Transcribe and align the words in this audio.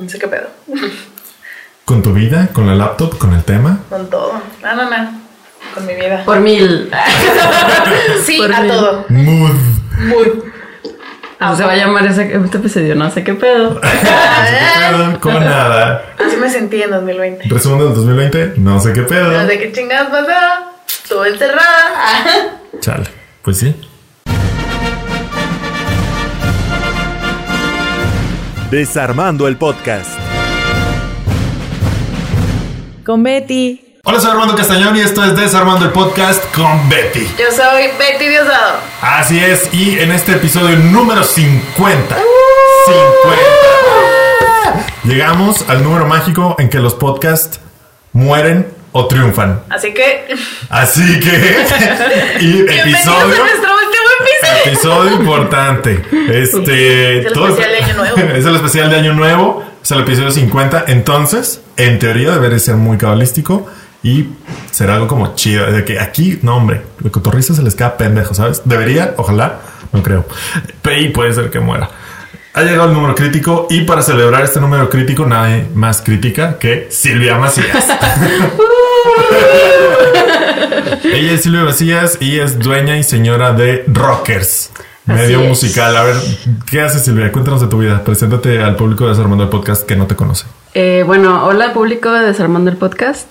No 0.00 0.08
sé 0.08 0.18
qué 0.18 0.28
pedo. 0.28 0.48
¿Con 1.84 2.02
tu 2.02 2.12
vida? 2.12 2.48
¿Con 2.52 2.66
la 2.66 2.74
laptop? 2.74 3.18
¿Con 3.18 3.34
el 3.34 3.44
tema? 3.44 3.80
Con 3.88 4.08
todo. 4.08 4.40
No, 4.62 4.76
no, 4.76 4.88
no. 4.88 5.20
Con 5.74 5.86
mi 5.86 5.94
vida. 5.94 6.24
Por 6.24 6.40
mil. 6.40 6.90
Sí, 8.24 8.38
Por 8.38 8.52
a 8.52 8.66
todo. 8.66 9.04
Mood. 9.08 9.54
Muy. 9.98 10.42
¿Cómo 11.38 11.56
se 11.56 11.64
va 11.64 11.72
a 11.72 11.76
llamar 11.76 12.06
ese 12.06 12.34
este 12.34 12.58
episodio? 12.58 12.94
No 12.94 13.10
sé 13.10 13.24
qué 13.24 13.34
pedo. 13.34 13.74
No 13.82 13.88
sé 13.90 14.58
qué 14.58 14.96
pedo, 14.96 15.20
con 15.20 15.34
nada. 15.34 16.04
Así 16.18 16.36
me 16.36 16.48
sentí 16.50 16.82
en 16.82 16.90
2020. 16.90 17.48
Resumen 17.48 17.78
del 17.78 17.94
2020, 17.94 18.54
no 18.58 18.80
sé 18.80 18.92
qué 18.92 19.02
pedo. 19.02 19.30
No 19.32 19.46
sé 19.46 19.58
qué 19.58 19.72
chingadas 19.72 20.08
pasó. 20.08 20.32
Estuve 20.86 21.28
encerrada. 21.28 22.60
Chale, 22.80 23.04
pues 23.42 23.58
sí. 23.58 23.74
Desarmando 28.70 29.48
el 29.48 29.56
podcast. 29.56 30.08
Con 33.04 33.24
Betty. 33.24 33.98
Hola, 34.04 34.20
soy 34.20 34.30
Armando 34.30 34.54
Castañón 34.54 34.94
y 34.96 35.00
esto 35.00 35.24
es 35.24 35.34
Desarmando 35.36 35.86
el 35.86 35.90
Podcast 35.90 36.44
con 36.54 36.88
Betty. 36.88 37.26
Yo 37.36 37.46
soy 37.50 37.88
Betty 37.98 38.28
Diosdado. 38.28 38.78
Así 39.02 39.40
es, 39.40 39.74
y 39.74 39.98
en 39.98 40.12
este 40.12 40.34
episodio 40.34 40.76
número 40.76 41.24
50. 41.24 42.16
50. 44.54 44.86
Llegamos 45.02 45.68
al 45.68 45.82
número 45.82 46.06
mágico 46.06 46.54
en 46.60 46.70
que 46.70 46.78
los 46.78 46.94
podcasts 46.94 47.58
mueren 48.12 48.68
o 48.92 49.06
triunfan. 49.06 49.60
Así 49.68 49.92
que. 49.94 50.26
Así 50.68 51.20
que. 51.20 51.28
y 52.40 52.60
episodio. 52.60 53.34
a 53.34 53.38
nuestro 53.38 53.70
último 53.72 54.08
episodio. 54.20 54.64
Episodio 54.72 55.12
importante. 55.16 56.02
Este. 56.30 57.18
Es 57.20 57.26
el 57.26 57.32
todo- 57.32 57.48
especial 57.48 57.70
de 57.72 57.78
Año 57.84 57.94
Nuevo. 57.94 58.16
es 58.36 58.44
el 58.46 58.56
especial 58.56 58.90
de 58.90 58.96
Año 58.96 59.12
Nuevo. 59.14 59.64
Es 59.82 59.90
el 59.90 60.00
episodio 60.00 60.30
50. 60.30 60.84
Entonces, 60.88 61.60
en 61.76 61.98
teoría, 61.98 62.32
debería 62.32 62.58
ser 62.58 62.76
muy 62.76 62.98
cabalístico. 62.98 63.68
Y 64.02 64.28
será 64.70 64.94
algo 64.94 65.06
como 65.08 65.34
chido. 65.34 65.70
De 65.70 65.84
que 65.84 66.00
aquí, 66.00 66.38
no, 66.42 66.56
hombre, 66.56 66.82
de 67.00 67.10
cotorriza 67.10 67.54
se 67.54 67.62
les 67.62 67.74
queda 67.74 67.96
pendejo, 67.98 68.32
¿sabes? 68.34 68.62
Debería, 68.64 69.14
ojalá, 69.18 69.60
no 69.92 70.02
creo. 70.02 70.24
Pero 70.80 71.00
y 71.00 71.08
puede 71.10 71.32
ser 71.34 71.50
que 71.50 71.60
muera. 71.60 71.90
Ha 72.52 72.62
llegado 72.62 72.88
el 72.88 72.94
número 72.94 73.14
crítico 73.14 73.68
y 73.70 73.82
para 73.82 74.02
celebrar 74.02 74.42
este 74.42 74.58
número 74.60 74.90
crítico 74.90 75.24
nadie 75.24 75.66
más 75.72 76.02
crítica 76.02 76.58
que 76.58 76.88
Silvia 76.90 77.38
Macías. 77.38 77.86
Ella 81.04 81.32
es 81.32 81.42
Silvia 81.42 81.62
Macías 81.62 82.18
y 82.20 82.40
es 82.40 82.58
dueña 82.58 82.98
y 82.98 83.04
señora 83.04 83.52
de 83.52 83.84
Rockers, 83.86 84.72
medio 85.06 85.42
musical. 85.42 85.96
A 85.96 86.02
ver, 86.02 86.16
¿qué 86.68 86.80
haces 86.80 87.04
Silvia? 87.04 87.30
Cuéntanos 87.30 87.60
de 87.60 87.68
tu 87.68 87.78
vida. 87.78 88.02
Preséntate 88.02 88.60
al 88.60 88.74
público 88.74 89.04
de 89.04 89.10
Desarmando 89.10 89.44
el 89.44 89.50
Podcast 89.50 89.86
que 89.86 89.94
no 89.94 90.08
te 90.08 90.16
conoce. 90.16 90.46
Eh, 90.74 91.04
bueno, 91.06 91.46
hola 91.46 91.72
público 91.72 92.10
de 92.10 92.26
Desarmando 92.26 92.68
el 92.68 92.76
Podcast. 92.76 93.28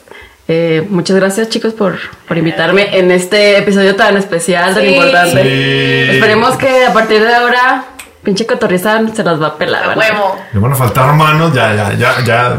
Eh, 0.47 0.87
muchas 0.89 1.17
gracias 1.17 1.49
chicos 1.49 1.73
por, 1.73 1.97
por 2.25 2.37
invitarme 2.37 2.97
en 2.97 3.11
este 3.11 3.57
episodio 3.57 3.97
tan 3.97 4.15
especial, 4.15 4.73
tan 4.73 4.87
importante. 4.87 5.43
Sí. 5.43 6.11
Esperemos 6.15 6.55
que 6.55 6.85
a 6.85 6.93
partir 6.93 7.21
de 7.21 7.35
ahora, 7.35 7.83
pinche 8.23 8.45
cotorriza 8.45 8.99
se 9.13 9.23
las 9.23 9.41
va 9.41 9.47
a 9.47 9.57
pelar. 9.57 9.97
Huevo. 9.97 10.35
Le 10.53 10.59
van 10.59 10.71
a 10.71 10.75
faltar 10.75 11.13
manos, 11.13 11.53
ya, 11.53 11.73
ya, 11.73 11.93
ya, 11.93 12.23
ya. 12.23 12.57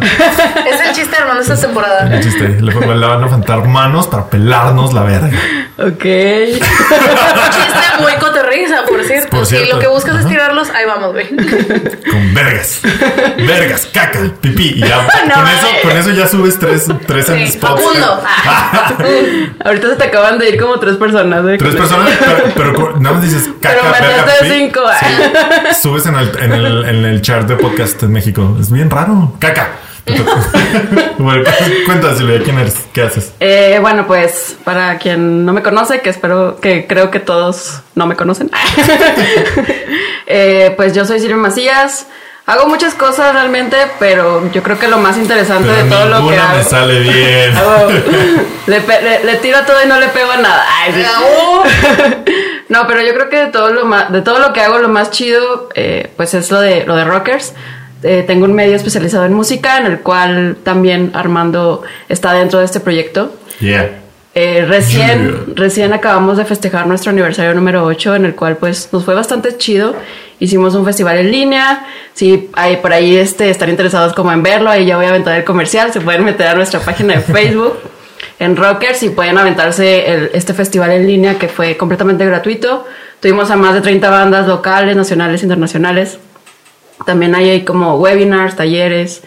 Es 0.67 0.81
el 0.81 0.95
chiste, 0.95 1.17
hermano, 1.19 1.41
esta 1.41 1.57
temporada. 1.57 2.13
El 2.13 2.23
chiste. 2.23 2.49
Le, 2.49 2.73
le 2.73 3.07
van 3.07 3.25
a 3.25 3.29
faltar 3.29 3.67
manos 3.67 4.07
para 4.07 4.27
pelarnos 4.27 4.93
la 4.93 5.03
verga. 5.03 5.39
Ok. 5.79 6.05
Un 6.05 6.61
chiste 7.51 7.87
muy 8.01 8.13
cotorriza, 8.21 8.80
por 9.27 9.31
cierto. 9.31 9.37
Por 9.37 9.47
cierto. 9.47 9.67
Si 9.67 9.73
lo 9.73 9.79
que 9.79 9.87
buscas 9.89 10.17
es 10.21 10.27
tirarlos, 10.27 10.71
ahí 10.71 10.85
vamos, 10.87 11.13
güey. 11.13 11.29
Con 12.11 12.35
vergas. 12.35 12.81
Vergas, 13.37 13.87
caca, 13.93 14.21
pipí. 14.41 14.75
Y 14.77 14.81
ya, 14.81 14.97
No, 15.29 15.35
con, 15.35 15.47
eso, 15.49 15.67
con 15.83 15.97
eso 15.97 16.11
ya 16.11 16.27
subes 16.29 16.59
tres, 16.59 16.87
tres 17.07 17.29
en 17.29 17.47
Sí, 17.47 17.53
spots. 17.55 17.83
Facundo. 17.83 18.23
Ah. 18.25 18.95
Ahorita 19.65 19.89
se 19.91 19.97
te 19.97 20.05
acaban 20.05 20.39
de 20.39 20.49
ir 20.51 20.61
como 20.61 20.79
tres 20.79 20.97
personas. 20.97 21.45
¿eh? 21.47 21.57
Tres 21.59 21.75
personas, 21.77 22.11
pero, 22.55 22.75
pero 22.75 23.01
nada 23.01 23.17
más 23.17 23.25
dices 23.25 23.49
caca, 23.61 23.77
Pero 23.81 23.93
verga, 23.93 24.17
mataste 24.19 24.45
pipí. 24.45 24.55
cinco. 24.59 24.81
Sí. 25.01 25.81
Subes 25.83 26.07
en 26.07 26.15
el, 26.17 26.39
en, 26.39 26.53
el, 26.53 26.85
en 26.85 27.05
el 27.05 27.23
chart 27.23 27.47
de 27.49 27.57
podcast 27.57 28.03
en 28.03 28.13
México. 28.13 28.57
Es 28.61 28.71
bien 28.71 28.91
raro. 28.91 29.35
Caca. 29.39 29.69
bueno, 31.19 31.45
cuéntanos, 31.87 32.19
Silvia, 32.19 32.41
¿quién 32.45 32.59
eres? 32.59 32.75
¿Qué 32.93 33.03
haces? 33.03 33.33
Eh, 33.41 33.79
bueno, 33.81 34.07
pues 34.07 34.57
para 34.65 34.99
quien 34.99 35.45
no 35.45 35.53
me 35.53 35.63
conoce, 35.63 36.01
que 36.01 36.11
espero 36.11 36.59
que 36.61 36.87
creo 36.87 37.11
que 37.11 37.21
todos 37.21 37.81
no 37.95 38.07
me 38.07 38.17
conocen, 38.17 38.51
Eh, 40.33 40.73
pues 40.77 40.95
yo 40.95 41.05
soy 41.05 41.19
Silvia 41.19 41.37
Macías. 41.37 42.07
Hago 42.47 42.67
muchas 42.67 42.95
cosas 42.95 43.33
realmente, 43.33 43.77
pero 43.99 44.51
yo 44.53 44.63
creo 44.63 44.79
que 44.79 44.89
lo 44.89 44.99
más 44.99 45.17
interesante 45.17 45.69
Pero 45.69 45.85
de 45.85 45.91
todo 45.91 46.05
lo 46.07 46.17
que 46.17 46.23
ninguna 46.23 46.49
hago. 46.51 46.59
me 46.59 46.65
sale 46.65 47.01
bien. 47.01 47.57
hago- 47.57 47.91
le, 48.67 48.81
le- 48.81 49.25
le 49.25 49.37
tiro 49.37 49.59
a 49.59 49.67
todo 49.67 49.77
y 49.85 49.89
no 49.89 49.99
le 50.01 50.09
pego 50.09 50.31
a 50.33 50.37
nada. 50.37 50.65
Ay, 50.85 51.05
no, 52.69 52.87
pero 52.87 53.03
yo 53.03 53.13
creo 53.15 53.29
que 53.29 53.37
de 53.37 53.47
todo 53.49 53.71
lo 53.73 53.85
más, 53.85 54.11
de 54.13 54.23
todo 54.23 54.39
lo 54.39 54.53
que 54.53 54.61
hago, 54.61 54.79
lo 54.79 54.89
más 54.89 55.11
chido, 55.11 55.69
eh, 55.75 56.11
pues 56.17 56.35
es 56.35 56.51
lo 56.51 56.61
de 56.61 56.85
lo 56.87 56.97
de 56.97 57.05
rockers. 57.05 57.53
Eh, 58.03 58.25
tengo 58.27 58.45
un 58.47 58.55
medio 58.55 58.77
especializado 58.77 59.25
en 59.27 59.35
música, 59.35 59.79
en 59.79 59.87
el 59.87 60.01
cual 60.01 60.57
también 60.63 61.11
Armando 61.15 61.83
está 62.09 62.33
dentro 62.33 62.59
de 62.59 62.65
este 62.65 62.81
proyecto. 62.81 63.35
Yeah. 63.61 63.91
Eh, 64.35 64.65
recién, 64.67 65.29
Yeah. 65.29 65.55
recién 65.57 65.93
acabamos 65.93 66.37
de 66.39 66.45
festejar 66.45 66.87
nuestro 66.87 67.11
aniversario 67.11 67.53
número 67.53 67.85
8, 67.85 68.15
en 68.15 68.25
el 68.25 68.35
cual 68.35 68.57
pues 68.57 68.89
nos 68.93 69.05
fue 69.05 69.15
bastante 69.15 69.57
chido. 69.59 69.95
Hicimos 70.39 70.75
un 70.75 70.85
festival 70.87 71.19
en 71.19 71.31
línea. 71.31 71.85
Si 72.15 72.49
hay 72.55 72.77
por 72.77 72.93
ahí 72.93 73.17
este, 73.17 73.51
están 73.51 73.69
interesados 73.69 74.15
como 74.15 74.33
en 74.33 74.43
verlo, 74.43 74.71
ahí 74.71 74.87
ya 74.87 74.97
voy 74.97 75.05
a 75.07 75.11
aventar 75.11 75.37
el 75.37 75.45
comercial. 75.45 75.93
Se 75.93 76.01
pueden 76.01 76.25
meter 76.25 76.47
a 76.47 76.55
nuestra 76.55 76.81
página 76.81 77.15
de 77.15 77.21
Facebook 77.21 77.77
en 78.39 78.57
Rockers 78.57 79.03
y 79.03 79.11
pueden 79.11 79.37
aventarse 79.37 80.11
el- 80.11 80.31
este 80.33 80.55
festival 80.55 80.93
en 80.93 81.07
línea 81.07 81.35
que 81.39 81.49
fue 81.49 81.77
completamente 81.77 82.25
gratuito. 82.25 82.87
Tuvimos 83.21 83.51
a 83.51 83.57
más 83.57 83.75
de 83.75 83.83
30 83.83 84.09
bandas 84.09 84.47
locales, 84.47 84.97
nacionales, 84.97 85.43
internacionales. 85.43 86.19
También 87.07 87.35
hay 87.35 87.51
ahí 87.51 87.65
como 87.65 87.97
webinars, 87.97 88.57
talleres, 88.57 89.23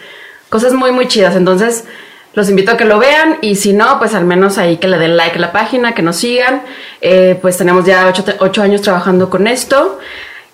cosas 0.50 0.74
muy, 0.74 0.92
muy 0.92 1.08
chidas. 1.08 1.36
Entonces, 1.36 1.86
los 2.34 2.50
invito 2.50 2.72
a 2.72 2.78
que 2.78 2.86
lo 2.86 3.00
vean 3.00 3.38
y 3.42 3.56
si 3.56 3.74
no, 3.74 4.00
pues 4.00 4.14
al 4.16 4.26
menos 4.26 4.58
ahí 4.58 4.78
que 4.78 4.88
le 4.88 4.98
den 4.98 5.18
like 5.18 5.38
a 5.38 5.42
la 5.42 5.52
página, 5.52 5.94
que 5.94 6.02
nos 6.02 6.18
sigan. 6.18 6.64
Eh, 7.02 7.38
pues 7.42 7.58
tenemos 7.58 7.86
ya 7.86 8.08
ocho, 8.08 8.24
ocho 8.40 8.62
años 8.62 8.82
trabajando 8.82 9.30
con 9.30 9.48
esto 9.48 10.00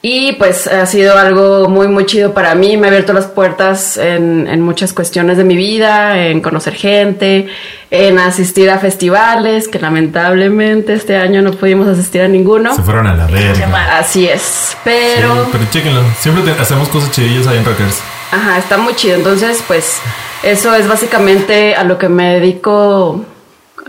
y 0.02 0.32
pues 0.34 0.66
ha 0.68 0.86
sido 0.86 1.18
algo 1.18 1.68
muy, 1.68 1.88
muy 1.90 2.06
chido 2.06 2.34
para 2.34 2.56
mí. 2.56 2.78
Me 2.78 2.88
ha 2.88 2.90
abierto 2.90 3.12
las 3.12 3.26
puertas 3.26 3.98
en, 3.98 4.48
en 4.48 4.62
muchas 4.62 4.94
cuestiones 4.94 5.38
de 5.38 5.44
mi 5.44 5.58
vida, 5.58 6.26
en 6.28 6.40
conocer 6.40 6.74
gente, 6.76 7.48
en 7.92 8.18
asistir 8.18 8.70
a 8.70 8.80
festivales, 8.80 9.68
que 9.68 9.78
lamentablemente 9.80 10.94
este 10.94 11.18
año 11.18 11.42
no 11.42 11.52
pudimos 11.52 11.88
asistir 11.88 12.22
a 12.22 12.28
ninguno. 12.30 12.74
Se 12.76 12.82
fueron 12.82 13.08
a 13.08 13.14
la 13.14 13.26
verga. 13.28 13.98
Así 13.98 14.26
es, 14.28 14.78
pero... 14.86 15.46
Sí, 15.46 15.50
pero 15.52 15.64
chéquenlo. 15.70 16.02
Siempre 16.18 16.44
te- 16.54 16.62
hacemos 16.62 16.88
cosas 16.88 17.12
chidillas 17.12 17.48
ahí 17.48 17.58
en 17.58 17.66
Rockers. 17.66 18.00
Ajá, 18.32 18.58
está 18.58 18.78
muy 18.78 18.96
chido. 18.96 19.16
Entonces, 19.16 19.62
pues, 19.68 20.00
eso 20.44 20.74
es 20.76 20.88
básicamente 20.88 21.76
a 21.76 21.84
lo 21.84 21.98
que 21.98 22.08
me 22.08 22.36
dedico 22.36 23.26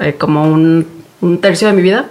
eh, 0.01 0.15
como 0.19 0.43
un, 0.45 1.00
un 1.21 1.41
tercio 1.41 1.69
de 1.69 1.75
mi 1.75 1.83
vida. 1.83 2.07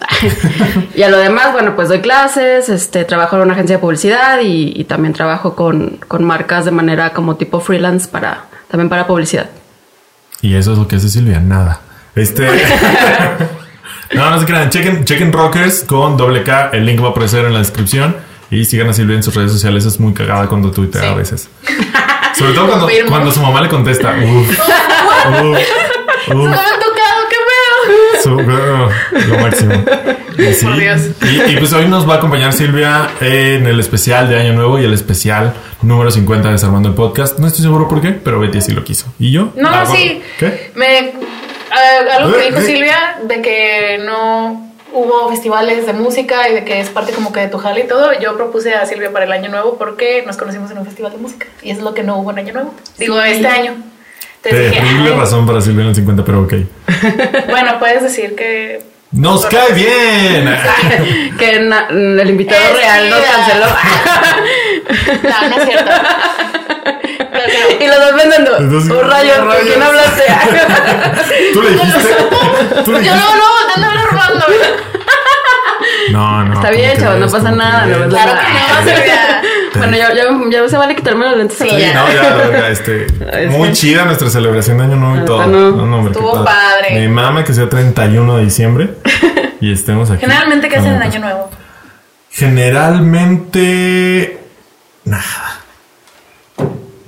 y 0.96 1.02
a 1.04 1.10
lo 1.10 1.18
demás, 1.18 1.52
bueno, 1.52 1.76
pues 1.76 1.90
doy 1.90 2.00
clases, 2.02 2.70
este, 2.70 3.06
trabajo 3.06 3.36
en 3.36 3.44
una 3.44 3.54
agencia 3.54 3.78
de 3.78 3.82
publicidad 3.82 4.40
y, 4.42 4.74
y 4.76 4.84
también 4.86 5.14
trabajo 5.14 5.56
con, 5.56 5.98
con 6.08 6.24
marcas 6.24 6.66
de 6.66 6.72
manera 6.72 7.12
como 7.14 7.36
tipo 7.36 7.60
freelance 7.60 8.08
para, 8.08 8.46
también 8.70 8.90
para 8.90 9.08
publicidad. 9.08 9.50
Y 10.42 10.56
eso 10.56 10.74
es 10.74 10.78
lo 10.78 10.88
que 10.88 10.96
hace 10.98 11.10
Silvia, 11.10 11.40
nada. 11.40 11.82
Este. 12.16 12.48
no, 14.14 14.30
no 14.30 14.40
se 14.40 14.46
crean. 14.46 14.70
Chequen, 14.70 15.06
chequen 15.06 15.34
Rockers 15.34 15.84
con 15.84 16.18
doble 16.18 16.44
K. 16.44 16.70
El 16.74 16.86
link 16.86 17.02
va 17.04 17.08
a 17.08 17.12
aparecer 17.12 17.46
en 17.46 17.54
la 17.54 17.60
descripción. 17.60 18.16
Y 18.52 18.66
sigan 18.66 18.90
a 18.90 18.94
Silvia 18.94 19.16
en 19.16 19.24
sus 19.24 19.36
redes 19.36 19.52
sociales. 19.52 19.86
Es 19.86 20.00
muy 20.00 20.14
cagada 20.14 20.48
cuando 20.48 20.72
tuitea 20.72 21.02
Sí. 21.02 21.08
a 21.08 21.14
veces. 21.14 21.50
Sobre 22.36 22.54
todo 22.54 22.68
cuando, 22.68 22.88
cuando 23.10 23.32
su 23.32 23.42
mamá 23.42 23.62
le 23.62 23.70
contesta. 23.70 24.16
Uf, 24.16 24.50
uf, 24.50 24.58
¡No 26.30 26.36
me 26.36 26.48
uf, 26.50 26.54
ha 26.54 26.80
tocado! 26.80 27.20
¡Qué 27.30 27.36
pedo! 27.36 28.19
Su- 28.30 28.36
uh, 29.26 29.30
lo 29.30 29.40
máximo. 29.40 29.74
Y, 30.38 30.54
sí, 30.54 30.66
Por 30.66 30.78
Dios. 30.78 31.02
y, 31.22 31.52
y 31.52 31.58
pues 31.58 31.74
hoy 31.74 31.88
nos 31.88 32.08
va 32.08 32.14
a 32.16 32.18
acompañar 32.18 32.54
Silvia 32.54 33.10
en 33.20 33.66
el 33.68 33.80
especial 33.80 34.30
de 34.30 34.40
Año 34.40 34.54
Nuevo 34.54 34.80
y 34.80 34.86
el 34.86 34.94
especial 34.94 35.54
número 35.82 36.10
50 36.12 36.48
de 36.48 36.54
Desarmando 36.54 36.88
el 36.90 36.96
Podcast. 36.96 37.40
No 37.40 37.48
estoy 37.48 37.64
seguro 37.64 37.88
por 37.90 38.02
qué, 38.02 38.12
pero 38.12 38.40
Betty 38.40 38.60
así 38.60 38.72
lo 38.72 38.84
quiso. 38.84 39.08
¿Y 39.20 39.32
yo? 39.32 39.52
No, 39.56 39.68
Ah, 39.70 39.84
bueno. 39.86 39.96
sí. 39.96 40.22
¿Qué? 40.40 40.72
Me, 40.76 41.12
ah, 41.72 42.18
algo 42.18 42.38
que 42.38 42.46
dijo. 42.52 42.62
Silvia 42.62 43.18
de 43.28 43.42
que 43.42 44.02
no 44.06 44.66
hubo 44.94 45.30
festivales 45.30 45.86
de 45.86 45.94
música 45.94 46.48
y 46.50 46.54
de 46.56 46.64
que 46.64 46.80
es 46.80 46.90
parte 46.90 47.12
como 47.12 47.32
que 47.34 47.42
de 47.42 47.48
tu 47.50 47.58
jale 47.58 47.82
y 47.82 47.88
todo. 47.88 48.18
Yo 48.20 48.36
propuse 48.38 48.74
a 48.76 48.86
Silvia 48.86 49.12
para 49.12 49.26
el 49.26 49.32
año 49.34 49.50
nuevo 49.50 49.78
porque 49.78 50.24
nos 50.26 50.38
conocimos 50.38 50.72
en 50.72 50.78
un 50.78 50.86
festival 50.86 51.12
de 51.12 51.18
música 51.18 51.48
y 51.62 51.72
es 51.72 51.80
lo 51.82 51.94
que 51.94 52.04
no 52.04 52.18
hubo 52.18 52.32
en 52.32 52.40
año 52.40 52.54
nuevo. 52.54 52.74
Digo, 52.98 53.22
Sí. 53.22 53.30
este 53.32 53.48
año. 53.48 53.74
Entonces 54.44 54.72
Terrible 54.74 55.12
"Ay, 55.14 55.20
razón 55.20 55.46
para 55.46 55.60
Silvia 55.62 55.82
en 55.84 55.90
el 55.90 55.96
50, 55.96 56.24
pero 56.24 56.42
ok. 56.44 56.54
bueno, 57.50 57.78
puedes 57.80 58.04
decir 58.04 58.36
que 58.36 58.82
¡Nos 59.12 59.46
cae 59.48 59.74
bien! 59.74 60.56
que 61.40 61.60
na- 61.62 61.88
el 61.90 62.30
invitado 62.30 62.62
Es 62.64 62.78
real 62.78 63.10
nos 63.10 63.20
canceló. 63.20 63.66
no, 65.24 65.50
no 65.50 65.56
es 65.58 65.64
cierto. 65.68 65.92
Y 67.80 67.88
los 67.88 67.98
dos 67.98 68.60
Entonces, 68.60 68.92
Un 68.92 69.10
rayo, 69.10 69.34
¿con 69.38 69.48
rayos. 69.48 69.64
quién 69.68 69.82
hablaste? 69.82 70.24
¿Tú 71.54 71.62
le 71.64 71.70
dijiste? 71.72 72.16
¿Tú 72.86 72.92
le 72.92 72.98
Yo 73.04 73.14
dijiste? 73.14 73.18
no, 73.18 73.36
no, 73.36 73.44
te 73.74 73.82
ando 73.84 74.06
robando. 74.12 74.46
No, 76.12 76.44
no. 76.46 76.54
Está 76.54 76.68
¿cómo 76.68 76.78
bien, 76.80 76.98
chavos, 76.98 77.20
no 77.20 77.26
pasa 77.26 77.50
¿Cómo 77.50 77.56
nada, 77.56 77.86
no 77.86 77.98
pasa 77.98 78.10
Claro 78.10 78.32
que 78.42 78.48
no, 79.76 79.80
bueno, 79.80 79.98
ya, 79.98 80.14
ya, 80.14 80.24
ya 80.52 80.68
se 80.68 80.78
vale 80.78 80.96
quitarme 80.96 81.26
los 81.30 81.38
lentes. 81.38 81.62
a 81.62 81.66
la 81.66 81.72
Sí, 81.72 81.78
Sí, 81.78 81.84
vez. 81.86 81.96
no, 81.96 82.08
ya, 82.12 82.52
ya, 82.60 82.70
este, 82.70 83.08
muy 83.50 83.72
chida 83.72 84.06
nuestra 84.06 84.30
celebración 84.30 84.78
de 84.80 84.84
Año 84.86 84.96
Nuevo 84.96 85.22
y 85.22 85.26
todo. 85.26 85.46
no. 85.46 85.98
hombre, 85.98 86.12
qué 86.14 86.20
Estuvo 86.20 86.44
padre. 86.44 86.96
Me 86.96 87.08
mama 87.08 87.44
que 87.44 87.54
sea 87.54 87.70
31 87.70 88.38
de 88.38 88.44
diciembre 88.44 88.96
y 89.62 89.72
estemos 89.72 90.10
aquí. 90.10 90.22
Generalmente, 90.22 90.68
¿qué 90.70 90.78
hacen 90.78 90.94
en 90.96 91.04
Año 91.04 91.20
Nuevo? 91.20 91.50
Generalmente 92.32 94.40
nada. 95.06 95.60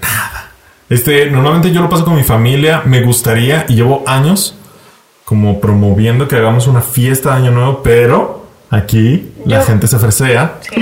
Nada. 0.01 0.51
Este, 0.89 1.29
normalmente 1.29 1.71
yo 1.71 1.81
lo 1.81 1.89
paso 1.89 2.05
con 2.05 2.15
mi 2.15 2.23
familia. 2.23 2.81
Me 2.85 3.01
gustaría 3.01 3.65
y 3.67 3.75
llevo 3.75 4.03
años 4.07 4.55
como 5.25 5.59
promoviendo 5.59 6.27
que 6.27 6.35
hagamos 6.35 6.67
una 6.67 6.81
fiesta 6.81 7.31
de 7.31 7.35
Año 7.37 7.51
Nuevo, 7.51 7.81
pero 7.83 8.40
aquí 8.71 9.29
la 9.45 9.59
Yo- 9.59 9.65
gente 9.65 9.85
se 9.87 9.99
fresea. 9.99 10.55
Sí. 10.61 10.75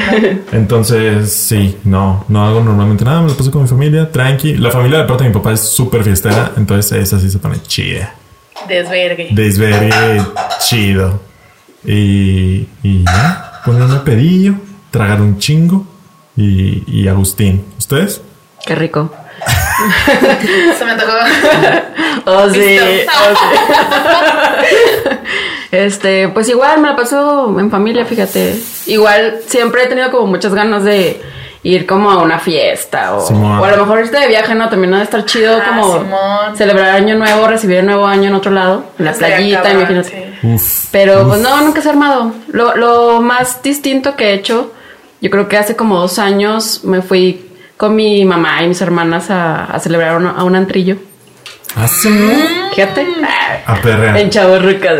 Entonces, 0.54 1.32
sí, 1.34 1.78
no, 1.84 2.24
no 2.30 2.46
hago 2.48 2.62
normalmente 2.64 3.04
nada, 3.04 3.22
me 3.22 3.28
lo 3.30 3.36
paso 3.36 3.52
con 3.52 3.64
mi 3.64 3.68
familia, 3.68 4.10
tranqui. 4.12 4.56
La 4.56 4.72
familia 4.72 5.00
de 5.00 5.04
parte 5.06 5.24
de 5.24 5.30
mi 5.30 5.36
papá 5.36 5.52
es 5.52 5.60
súper 5.62 6.04
fiestera, 6.04 6.52
entonces 6.56 6.92
esa 7.04 7.20
sí 7.20 7.30
se 7.30 7.40
pone 7.40 7.62
chida. 7.64 8.14
Desvergue. 8.68 9.30
Desvergue 9.32 10.22
chido. 10.60 11.20
Y, 11.86 12.68
y 12.84 13.04
ya, 13.06 13.62
ponerme 13.66 14.00
pedillo, 14.00 14.54
tragar 14.92 15.22
un 15.22 15.38
chingo 15.40 15.86
y, 16.38 16.84
y 16.88 17.08
Agustín. 17.08 17.64
¿Ustedes? 17.78 18.22
Qué 18.66 18.76
rico. 18.76 19.14
Se 20.78 20.84
me 20.86 20.92
antojó. 20.92 21.14
Oh, 22.26 22.50
sí. 22.50 22.78
Oh, 23.08 23.34
sí. 23.34 24.70
Este, 25.72 26.30
pues 26.30 26.50
igual 26.50 26.82
me 26.82 26.88
la 26.90 26.96
paso 26.96 27.56
en 27.60 27.70
familia, 27.70 28.06
fíjate. 28.06 28.60
Igual 28.88 29.40
siempre 29.46 29.84
he 29.84 29.88
tenido 29.88 30.10
como 30.12 30.26
muchas 30.28 30.54
ganas 30.54 30.84
de 30.84 31.22
ir 31.62 31.86
como 31.86 32.10
a 32.10 32.24
una 32.24 32.40
fiesta 32.40 33.16
o, 33.16 33.64
a 33.64 33.70
lo 33.72 33.78
mejor 33.78 34.00
irte 34.00 34.18
de 34.20 34.28
viaje, 34.28 34.56
¿no? 34.56 34.70
También 34.70 34.94
ha 34.94 34.98
de 35.00 35.04
estar 35.04 35.26
chido 35.26 35.58
Ah, 35.62 35.66
como 35.68 36.00
Simón. 36.00 36.58
celebrar 36.58 36.90
año 36.96 37.16
nuevo, 37.18 37.48
recibir 37.48 37.78
el 37.78 37.86
nuevo 37.86 38.06
año 38.08 38.30
en 38.30 38.36
otro 38.36 38.52
lado, 38.52 38.86
en 38.98 39.06
la 39.06 39.14
playita, 39.14 39.70
imagínate. 39.72 40.10
sí. 40.42 40.48
Uf. 40.48 40.86
Pero 40.92 41.22
uf. 41.24 41.28
pues 41.28 41.42
no, 41.42 41.62
nunca 41.62 41.82
se 41.82 41.90
ha 41.90 41.92
armado. 41.92 42.32
Lo, 42.48 42.76
lo 42.76 43.22
más 43.22 43.62
distinto 43.62 44.16
que 44.16 44.30
he 44.30 44.34
hecho, 44.34 44.72
yo 45.22 45.30
creo 45.30 45.48
que 45.50 45.58
hace 45.58 45.76
como 45.76 46.00
dos 46.00 46.18
años 46.18 46.84
me 46.86 47.02
fui 47.02 47.46
con 47.76 47.94
mi 47.96 48.24
mamá 48.26 48.64
y 48.64 48.68
mis 48.70 48.82
hermanas 48.82 49.30
a, 49.30 49.66
a 49.66 49.80
celebrar 49.80 50.16
a 50.36 50.44
un 50.46 50.56
antrillo. 50.56 50.96
¿Ah, 51.76 51.88
sí? 51.88 52.10
Fíjate. 52.76 53.08
A 53.66 53.76
perrear. 53.76 54.18
En 54.18 54.30
Chavorrucas. 54.30 54.98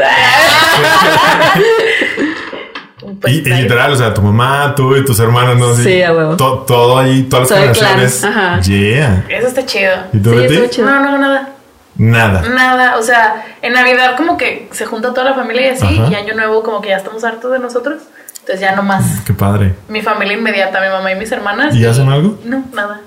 Pues, 3.22 3.34
y, 3.34 3.38
y 3.38 3.54
literal, 3.54 3.92
o 3.92 3.96
sea, 3.96 4.14
tu 4.14 4.22
mamá, 4.22 4.74
tú 4.76 4.96
y 4.96 5.04
tus 5.04 5.20
hermanos, 5.20 5.58
¿no? 5.58 5.70
Así, 5.72 5.84
Sí, 5.84 6.02
a 6.04 6.12
huevo. 6.14 6.36
to- 6.38 6.64
todo 6.68 7.00
ahí, 7.00 7.24
todas 7.24 7.50
las 7.50 7.60
generaciones. 7.78 8.24
ajá. 8.24 8.60
Yeah. 8.62 9.26
Eso 9.30 9.48
está 9.48 9.66
chido. 9.66 9.94
¿Y 10.14 10.20
tú, 10.20 10.30
Sí, 10.32 10.36
Betty? 10.38 10.70
chido. 10.70 10.88
No, 10.90 11.00
no, 11.00 11.18
nada. 11.18 11.50
Nada. 11.98 12.42
Nada. 12.50 12.98
O 12.98 13.02
sea, 13.02 13.46
en 13.62 13.74
Navidad 13.74 14.16
como 14.16 14.38
que 14.38 14.70
se 14.72 14.86
junta 14.86 15.10
toda 15.14 15.24
la 15.32 15.34
familia 15.36 15.68
y 15.68 15.70
así. 15.72 16.00
Ajá. 16.00 16.12
Y 16.12 16.16
Año 16.16 16.34
Nuevo 16.36 16.64
como 16.64 16.82
que 16.82 16.90
ya 16.90 16.98
estamos 16.98 17.24
hartos 17.24 17.52
de 17.52 17.60
nosotros. 17.60 18.04
Entonces 18.40 18.62
ya 18.62 18.76
nomás 18.76 19.04
Qué 19.26 19.34
padre. 19.34 19.74
mi 19.90 20.02
familia 20.02 20.34
inmediata, 20.36 20.80
mi 20.82 20.88
mamá 20.88 21.12
y 21.12 21.16
mis 21.16 21.32
hermanas. 21.32 21.76
¿Y 21.76 21.86
hacen 21.86 22.10
algo? 22.10 22.40
No, 22.46 22.64
nada. 22.74 23.02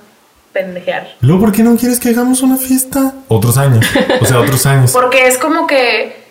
Pendejear. 0.53 1.17
¿Y 1.23 1.27
luego 1.27 1.43
por 1.43 1.53
qué 1.53 1.63
no 1.63 1.77
quieres 1.77 1.99
que 1.99 2.11
hagamos 2.11 2.43
una 2.43 2.57
fiesta? 2.57 3.15
Otros 3.29 3.57
años. 3.57 3.87
O 4.21 4.27
sea, 4.27 4.41
otros 4.41 4.67
años. 4.67 4.91
Porque 4.93 5.27
es 5.27 5.39
como 5.39 5.67
que 5.67 6.22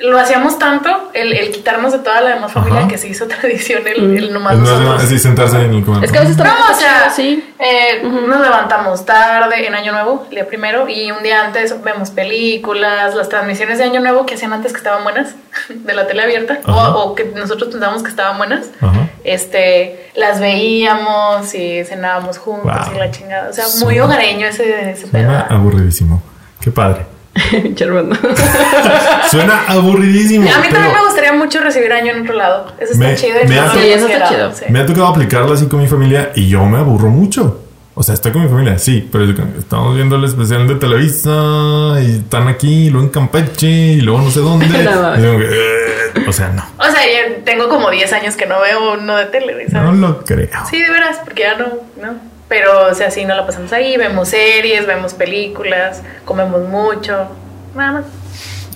lo 0.00 0.18
hacíamos 0.18 0.58
tanto, 0.60 1.10
el, 1.12 1.32
el 1.32 1.50
quitarnos 1.50 1.92
de 1.92 1.98
toda 1.98 2.20
la 2.20 2.30
demás 2.36 2.52
familia, 2.52 2.80
Ajá. 2.80 2.88
que 2.88 2.98
se 2.98 3.08
hizo 3.08 3.26
tradición 3.28 3.82
el, 3.86 4.16
el 4.16 4.32
nomás 4.32 4.56
No, 4.56 4.64
no, 4.64 4.78
nosotros. 4.80 5.04
así 5.04 5.18
sentarse 5.18 5.56
en 5.60 5.74
el 5.74 5.84
comedor. 5.84 6.04
Es 6.04 6.12
que 6.12 6.18
a 6.18 6.20
veces 6.20 6.36
No, 6.36 6.44
o 6.44 6.74
sea, 6.74 7.10
sí. 7.10 7.52
eh, 7.58 8.02
nos 8.04 8.40
levantamos 8.40 9.04
tarde 9.04 9.66
en 9.66 9.74
Año 9.74 9.90
Nuevo, 9.92 10.24
el 10.30 10.36
día 10.36 10.46
primero, 10.46 10.88
y 10.88 11.10
un 11.10 11.22
día 11.24 11.44
antes 11.44 11.82
vemos 11.82 12.10
películas, 12.10 13.14
las 13.16 13.28
transmisiones 13.28 13.78
de 13.78 13.84
Año 13.84 14.00
Nuevo 14.00 14.24
que 14.24 14.34
hacían 14.36 14.52
antes 14.52 14.72
que 14.72 14.78
estaban 14.78 15.02
buenas, 15.02 15.34
de 15.68 15.94
la 15.94 16.06
tele 16.06 16.22
abierta, 16.22 16.60
o, 16.66 16.72
o 16.72 17.14
que 17.16 17.24
nosotros 17.24 17.70
pensábamos 17.70 18.02
que 18.04 18.10
estaban 18.10 18.38
buenas, 18.38 18.66
Ajá. 18.80 19.08
este, 19.24 20.10
las 20.14 20.38
veíamos 20.40 21.52
y 21.54 21.84
cenábamos 21.84 22.38
juntos 22.38 22.86
Wow. 22.86 22.94
y 22.94 22.98
la 22.98 23.10
chingada. 23.10 23.50
O 23.50 23.52
sea, 23.52 23.64
muy 23.84 23.98
hogareño 23.98 24.46
ese, 24.46 24.92
ese 24.92 25.06
pedo. 25.08 25.32
Aburridísimo. 25.48 26.22
Qué 26.60 26.70
padre. 26.70 27.04
Charmando. 27.74 28.16
Suena 29.30 29.62
aburridísimo. 29.68 30.48
A 30.50 30.58
mí 30.60 30.68
también 30.70 30.94
me 30.94 31.04
gustaría 31.04 31.32
mucho 31.32 31.60
recibir 31.60 31.92
año 31.92 32.12
en 32.12 32.22
otro 32.22 32.34
lado. 32.34 32.72
Eso 32.78 32.92
está 32.92 33.04
Me- 33.08 33.14
chido. 33.16 33.34
me 33.46 33.54
no 33.54 33.62
ha- 33.62 33.66
lo 33.66 33.72
Sí, 33.72 33.78
he 33.80 33.94
eso 33.94 34.06
está 34.06 34.18
considerado, 34.20 34.52
chido. 34.52 34.66
sí. 34.66 34.72
Me 34.72 34.80
ha 34.80 34.86
tocado 34.86 35.06
aplicarlo 35.08 35.52
así 35.52 35.66
con 35.66 35.80
mi 35.80 35.86
familia 35.86 36.32
y 36.34 36.48
yo 36.48 36.64
me 36.64 36.78
aburro 36.78 37.10
mucho. 37.10 37.62
O 37.94 38.02
sea, 38.04 38.14
estoy 38.14 38.30
con 38.30 38.42
mi 38.44 38.48
familia, 38.48 38.78
sí, 38.78 39.08
pero 39.10 39.24
estamos 39.58 39.96
viendo 39.96 40.14
el 40.14 40.22
especial 40.24 40.68
de 40.68 40.76
Televisa 40.76 42.00
y 42.00 42.18
están 42.18 42.46
aquí, 42.46 42.86
y 42.86 42.90
luego 42.90 43.06
en 43.08 43.12
Campeche 43.12 43.66
y 43.66 44.00
luego 44.02 44.20
no 44.22 44.30
sé 44.30 44.38
dónde. 44.38 44.66
No 44.84 45.02
mames. 45.02 45.18
Y 45.18 45.22
digo, 45.22 45.38
"Eh", 45.42 46.24
o 46.28 46.32
sea, 46.32 46.48
no. 46.50 46.64
O 46.78 46.84
sea, 46.84 47.00
ya 47.04 47.42
tengo 47.44 47.68
como 47.68 47.90
10 47.90 48.12
años 48.12 48.36
que 48.36 48.46
no 48.46 48.60
veo 48.60 48.92
uno 48.94 49.16
de 49.16 49.26
tele, 49.26 49.52
güey, 49.52 49.68
¿sabes? 49.68 49.92
No 49.94 50.08
lo 50.08 50.24
creo. 50.24 50.48
Sí, 50.70 50.80
de 50.80 50.88
veras, 50.90 51.18
porque 51.24 51.42
ya 51.42 51.56
no, 51.58 51.66
¿no? 52.00 52.14
Pero, 52.48 52.86
o 52.86 52.94
sea, 52.94 53.10
sí, 53.10 53.24
no 53.24 53.34
la 53.34 53.46
pasamos 53.46 53.72
ahí, 53.72 53.96
vemos 53.96 54.28
series, 54.28 54.86
vemos 54.86 55.14
películas, 55.14 56.02
comemos 56.24 56.62
mucho, 56.62 57.28
nada 57.74 57.92
más. 57.92 58.04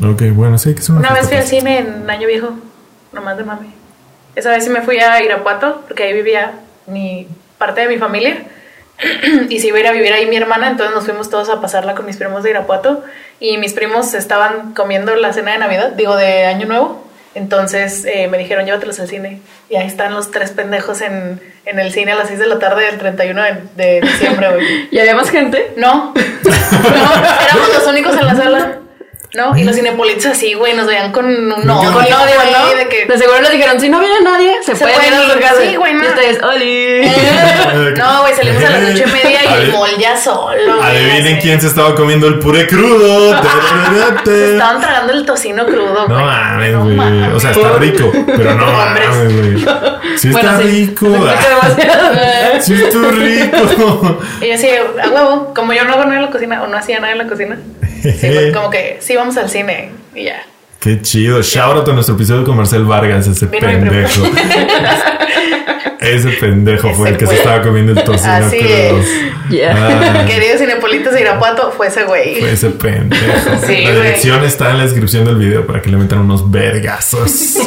Ok, 0.04 0.22
bueno, 0.34 0.58
sí, 0.58 0.74
que 0.74 0.80
es 0.80 0.88
una, 0.88 1.00
Una 1.00 1.12
vez 1.12 1.28
fui 1.28 1.36
al 1.36 1.44
cine 1.44 1.78
en 1.78 2.10
Año 2.10 2.26
Viejo, 2.26 2.50
nomás 3.12 3.36
de 3.38 3.44
mami. 3.44 3.72
Esa 4.34 4.50
vez 4.50 4.64
sí 4.64 4.70
me 4.70 4.82
fui 4.82 4.98
a 4.98 5.22
Irapuato, 5.22 5.82
porque 5.86 6.04
ahí 6.04 6.12
vivía 6.12 6.52
mi 6.86 7.28
parte 7.58 7.82
de 7.82 7.88
mi 7.88 7.98
familia. 7.98 8.44
y 9.48 9.58
se 9.58 9.68
iba 9.68 9.78
a 9.78 9.80
ir 9.80 9.86
a 9.86 9.92
vivir 9.92 10.12
ahí 10.12 10.26
mi 10.26 10.36
hermana, 10.36 10.68
entonces 10.68 10.94
nos 10.94 11.04
fuimos 11.04 11.30
todos 11.30 11.48
a 11.48 11.60
pasarla 11.60 11.94
con 11.94 12.06
mis 12.06 12.16
primos 12.16 12.42
de 12.42 12.50
Irapuato. 12.50 13.02
Y 13.40 13.58
mis 13.58 13.72
primos 13.72 14.14
estaban 14.14 14.74
comiendo 14.74 15.14
la 15.16 15.32
cena 15.32 15.52
de 15.52 15.58
Navidad, 15.58 15.92
digo, 15.92 16.16
de 16.16 16.46
Año 16.46 16.66
Nuevo. 16.66 17.01
Entonces 17.34 18.04
eh, 18.04 18.28
me 18.28 18.38
dijeron, 18.38 18.66
llévatelos 18.66 19.00
al 19.00 19.08
cine. 19.08 19.40
Y 19.70 19.76
ahí 19.76 19.86
están 19.86 20.14
los 20.14 20.30
tres 20.30 20.50
pendejos 20.50 21.00
en, 21.00 21.40
en 21.64 21.78
el 21.78 21.92
cine 21.92 22.12
a 22.12 22.16
las 22.16 22.28
6 22.28 22.38
de 22.38 22.46
la 22.46 22.58
tarde 22.58 22.84
del 22.84 22.98
31 22.98 23.42
de, 23.42 23.58
de 23.76 24.00
diciembre, 24.00 24.48
güey. 24.50 24.88
¿Y 24.90 24.98
había 24.98 25.14
más 25.14 25.30
gente? 25.30 25.72
No, 25.76 26.12
no, 26.44 26.52
éramos 26.54 27.74
los 27.74 27.86
únicos 27.86 28.16
en 28.16 28.26
la 28.26 28.36
sala. 28.36 28.78
No, 29.34 29.56
y 29.56 29.64
los 29.64 29.74
cinepolitos 29.74 30.26
así, 30.26 30.52
güey, 30.52 30.74
nos 30.74 30.86
veían 30.86 31.10
con 31.10 31.24
un 31.24 31.50
odio, 31.52 31.64
Con 31.64 31.92
güey, 31.94 32.06
odio, 32.12 32.34
¿no? 32.58 32.76
de 32.76 32.86
que... 32.88 33.06
De 33.06 33.16
seguro 33.16 33.40
les 33.40 33.50
dijeron, 33.52 33.80
si 33.80 33.88
no 33.88 33.98
viene 33.98 34.16
nadie, 34.22 34.52
se, 34.62 34.76
Se 34.76 34.84
pueden 34.84 35.00
ir 35.06 35.14
a 35.14 35.32
su 35.32 35.40
casa. 35.40 35.54
sí, 35.62 35.74
güey, 35.76 35.94
no. 35.94 36.04
Y 36.04 36.06
ustedes, 36.08 36.42
¡Oli! 36.42 37.00
No, 37.96 38.20
güey, 38.22 38.34
salimos 38.34 38.62
a 38.64 38.70
las 38.70 38.90
ocho 38.94 39.04
y 39.08 39.10
media 39.12 39.40
y 39.44 39.54
el 39.62 39.72
mall 39.72 39.90
ya 39.98 40.16
solo. 40.18 40.76
güey, 40.76 40.96
Adivinen 40.96 41.40
quién 41.40 41.60
se 41.62 41.68
estaba 41.68 41.94
comiendo 41.94 42.26
el 42.26 42.38
puré 42.40 42.66
crudo. 42.66 43.34
Se 44.24 44.52
estaban 44.52 44.80
tragando 44.80 45.12
el 45.14 45.24
tocino 45.24 45.64
crudo, 45.66 46.06
No 46.08 46.14
güey. 46.14 46.24
mames, 46.26 46.72
No 46.74 46.84
güey. 46.84 46.96
mames. 46.96 47.32
o 47.34 47.40
sea, 47.40 47.50
está 47.52 47.72
rico, 47.78 48.10
pero 48.26 48.54
no 48.54 48.66
Hombres. 48.66 49.08
mames, 49.08 49.34
güey. 49.64 50.18
Sí 50.18 50.28
está 50.28 50.58
rico. 50.58 51.06
Sí 52.60 52.74
está 52.74 52.98
rico. 53.12 54.18
Y 54.40 54.48
yo 54.48 54.54
así, 54.54 54.68
a 55.02 55.08
huevo, 55.08 55.52
como 55.54 55.72
yo 55.72 55.84
no 55.84 55.92
hago 55.94 56.04
nada 56.04 56.16
en 56.16 56.22
la 56.22 56.30
cocina, 56.30 56.62
o 56.62 56.66
no 56.66 56.76
hacía 56.76 57.00
nada 57.00 57.12
en 57.12 57.18
la 57.18 57.26
cocina, 57.26 57.56
sí, 58.02 58.12
fue 58.12 58.52
como 58.54 58.70
que 58.70 58.98
sí, 59.00 59.14
vamos 59.16 59.36
al 59.36 59.48
cine 59.50 59.90
y 60.14 60.24
ya. 60.24 60.42
Qué 60.80 61.00
chido. 61.00 61.40
Shout 61.42 61.76
out 61.76 61.88
a 61.88 61.92
nuestro 61.92 62.16
episodio 62.16 62.44
con 62.44 62.56
Marcel 62.56 62.84
Vargas, 62.84 63.26
ese 63.28 63.46
Vino 63.46 63.66
pendejo. 63.68 64.22
ese 66.00 66.28
pendejo 66.40 66.92
fue 66.94 67.10
el 67.10 67.16
que 67.16 67.26
se 67.28 67.34
estaba 67.36 67.62
comiendo 67.62 67.92
el 67.92 68.02
tocino 68.02 68.32
Así 68.32 68.58
crudo. 68.58 68.98
es. 68.98 69.06
Yeah. 69.50 69.76
Ah, 69.76 70.26
Queridos 70.26 70.58
cinepolitos 70.60 71.12
de 71.14 71.20
Irapuato, 71.20 71.70
fue 71.76 71.86
ese 71.86 72.02
güey. 72.04 72.40
fue 72.40 72.52
ese 72.52 72.70
pendejo. 72.70 73.22
Sí, 73.66 73.76
la 73.84 73.90
güey. 73.90 74.02
dirección 74.02 74.42
está 74.44 74.70
en 74.70 74.78
la 74.78 74.84
descripción 74.84 75.24
del 75.24 75.36
video 75.36 75.64
para 75.66 75.80
que 75.80 75.90
le 75.90 75.96
metan 75.98 76.18
unos 76.20 76.50
vergazos. 76.50 77.58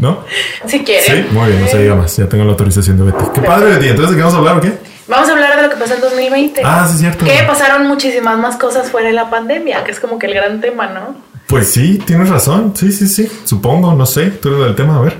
¿No? 0.00 0.24
Si 0.66 0.82
quieren. 0.82 1.04
Sí, 1.26 1.26
muy 1.30 1.48
bien, 1.50 1.60
no 1.60 1.68
se 1.68 1.82
diga 1.82 1.94
más. 1.94 2.16
Ya 2.16 2.26
tengo 2.28 2.44
la 2.44 2.50
autorización 2.52 2.96
de 2.96 3.04
Betty. 3.04 3.24
Qué 3.34 3.40
padre, 3.42 3.72
Betty. 3.74 3.88
Entonces, 3.88 4.12
¿de 4.12 4.16
qué 4.16 4.22
vamos 4.22 4.34
a 4.34 4.38
hablar 4.38 4.56
o 4.56 4.60
qué? 4.62 4.72
Vamos 5.06 5.28
a 5.28 5.32
hablar 5.32 5.56
de 5.56 5.62
lo 5.62 5.70
que 5.70 5.76
pasó 5.76 5.94
en 5.94 6.00
2020. 6.00 6.62
Ah, 6.64 6.84
sí, 6.88 6.94
es 6.94 7.00
cierto. 7.00 7.24
Que 7.24 7.42
pasaron 7.46 7.86
muchísimas 7.86 8.38
más 8.38 8.56
cosas 8.56 8.90
fuera 8.90 9.08
de 9.08 9.14
la 9.14 9.28
pandemia, 9.30 9.84
que 9.84 9.90
es 9.90 10.00
como 10.00 10.18
que 10.18 10.26
el 10.26 10.34
gran 10.34 10.60
tema, 10.60 10.86
¿no? 10.88 11.14
Pues 11.46 11.70
sí, 11.70 11.98
tienes 11.98 12.30
razón. 12.30 12.72
Sí, 12.74 12.90
sí, 12.90 13.06
sí. 13.06 13.30
Supongo, 13.44 13.92
no 13.94 14.06
sé. 14.06 14.26
Tú 14.30 14.48
eres 14.48 14.60
del 14.64 14.74
tema, 14.74 14.96
a 14.98 15.00
ver. 15.02 15.16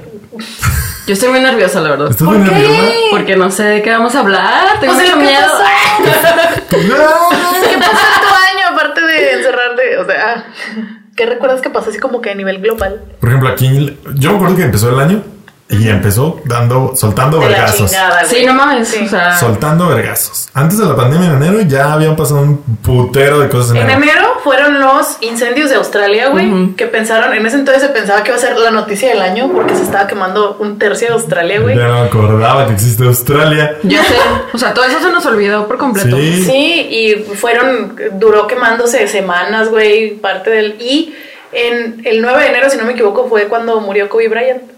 Yo 1.07 1.13
estoy 1.13 1.29
muy 1.29 1.41
nerviosa, 1.41 1.81
la 1.81 1.91
verdad. 1.91 2.11
¿Estás 2.11 2.27
muy 2.27 2.39
nerviosa? 2.39 2.83
Porque 3.11 3.37
no 3.37 3.51
sé 3.51 3.63
de 3.65 3.83
qué 3.83 3.91
vamos 3.91 4.15
a 4.15 4.21
hablar. 4.21 4.81
Tengo 4.81 4.95
Pues, 4.95 5.07
mucho 5.07 5.19
¿qué 5.19 5.25
miedo. 5.27 5.43
pasó? 5.43 6.61
¿Qué 6.71 6.77
¡No! 6.85 6.95
pasó 6.95 7.73
en 7.75 7.81
tu 7.81 7.87
año 7.87 8.69
aparte 8.73 9.01
de 9.03 9.33
encerrarte? 9.35 9.99
O 9.99 10.07
sea, 10.07 10.47
¿qué 11.15 11.27
recuerdas 11.27 11.61
que 11.61 11.69
pasó 11.69 11.91
así 11.91 11.99
como 11.99 12.23
que 12.23 12.31
a 12.31 12.35
nivel 12.35 12.59
global? 12.63 13.03
Por 13.21 13.29
ejemplo, 13.29 13.51
aquí, 13.51 13.99
yo 14.15 14.31
me 14.31 14.37
acuerdo 14.37 14.57
que 14.57 14.63
empezó 14.63 14.89
el 14.89 14.99
año 14.99 15.23
Y 15.71 15.89
empezó 15.89 16.41
dando, 16.45 16.93
soltando 16.95 17.39
De 17.41 17.49
vergazos. 17.49 17.91
chingada. 17.91 18.25
Sí, 18.27 18.45
no 18.45 18.53
mames. 18.53 18.87
Sí. 18.87 19.05
O 19.07 19.09
sea, 19.09 19.37
Soltando 19.39 19.89
vergazos. 19.89 20.49
Antes 20.53 20.79
de 20.79 20.85
la 20.85 20.95
pandemia 20.95 21.29
en 21.31 21.43
enero 21.43 21.63
ya 21.63 21.95
habían 21.95 22.15
pasado 22.17 22.43
un 22.43 22.59
putero 22.83 23.41
de 23.41 23.49
cosas 23.49 23.71
en 23.71 23.79
En 23.79 23.91
enero. 23.91 24.03
enero 24.03 24.29
fueron 24.45 24.79
los 24.79 25.17
incendios 25.23 25.71
de 25.71 25.77
Australia, 25.77 26.29
güey, 26.29 26.75
que 26.77 26.87
pensaron, 26.87 27.33
en 27.33 27.47
ese 27.47 27.57
entonces 27.57 27.83
se 27.83 27.89
pensaba 27.89 28.23
que 28.23 28.29
iba 28.29 28.37
a 28.37 28.41
ser 28.41 28.59
la 28.59 28.71
noticia 28.71 29.09
del 29.09 29.23
año 29.23 29.51
porque 29.55 29.75
se 29.75 29.83
estaba 29.85 30.07
quemando 30.07 30.59
un 30.61 30.79
tercio 30.79 31.09
de 31.09 31.15
Australia, 31.15 31.61
güey. 31.61 31.75
Ya 31.79 31.89
no 31.89 31.95
me 31.95 32.07
acordaba 32.09 32.67
que 32.67 32.75
existe 32.75 33.03
Australia. 33.05 33.77
yo 33.85 34.03
sé. 34.03 34.15
O 34.53 34.59
sea, 34.59 34.75
todo 34.75 34.85
eso 34.85 35.01
se 35.01 35.11
nos 35.11 35.25
olvidó 35.25 35.67
por 35.67 35.79
completo. 35.79 36.15
Sí. 36.19 36.43
Sí, 36.45 36.87
y 36.91 37.15
fueron, 37.37 37.97
duró 38.13 38.47
quemándose 38.47 39.09
semanas, 39.09 39.71
güey, 39.71 40.11
parte 40.17 40.51
del... 40.51 40.77
Y 40.79 41.15
en 41.53 42.03
el 42.05 42.21
9 42.21 42.43
de 42.43 42.49
enero, 42.51 42.69
si 42.69 42.77
no 42.77 42.85
me 42.85 42.93
equivoco, 42.93 43.29
fue 43.31 43.45
cuando 43.45 43.81
murió 43.81 44.11
Kobe 44.11 44.29
Bryant. 44.29 44.74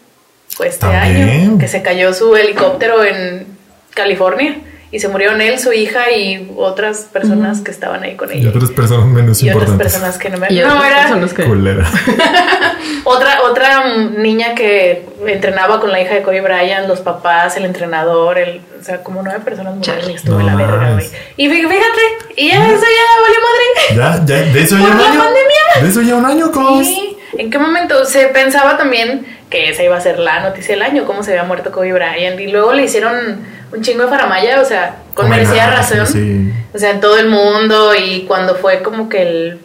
Fue 0.56 0.68
este 0.68 0.86
También. 0.86 1.28
año, 1.28 1.58
que 1.58 1.68
se 1.68 1.82
cayó 1.82 2.14
su 2.14 2.34
helicóptero 2.34 3.04
en 3.04 3.46
California 3.92 4.56
y 4.90 5.00
se 5.00 5.08
murieron 5.08 5.42
él, 5.42 5.58
su 5.58 5.70
hija 5.74 6.10
y 6.10 6.50
otras 6.56 7.08
personas 7.12 7.60
que 7.60 7.70
estaban 7.70 8.02
ahí 8.04 8.14
con 8.14 8.32
Y 8.32 8.38
ella. 8.38 8.48
otras 8.48 8.70
personas 8.70 9.04
menos 9.06 9.42
Y 9.42 9.50
otras 9.50 9.64
importantes. 9.68 9.92
personas 9.92 10.18
que 10.18 10.30
no 10.30 10.38
me... 10.38 10.46
Y 10.48 10.60
no, 10.60 10.76
otras 10.78 11.32
era 11.32 11.44
Culera. 11.46 11.84
otra, 13.04 13.42
otra 13.42 13.84
niña 14.16 14.54
que 14.54 15.04
entrenaba 15.26 15.78
con 15.78 15.92
la 15.92 16.00
hija 16.00 16.14
de 16.14 16.22
Kobe 16.22 16.40
Bryant, 16.40 16.88
los 16.88 17.00
papás, 17.00 17.58
el 17.58 17.66
entrenador, 17.66 18.38
el, 18.38 18.62
sea, 18.86 19.02
como 19.02 19.22
nueve 19.22 19.40
personas 19.44 19.74
murieron 19.76 20.10
y 20.10 20.14
estuvo 20.14 20.40
en 20.40 20.46
la 20.46 20.52
No 20.52 20.58
verga, 20.58 20.92
güey. 20.94 21.06
Y 21.36 21.46
fí- 21.48 21.68
fíjate, 21.68 22.02
y 22.36 22.48
ya 22.50 22.64
eso 22.66 22.84
ya 22.84 23.20
valió 23.22 23.38
madre. 23.42 24.24
Ya, 24.24 24.24
ya, 24.24 24.52
de 24.52 24.62
eso 24.62 24.76
ya 24.78 24.84
¿Por 24.86 24.94
un 24.94 25.00
año. 25.02 25.18
pandemia? 25.18 25.82
De 25.82 25.88
eso 25.88 26.02
ya 26.02 26.14
un 26.14 26.24
año, 26.24 26.50
¿cómo? 26.52 26.82
Sí. 26.82 27.16
¿En 27.38 27.50
qué 27.50 27.58
momento 27.58 28.04
se 28.06 28.28
pensaba 28.28 28.76
también 28.78 29.26
que 29.50 29.68
esa 29.68 29.82
iba 29.82 29.96
a 29.96 30.00
ser 30.00 30.18
la 30.18 30.40
noticia 30.40 30.74
del 30.74 30.82
año, 30.82 31.04
cómo 31.04 31.22
se 31.22 31.32
había 31.32 31.44
muerto 31.44 31.70
Kobe 31.70 31.92
Bryant? 31.92 32.40
Y 32.40 32.46
luego 32.46 32.72
le 32.72 32.84
hicieron 32.84 33.44
un 33.72 33.82
chingo 33.82 34.04
de 34.04 34.08
faramaya, 34.08 34.60
o 34.60 34.64
sea, 34.64 34.96
con 35.14 35.28
merecida 35.28 35.66
Homenaje, 35.66 35.96
razón. 35.96 36.06
sí. 36.06 36.52
O 36.72 36.78
sea, 36.78 36.90
en 36.92 37.00
todo 37.00 37.18
el 37.18 37.28
mundo 37.28 37.94
y 37.94 38.22
cuando 38.26 38.54
fue 38.54 38.82
como 38.82 39.08
que 39.08 39.22
el... 39.22 39.60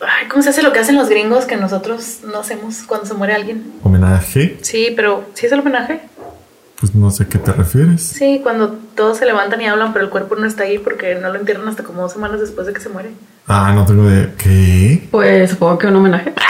Ay, 0.00 0.28
¿cómo 0.28 0.42
se 0.42 0.50
hace 0.50 0.62
lo 0.62 0.72
que 0.72 0.80
hacen 0.80 0.96
los 0.96 1.08
gringos 1.08 1.46
que 1.46 1.56
nosotros 1.56 2.18
no 2.24 2.40
hacemos 2.40 2.82
cuando 2.86 3.06
se 3.06 3.14
muere 3.14 3.32
alguien? 3.34 3.72
Homenaje. 3.82 4.58
Sí, 4.60 4.92
pero 4.94 5.24
¿sí 5.34 5.46
es 5.46 5.52
el 5.52 5.60
homenaje? 5.60 6.00
Pues 6.84 6.94
no 6.94 7.10
sé 7.10 7.26
qué 7.26 7.38
te 7.38 7.50
refieres. 7.50 8.02
Sí, 8.02 8.40
cuando 8.42 8.76
todos 8.94 9.16
se 9.16 9.24
levantan 9.24 9.58
y 9.62 9.66
hablan, 9.66 9.94
pero 9.94 10.04
el 10.04 10.10
cuerpo 10.10 10.36
no 10.36 10.46
está 10.46 10.64
ahí 10.64 10.76
porque 10.78 11.14
no 11.14 11.30
lo 11.32 11.38
entierran 11.38 11.66
hasta 11.66 11.82
como 11.82 12.02
dos 12.02 12.12
semanas 12.12 12.40
después 12.42 12.66
de 12.66 12.74
que 12.74 12.80
se 12.82 12.90
muere. 12.90 13.08
Ah, 13.46 13.72
no 13.74 13.86
tengo 13.86 14.04
de. 14.04 14.28
¿Qué? 14.36 15.08
Pues 15.10 15.52
supongo 15.52 15.78
que 15.78 15.86
un 15.86 15.96
homenaje. 15.96 16.34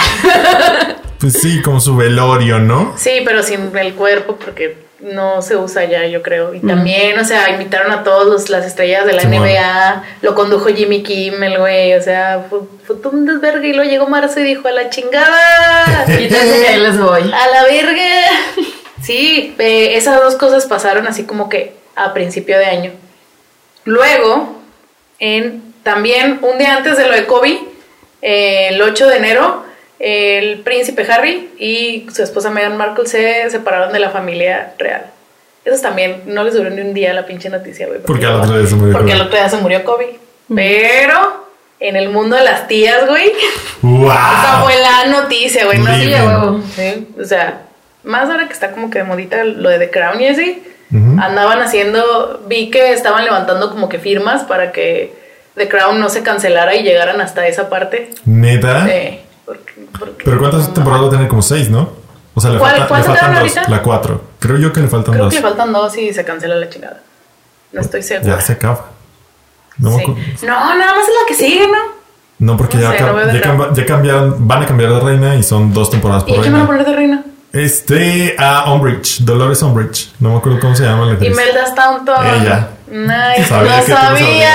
Pues 1.20 1.34
sí, 1.40 1.62
como 1.62 1.80
su 1.80 1.96
velorio, 1.96 2.58
¿no? 2.58 2.92
Sí, 2.98 3.22
pero 3.24 3.42
sin 3.44 3.74
el 3.78 3.94
cuerpo 3.94 4.36
porque 4.36 4.76
no 5.00 5.40
se 5.40 5.56
usa 5.56 5.84
ya, 5.84 6.04
yo 6.06 6.20
creo. 6.20 6.52
Y 6.52 6.60
también, 6.60 7.18
o 7.18 7.24
sea, 7.24 7.48
invitaron 7.50 7.92
a 7.92 8.02
todos 8.02 8.26
los- 8.26 8.50
las 8.50 8.66
estrellas 8.66 9.06
de 9.06 9.12
la. 9.14 9.22
NBA, 9.22 10.02
lo 10.20 10.34
condujo 10.34 10.66
Jimmy 10.68 11.02
Kimmel, 11.02 11.58
güey, 11.58 11.94
o 11.94 12.02
sea, 12.02 12.44
fue, 12.50 12.58
fue 12.86 12.96
un 13.12 13.24
desvergue 13.24 13.68
y 13.68 13.72
luego 13.72 13.88
llegó 13.90 14.06
marzo 14.08 14.40
y 14.40 14.42
dijo, 14.42 14.68
a 14.68 14.72
la 14.72 14.90
chingada, 14.90 16.04
que 16.06 16.12
ahí 16.68 16.80
les 16.80 16.98
voy. 17.00 17.22
a 17.22 17.48
la 17.48 17.64
verga. 17.70 18.02
Sí, 19.04 19.54
eh, 19.58 19.96
esas 19.96 20.22
dos 20.22 20.36
cosas 20.36 20.66
pasaron 20.66 21.06
así 21.06 21.24
como 21.24 21.48
que 21.48 21.74
a 21.94 22.14
principio 22.14 22.58
de 22.58 22.66
año. 22.66 22.90
Luego, 23.84 24.60
en, 25.18 25.74
también 25.82 26.38
un 26.42 26.58
día 26.58 26.76
antes 26.76 26.96
de 26.96 27.06
lo 27.06 27.12
de 27.12 27.26
Kobe, 27.26 27.60
eh, 28.22 28.68
el 28.70 28.80
8 28.80 29.06
de 29.06 29.16
enero, 29.16 29.64
el 29.98 30.60
príncipe 30.60 31.06
Harry 31.10 31.50
y 31.58 32.06
su 32.12 32.22
esposa 32.22 32.50
Meghan 32.50 32.76
Markle 32.76 33.06
se 33.06 33.50
separaron 33.50 33.92
de 33.92 33.98
la 33.98 34.10
familia 34.10 34.74
real. 34.78 35.06
Esos 35.64 35.82
también 35.82 36.22
no 36.26 36.44
les 36.44 36.54
duró 36.54 36.70
ni 36.70 36.80
un 36.80 36.94
día 36.94 37.12
la 37.14 37.26
pinche 37.26 37.48
noticia, 37.48 37.86
güey. 37.86 38.00
Porque 38.00 38.26
al 38.26 38.40
otro 38.40 38.58
día 38.58 38.66
se 38.66 38.74
murió 38.74 38.92
Porque 38.92 39.12
al 39.12 39.20
otro 39.20 39.36
día 39.36 39.48
se 39.48 39.56
murió 39.58 39.84
Kobe. 39.84 40.18
Pero 40.54 41.46
en 41.80 41.96
el 41.96 42.10
mundo 42.10 42.36
de 42.36 42.44
las 42.44 42.68
tías, 42.68 43.06
güey, 43.06 43.32
¡Wow! 43.82 44.10
esa 44.10 44.62
fue 44.62 44.74
la 44.80 45.06
noticia, 45.06 45.64
güey. 45.66 45.78
No. 45.78 46.62
Sí, 46.74 47.08
o 47.18 47.24
sea, 47.24 47.63
más 48.04 48.28
ahora 48.30 48.46
que 48.46 48.52
está 48.52 48.70
como 48.72 48.90
que 48.90 48.98
de 48.98 49.04
modita 49.04 49.44
lo 49.44 49.68
de 49.70 49.78
The 49.78 49.90
Crown 49.90 50.20
y 50.20 50.28
así, 50.28 50.62
Ujú. 50.92 51.20
andaban 51.20 51.60
haciendo, 51.60 52.42
vi 52.46 52.70
que 52.70 52.92
estaban 52.92 53.24
levantando 53.24 53.70
como 53.70 53.88
que 53.88 53.98
firmas 53.98 54.42
para 54.44 54.72
que 54.72 55.14
The 55.54 55.68
Crown 55.68 56.00
no 56.00 56.08
se 56.08 56.22
cancelara 56.22 56.74
y 56.74 56.82
llegaran 56.82 57.20
hasta 57.20 57.46
esa 57.46 57.68
parte. 57.68 58.10
Neta. 58.24 58.86
Eh, 58.88 59.20
porque- 59.44 59.72
porque- 59.98 60.24
Pero 60.24 60.38
¿cuántas 60.38 60.68
no, 60.68 60.74
temporadas 60.74 61.04
va 61.04 61.08
a 61.08 61.10
tener? 61.10 61.28
Como 61.28 61.42
seis, 61.42 61.70
¿no? 61.70 61.90
O 62.34 62.40
sea, 62.40 62.50
le, 62.50 62.58
¿Cuál- 62.58 62.76
falta- 62.86 62.98
le 62.98 63.04
faltan 63.04 63.34
dos. 63.44 63.68
La 63.68 63.82
cuatro. 63.82 64.22
Creo 64.40 64.58
yo 64.58 64.72
que 64.72 64.80
le 64.80 64.88
faltan 64.88 65.12
Creo 65.14 65.26
dos. 65.26 65.34
que 65.34 65.40
le 65.40 65.46
faltan 65.46 65.72
dos 65.72 65.96
y 65.96 66.12
se 66.12 66.24
cancela 66.24 66.56
la 66.56 66.68
chingada. 66.68 67.00
No 67.72 67.80
estoy 67.80 68.02
segura. 68.02 68.36
Ya 68.36 68.40
se 68.40 68.52
acaba. 68.54 68.86
No, 69.78 69.96
Sí. 69.98 70.04
No, 70.42 70.74
nada 70.76 70.94
más 70.94 71.02
es 71.08 71.14
la 71.14 71.26
que 71.28 71.34
sigue, 71.34 71.66
¿no? 71.66 71.94
No, 72.40 72.56
porque 72.56 72.76
No 72.76 72.82
ya, 72.82 72.92
sé, 72.98 73.00
no 73.04 73.32
ya, 73.32 73.40
Crown. 73.40 73.58
cam- 73.58 73.74
ya 73.74 73.86
cambiaron, 73.86 74.48
van 74.48 74.62
a 74.62 74.66
cambiar 74.66 74.92
de 74.92 75.00
reina 75.00 75.34
y 75.36 75.42
son 75.42 75.72
dos 75.72 75.90
temporadas 75.90 76.24
¿Y 76.26 76.30
por 76.30 76.38
a 76.38 76.42
quién 76.42 76.52
van 76.52 76.62
a 76.62 76.66
reina. 76.66 76.84
poner 76.84 76.86
de 76.92 76.96
reina? 76.96 77.24
Este, 77.54 78.34
a 78.38 78.72
Umbridge, 78.72 79.20
Dolores 79.20 79.62
Umbridge. 79.62 80.10
No 80.18 80.30
me 80.30 80.36
acuerdo 80.38 80.58
cómo 80.60 80.74
se 80.74 80.82
llama 80.84 81.06
la 81.06 81.12
actriz. 81.12 81.30
Imelda 81.30 81.66
Staunton. 81.66 82.26
Ella. 82.26 82.68
Nice, 82.90 83.48
Sabía 83.48 83.76
no 83.78 83.86
sabía. 83.86 84.54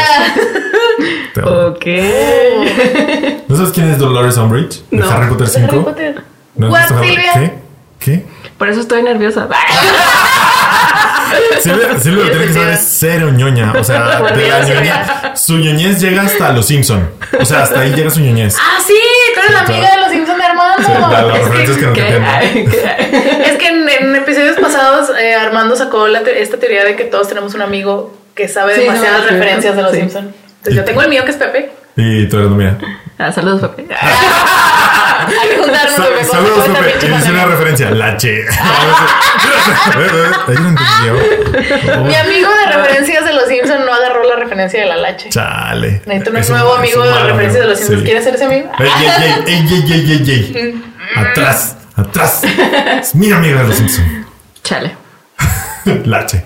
Ok. 1.70 1.86
¿No 3.48 3.56
sabes 3.56 3.72
quién 3.72 3.89
es 3.89 3.98
Dolores 3.98 4.36
Umbridge? 4.38 4.84
De 4.91 4.98
No. 4.98 5.10
Harry 5.10 5.29
Potter 5.29 5.48
¿De 5.48 5.58
Harry 5.60 5.70
5. 5.72 5.84
Potter? 5.86 6.24
¿No 6.56 6.70
What, 6.70 6.88
Silvia? 7.01 7.34
¿Qué? 7.34 7.53
¿Qué? 8.00 8.25
Por 8.58 8.68
eso 8.68 8.82
estoy 8.82 9.01
nerviosa. 9.03 9.48
Silvia, 11.62 12.00
Silvia 12.00 12.24
lo 12.25 12.31
tiene 12.31 12.45
que 12.48 12.53
saber 12.53 12.69
es 12.74 12.95
cero 13.00 13.31
ñoña. 13.31 13.74
O 13.77 13.83
sea, 13.83 14.17
Por 14.19 14.33
de 14.36 14.48
la 14.48 14.62
Dios, 14.62 14.69
ñoña. 14.77 15.36
Su 15.36 15.57
ñoñez 15.57 16.00
llega 16.01 16.24
hasta 16.24 16.51
los 16.51 16.65
Simpson. 16.67 17.09
O 17.39 17.45
sea, 17.45 17.63
hasta 17.63 17.81
ahí 17.81 17.93
llega 17.93 18.09
su 18.09 18.19
ñoñez. 18.21 18.55
Ah, 18.59 18.79
sí, 18.86 18.93
tú 19.33 19.39
eres 19.41 19.51
la 19.53 19.59
amiga 19.62 19.91
de 19.91 19.98
los 20.01 20.12
Simpsons 20.12 20.38
de 20.38 20.43
Armando. 20.43 20.83
Sí, 20.86 20.91
la- 21.00 21.21
las 21.24 21.69
Es 21.69 21.77
que-. 21.77 22.69
Es 23.50 23.57
que 23.57 23.67
en, 23.67 23.89
en 23.89 24.15
episodios 24.15 24.57
pasados 24.59 25.09
eh, 25.19 25.33
Armando 25.36 25.75
sacó 25.75 26.07
la 26.07 26.21
te- 26.24 26.41
esta 26.41 26.57
teoría 26.57 26.83
de 26.86 26.95
que 26.95 27.05
todos 27.05 27.27
tenemos 27.27 27.53
un 27.53 27.62
amigo 27.62 28.15
que 28.36 28.48
sabe 28.48 28.75
Sí, 28.75 28.81
demasiadas 28.81 29.21
no, 29.24 29.29
referencias 29.29 29.75
de 29.75 29.81
los 29.81 29.91
sí. 29.91 29.98
Simpsons. 30.00 30.27
Entonces 30.57 30.75
yo 30.75 30.83
tengo 30.83 31.01
el 31.01 31.09
mío 31.09 31.24
que 31.25 31.31
es 31.31 31.38
Pepe. 31.38 31.71
Y 31.95 32.27
tú 32.27 32.38
eres 32.38 32.50
la 32.51 32.55
mía. 32.57 32.77
Ah, 33.20 33.32
saludos, 33.34 33.70
Pepe. 33.72 33.94
Hay 33.96 35.50
que 35.50 35.58
juntarnos 35.58 35.94
Sa- 35.96 36.04
Pepe, 36.08 36.24
Saludos, 36.24 36.66
Pepe. 36.70 37.16
es 37.18 37.28
una 37.28 37.46
referencia. 37.46 37.90
La 37.92 38.16
che. 38.18 38.46
Mi 42.06 42.16
amigo 42.16 42.50
de 42.50 42.66
referencias 42.76 43.26
de 43.26 43.34
los 43.34 43.48
Simpsons 43.48 43.86
no 43.86 43.94
agarró 43.94 44.24
la 44.24 44.36
referencia 44.38 44.80
de 44.82 44.86
la 44.88 44.96
lache. 44.96 45.30
Chale. 45.30 46.02
Necesito 46.06 46.54
un 46.54 46.60
nuevo 46.60 46.76
amigo 46.76 47.04
de 47.04 47.12
referencias 47.24 47.54
de 47.54 47.60
amigo. 47.60 47.70
los 47.70 47.80
Simpsons. 47.80 48.04
¿Quieres 48.04 48.24
ser 48.24 48.36
ese 48.36 48.46
amigo? 48.46 48.72
Ey, 48.80 48.88
ey, 48.88 49.44
ey, 49.48 49.84
ey, 49.92 50.12
ey, 50.12 50.54
ey. 50.56 50.84
Atrás, 51.16 51.76
atrás. 51.96 52.42
Es 53.02 53.16
mi 53.16 53.32
amiga 53.32 53.62
de 53.62 53.68
los 53.68 53.76
Simpsons. 53.76 54.08
Chale. 54.64 54.96
Lache. 56.06 56.44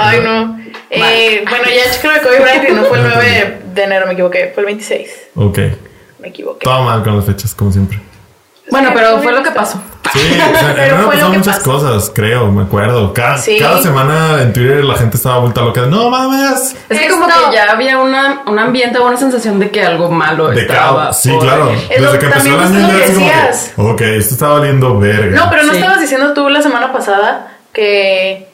Ay, 0.00 0.20
no. 0.22 0.58
Eh, 0.90 1.44
bueno, 1.48 1.64
ya 1.66 2.00
creo 2.00 2.14
que 2.14 2.20
Kobe 2.20 2.40
Bryant 2.40 2.68
no 2.70 2.84
fue 2.84 2.98
el 2.98 3.04
9 3.08 3.58
de 3.78 3.84
enero, 3.86 4.06
me 4.06 4.12
equivoqué. 4.12 4.50
Fue 4.54 4.62
el 4.62 4.66
26. 4.66 5.10
Ok. 5.36 5.58
Me 6.20 6.28
equivoqué. 6.28 6.64
Todo 6.64 6.82
mal 6.82 7.02
con 7.02 7.16
las 7.16 7.24
fechas, 7.26 7.54
como 7.54 7.72
siempre. 7.72 8.00
Bueno, 8.70 8.90
pero 8.94 9.18
fue 9.22 9.32
lo 9.32 9.42
que 9.42 9.50
pasó. 9.50 9.80
Sí, 10.12 10.18
o 10.20 10.58
sea, 10.58 10.72
Pero 10.76 10.96
en 11.00 11.06
pasaron 11.06 11.32
muchas 11.38 11.56
pasó. 11.58 11.70
cosas, 11.72 12.12
creo, 12.14 12.50
me 12.52 12.62
acuerdo. 12.64 13.14
Cada, 13.14 13.38
Sí. 13.38 13.56
cada 13.58 13.80
semana 13.80 14.42
en 14.42 14.52
Twitter 14.52 14.84
la 14.84 14.94
gente 14.94 15.16
estaba 15.16 15.38
vuelta 15.38 15.62
loca. 15.62 15.82
de, 15.82 15.86
No 15.88 16.10
mames. 16.10 16.76
Es 16.88 16.98
que 17.00 17.08
como 17.08 17.26
Esto- 17.28 17.48
que 17.50 17.56
ya 17.56 17.64
había 17.70 17.98
una, 17.98 18.42
un 18.46 18.58
ambiente 18.58 18.98
o 18.98 19.06
una 19.06 19.16
sensación 19.16 19.58
de 19.58 19.70
que 19.70 19.82
algo 19.82 20.10
malo 20.10 20.48
De 20.48 20.60
estaba. 20.62 21.04
caos. 21.04 21.16
Sí, 21.22 21.30
por 21.30 21.40
claro. 21.44 21.70
Es 21.70 22.00
lo- 22.00 22.06
Desde 22.12 22.18
que 22.18 22.26
empezó 22.26 22.48
el 22.48 22.56
también 22.62 22.84
año 22.84 22.98
ya 22.98 23.06
como 23.74 23.96
que, 23.96 24.04
ok, 24.04 24.10
esto 24.18 24.34
está 24.34 24.48
valiendo 24.48 24.98
verga. 24.98 25.36
No, 25.44 25.50
pero 25.50 25.62
no 25.62 25.72
Sí. 25.72 25.78
estabas 25.78 26.00
diciendo 26.02 26.34
tú 26.34 26.48
la 26.50 26.60
semana 26.60 26.92
pasada 26.92 27.56
que. 27.72 28.48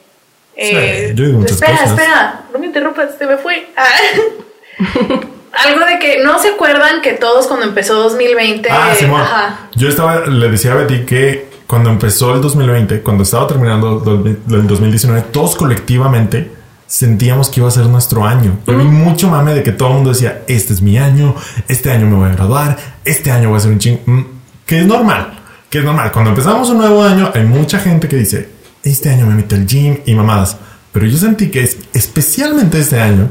eh, 0.56 1.08
Sí, 1.10 1.14
yo 1.16 1.24
digo 1.26 1.38
muchas 1.40 1.56
espera, 1.56 1.72
cosas. 1.72 1.90
espera, 1.90 2.40
no 2.52 2.58
me 2.60 2.66
interrumpas, 2.66 3.08
se 3.18 3.26
me 3.26 3.36
fue. 3.36 3.66
Ah. 3.76 3.84
Algo 5.66 5.86
de 5.86 5.98
que 6.00 6.22
no 6.24 6.38
se 6.40 6.48
acuerdan 6.48 7.00
que 7.00 7.12
todos 7.12 7.46
cuando 7.46 7.66
empezó 7.66 7.94
2020. 7.94 8.68
Ah, 8.70 8.92
Simón. 8.98 9.20
ajá. 9.20 9.68
Yo 9.76 9.88
estaba, 9.88 10.26
le 10.26 10.48
decía 10.50 10.72
a 10.72 10.74
Betty 10.74 11.04
que 11.04 11.48
cuando 11.66 11.90
empezó 11.90 12.34
el 12.34 12.40
2020, 12.40 13.00
cuando 13.02 13.22
estaba 13.22 13.46
terminando 13.46 14.02
el 14.04 14.66
2019, 14.66 15.22
todos 15.32 15.54
colectivamente 15.54 16.50
sentíamos 16.86 17.48
que 17.48 17.60
iba 17.60 17.68
a 17.68 17.72
ser 17.72 17.86
nuestro 17.86 18.24
año. 18.26 18.58
Yo 18.66 18.76
vi 18.76 18.84
mucho 18.84 19.28
mame 19.28 19.54
de 19.54 19.62
que 19.62 19.72
todo 19.72 19.88
el 19.88 19.94
mundo 19.94 20.10
decía, 20.10 20.42
este 20.48 20.72
es 20.72 20.82
mi 20.82 20.98
año, 20.98 21.34
este 21.68 21.90
año 21.90 22.06
me 22.06 22.16
voy 22.16 22.28
a 22.28 22.32
graduar, 22.32 22.76
este 23.04 23.30
año 23.30 23.48
voy 23.50 23.58
a 23.58 23.60
ser 23.60 23.70
un 23.72 23.78
ching... 23.78 23.98
Mm, 24.04 24.22
Que 24.66 24.80
es 24.80 24.86
normal, 24.86 25.38
que 25.70 25.78
es 25.78 25.84
normal. 25.84 26.10
Cuando 26.12 26.30
empezamos 26.30 26.68
un 26.70 26.78
nuevo 26.78 27.02
año, 27.02 27.30
hay 27.34 27.44
mucha 27.44 27.78
gente 27.78 28.08
que 28.08 28.16
dice, 28.16 28.48
este 28.82 29.08
año 29.10 29.26
me 29.26 29.34
meto 29.34 29.54
al 29.54 29.66
gym 29.66 29.98
y 30.04 30.14
mamadas. 30.14 30.56
Pero 30.92 31.06
yo 31.06 31.16
sentí 31.16 31.50
que 31.50 31.62
es, 31.62 31.78
especialmente 31.94 32.78
este 32.78 33.00
año, 33.00 33.28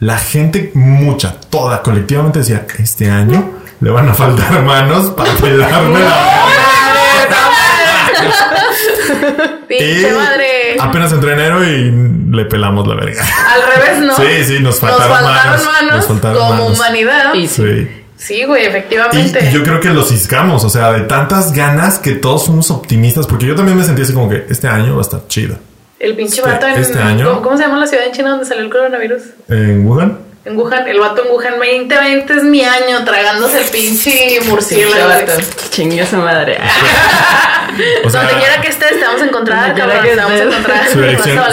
la 0.00 0.18
gente, 0.18 0.70
mucha, 0.74 1.34
toda, 1.50 1.82
colectivamente 1.82 2.40
decía, 2.40 2.66
este 2.78 3.10
año 3.10 3.52
le 3.80 3.90
van 3.90 4.08
a 4.08 4.14
faltar 4.14 4.62
manos 4.64 5.10
para 5.10 5.32
pelarme 5.34 6.00
la 6.00 6.46
Pinche 9.68 10.12
madre. 10.12 10.76
Apenas 10.80 11.12
entró 11.12 11.30
enero 11.30 11.64
y 11.64 11.90
le 12.30 12.44
pelamos 12.44 12.86
la 12.86 12.94
verga. 12.94 13.24
Al 13.52 13.62
revés, 13.62 14.00
¿no? 14.00 14.16
Sí, 14.16 14.44
sí, 14.44 14.60
nos 14.60 14.78
faltaron 14.80 15.10
manos, 15.22 15.64
manos, 15.64 15.94
nos 15.96 16.06
faltaron 16.06 16.38
como 16.38 16.50
manos. 16.50 16.76
humanidad. 16.78 17.34
Y- 17.34 17.48
Sí. 17.48 17.88
Sí, 18.18 18.44
güey, 18.44 18.64
efectivamente. 18.64 19.46
y 19.46 19.52
yo 19.52 19.62
creo 19.62 19.78
que 19.78 19.90
los 19.90 20.08
ciscamos, 20.08 20.64
o 20.64 20.70
sea, 20.70 20.90
de 20.92 21.00
tantas 21.02 21.52
ganas 21.52 21.98
que 21.98 22.12
todos 22.12 22.46
somos 22.46 22.70
optimistas, 22.70 23.26
porque 23.26 23.44
yo 23.46 23.54
también 23.54 23.76
me 23.76 23.84
sentí 23.84 24.02
así 24.02 24.14
como 24.14 24.30
que 24.30 24.46
este 24.48 24.68
año 24.68 24.94
va 24.94 25.00
a 25.00 25.02
estar 25.02 25.26
chido. 25.28 25.56
El 25.98 26.14
pinche 26.14 26.36
este- 26.40 26.50
vato 26.50 26.66
en. 26.66 26.74
este 26.80 26.98
año- 26.98 27.28
¿cómo, 27.28 27.42
cómo 27.42 27.56
se 27.56 27.62
llama 27.64 27.78
la 27.78 27.86
ciudad 27.86 28.06
en 28.06 28.12
China 28.12 28.30
donde 28.30 28.44
salió 28.44 28.62
el 28.64 28.70
coronavirus? 28.70 29.22
En 29.48 29.86
Wuhan, 29.86 30.18
En 30.44 30.56
Wuhan. 30.58 30.86
El 30.86 31.00
vato 31.00 31.24
en 31.24 31.30
Wuhan 31.32 31.54
2020 31.58 32.34
es 32.34 32.42
mi 32.44 32.62
año 32.62 33.02
tragándose 33.04 33.62
el 33.62 33.68
pinche 33.70 34.38
murciélago. 34.46 35.22
Chingue 35.70 36.06
su 36.06 36.16
madre. 36.18 36.58
o 38.04 38.10
sea, 38.10 38.22
Donde 38.22 38.38
quiera 38.38 38.60
que 38.60 38.68
estés, 38.68 38.90
te 38.98 39.04
vamos 39.04 39.22
a 39.22 39.24
encontrar, 39.24 39.74
Donde 39.74 39.74
quiera 39.74 39.92
cabrón. 39.92 40.04
que 40.04 40.10
Te 40.10 40.16
vamos 40.16 40.32
a 40.32 40.36
estés. 40.36 40.52
encontrar. 40.52 40.88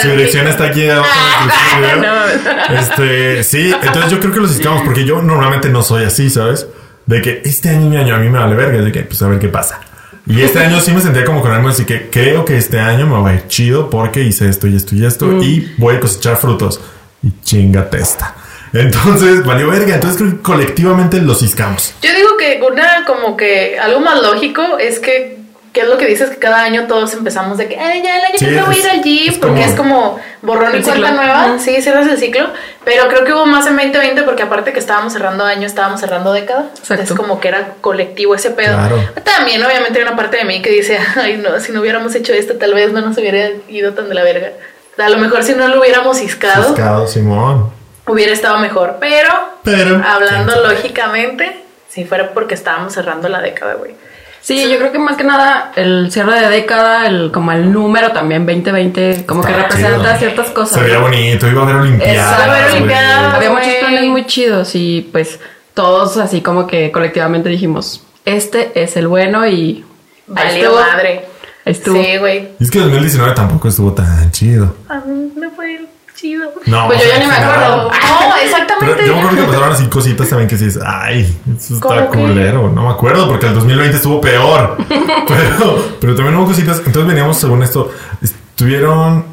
su 0.01 0.09
dirección, 0.09 0.43
su 0.45 0.49
está 0.49 0.63
aquí 0.65 0.89
abajo 0.89 1.09
video. 1.79 2.79
Este, 2.79 3.43
sí, 3.43 3.73
entonces 3.81 4.11
yo 4.11 4.19
creo 4.19 4.33
que 4.33 4.39
los 4.41 4.51
ciscamos, 4.51 4.83
porque 4.83 5.05
yo 5.05 5.21
normalmente 5.21 5.69
no 5.69 5.81
soy 5.81 6.03
así, 6.05 6.29
¿sabes? 6.29 6.67
De 7.05 7.21
que 7.21 7.41
este 7.45 7.69
año 7.69 7.79
es 7.81 7.85
mi 7.87 7.97
año, 7.97 8.15
a 8.15 8.19
mí 8.19 8.29
me 8.29 8.39
vale 8.39 8.55
verga, 8.55 8.81
de 8.81 8.91
que 8.91 9.01
pues 9.01 9.21
a 9.21 9.27
ver 9.27 9.39
qué 9.39 9.47
pasa. 9.49 9.79
Y 10.25 10.41
este 10.41 10.59
año 10.59 10.79
sí 10.79 10.91
me 10.91 11.01
sentía 11.01 11.25
como 11.25 11.41
con 11.41 11.51
algo 11.51 11.67
así 11.67 11.83
que 11.85 12.09
creo 12.09 12.45
que 12.45 12.57
este 12.57 12.79
año 12.79 13.05
me 13.05 13.21
va 13.21 13.31
a 13.31 13.33
ir 13.33 13.47
chido 13.47 13.89
porque 13.89 14.23
hice 14.23 14.47
esto 14.49 14.67
y 14.67 14.75
esto 14.75 14.95
y 14.95 15.05
esto 15.05 15.43
y 15.43 15.73
voy 15.77 15.95
a 15.95 15.99
cosechar 15.99 16.37
frutos. 16.37 16.79
Y 17.21 17.31
chinga 17.43 17.89
testa. 17.89 18.35
Entonces, 18.73 19.45
valió 19.45 19.69
verga. 19.69 19.95
Entonces 19.95 20.17
creo 20.17 20.31
que 20.31 20.41
colectivamente 20.41 21.21
los 21.21 21.39
ciscamos. 21.39 21.93
Yo 22.01 22.13
digo 22.13 22.37
que 22.37 22.59
una 22.69 23.05
como 23.05 23.37
que 23.37 23.77
algo 23.79 23.99
más 23.99 24.21
lógico 24.21 24.77
es 24.79 24.99
que, 24.99 25.42
¿qué 25.73 25.81
es 25.81 25.87
lo 25.87 25.97
que 25.97 26.05
dices? 26.05 26.29
Que 26.29 26.37
cada 26.37 26.61
año 26.61 26.85
todos 26.87 27.13
empezamos 27.13 27.57
de 27.57 27.67
que, 27.67 27.77
ay, 27.79 28.01
ya 28.03 28.17
el 28.19 28.23
año 28.25 28.35
Sí, 28.37 28.45
que 28.45 28.51
viene 28.51 28.65
voy 28.65 28.75
a 28.75 28.79
ir 28.79 28.89
al 28.89 29.01
gym 29.03 29.29
es 29.31 29.37
porque 29.39 29.55
como- 29.61 29.65
es 29.65 29.75
como 29.75 30.19
borrón 30.41 30.77
y 30.77 30.81
cuenta 30.83 31.11
nueva. 31.11 31.57
Sí, 31.59 31.81
cierras 31.81 32.07
el 32.07 32.17
ciclo. 32.17 32.47
Pero 32.85 33.07
creo 33.09 33.25
que 33.25 33.33
hubo 33.33 33.45
más 33.45 33.65
en 33.67 33.75
2020 33.75 34.23
porque 34.23 34.43
aparte 34.43 34.71
que 34.71 34.79
estábamos 34.79 35.13
cerrando 35.13 35.43
año, 35.45 35.65
estábamos 35.65 35.99
cerrando 35.99 36.31
década. 36.31 36.69
Exacto. 36.77 37.03
Es 37.03 37.13
como 37.13 37.39
que 37.39 37.47
era 37.49 37.73
colectivo 37.81 38.35
ese 38.35 38.51
pedo. 38.51 38.73
Claro. 38.77 38.97
También, 39.23 39.63
obviamente, 39.63 39.99
hay 39.99 40.05
una 40.05 40.15
parte 40.15 40.37
de 40.37 40.45
mí 40.45 40.61
que 40.61 40.69
dice, 40.69 40.99
ay, 41.15 41.37
no, 41.37 41.59
si 41.59 41.71
no 41.71 41.81
hubiéramos 41.81 42.13
hecho 42.15 42.33
esto, 42.33 42.55
tal 42.55 42.73
vez 42.73 42.91
no 42.93 43.01
nos 43.01 43.17
hubiera 43.17 43.49
ido 43.67 43.93
tan 43.93 44.09
de 44.09 44.15
la 44.15 44.23
verga. 44.23 44.49
A 44.97 45.09
lo 45.09 45.17
mejor 45.17 45.43
si 45.43 45.53
no 45.53 45.67
lo 45.69 45.79
hubiéramos 45.79 46.17
ciscado, 46.19 46.65
Ciscado, 46.65 47.07
Simón. 47.07 47.71
hubiera 48.05 48.31
estado 48.31 48.59
mejor. 48.59 48.97
Pero, 48.99 49.31
Pero. 49.63 49.99
hablando 50.05 50.55
lógicamente, 50.67 51.63
si 51.89 52.05
fuera 52.05 52.31
porque 52.33 52.53
estábamos 52.53 52.93
cerrando 52.93 53.27
la 53.27 53.41
década, 53.41 53.73
güey. 53.73 53.95
Sí, 54.43 54.69
yo 54.69 54.77
creo 54.77 54.91
que 54.91 54.99
más 54.99 55.15
que 55.15 55.23
nada 55.23 55.71
el 55.77 56.11
cierre 56.11 56.37
de 56.41 56.49
década, 56.49 57.07
el 57.07 57.31
como 57.31 57.53
el 57.53 57.71
número 57.71 58.11
también 58.11 58.45
2020, 58.45 59.25
como 59.25 59.41
que 59.41 59.53
representa 59.53 59.99
chido. 59.99 60.17
ciertas 60.17 60.49
cosas. 60.49 60.77
Se 60.77 60.83
veía 60.83 60.99
bonito, 60.99 61.47
iba 61.47 61.61
a 61.61 61.63
haber 61.63 61.75
olimpiadas. 61.77 62.15
Iba 62.45 62.53
a 62.53 62.57
haber 62.59 62.71
olimpiadas. 62.73 63.33
Había 63.35 63.49
muchos 63.51 63.73
planes 63.79 64.03
muy 64.03 64.25
chidos 64.25 64.75
y 64.75 65.07
pues 65.13 65.39
todos 65.73 66.17
así 66.17 66.41
como 66.41 66.67
que 66.67 66.91
colectivamente 66.91 67.47
dijimos, 67.47 68.03
este 68.25 68.83
es 68.83 68.97
el 68.97 69.07
bueno 69.07 69.47
y 69.47 69.85
Valió 70.27 70.63
estuvo. 70.65 70.75
madre. 70.81 71.25
Estuvo. 71.65 72.03
Sí, 72.03 72.17
güey. 72.17 72.49
Es 72.59 72.69
que 72.69 72.79
2019 72.79 73.33
tampoco 73.35 73.69
estuvo 73.69 73.93
tan 73.93 74.29
chido. 74.31 74.75
A 74.89 74.97
mí 74.99 75.31
me 75.37 75.49
fue 75.51 75.85
chido. 76.23 76.53
No, 76.65 76.87
Pues 76.87 77.01
yo 77.01 77.07
ya 77.09 77.19
ni 77.19 77.27
me 77.27 77.33
acuerdo. 77.33 77.83
No, 77.83 77.89
Pero 77.91 78.45
exactamente. 78.45 79.05
yo 79.05 79.13
me 79.13 79.19
acuerdo 79.19 79.37
que 79.37 79.47
pasaron 79.47 79.71
así 79.73 79.85
cositas 79.87 80.29
también 80.29 80.49
que 80.49 80.55
dices, 80.55 80.81
ay, 80.85 81.37
eso 81.57 81.75
está 81.75 82.07
culero. 82.07 82.69
No 82.69 82.83
me 82.83 82.89
acuerdo 82.89 83.27
porque 83.27 83.47
el 83.47 83.53
2020 83.53 83.97
estuvo 83.97 84.21
peor. 84.21 84.77
pero, 85.27 85.85
pero 85.99 86.15
también 86.15 86.35
hubo 86.37 86.47
cositas. 86.47 86.77
Entonces 86.77 87.07
veníamos, 87.07 87.37
según 87.37 87.61
esto, 87.61 87.91
estuvieron. 88.21 89.25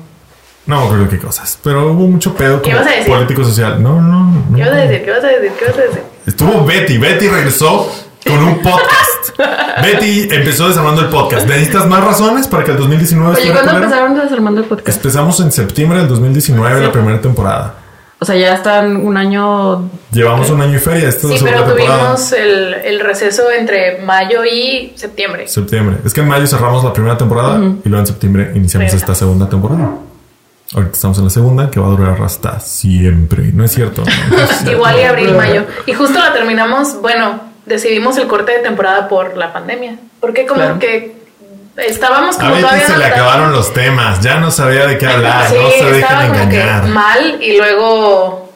No 0.66 0.80
me 0.80 0.84
acuerdo 0.86 1.08
qué 1.08 1.18
cosas, 1.18 1.58
pero 1.64 1.90
hubo 1.92 2.06
mucho 2.06 2.34
pedo 2.34 2.60
¿Qué 2.62 2.70
como 2.70 2.84
político 3.06 3.44
social. 3.44 3.82
No, 3.82 4.00
no, 4.00 4.24
no. 4.24 4.56
¿Qué 4.56 4.62
vas 4.62 4.72
a 4.72 4.76
decir? 4.76 5.04
¿Qué 5.04 5.10
vas 5.10 5.24
a 5.24 5.26
decir? 5.28 5.52
¿Qué 5.58 5.64
vas 5.64 5.78
a 5.78 5.80
decir? 5.80 6.02
Estuvo 6.26 6.64
Betty. 6.64 6.98
Betty 6.98 7.28
regresó 7.28 7.90
con 8.24 8.38
un 8.38 8.62
podcast. 8.62 9.09
Betty 9.82 10.28
empezó 10.30 10.68
desarmando 10.68 11.02
el 11.02 11.08
podcast. 11.08 11.46
¿Necesitas 11.46 11.86
más 11.86 12.04
razones 12.04 12.46
para 12.48 12.64
que 12.64 12.72
el 12.72 12.76
2019 12.78 13.32
Oye, 13.36 13.50
¿cuándo 13.52 13.60
culero? 13.70 13.84
empezaron 13.84 14.14
desarmando 14.18 14.60
el 14.62 14.66
podcast? 14.66 14.96
Empezamos 14.96 15.40
en 15.40 15.52
septiembre 15.52 15.98
del 16.00 16.08
2019, 16.08 16.80
la 16.82 16.92
primera 16.92 17.20
temporada. 17.20 17.74
O 18.22 18.24
sea, 18.26 18.36
ya 18.36 18.52
están 18.54 18.96
un 18.96 19.16
año 19.16 19.88
Llevamos 20.12 20.50
un 20.50 20.60
año 20.60 20.76
y 20.76 20.78
feria. 20.78 21.08
Esta 21.08 21.26
es 21.32 21.38
Sí, 21.38 21.44
la 21.46 21.50
pero 21.52 21.64
temporada. 21.64 21.98
tuvimos 22.00 22.32
el, 22.32 22.74
el 22.84 23.00
receso 23.00 23.50
entre 23.50 24.02
mayo 24.02 24.44
y 24.44 24.92
septiembre. 24.94 25.48
Septiembre. 25.48 25.96
Es 26.04 26.12
que 26.12 26.20
en 26.20 26.28
mayo 26.28 26.46
cerramos 26.46 26.84
la 26.84 26.92
primera 26.92 27.16
temporada 27.16 27.56
y 27.58 27.88
luego 27.88 28.00
en 28.00 28.06
septiembre 28.06 28.52
iniciamos 28.54 28.92
esta 28.92 29.14
segunda 29.14 29.48
temporada. 29.48 29.92
Ahorita 30.74 30.92
estamos 30.92 31.18
en 31.18 31.24
la 31.24 31.30
segunda 31.30 31.70
que 31.70 31.80
va 31.80 31.86
a 31.86 31.90
durar 31.90 32.20
hasta 32.22 32.60
siempre. 32.60 33.50
No 33.54 33.64
es 33.64 33.72
cierto. 33.72 34.02
no 34.04 34.36
es 34.36 34.48
cierto. 34.58 34.70
Igual 34.72 34.98
y 34.98 35.02
abril, 35.02 35.34
mayo. 35.34 35.64
Y 35.86 35.94
justo 35.94 36.18
la 36.18 36.32
terminamos, 36.34 37.00
bueno, 37.00 37.40
decidimos 37.66 38.16
el 38.18 38.26
corte 38.26 38.52
de 38.52 38.58
temporada 38.60 39.08
por 39.08 39.36
la 39.36 39.52
pandemia. 39.52 39.96
Porque 40.20 40.46
como 40.46 40.60
Claro. 40.60 40.78
que 40.78 41.16
estábamos 41.76 42.36
A 42.36 42.40
como 42.40 42.50
Betty 42.52 42.62
todavía... 42.62 42.86
se 42.86 42.96
le 42.98 43.04
acabaron 43.06 43.52
los 43.52 43.72
temas. 43.72 44.20
Ya 44.20 44.36
no 44.38 44.50
sabía 44.50 44.86
de 44.86 44.98
qué 44.98 45.06
hablar. 45.06 45.48
Sí, 45.48 45.56
no 45.60 45.70
se 45.70 46.00
estaba 46.00 46.22
como 46.28 46.34
que 46.50 46.60
engañar. 46.60 46.84
mal 46.86 47.38
y 47.42 47.56
luego 47.56 48.52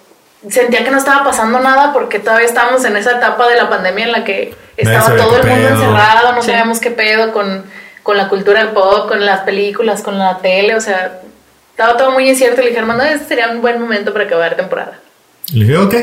sentía 0.49 0.85
que 0.85 0.91
no 0.91 0.99
estaba 0.99 1.25
pasando 1.25 1.59
nada 1.61 1.93
porque 1.93 2.19
todavía 2.19 2.47
estábamos 2.47 2.85
en 2.85 2.97
esa 2.97 3.13
etapa 3.13 3.49
de 3.49 3.57
la 3.57 3.71
pandemia 3.71 4.05
en 4.07 4.13
la 4.13 4.25
que 4.25 4.55
estaba 4.77 5.17
todo 5.17 5.39
el 5.39 5.47
mundo 5.47 5.69
encerrado, 5.69 6.33
no 6.33 6.43
Sí. 6.43 6.49
sabíamos 6.51 6.81
qué 6.81 6.91
pedo 6.91 7.33
con, 7.33 7.65
con 8.03 8.17
la 8.19 8.29
cultura 8.29 8.73
pop, 8.75 9.09
con 9.09 9.25
las 9.25 9.41
películas, 9.41 10.03
con 10.03 10.19
la 10.19 10.39
tele, 10.39 10.75
o 10.75 10.81
sea, 10.83 11.21
estaba 11.71 11.97
todo 11.97 12.11
muy 12.11 12.29
incierto 12.29 12.61
y 12.61 12.65
le 12.65 12.71
dije, 12.71 12.81
Armando, 12.81 13.05
este 13.05 13.27
sería 13.29 13.49
un 13.49 13.63
buen 13.63 13.81
momento 13.81 14.13
para 14.13 14.27
acabar 14.27 14.55
temporada. 14.55 14.99
Le 15.53 15.65
dije, 15.65 15.77
ok. 15.79 15.95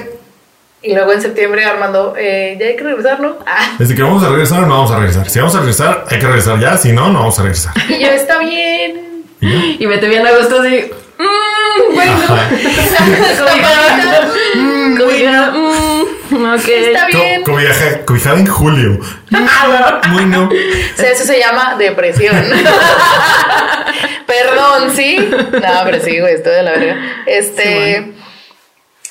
Y 0.84 0.94
luego 0.96 1.13
en 1.13 1.22
septiembre 1.22 1.63
Armando, 1.63 2.15
eh, 2.17 2.58
ya 2.60 2.65
hay 2.65 2.76
que 2.76 2.84
regresar, 2.84 3.20
¿no? 3.20 3.38
Ah. 3.46 3.76
Desde 3.78 3.94
que 3.96 4.02
vamos 4.02 4.24
a 4.24 4.30
regresar, 4.30 4.62
no 4.62 4.70
vamos 4.78 4.91
a 4.91 4.98
regresar. 4.98 5.30
Si 5.30 5.38
vamos 5.39 5.54
a 5.56 5.60
regresar, 5.60 6.06
hay 6.10 6.17
que 6.20 6.26
regresar 6.26 6.60
ya. 6.60 6.76
Si 6.78 6.91
no, 6.91 7.10
no 7.10 7.20
vamos 7.20 7.38
a 7.39 7.44
regresar. 7.44 7.74
Y 7.88 8.00
yo, 8.00 8.08
está 8.08 8.39
bien. 8.39 9.24
y 9.41 9.86
vete 9.86 10.08
bien 10.08 10.26
a 10.26 10.32
gusto 10.32 10.60
así. 10.62 10.89
Mmm, 11.20 11.94
bueno. 11.94 12.13
Cobijada. 13.38 14.28
Mm, 14.56 14.98
cobijada. 14.98 15.52
Mm, 15.52 16.46
ok. 16.56 16.67
Está 16.67 17.08
Co- 17.12 17.17
bien. 17.20 17.44
cobija- 17.44 18.06
cobijada 18.06 18.39
en 18.39 18.48
julio. 18.48 19.00
Bueno. 20.13 20.50
O 20.50 20.98
sea, 20.98 21.12
eso 21.12 21.24
se 21.26 21.39
llama 21.39 21.76
depresión. 21.78 22.36
Perdón, 24.26 24.91
¿sí? 24.96 25.17
No, 25.52 25.82
pero 25.86 26.04
sí, 26.04 26.20
güey, 26.20 26.36
estoy 26.36 26.54
de 26.54 26.63
la 26.63 26.72
verga. 26.72 26.96
Este. 27.26 28.13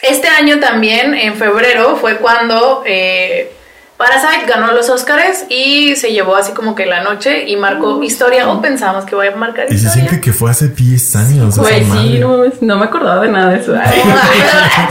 Este 0.02 0.28
año 0.28 0.60
también, 0.60 1.14
en 1.14 1.34
febrero, 1.36 1.96
fue 1.96 2.16
cuando 2.16 2.82
eh, 2.86 3.52
Parasite 3.98 4.46
ganó 4.46 4.72
los 4.72 4.88
Oscars 4.88 5.44
y 5.50 5.94
se 5.96 6.10
llevó 6.12 6.36
así 6.36 6.52
como 6.52 6.74
que 6.74 6.86
la 6.86 7.02
noche 7.02 7.46
y 7.46 7.56
marcó 7.56 8.02
historia, 8.02 8.48
o 8.48 8.62
pensamos 8.62 9.04
que 9.04 9.14
iba 9.14 9.26
a 9.26 9.36
marcar 9.36 9.66
Y 9.66 9.72
se 9.72 9.74
historia. 9.86 9.92
siente 10.08 10.20
que 10.22 10.32
fue 10.32 10.50
hace 10.50 10.68
10 10.68 11.16
años. 11.16 11.58
Güey, 11.58 11.84
sí, 11.84 12.18
no, 12.18 12.44
no 12.62 12.76
me 12.78 12.84
acordaba 12.86 13.20
de 13.22 13.28
nada 13.28 13.50
de 13.52 13.58
eso. 13.60 13.74
Ay. 13.78 14.02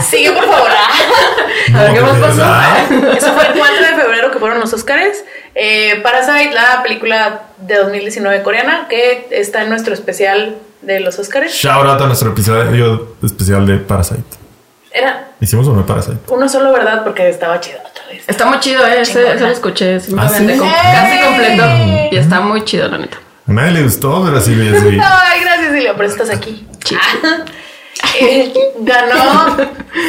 Sigue, 0.08 0.30
por 0.30 0.44
favor. 0.46 0.68
A 1.74 1.82
ver 1.82 1.92
qué 1.94 2.00
más 2.00 2.16
pasó. 2.18 3.16
Eso 3.16 3.32
fue 3.32 3.46
el 3.48 3.58
4 3.58 3.76
de 3.80 4.02
febrero 4.02 4.30
que 4.30 4.38
fueron 4.38 4.60
los 4.60 4.72
Oscars. 4.72 5.24
Eh, 5.56 6.00
Parasite, 6.04 6.54
la 6.54 6.80
película 6.84 7.42
de 7.58 7.76
2019 7.78 8.42
coreana, 8.44 8.86
que 8.88 9.26
está 9.32 9.62
en 9.64 9.70
nuestro 9.70 9.92
especial 9.92 10.56
de 10.82 11.00
los 11.00 11.18
Oscars. 11.18 11.52
Shout 11.52 11.84
out 11.86 12.00
a 12.00 12.06
nuestro 12.06 12.30
episodio 12.30 13.16
especial 13.24 13.66
de 13.66 13.78
Parasite. 13.78 14.22
Era 14.92 15.28
Hicimos 15.40 15.66
uno 15.68 15.78
de 15.78 15.84
Parasite. 15.84 16.16
uno 16.28 16.48
solo, 16.48 16.72
¿verdad? 16.72 17.04
Porque 17.04 17.28
estaba 17.28 17.60
chido 17.60 17.78
otra 17.88 18.06
vez. 18.08 18.24
Está 18.26 18.46
muy 18.46 18.58
chido, 18.60 18.84
¿eh? 18.86 19.00
Ese, 19.02 19.32
ese 19.34 19.40
lo 19.40 19.48
escuché. 19.48 19.96
¿Ah. 20.18 20.28
Casi 20.28 21.20
completo. 21.24 21.64
Y 22.12 22.16
está 22.16 22.40
muy 22.40 22.64
chido, 22.64 22.88
la 22.88 22.98
neta. 22.98 23.18
A 23.46 23.52
nadie 23.52 23.70
le 23.72 23.82
gustó, 23.84 24.22
pero 24.24 24.40
sí, 24.40 24.54
sí. 24.54 24.98
Ay, 25.02 25.40
gracias, 25.42 25.72
Silvia, 25.72 25.94
por 25.94 26.04
estás 26.04 26.30
aquí. 26.30 26.66
Chido. 26.84 27.00
Eh, 28.18 28.50
ganó 28.80 29.56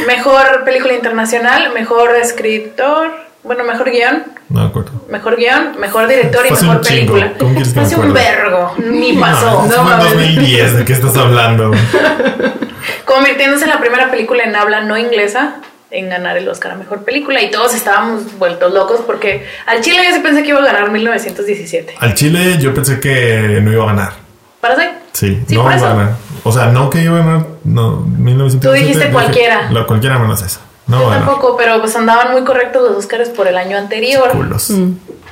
mejor 0.08 0.64
película 0.64 0.94
internacional, 0.94 1.74
mejor 1.74 2.16
escritor, 2.16 3.12
bueno, 3.44 3.66
mejor 3.66 3.92
guion, 3.92 4.24
No 4.48 4.62
me 4.62 4.68
acuerdo. 4.68 4.92
mejor 5.10 5.36
guion, 5.36 5.78
mejor 5.78 6.08
director 6.08 6.46
y 6.48 6.52
mejor 6.52 6.82
película. 6.82 7.34
¿Cómo 7.38 7.52
quieres 7.52 7.74
que 7.74 7.82
Fue 7.82 7.82
me 7.82 7.88
hace 7.88 8.00
un 8.00 8.14
vergo, 8.14 8.76
ni 8.78 9.14
pasó. 9.18 9.68
No, 9.68 9.94
en 9.94 10.00
2010. 10.00 10.78
¿De 10.78 10.86
qué 10.86 10.94
estás 10.94 11.18
hablando? 11.18 11.72
convirtiéndose 13.06 13.64
en 13.66 13.70
la 13.70 13.80
primera 13.80 14.12
película 14.12 14.44
en 14.44 14.56
habla 14.56 14.82
no 14.82 14.98
inglesa 14.98 15.62
en 15.92 16.10
ganar 16.10 16.38
el 16.38 16.48
Oscar 16.48 16.72
a 16.72 16.76
mejor 16.76 17.04
película 17.04 17.42
y 17.42 17.52
todos 17.52 17.74
estábamos 17.74 18.38
vueltos 18.40 18.74
locos 18.74 19.02
porque 19.06 19.46
al 19.66 19.82
Chile 19.82 19.98
yo 20.08 20.16
sí 20.16 20.22
pensé 20.22 20.42
que 20.42 20.50
iba 20.50 20.60
a 20.60 20.66
ganar 20.66 20.90
1917. 20.90 21.96
Al 22.00 22.14
Chile 22.14 22.58
yo 22.60 22.74
pensé 22.74 23.00
que 23.00 23.60
no 23.62 23.72
iba 23.72 23.84
a 23.84 23.88
ganar. 23.88 24.14
¿Parasite? 24.62 24.92
Sí, 25.12 25.44
Sí, 25.48 25.56
no 25.56 25.62
iba 25.64 25.76
a 25.76 25.94
ganar. 25.94 26.16
O 26.44 26.52
sea, 26.52 26.68
no 26.68 26.90
que 26.90 27.02
iba 27.04 27.16
a 27.16 27.20
ganar. 27.20 27.46
No, 27.66 27.98
1917. 27.98 28.68
Tú 28.68 28.74
dijiste 28.74 29.00
dije, 29.00 29.12
cualquiera. 29.12 29.70
La, 29.72 29.86
cualquiera 29.86 30.18
menos 30.18 30.42
esa. 30.42 30.62
No 30.88 31.00
Yo 31.00 31.04
va 31.04 31.12
a 31.12 31.14
ganar. 31.16 31.30
tampoco, 31.30 31.58
pero 31.58 31.80
pues 31.82 31.96
andaban 31.96 32.32
muy 32.32 32.44
correctos 32.44 32.90
los 32.90 32.98
Oscars 32.98 33.30
por 33.30 33.48
el 33.48 33.58
año 33.58 33.78
anterior. 33.78 34.32
Culos. 34.32 34.72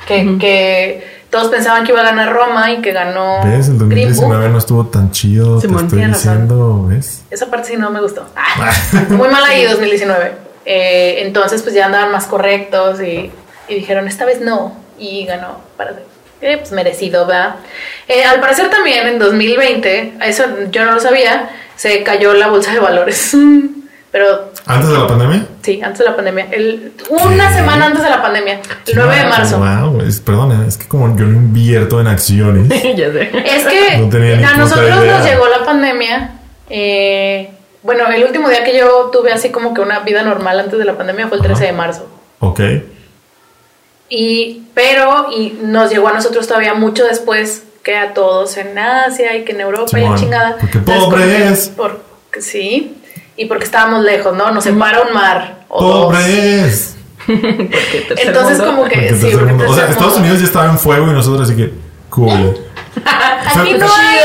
Que, 0.06 0.36
que 0.38 1.19
todos 1.30 1.48
pensaban 1.48 1.84
que 1.84 1.92
iba 1.92 2.00
a 2.00 2.04
ganar 2.04 2.32
Roma 2.32 2.72
y 2.72 2.82
que 2.82 2.92
ganó 2.92 3.44
¿Ves? 3.44 3.68
El 3.68 3.78
Green 3.78 4.08
2019 4.08 4.42
Book. 4.44 4.52
no 4.52 4.58
estuvo 4.58 4.86
tan 4.86 5.10
chido. 5.12 5.60
Simón, 5.60 5.88
te 5.88 5.96
estoy 5.96 6.12
diciendo, 6.12 6.86
¿ves? 6.88 7.22
Esa 7.30 7.46
parte 7.46 7.68
sí 7.68 7.76
no 7.76 7.90
me 7.90 8.00
gustó. 8.00 8.26
Ah, 8.36 8.72
muy 9.10 9.28
mal 9.28 9.44
ahí 9.44 9.64
2019. 9.64 10.32
Eh, 10.66 11.22
entonces 11.22 11.62
pues 11.62 11.74
ya 11.74 11.86
andaban 11.86 12.12
más 12.12 12.26
correctos 12.26 13.00
y, 13.00 13.30
y 13.68 13.74
dijeron 13.74 14.06
esta 14.08 14.24
vez 14.24 14.40
no 14.40 14.74
y 14.98 15.24
ganó 15.24 15.58
para 15.76 15.92
eh, 16.42 16.56
pues 16.58 16.72
merecido, 16.72 17.26
¿verdad? 17.26 17.56
Eh, 18.08 18.24
al 18.24 18.40
parecer 18.40 18.70
también 18.70 19.06
en 19.06 19.18
2020, 19.18 20.14
eso 20.22 20.44
yo 20.70 20.84
no 20.84 20.92
lo 20.92 21.00
sabía, 21.00 21.50
se 21.76 22.02
cayó 22.02 22.32
la 22.34 22.48
bolsa 22.48 22.72
de 22.72 22.80
valores. 22.80 23.36
Pero 24.12 24.50
¿Antes 24.66 24.90
de 24.90 24.98
la 24.98 25.06
pandemia? 25.06 25.46
sí, 25.62 25.80
antes 25.82 25.98
de 26.00 26.04
la 26.06 26.16
pandemia. 26.16 26.48
El, 26.50 26.92
una 27.10 27.48
¿Qué? 27.48 27.54
semana 27.54 27.86
antes 27.86 28.02
de 28.02 28.10
la 28.10 28.20
pandemia, 28.20 28.54
el 28.86 28.94
9 28.96 29.16
de 29.16 29.24
marzo. 29.24 29.58
Wow, 29.58 30.00
es, 30.00 30.20
perdona, 30.20 30.66
es 30.66 30.76
que 30.76 30.88
como 30.88 31.16
yo 31.16 31.26
no 31.26 31.36
invierto 31.36 32.00
en 32.00 32.08
acciones. 32.08 32.68
ya 32.96 33.12
sé. 33.12 33.30
Es 33.44 33.64
que 33.66 33.98
No 33.98 34.48
a 34.48 34.56
nosotros 34.56 34.88
idea. 35.04 35.18
nos 35.18 35.26
llegó 35.26 35.46
la 35.48 35.64
pandemia. 35.64 36.32
eh, 36.68 37.50
bueno, 37.82 38.06
el 38.08 38.24
último 38.24 38.48
día 38.50 38.62
que 38.64 38.76
yo 38.76 39.10
tuve 39.12 39.32
así 39.32 39.50
como 39.50 39.72
que 39.74 39.80
una 39.80 40.00
vida 40.00 40.22
normal 40.22 40.58
antes 40.60 40.78
de 40.78 40.84
la 40.84 40.96
pandemia 40.98 41.28
fue 41.28 41.36
el 41.38 41.42
13 41.42 41.64
de 41.66 41.72
marzo. 41.72 42.06
ok. 42.40 42.60
Y, 44.08 44.62
pero, 44.74 45.28
y 45.30 45.56
nos 45.62 45.90
llegó 45.90 46.08
a 46.08 46.12
nosotros 46.12 46.46
todavía 46.48 46.74
mucho 46.74 47.04
después 47.04 47.62
que 47.84 47.96
a 47.96 48.12
todos 48.12 48.56
en 48.56 48.76
Asia 48.78 49.36
y 49.36 49.44
que 49.44 49.52
en 49.52 49.60
Europa 49.60 49.98
y 49.98 50.00
la 50.02 50.06
Simón, 50.08 50.18
chingada. 50.18 50.56
porque 50.60 50.78
pobres. 50.80 51.72
Porque, 51.76 52.42
sí, 52.42 52.96
y 53.40 53.46
porque 53.46 53.64
estábamos 53.64 54.02
lejos, 54.04 54.36
¿no? 54.36 54.50
Nos 54.52 54.64
separa 54.64 55.00
un 55.00 55.14
mar. 55.14 55.64
O. 55.68 56.08
¡Pobres! 56.10 56.96
Entonces, 57.26 58.58
mundo. 58.58 58.66
como 58.66 58.84
que 58.84 58.96
Porque 58.96 59.08
sí, 59.14 59.20
tercer 59.20 59.38
porque 59.38 59.52
mundo- 59.54 59.70
o 59.70 59.74
sea, 59.74 59.88
Estados. 59.88 60.16
Unidos 60.18 60.38
ya 60.40 60.44
estaba 60.44 60.66
en 60.70 60.78
fuego 60.78 61.10
y 61.10 61.12
nosotros 61.14 61.48
así 61.48 61.56
que, 61.56 61.72
cool. 62.10 62.30
Aquí 63.04 63.72
no 63.72 63.78
Chido. 63.78 63.86
hay. 63.86 64.18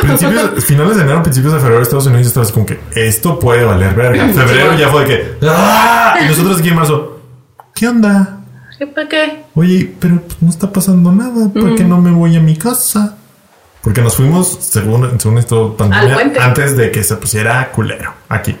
Principios, 0.06 0.64
finales 0.64 0.96
de 0.96 1.02
enero, 1.02 1.22
principios 1.22 1.52
de 1.54 1.58
febrero, 1.60 1.82
Estados 1.82 2.06
Unidos 2.06 2.26
estaba 2.26 2.44
así 2.44 2.52
como 2.52 2.64
que 2.66 2.78
esto 2.94 3.38
puede 3.38 3.64
valer 3.64 3.94
verga. 3.94 4.28
Febrero 4.28 4.74
ya 4.78 4.88
fue 4.88 5.04
de 5.04 5.06
que, 5.40 5.46
¡ah! 5.48 6.16
Y 6.22 6.26
nosotros 6.28 6.58
aquí 6.60 6.68
en 6.68 6.76
marzo, 6.76 7.20
¿qué 7.74 7.88
onda? 7.88 8.38
¿Y 8.78 8.84
¿Para 8.86 9.08
qué? 9.08 9.44
Oye, 9.54 9.94
pero 9.98 10.20
pues, 10.20 10.36
no 10.42 10.50
está 10.50 10.70
pasando 10.70 11.10
nada. 11.12 11.48
¿Por 11.52 11.74
qué 11.74 11.82
no 11.82 11.98
me 12.00 12.10
voy 12.12 12.36
a 12.36 12.40
mi 12.40 12.56
casa? 12.56 13.16
Porque 13.86 14.00
nos 14.02 14.16
fuimos, 14.16 14.48
según, 14.62 15.20
según 15.20 15.38
esto, 15.38 15.76
pandemia, 15.76 16.32
antes 16.40 16.76
de 16.76 16.90
que 16.90 17.04
se 17.04 17.14
pusiera 17.14 17.70
culero 17.70 18.12
aquí. 18.28 18.56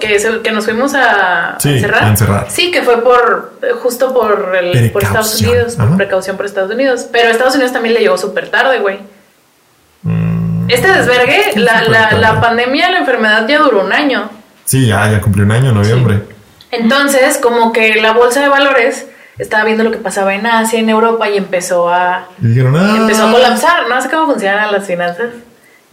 Que, 0.00 0.18
se- 0.18 0.40
que 0.40 0.50
nos 0.50 0.64
fuimos 0.64 0.94
a 0.96 1.56
Sí, 1.60 1.74
encerrar. 1.76 2.02
a 2.02 2.08
encerrar. 2.08 2.46
Sí, 2.50 2.72
que 2.72 2.82
fue 2.82 3.00
por 3.04 3.52
justo 3.84 4.12
por, 4.12 4.56
el, 4.60 4.90
por 4.90 5.04
Estados. 5.04 5.40
Unidos, 5.40 5.76
por 5.76 5.96
precaución 5.96 6.36
por 6.36 6.44
Estados 6.44 6.72
Unidos. 6.72 7.06
Pero 7.12 7.28
a 7.28 7.30
Estados 7.30 7.54
Unidos 7.54 7.72
también 7.72 7.94
le 7.94 8.00
llegó 8.00 8.18
súper 8.18 8.48
tarde, 8.50 8.80
güey. 8.80 8.98
Mm, 10.02 10.70
Este 10.70 10.88
desvergue, 10.92 11.52
la, 11.54 11.82
la, 11.82 12.10
la 12.12 12.40
pandemia, 12.40 12.90
la 12.90 12.98
enfermedad 12.98 13.46
ya 13.46 13.60
duró 13.60 13.84
un 13.84 13.92
año. 13.92 14.28
sí, 14.64 14.88
ya, 14.88 15.08
ya 15.08 15.20
cumplió 15.20 15.44
un 15.44 15.52
año, 15.52 15.70
noviembre. 15.70 16.22
Entonces, 16.72 17.38
como 17.38 17.72
que 17.72 17.94
la 18.02 18.10
bolsa 18.12 18.40
de 18.40 18.48
valores 18.48 19.06
estaba 19.38 19.64
viendo 19.64 19.84
lo 19.84 19.90
que 19.90 19.98
pasaba 19.98 20.34
en 20.34 20.46
Asia, 20.46 20.78
en 20.78 20.88
Europa 20.88 21.28
y 21.28 21.36
empezó 21.36 21.88
a, 21.88 22.28
Y 22.40 22.48
dijeron, 22.48 22.76
ah. 22.76 22.94
empezó 22.96 23.28
a 23.28 23.32
colapsar. 23.32 23.88
No 23.88 24.00
sé 24.00 24.08
cómo 24.08 24.26
funcionan 24.32 24.72
las 24.72 24.86
finanzas 24.86 25.28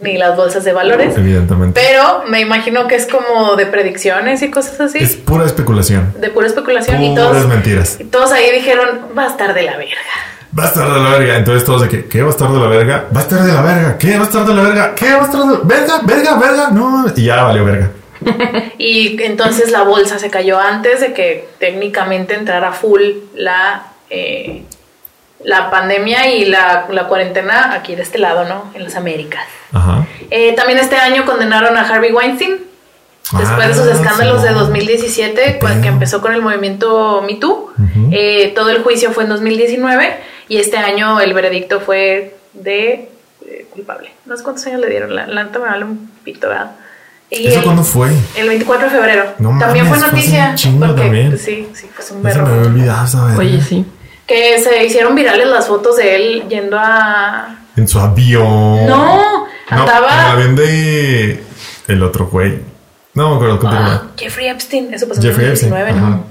ni 0.00 0.18
las 0.18 0.36
bolsas 0.36 0.64
de 0.64 0.72
valores. 0.72 1.16
Evidentemente. 1.16 1.80
Pero 1.80 2.24
me 2.28 2.40
imagino 2.40 2.86
que 2.88 2.96
es 2.96 3.06
como 3.06 3.56
de 3.56 3.66
predicciones 3.66 4.42
y 4.42 4.50
cosas 4.50 4.80
así. 4.80 4.98
Es 4.98 5.16
pura 5.16 5.44
especulación. 5.44 6.14
de 6.18 6.28
pura 6.30 6.46
especulación 6.46 7.02
y 7.02 7.14
todos, 7.14 7.46
mentiras. 7.46 7.98
y 8.00 8.04
todos 8.04 8.32
ahí 8.32 8.50
dijeron, 8.52 9.00
va 9.16 9.24
a 9.24 9.28
estar 9.28 9.54
de 9.54 9.62
la 9.62 9.76
verga. 9.76 9.94
Va 10.56 10.64
a 10.64 10.66
estar 10.68 10.92
de 10.92 11.00
la 11.00 11.10
verga. 11.10 11.36
Entonces 11.36 11.64
todos 11.64 11.82
de 11.82 11.88
que, 11.88 12.06
¿qué 12.06 12.22
va 12.22 12.28
a 12.28 12.30
estar 12.30 12.50
de 12.50 12.58
la 12.58 12.68
verga? 12.68 13.06
Va 13.14 13.20
a 13.20 13.22
estar 13.22 13.42
de 13.42 13.52
la 13.52 13.62
verga. 13.62 13.98
¿Qué 13.98 14.16
va 14.16 14.24
a 14.24 14.26
estar 14.26 14.46
de 14.46 14.54
la 14.54 14.62
verga? 14.62 14.94
¿Qué 14.94 15.12
va 15.12 15.22
a 15.22 15.24
estar 15.24 15.40
de 15.40 15.46
la 15.46 15.58
verga? 15.64 16.00
Verga, 16.04 16.36
verga. 16.36 16.70
No. 16.70 17.06
Y 17.16 17.24
ya 17.24 17.42
valió 17.42 17.64
verga. 17.64 17.90
Y 18.78 19.22
entonces 19.22 19.70
la 19.70 19.82
bolsa 19.82 20.18
se 20.18 20.30
cayó 20.30 20.58
antes 20.58 21.00
de 21.00 21.12
que 21.12 21.48
técnicamente 21.58 22.34
entrara 22.34 22.72
full 22.72 23.02
la, 23.34 23.86
eh, 24.10 24.62
la 25.42 25.70
pandemia 25.70 26.32
y 26.34 26.44
la, 26.46 26.86
la 26.90 27.06
cuarentena 27.08 27.74
aquí 27.74 27.94
de 27.94 28.02
este 28.02 28.18
lado, 28.18 28.44
¿no? 28.44 28.70
En 28.74 28.84
las 28.84 28.96
Américas. 28.96 29.44
Ajá. 29.72 30.06
Eh, 30.30 30.52
también 30.54 30.78
este 30.78 30.96
año 30.96 31.24
condenaron 31.24 31.76
a 31.76 31.82
Harvey 31.88 32.12
Weinstein. 32.12 32.58
Después 33.38 33.68
de 33.68 33.74
sus 33.74 33.86
Ah, 33.88 33.94
escándalos 33.94 34.42
de 34.42 34.48
Simón. 34.48 34.64
2017, 34.64 35.42
Qué 35.44 35.58
cu- 35.58 35.80
que 35.82 35.88
empezó 35.88 36.20
con 36.20 36.34
el 36.34 36.42
movimiento 36.42 37.22
Me 37.26 37.34
Too, 37.36 37.72
eh, 38.12 38.52
todo 38.54 38.68
el 38.70 38.82
juicio 38.82 39.12
fue 39.12 39.24
en 39.24 39.30
2019 39.30 40.14
y 40.48 40.58
este 40.58 40.76
año 40.76 41.18
el 41.20 41.32
veredicto 41.32 41.80
fue 41.80 42.36
de 42.52 43.08
eh, 43.46 43.66
culpable. 43.70 44.10
No 44.26 44.36
sé 44.36 44.44
cuántos 44.44 44.66
años 44.66 44.80
le 44.82 44.90
dieron, 44.90 45.14
la, 45.16 45.26
la 45.26 45.44
neta 45.44 45.58
me 45.58 45.64
vale 45.66 45.84
un 45.86 46.10
pito, 46.22 46.48
¿verdad? 46.50 46.72
Y 47.30 47.46
¿Eso 47.48 47.58
el, 47.58 47.64
cuándo 47.64 47.82
fue? 47.82 48.10
el 48.36 48.48
24 48.48 48.84
de 48.88 48.90
febrero. 48.94 49.24
No 49.38 49.58
también 49.58 49.86
mames, 49.86 50.00
fue 50.00 50.08
fue 50.10 50.18
noticia. 50.18 50.48
un 50.50 50.54
chingo 50.56 50.86
porque, 50.86 51.02
también. 51.02 51.38
sí, 51.38 51.68
sí, 51.74 51.86
pues 51.94 52.10
un 52.12 52.22
Ya 52.22 52.30
se 52.32 52.38
me 52.38 52.44
berro. 52.44 52.54
había 52.56 52.68
olvidado 52.70 53.24
verga. 53.26 53.38
Oye, 53.38 53.60
sí. 53.62 53.84
Que 54.26 54.58
se 54.58 54.84
hicieron 54.84 55.14
virales 55.14 55.46
las 55.48 55.66
fotos 55.66 55.96
de 55.96 56.16
él 56.16 56.44
yendo 56.48 56.78
a... 56.78 57.58
En 57.76 57.88
su 57.88 57.98
avión. 57.98 58.86
No, 58.86 59.46
andaba- 59.68 60.08
En 60.12 60.20
el 60.20 60.30
avión 60.32 60.56
de. 60.56 61.42
El 61.88 62.02
otro 62.04 62.26
güey. 62.28 62.60
No 63.14 63.30
me 63.30 63.36
acuerdo. 63.36 63.58
Continúa. 63.58 64.02
Ah, 64.04 64.10
Jeffrey 64.16 64.46
Epstein, 64.46 64.94
eso 64.94 65.08
pasó 65.08 65.20
Jeffrey 65.20 65.46
en 65.46 65.52
Epstein, 65.52 65.70
2019, 65.70 65.90
ajá. 65.90 66.10
¿no? 66.16 66.24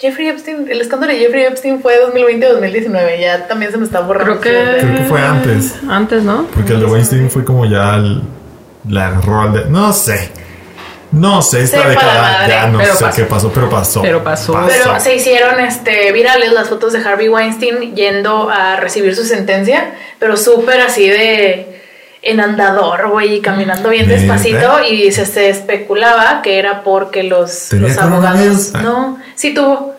Jeffrey 0.00 0.28
Epstein, 0.28 0.66
el 0.70 0.80
escándalo 0.80 1.12
de 1.12 1.18
Jeffrey 1.18 1.44
Epstein 1.44 1.80
fue 1.80 1.94
2020-2019, 2.12 3.20
ya 3.20 3.46
también 3.46 3.70
se 3.72 3.78
me 3.78 3.84
está 3.84 4.00
borrando. 4.00 4.40
Creo 4.40 4.74
que. 4.74 4.80
Creo 4.80 4.96
que 4.96 5.04
fue 5.04 5.20
antes. 5.20 5.74
Antes, 5.88 6.22
¿no? 6.24 6.46
Porque 6.54 6.72
el 6.72 6.80
de 6.80 6.86
Weinstein 6.86 7.30
fue 7.30 7.44
como 7.44 7.64
ya 7.66 7.94
el, 7.96 8.22
la 8.88 9.10
rol 9.20 9.52
de. 9.52 9.64
No 9.66 9.92
sé. 9.92 10.30
No 11.12 11.42
sé, 11.42 11.62
esta 11.62 11.88
década 11.88 12.22
madre, 12.22 12.48
ya 12.54 12.66
no 12.66 12.80
sé 12.80 13.04
pasó. 13.04 13.16
qué 13.16 13.24
pasó, 13.24 13.52
pero 13.52 13.70
pasó. 13.70 14.02
Pero 14.02 14.24
pasó. 14.24 14.60
Pero 14.66 14.98
se 14.98 15.14
hicieron 15.14 15.60
este, 15.60 16.10
virales 16.10 16.52
las 16.52 16.68
fotos 16.68 16.92
de 16.92 16.98
Harvey 16.98 17.28
Weinstein 17.28 17.94
yendo 17.94 18.50
a 18.50 18.74
recibir 18.76 19.14
su 19.14 19.24
sentencia, 19.24 19.94
pero 20.18 20.36
súper 20.36 20.80
así 20.80 21.08
de 21.08 21.74
en 22.24 22.40
andador, 22.40 23.10
güey, 23.10 23.34
y 23.34 23.40
caminando 23.40 23.90
bien 23.90 24.08
despacito 24.08 24.82
y 24.82 25.12
se, 25.12 25.26
se 25.26 25.50
especulaba 25.50 26.40
que 26.42 26.58
era 26.58 26.82
porque 26.82 27.22
los, 27.22 27.68
¿Tenía 27.68 27.88
los 27.88 27.98
abogados... 27.98 28.72
No, 28.82 29.18
sí 29.34 29.54
tuvo. 29.54 29.94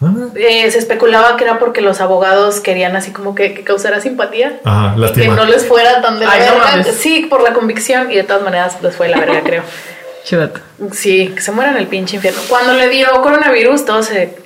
Ah, 0.00 0.12
Eh, 0.36 0.70
se 0.70 0.78
especulaba 0.78 1.36
que 1.36 1.44
era 1.44 1.58
porque 1.58 1.80
los 1.80 2.00
abogados 2.00 2.60
querían 2.60 2.94
así 2.94 3.10
como 3.10 3.34
que, 3.34 3.52
que 3.54 3.64
causara 3.64 4.00
simpatía. 4.00 4.60
Ajá, 4.64 4.94
que 5.12 5.28
no 5.28 5.44
les 5.44 5.66
fuera 5.66 6.00
tan 6.00 6.18
de 6.20 6.26
la 6.26 6.32
Ay, 6.32 6.40
verga. 6.40 6.84
sí, 6.92 7.26
por 7.28 7.42
la 7.42 7.52
convicción 7.52 8.10
y 8.10 8.14
de 8.16 8.22
todas 8.22 8.42
maneras 8.42 8.76
les 8.82 8.94
fue 8.94 9.08
la 9.08 9.18
verga, 9.18 9.40
creo. 9.42 9.62
Chivato. 10.24 10.60
Sí, 10.92 11.32
que 11.34 11.40
se 11.40 11.50
muera 11.52 11.70
en 11.72 11.78
el 11.78 11.86
pinche 11.86 12.16
infierno. 12.16 12.40
Cuando 12.48 12.74
le 12.74 12.88
dio 12.88 13.08
coronavirus, 13.22 13.84
todo 13.84 14.02
se. 14.02 14.36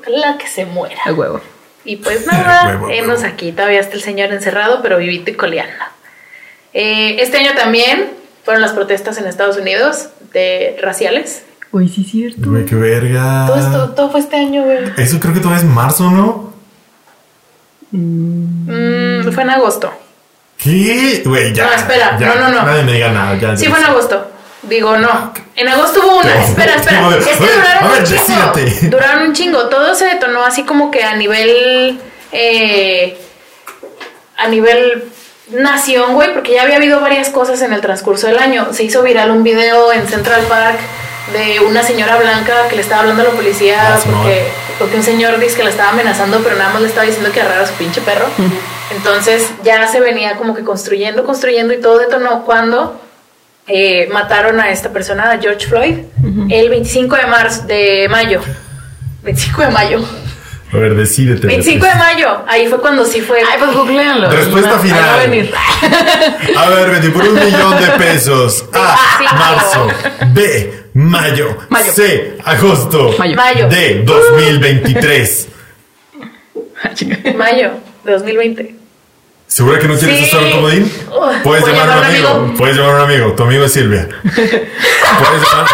Ojalá 0.00 0.36
que 0.36 0.46
se 0.46 0.64
muera. 0.66 1.00
A 1.04 1.12
huevo. 1.12 1.40
Y 1.84 1.96
pues 1.96 2.26
nada, 2.26 2.78
huevo. 2.82 3.14
aquí. 3.24 3.52
Todavía 3.52 3.80
está 3.80 3.94
el 3.94 4.02
señor 4.02 4.32
encerrado, 4.32 4.80
pero 4.82 4.98
vivito 4.98 5.30
y 5.30 5.34
coleando. 5.34 5.84
Eh, 6.74 7.16
este 7.20 7.38
año 7.38 7.52
también 7.54 8.10
fueron 8.44 8.60
las 8.62 8.72
protestas 8.72 9.16
en 9.18 9.26
Estados 9.26 9.56
Unidos 9.56 10.08
de 10.32 10.76
raciales. 10.82 11.44
Uy, 11.70 11.88
sí, 11.88 12.02
es 12.02 12.10
cierto. 12.10 12.50
Güey, 12.50 12.64
qué 12.64 12.74
verga. 12.74 13.44
Todo 13.46 13.58
esto, 13.58 13.90
todo 13.90 14.10
fue 14.10 14.20
este 14.20 14.36
año, 14.36 14.64
güey. 14.64 14.78
Eso 14.96 15.20
creo 15.20 15.34
que 15.34 15.40
todavía 15.40 15.62
es 15.64 15.70
marzo, 15.70 16.10
¿no? 16.10 16.52
Mm, 17.90 19.30
fue 19.32 19.42
en 19.42 19.50
agosto. 19.50 19.92
¿Qué? 20.56 21.22
Güey, 21.24 21.52
ya. 21.54 21.66
No, 21.66 21.72
espera, 21.72 22.18
ya, 22.18 22.34
no, 22.34 22.40
no, 22.40 22.50
no. 22.50 22.62
Nadie 22.64 22.82
me 22.84 22.92
diga 22.94 23.10
nada. 23.10 23.36
Ya, 23.38 23.56
Sí, 23.56 23.64
ya 23.64 23.70
fue 23.70 23.78
en 23.80 23.84
agosto. 23.86 24.26
Digo, 24.62 24.96
no. 24.98 25.32
En 25.54 25.68
agosto 25.68 26.00
hubo 26.04 26.18
una. 26.20 26.44
Espera, 26.44 26.74
espera. 26.80 27.16
Es 27.16 27.26
que 27.26 27.36
duraron 27.46 27.90
ver, 27.92 28.00
un 28.00 28.06
chingo. 28.06 28.22
decídate. 28.54 28.88
Duraron 28.88 29.22
un 29.28 29.32
chingo. 29.34 29.68
Todo 29.68 29.94
se 29.94 30.06
detonó 30.06 30.44
así 30.44 30.64
como 30.64 30.90
que 30.90 31.04
a 31.04 31.16
nivel. 31.16 32.00
eh, 32.32 33.16
a 34.36 34.48
nivel 34.48 35.04
nación, 35.50 36.14
güey, 36.14 36.32
porque 36.34 36.52
ya 36.54 36.62
había 36.62 36.76
habido 36.76 37.00
varias 37.00 37.30
cosas 37.30 37.60
en 37.62 37.72
el 37.72 37.80
transcurso 37.80 38.26
del 38.26 38.38
año. 38.38 38.68
Se 38.72 38.84
hizo 38.84 39.02
viral 39.02 39.30
un 39.30 39.42
video 39.42 39.92
en 39.92 40.06
Central 40.06 40.42
Park 40.48 40.78
de 41.32 41.60
una 41.60 41.82
señora 41.82 42.16
blanca 42.16 42.68
que 42.68 42.76
le 42.76 42.82
estaba 42.82 43.02
hablando 43.02 43.22
a 43.22 43.26
la 43.26 43.32
policía 43.32 43.94
Ah, 43.94 43.98
porque, 44.04 44.46
porque 44.78 44.96
un 44.96 45.02
señor 45.02 45.38
dice 45.38 45.56
que 45.56 45.64
la 45.64 45.70
estaba 45.70 45.90
amenazando, 45.90 46.40
pero 46.42 46.56
nada 46.56 46.70
más 46.72 46.82
le 46.82 46.88
estaba 46.88 47.06
diciendo 47.06 47.30
que 47.32 47.40
agarrara 47.40 47.64
a 47.64 47.66
su 47.66 47.74
pinche 47.74 48.00
perro. 48.00 48.26
Entonces 48.96 49.50
ya 49.64 49.86
se 49.88 50.00
venía 50.00 50.36
como 50.36 50.54
que 50.54 50.64
construyendo, 50.64 51.24
construyendo 51.24 51.74
y 51.74 51.80
todo 51.80 51.98
detonó 51.98 52.44
cuando 52.44 53.00
eh, 53.66 54.08
mataron 54.10 54.60
a 54.60 54.70
esta 54.70 54.90
persona, 54.90 55.30
a 55.30 55.38
George 55.38 55.66
Floyd, 55.66 55.98
el 56.48 56.68
25 56.70 57.16
de 57.16 57.26
marzo, 57.26 57.62
de 57.66 58.06
mayo. 58.10 58.40
25 59.22 59.62
de 59.62 59.68
mayo. 59.68 60.04
A 60.72 60.76
ver, 60.76 60.94
decídete. 60.94 61.46
25 61.46 61.86
de 61.86 61.94
mayo. 61.94 62.42
Ahí 62.46 62.66
fue 62.66 62.78
cuando 62.80 63.04
sí 63.04 63.22
fue. 63.22 63.40
Ay, 63.40 63.58
pues 63.58 63.72
googleanlo. 63.74 64.30
Respuesta 64.30 64.78
final. 64.78 65.00
va 65.02 65.14
a 65.14 65.16
venir. 65.26 65.52
A 66.56 66.68
ver, 66.68 66.90
Betty, 66.90 67.08
por 67.08 67.24
un 67.26 67.34
millón 67.34 67.80
de 67.80 67.86
pesos. 67.92 68.66
A. 68.74 68.96
Sí. 69.18 69.24
Marzo. 69.34 69.86
B. 70.32 70.87
Mayo. 70.98 71.56
Mayo. 71.68 71.92
C. 71.92 72.34
Agosto. 72.44 73.14
Mayo. 73.18 73.36
Mayo. 73.36 73.68
D. 73.68 74.02
2023. 74.04 75.48
Ah, 76.82 76.90
chinga. 76.92 77.16
Mayo. 77.36 77.70
de 78.04 78.12
2020. 78.12 78.74
¿Segura 79.46 79.78
que 79.78 79.86
no 79.86 79.94
quieres 79.96 80.18
Sí. 80.18 80.24
estar 80.24 80.42
en 80.42 80.50
comodín? 80.52 80.92
Puedes 81.44 81.62
¿puedo 81.62 81.66
llamar 81.68 81.68
a 81.68 81.82
un 81.82 81.88
llamar 81.88 81.96
a 81.96 81.98
un 82.00 82.04
amigo. 82.04 82.28
amigo? 82.28 82.58
Puedes 82.58 82.76
llamar 82.76 82.90
a 82.90 82.96
un 83.04 83.10
amigo. 83.10 83.32
Tu 83.34 83.42
amigo 83.44 83.64
es 83.64 83.72
Silvia. 83.72 84.08
puedes, 84.34 85.42
llamar, 85.42 85.66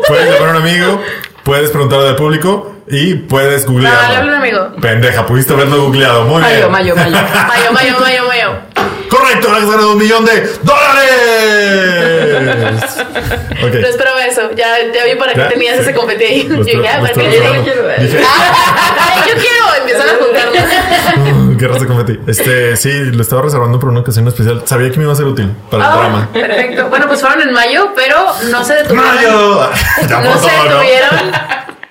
puedes 0.08 0.30
llamar 0.32 0.48
a 0.48 0.50
un 0.50 0.56
amigo. 0.56 1.02
Puedes 1.44 1.70
preguntarle 1.70 2.08
al 2.08 2.16
público 2.16 2.76
y 2.88 3.14
puedes 3.14 3.68
No, 3.68 3.78
hablo 4.16 4.32
a 4.32 4.36
un 4.36 4.42
amigo. 4.42 4.76
Pendeja, 4.80 5.26
pudiste 5.26 5.52
haberlo 5.52 5.82
googleado. 5.84 6.24
Muy 6.24 6.40
Mayo, 6.40 6.56
bien. 6.56 6.70
mayo, 6.72 6.96
mayo. 6.96 7.10
Mayo, 7.48 7.72
mayo, 7.72 8.00
mayo, 8.00 8.26
mayo. 8.28 8.52
Correcto, 9.12 9.52
has 9.52 9.60
ganado 9.70 9.92
un 9.92 9.98
millón 9.98 10.24
de 10.24 10.40
dólares. 10.62 11.12
No 13.62 13.68
esperaba 13.86 14.24
eso. 14.26 14.50
Ya, 14.56 14.76
ya 14.92 15.04
vi 15.04 15.14
para 15.14 15.34
qué 15.34 15.42
tenías 15.42 15.76
sí. 15.76 15.82
ese 15.82 15.94
confeti 15.94 16.24
ahí. 16.24 16.48
Yo 16.48 16.64
dije, 16.64 16.88
ah, 16.88 17.00
¿para 17.00 17.12
qué 17.12 17.28
esperando. 17.28 17.62
quiero 17.64 17.84
ver? 17.84 18.00
Dije, 18.02 18.18
yo 19.28 19.34
quiero. 19.34 19.74
Empiezan 19.78 20.08
a 20.08 20.12
juntarnos. 20.14 21.56
¿Qué 21.58 21.68
raza 21.68 21.86
confeti? 21.86 22.18
Este, 22.26 22.76
sí, 22.76 22.90
lo 23.12 23.22
estaba 23.22 23.42
reservando 23.42 23.78
por 23.78 23.90
una 23.90 24.00
ocasión 24.00 24.26
especial. 24.26 24.62
Sabía 24.64 24.90
que 24.90 24.96
me 24.98 25.04
iba 25.04 25.12
a 25.12 25.16
ser 25.16 25.26
útil 25.26 25.54
para 25.70 25.84
el 25.84 25.88
Ah, 25.88 25.92
programa. 25.92 26.28
perfecto. 26.32 26.88
Bueno, 26.88 27.06
pues 27.06 27.20
fueron 27.20 27.42
en 27.42 27.52
mayo, 27.52 27.92
pero 27.94 28.16
no 28.50 28.64
se 28.64 28.74
detuvieron. 28.74 29.14
¡Mayo! 29.14 29.70
No 30.08 30.38
se 30.38 30.50
detuvieron 30.50 31.32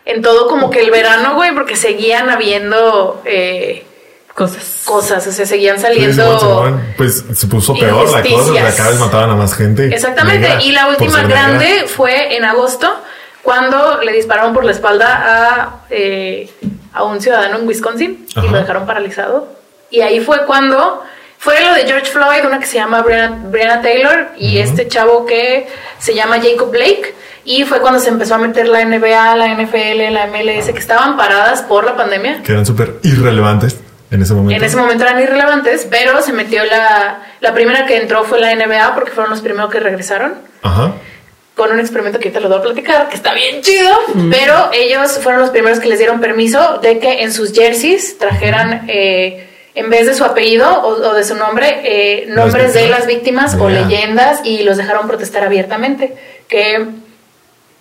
en 0.05 0.21
todo 0.21 0.47
como 0.47 0.69
que 0.69 0.81
el 0.81 0.91
verano, 0.91 1.35
güey, 1.35 1.53
porque 1.53 1.75
seguían 1.77 2.29
habiendo 2.29 3.21
eh, 3.25 3.85
Cosas. 4.33 4.81
cosas, 4.85 5.27
o 5.27 5.31
sea, 5.31 5.45
seguían 5.45 5.79
saliendo. 5.79 6.39
Simón. 6.39 6.93
Pues 6.97 7.23
se 7.33 7.47
puso 7.47 7.73
peor 7.73 8.05
la 8.05 8.21
cosa, 8.21 8.27
Injusticias. 8.27 8.63
porque 8.63 8.77
cada 8.77 8.89
vez 8.91 8.99
mataban 8.99 9.29
a 9.31 9.35
más 9.35 9.53
gente. 9.55 9.87
Exactamente. 9.93 10.39
negra 10.47 10.61
y 10.63 10.71
la 10.71 10.87
última 10.87 11.11
ser 11.17 11.27
negra. 11.27 11.41
grande 11.49 11.83
fue 11.87 12.35
en 12.37 12.45
agosto, 12.45 12.89
cuando 13.43 13.99
le 14.01 14.11
dispararon 14.13 14.53
por 14.53 14.63
la 14.63 14.71
espalda 14.71 15.07
a, 15.25 15.79
eh, 15.89 16.49
a 16.93 17.03
un 17.03 17.19
ciudadano 17.21 17.57
en 17.59 17.67
Wisconsin 17.67 18.25
y 18.35 18.39
Ajá. 18.39 18.47
lo 18.51 18.57
dejaron 18.57 18.85
paralizado. 18.85 19.47
Y 19.89 20.01
ahí 20.01 20.19
fue 20.21 20.45
cuando 20.45 21.03
fue 21.37 21.59
lo 21.65 21.73
de 21.73 21.85
George 21.85 22.05
Floyd, 22.05 22.45
una 22.45 22.59
que 22.59 22.67
se 22.67 22.75
llama 22.75 23.01
Breonna, 23.01 23.41
Breonna 23.49 23.81
Taylor 23.81 24.27
y 24.37 24.59
este 24.59 24.87
chavo 24.87 25.25
que 25.25 25.67
se 25.99 26.13
llama 26.13 26.37
Jacob 26.41 26.71
Blake. 26.71 27.15
Y 27.43 27.65
fue 27.65 27.81
cuando 27.81 27.99
se 27.99 28.09
empezó 28.09 28.35
a 28.35 28.37
meter 28.37 28.67
la 28.67 28.85
NBA, 28.85 29.35
la 29.35 29.47
NFL, 29.55 30.13
la 30.13 30.27
MLS, 30.27 30.71
que 30.71 30.77
estaban 30.79 31.17
paradas 31.17 31.63
por 31.63 31.83
la 31.83 31.97
pandemia. 31.97 32.43
Que 32.43 32.51
eran 32.51 32.65
súper 32.67 32.99
irrelevantes 33.01 33.77
en 34.11 34.21
ese 34.21 34.33
momento. 34.33 34.55
En 34.55 34.63
ese 34.63 34.77
momento 34.77 35.03
eran 35.03 35.19
irrelevantes, 35.21 35.87
pero 35.89 36.21
se 36.21 36.33
metió 36.33 36.63
la... 36.65 37.21
La 37.39 37.53
primera 37.53 37.85
que 37.87 37.97
entró 37.97 38.23
fue 38.23 38.39
la 38.39 38.53
NBA 38.53 38.93
porque 38.93 39.11
fueron 39.11 39.31
los 39.31 39.41
primeros 39.41 39.71
que 39.71 39.79
regresaron. 39.79 40.33
Ajá. 40.61 40.93
con 41.55 41.71
un 41.71 41.79
experimento 41.79 42.17
que 42.19 42.29
ahorita 42.29 42.39
les 42.39 42.49
voy 42.49 42.59
a 42.59 42.61
platicar, 42.61 43.09
que 43.09 43.15
está 43.15 43.33
bien 43.33 43.61
chido, 43.61 43.91
pero 44.31 44.69
ellos 44.73 45.19
fueron 45.21 45.41
los 45.41 45.49
primeros 45.51 45.79
que 45.79 45.89
les 45.89 45.99
dieron 45.99 46.19
permiso 46.19 46.79
de 46.81 46.97
que 46.99 47.23
en 47.23 47.31
sus 47.31 47.51
jerseys 47.51 48.17
trajeran, 48.17 48.85
eh, 48.87 49.47
en 49.75 49.89
vez 49.89 50.07
de 50.07 50.13
su 50.13 50.23
apellido 50.23 50.67
o, 50.81 51.09
o 51.09 51.13
de 51.13 51.23
su 51.23 51.35
nombre, 51.35 51.81
eh, 51.83 52.25
nombres 52.29 52.73
de 52.73 52.87
las 52.87 53.05
víctimas 53.05 53.55
o 53.59 53.69
leyendas 53.69 54.41
y 54.43 54.63
los 54.63 54.77
dejaron 54.77 55.07
protestar 55.07 55.43
abiertamente, 55.43 56.15
que 56.47 56.87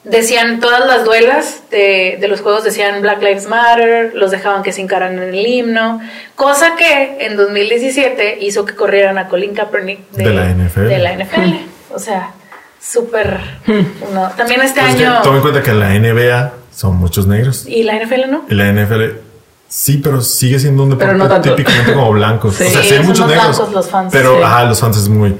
decían 0.04 0.60
todas 0.60 0.86
las 0.86 1.04
duelas 1.04 1.62
de, 1.70 2.16
de 2.20 2.28
los 2.28 2.40
juegos 2.40 2.64
decían 2.64 3.02
Black 3.02 3.20
Lives 3.22 3.46
Matter, 3.48 4.12
los 4.14 4.30
dejaban 4.30 4.62
que 4.62 4.72
se 4.72 4.80
hincaran 4.80 5.18
en 5.18 5.34
el 5.34 5.46
himno, 5.46 6.00
cosa 6.36 6.74
que 6.76 7.18
en 7.26 7.36
2017 7.36 8.38
hizo 8.40 8.64
que 8.64 8.74
corrieran 8.74 9.18
a 9.18 9.28
Colin 9.28 9.54
Kaepernick 9.54 10.10
De 10.12 10.30
la 10.32 10.48
NFL. 10.48 10.86
de 10.88 10.98
la 10.98 11.12
NFL. 11.14 11.54
O 11.94 11.98
sea, 11.98 12.30
súper... 12.80 13.38
no. 14.14 14.28
También 14.36 14.62
este 14.62 14.80
Pues 14.80 14.94
año... 14.94 15.20
toma 15.22 15.36
en 15.36 15.42
cuenta 15.42 15.62
que 15.62 15.70
en 15.70 15.80
la 15.80 15.88
NBA 15.90 16.52
son 16.74 16.96
muchos 16.96 17.26
negros. 17.26 17.66
¿Y 17.66 17.82
la 17.82 17.94
NFL 18.02 18.30
no? 18.30 18.44
Y 18.48 18.54
la 18.54 18.72
NFL 18.72 19.18
sí, 19.68 19.98
pero 20.02 20.20
sigue 20.22 20.58
siendo 20.58 20.82
un 20.84 20.90
deporte 20.90 21.14
no 21.14 21.40
típicamente 21.42 21.92
como 21.92 22.10
blancos. 22.12 22.54
Sí. 22.56 22.64
O 22.64 22.70
sea, 22.70 22.82
sí 22.82 22.94
hay 22.94 23.00
muchos 23.04 23.26
negros. 23.26 23.56
blancos 23.56 23.72
los 23.74 23.88
fans, 23.88 24.12
Pero, 24.12 24.36
sí. 24.36 24.42
ajá, 24.42 24.64
los 24.64 24.80
fans 24.80 24.96
es 24.96 25.08
muy 25.08 25.36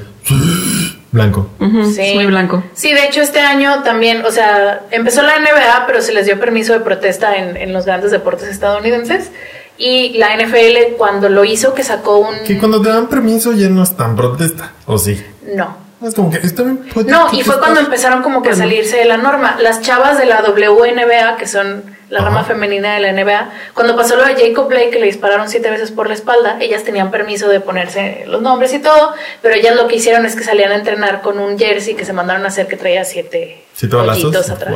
blanco. 1.13 1.49
Sí. 1.59 2.01
es 2.01 2.15
muy 2.15 2.27
blanco. 2.27 2.63
Sí, 2.73 2.93
de 2.93 3.05
hecho 3.05 3.21
este 3.21 3.41
año 3.41 3.83
también, 3.83 4.25
o 4.25 4.31
sea, 4.31 4.83
empezó 4.91 5.23
la 5.23 5.39
NBA, 5.39 5.87
pero 5.87 6.03
se 6.03 6.13
les 6.13 6.27
dio 6.27 6.39
permiso 6.39 6.73
de 6.73 6.81
protesta 6.81 7.37
en, 7.37 7.57
en 7.57 7.73
los 7.73 7.87
grandes 7.87 8.11
deportes 8.11 8.49
estadounidenses. 8.49 9.31
Y 9.79 10.19
la 10.19 10.37
NFL 10.37 10.97
cuando 10.99 11.31
lo 11.31 11.43
hizo, 11.43 11.73
que 11.73 11.83
sacó 11.83 12.19
un... 12.19 12.45
Que 12.47 12.59
cuando 12.59 12.83
te 12.83 12.91
dan 12.91 13.09
permiso 13.09 13.53
ya 13.53 13.71
no 13.71 13.83
están 13.83 14.15
protesta. 14.15 14.73
¿O 14.85 14.99
sí? 14.99 15.19
No. 15.55 15.90
Es 16.03 16.15
como 16.15 16.31
que 16.31 16.39
está 16.39 16.63
bien. 16.63 16.79
puede 16.93 17.11
No, 17.11 17.29
y 17.33 17.43
fue 17.43 17.59
cuando 17.59 17.81
empezaron 17.81 18.23
como 18.23 18.43
que 18.43 18.51
a 18.51 18.55
salirse 18.55 18.97
de 18.97 19.05
la 19.05 19.17
norma. 19.19 19.57
Las 19.61 19.83
chavas 19.83 20.17
de 20.19 20.25
la 20.27 20.41
WNBA, 20.43 21.37
que 21.37 21.47
son 21.47 21.85
la 22.09 22.21
Ajá. 22.21 22.29
rama 22.29 22.45
femenina 22.45 22.95
de 22.95 23.01
la 23.01 23.13
NBA, 23.13 23.51
cuando 23.75 23.95
pasó 23.97 24.17
lo 24.17 24.25
de 24.25 24.35
Jacob 24.35 24.69
Blake, 24.69 24.91
que 24.91 24.99
le 24.99 25.07
dispararon 25.07 25.49
siete 25.49 25.71
veces 25.71 25.91
por 25.91 26.09
la 26.09 26.15
espalda, 26.15 26.57
ellas 26.61 26.83
tenían 26.85 27.11
permiso 27.11 27.49
de 27.49 27.61
ponerse 27.61 28.25
los 28.27 28.43
nombres 28.43 28.73
y 28.75 28.79
todo, 28.81 29.13
pero 29.43 29.55
ellas 29.55 29.77
lo 29.77 29.87
que 29.89 29.97
hicieron 29.97 30.25
es 30.27 30.35
que 30.35 30.43
salían 30.43 30.73
a 30.73 30.77
entrenar 30.77 31.21
con 31.21 31.39
un 31.39 31.57
jersey 31.59 31.95
que 31.95 32.05
se 32.05 32.13
mandaron 32.13 32.45
a 32.45 32.49
hacer 32.49 32.67
que 32.67 32.77
traía 32.77 33.05
siete 33.05 33.63
¿Sí 33.75 33.89
te 33.89 33.95
balazos? 33.95 34.25
hoyitos 34.25 34.51
atrás. 34.51 34.73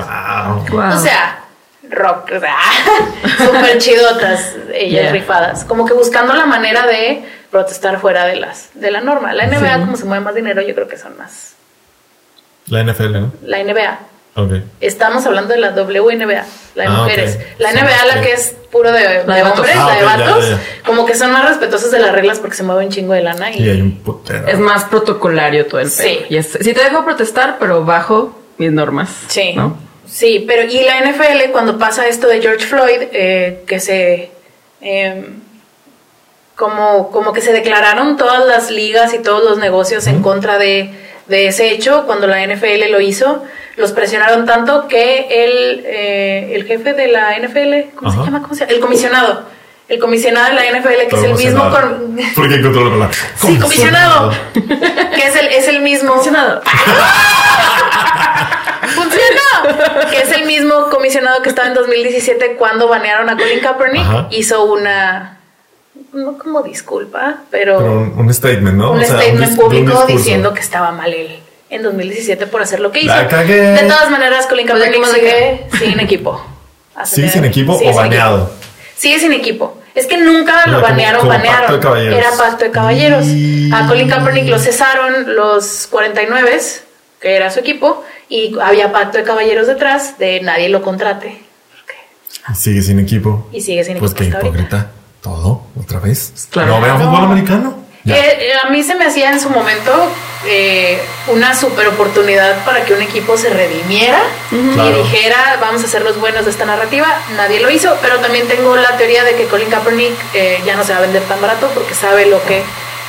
Wow. 0.70 0.78
Wow. 0.78 0.96
O 0.96 0.98
sea, 1.00 1.43
rock, 1.94 2.30
o 2.36 2.40
sea, 2.40 2.56
súper 3.44 3.78
chidotas, 3.78 4.54
ellas 4.72 5.02
Yeah. 5.04 5.12
rifadas. 5.12 5.64
Como 5.64 5.86
que 5.86 5.92
buscando 5.94 6.32
la 6.34 6.46
manera 6.46 6.86
de 6.86 7.24
protestar 7.50 8.00
fuera 8.00 8.26
de 8.26 8.36
las 8.36 8.70
de 8.74 8.90
la 8.90 9.00
norma. 9.00 9.32
La 9.32 9.46
NBA, 9.46 9.74
Sí. 9.74 9.80
como 9.80 9.96
se 9.96 10.04
mueve 10.04 10.24
más 10.24 10.34
dinero, 10.34 10.62
yo 10.62 10.74
creo 10.74 10.88
que 10.88 10.96
son 10.98 11.16
más. 11.16 11.54
La 12.66 12.80
NFL, 12.82 13.12
¿no? 13.20 13.32
La 13.42 13.58
NBA. 13.62 13.98
Ok. 14.36 14.52
Estamos 14.80 15.24
hablando 15.26 15.54
de 15.54 15.60
la 15.60 15.70
WNBA, 15.70 16.44
la 16.74 16.82
de 16.82 16.88
Ah, 16.88 16.92
mujeres. 17.02 17.38
La 17.58 17.70
Sí, 17.70 17.78
NBA, 17.78 18.04
la 18.16 18.20
que 18.20 18.32
es 18.32 18.56
puro 18.72 18.90
de, 18.90 19.00
de 19.00 19.24
La 19.26 19.36
de 19.36 19.42
vatos. 19.42 19.58
hombres, 19.60 19.76
Ah, 19.78 19.86
la 19.86 19.94
de 19.94 20.02
vatos, 20.24 20.44
ya, 20.48 20.56
ya. 20.56 20.60
como 20.84 21.06
que 21.06 21.14
son 21.14 21.30
más 21.30 21.48
respetuosos 21.48 21.92
de 21.92 22.00
las 22.00 22.10
reglas 22.10 22.40
porque 22.40 22.56
se 22.56 22.64
mueven 22.64 22.88
chingo 22.90 23.12
de 23.12 23.22
lana. 23.22 23.52
Y, 23.52 23.62
Y 23.62 23.70
hay 23.70 23.80
un 23.80 23.98
putero. 24.02 24.48
Es 24.48 24.58
más 24.58 24.84
protocolario 24.86 25.66
todo 25.66 25.80
el 25.80 25.88
Sí. 25.90 26.02
pedo. 26.02 26.26
Y 26.30 26.36
es, 26.38 26.58
sí 26.60 26.72
te 26.72 26.82
dejo 26.82 27.04
protestar, 27.04 27.58
pero 27.60 27.84
bajo 27.84 28.36
mis 28.58 28.72
normas. 28.72 29.10
Sí, 29.28 29.52
¿no? 29.54 29.76
Sí, 30.06 30.44
pero 30.46 30.62
y 30.70 30.80
la 30.84 31.00
NFL 31.00 31.50
cuando 31.52 31.78
pasa 31.78 32.06
esto 32.06 32.26
de 32.28 32.40
George 32.40 32.66
Floyd, 32.66 33.00
eh, 33.12 33.62
que 33.66 33.80
se... 33.80 34.30
em, 34.80 35.42
como, 36.56 37.10
como 37.10 37.32
que 37.32 37.40
se 37.40 37.52
declararon 37.52 38.16
todas 38.16 38.46
las 38.46 38.70
ligas 38.70 39.12
y 39.12 39.18
todos 39.18 39.42
los 39.42 39.58
negocios 39.58 40.06
en 40.06 40.22
contra 40.22 40.56
de, 40.56 40.88
de 41.26 41.48
ese 41.48 41.70
hecho, 41.70 42.04
cuando 42.06 42.28
la 42.28 42.46
NFL 42.46 42.90
lo 42.92 43.00
hizo, 43.00 43.42
los 43.76 43.90
presionaron 43.90 44.46
tanto 44.46 44.86
que 44.86 45.26
el, 45.44 45.82
eh, 45.84 46.52
el 46.54 46.64
jefe 46.64 46.92
de 46.92 47.08
la 47.08 47.36
NFL, 47.40 47.96
¿cómo 47.96 48.08
Ajá. 48.10 48.18
se 48.20 48.24
llama? 48.26 48.42
¿Cómo 48.42 48.54
se 48.54 48.60
llama? 48.60 48.72
El 48.72 48.80
comisionado. 48.80 49.42
El 49.88 49.98
comisionado 49.98 50.46
de 50.48 50.54
la 50.54 50.78
NFL, 50.78 51.08
que 51.10 51.16
es 51.16 51.22
el 51.24 51.34
mismo... 51.34 51.68
con- 51.70 52.16
Porque 52.36 52.62
controla 52.62 52.86
la 52.90 52.92
palabra. 53.10 53.16
Sí, 53.36 53.58
comisionado. 53.58 54.32
que 54.54 55.26
es 55.26 55.34
el, 55.36 55.46
es 55.48 55.66
el 55.68 55.80
mismo... 55.80 56.12
Comisionado. 56.12 56.62
¡Funcionó! 58.94 59.53
Que 60.10 60.18
es 60.22 60.32
el 60.32 60.46
mismo 60.46 60.88
comisionado 60.90 61.42
que 61.42 61.48
estaba 61.48 61.68
en 61.68 61.74
2017 61.74 62.56
cuando 62.56 62.88
banearon 62.88 63.28
a 63.30 63.36
Colin 63.36 63.60
Kaepernick. 63.60 64.02
Ajá. 64.02 64.26
Hizo 64.30 64.64
una. 64.64 65.38
No 66.12 66.38
como 66.38 66.62
disculpa, 66.62 67.38
pero, 67.50 67.78
Pero 67.78 67.92
un, 67.92 68.14
un 68.18 68.34
statement, 68.34 68.76
¿no? 68.76 68.92
un 68.92 69.00
O 69.02 69.04
sea, 69.04 69.20
statement 69.20 69.56
público 69.56 70.00
un 70.00 70.06
diciendo 70.06 70.52
que 70.54 70.60
estaba 70.60 70.92
mal 70.92 71.12
él 71.12 71.40
en 71.70 71.82
2017 71.82 72.46
por 72.46 72.62
hacer 72.62 72.80
lo 72.80 72.90
que 72.92 73.00
hizo. 73.00 73.14
La 73.14 73.26
cagué. 73.28 73.54
De 73.60 73.82
todas 73.88 74.10
maneras, 74.10 74.46
Colin 74.46 74.66
Pues, 74.66 74.80
Kaepernick 74.82 75.02
¿cómo 75.02 75.14
se 75.14 75.20
sigue 75.20 75.66
sin 75.78 76.00
equipo. 76.00 76.44
¿Sigue 77.04 77.28
sin 77.28 77.44
equipo 77.44 77.74
sigue 77.76 77.90
o 77.90 77.92
sin 77.92 78.02
baneado? 78.02 78.36
equipo. 78.44 78.52
Sigue 78.96 79.18
sin 79.18 79.32
equipo. 79.32 79.78
Es 79.94 80.06
que 80.06 80.16
nunca 80.16 80.66
lo 80.66 80.74
como- 80.74 80.82
banearon, 80.82 81.20
como 81.20 81.32
banearon. 81.32 81.60
pacto 81.60 81.74
de 81.76 81.80
caballeros. 81.80 82.18
Era 82.18 82.30
pacto 82.36 82.64
de 82.64 82.70
caballeros. 82.70 83.24
Y- 83.26 83.70
A 83.72 83.86
Colin 83.88 84.08
Kaepernick 84.08 84.48
lo 84.48 84.58
cesaron 84.58 85.34
los 85.34 85.86
49, 85.88 86.60
que 87.20 87.34
era 87.36 87.50
su 87.50 87.60
equipo, 87.60 88.04
y 88.36 88.58
había 88.60 88.90
pacto 88.92 89.18
de 89.18 89.24
caballeros 89.24 89.66
detrás 89.66 90.18
de 90.18 90.40
nadie 90.40 90.68
lo 90.68 90.82
contrate. 90.82 91.40
Sigue 92.54 92.82
sin 92.82 92.98
equipo. 92.98 93.48
Y 93.52 93.60
sigue 93.62 93.84
sin 93.84 93.98
Pues 93.98 94.12
equipo 94.12 94.30
qué 94.30 94.36
hasta 94.36 94.46
ahorita. 94.46 94.66
hipócrita. 94.76 94.90
Todo, 95.22 95.62
otra 95.80 96.00
vez. 96.00 96.48
Claro. 96.50 96.74
No 96.74 96.80
vean 96.82 97.00
fútbol 97.00 97.24
americano. 97.24 97.84
Eh, 98.06 98.12
eh, 98.12 98.50
a 98.62 98.68
mí 98.68 98.82
se 98.82 98.94
me 98.96 99.06
hacía 99.06 99.30
en 99.30 99.40
su 99.40 99.48
momento 99.48 99.90
eh, 100.46 101.00
una 101.28 101.54
super 101.54 101.88
oportunidad 101.88 102.62
para 102.66 102.84
que 102.84 102.92
un 102.92 103.00
equipo 103.00 103.38
se 103.38 103.48
redimiera 103.48 104.20
Claro. 104.50 104.90
y 104.90 105.02
dijera 105.04 105.56
vamos 105.58 105.82
a 105.84 105.86
ser 105.86 106.02
los 106.02 106.20
buenos 106.20 106.44
de 106.44 106.50
esta 106.50 106.66
narrativa. 106.66 107.06
Nadie 107.34 107.60
lo 107.60 107.70
hizo, 107.70 107.96
pero 108.02 108.18
también 108.18 108.46
tengo 108.46 108.76
la 108.76 108.94
teoría 108.98 109.24
de 109.24 109.36
que 109.36 109.44
Colin 109.46 109.70
Kaepernick 109.70 110.12
eh, 110.34 110.58
ya 110.66 110.76
no 110.76 110.84
se 110.84 110.92
va 110.92 110.98
a 110.98 111.02
vender 111.02 111.22
tan 111.22 111.40
barato 111.40 111.70
porque 111.72 111.94
sabe 111.94 112.26
lo 112.26 112.44
que 112.44 112.62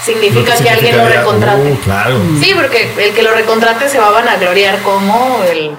significa 0.06 0.56
que, 0.58 0.70
alguien 0.70 0.98
lo 0.98 1.08
recontrate. 1.08 1.72
Uh, 1.72 1.78
claro. 1.84 2.20
Sí, 2.42 2.54
porque 2.56 2.90
el 2.98 3.14
que 3.14 3.24
lo 3.24 3.34
recontrate 3.34 3.90
se 3.90 3.98
va 4.00 4.08
a 4.08 4.12
vanagloriar 4.12 4.80
como 4.82 5.44
el, 5.52 5.72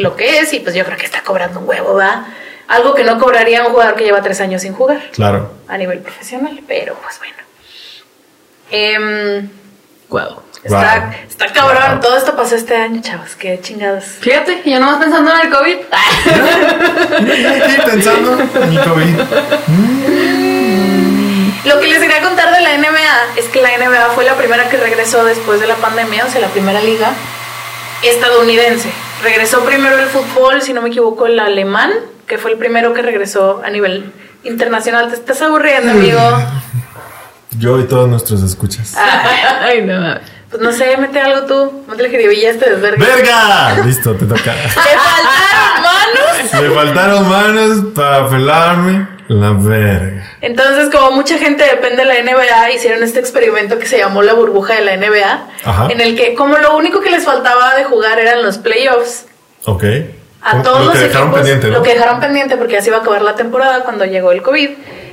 lo 0.00 0.14
que 0.16 0.38
es 0.38 0.52
y 0.52 0.60
pues 0.60 0.74
yo 0.74 0.84
creo 0.84 0.96
que 0.96 1.04
está 1.06 1.22
cobrando 1.22 1.60
un 1.60 1.68
huevo, 1.68 1.94
¿va? 1.94 2.26
Algo 2.68 2.94
que 2.94 3.04
no 3.04 3.18
cobraría 3.18 3.64
un 3.64 3.72
jugador 3.72 3.94
que 3.94 4.04
lleva 4.04 4.22
tres 4.22 4.40
años 4.40 4.62
sin 4.62 4.72
jugar 4.72 5.10
Claro. 5.12 5.52
a 5.68 5.76
nivel 5.78 6.00
profesional, 6.00 6.60
pero 6.66 6.94
pues 6.94 7.18
bueno. 7.18 7.36
Wow. 10.08 10.42
está, 10.64 11.00
Wow. 11.00 11.10
está 11.28 11.46
cabrón, 11.52 11.90
Wow. 11.92 12.00
todo 12.00 12.16
esto 12.16 12.36
pasó 12.36 12.56
este 12.56 12.76
año, 12.76 13.00
chavos, 13.02 13.34
qué 13.36 13.60
chingados. 13.60 14.04
Fíjate, 14.20 14.62
yo 14.64 14.78
nomás 14.80 14.98
pensando 14.98 15.32
en 15.32 15.40
el 15.46 15.50
COVID. 15.50 15.76
Aquí 17.62 17.76
pensando 17.90 18.38
en 18.40 18.70
mi 18.70 18.78
COVID. 18.78 19.16
Lo 21.66 21.80
que 21.80 21.88
les 21.88 21.98
quería 21.98 22.22
contar 22.22 22.54
de 22.54 22.60
la 22.60 22.78
NBA 22.78 23.38
es 23.38 23.46
que 23.46 23.60
la 23.60 23.76
NBA 23.76 24.10
fue 24.14 24.24
la 24.24 24.36
primera 24.36 24.68
que 24.68 24.76
regresó 24.76 25.24
después 25.24 25.60
de 25.60 25.66
la 25.66 25.74
pandemia, 25.74 26.24
o 26.24 26.30
sea, 26.30 26.40
la 26.40 26.48
primera 26.48 26.80
liga 26.80 27.10
estadounidense. 28.02 28.88
Regresó 29.22 29.64
primero 29.64 29.98
el 29.98 30.06
fútbol, 30.06 30.62
si 30.62 30.72
no 30.72 30.80
me 30.82 30.90
equivoco, 30.90 31.26
el 31.26 31.40
alemán, 31.40 31.92
que 32.26 32.38
fue 32.38 32.52
el 32.52 32.58
primero 32.58 32.94
que 32.94 33.02
regresó 33.02 33.62
a 33.64 33.70
nivel 33.70 34.12
internacional. 34.44 35.08
Te 35.08 35.16
estás 35.16 35.42
aburriendo, 35.42 35.90
amigo. 35.90 36.20
Yo 37.58 37.80
y 37.80 37.84
todos 37.84 38.08
nuestros 38.08 38.42
escuchas. 38.42 38.94
Ay, 39.60 39.82
no. 39.82 40.18
Pues 40.50 40.62
no 40.62 40.70
sé, 40.70 40.96
mete 40.98 41.18
algo 41.20 41.46
tú. 41.46 41.84
Métele 41.88 42.10
jiribilla 42.10 42.50
este 42.50 42.70
desvergue. 42.70 43.04
¡Verga! 43.04 43.84
Listo, 43.84 44.14
te 44.14 44.26
toca. 44.26 44.54
¡Te 44.62 44.70
faltaron 44.70 45.82
manos! 45.82 46.62
Me 46.62 46.70
faltaron 46.70 47.28
manos 47.28 47.84
para 47.92 48.28
pelarme 48.28 49.15
la 49.28 49.52
verga. 49.52 50.24
Entonces, 50.40 50.88
como 50.90 51.10
mucha 51.12 51.38
gente 51.38 51.64
depende 51.64 52.04
de 52.04 52.04
la 52.04 52.22
NBA, 52.22 52.70
hicieron 52.72 53.02
este 53.02 53.20
experimento 53.20 53.78
que 53.78 53.86
se 53.86 53.98
llamó 53.98 54.22
la 54.22 54.34
burbuja 54.34 54.74
de 54.74 54.82
la 54.82 54.96
NBA, 54.96 55.46
Ajá. 55.64 55.88
en 55.90 56.00
el 56.00 56.16
que 56.16 56.34
como 56.34 56.56
lo 56.58 56.76
único 56.76 57.00
que 57.00 57.10
les 57.10 57.24
faltaba 57.24 57.74
de 57.74 57.84
jugar 57.84 58.18
eran 58.20 58.42
los 58.42 58.58
playoffs, 58.58 59.26
Ok. 59.64 59.84
a 60.42 60.62
todos 60.62 60.78
lo 60.80 60.84
los 60.86 60.94
que 60.94 61.00
dejaron 61.00 61.28
equipos, 61.28 61.38
pendiente, 61.40 61.66
¿no? 61.68 61.78
lo 61.78 61.82
que 61.82 61.94
dejaron 61.94 62.20
pendiente 62.20 62.56
porque 62.56 62.76
así 62.78 62.88
iba 62.88 62.98
a 62.98 63.00
acabar 63.00 63.22
la 63.22 63.34
temporada 63.34 63.82
cuando 63.84 64.04
llegó 64.04 64.30
el 64.32 64.42
COVID. 64.42 64.70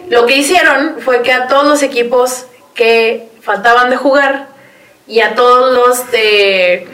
Lo 0.10 0.26
que 0.28 0.38
hicieron 0.38 0.98
fue 1.00 1.22
que 1.24 1.32
a 1.32 1.48
todos 1.48 1.66
los 1.68 1.82
equipos 1.82 2.46
que 2.76 3.30
faltaban 3.42 3.90
de 3.90 3.96
jugar 3.96 4.48
y 5.08 5.20
a 5.20 5.36
todos 5.36 5.74
los 5.74 6.00
eh, 6.14 6.88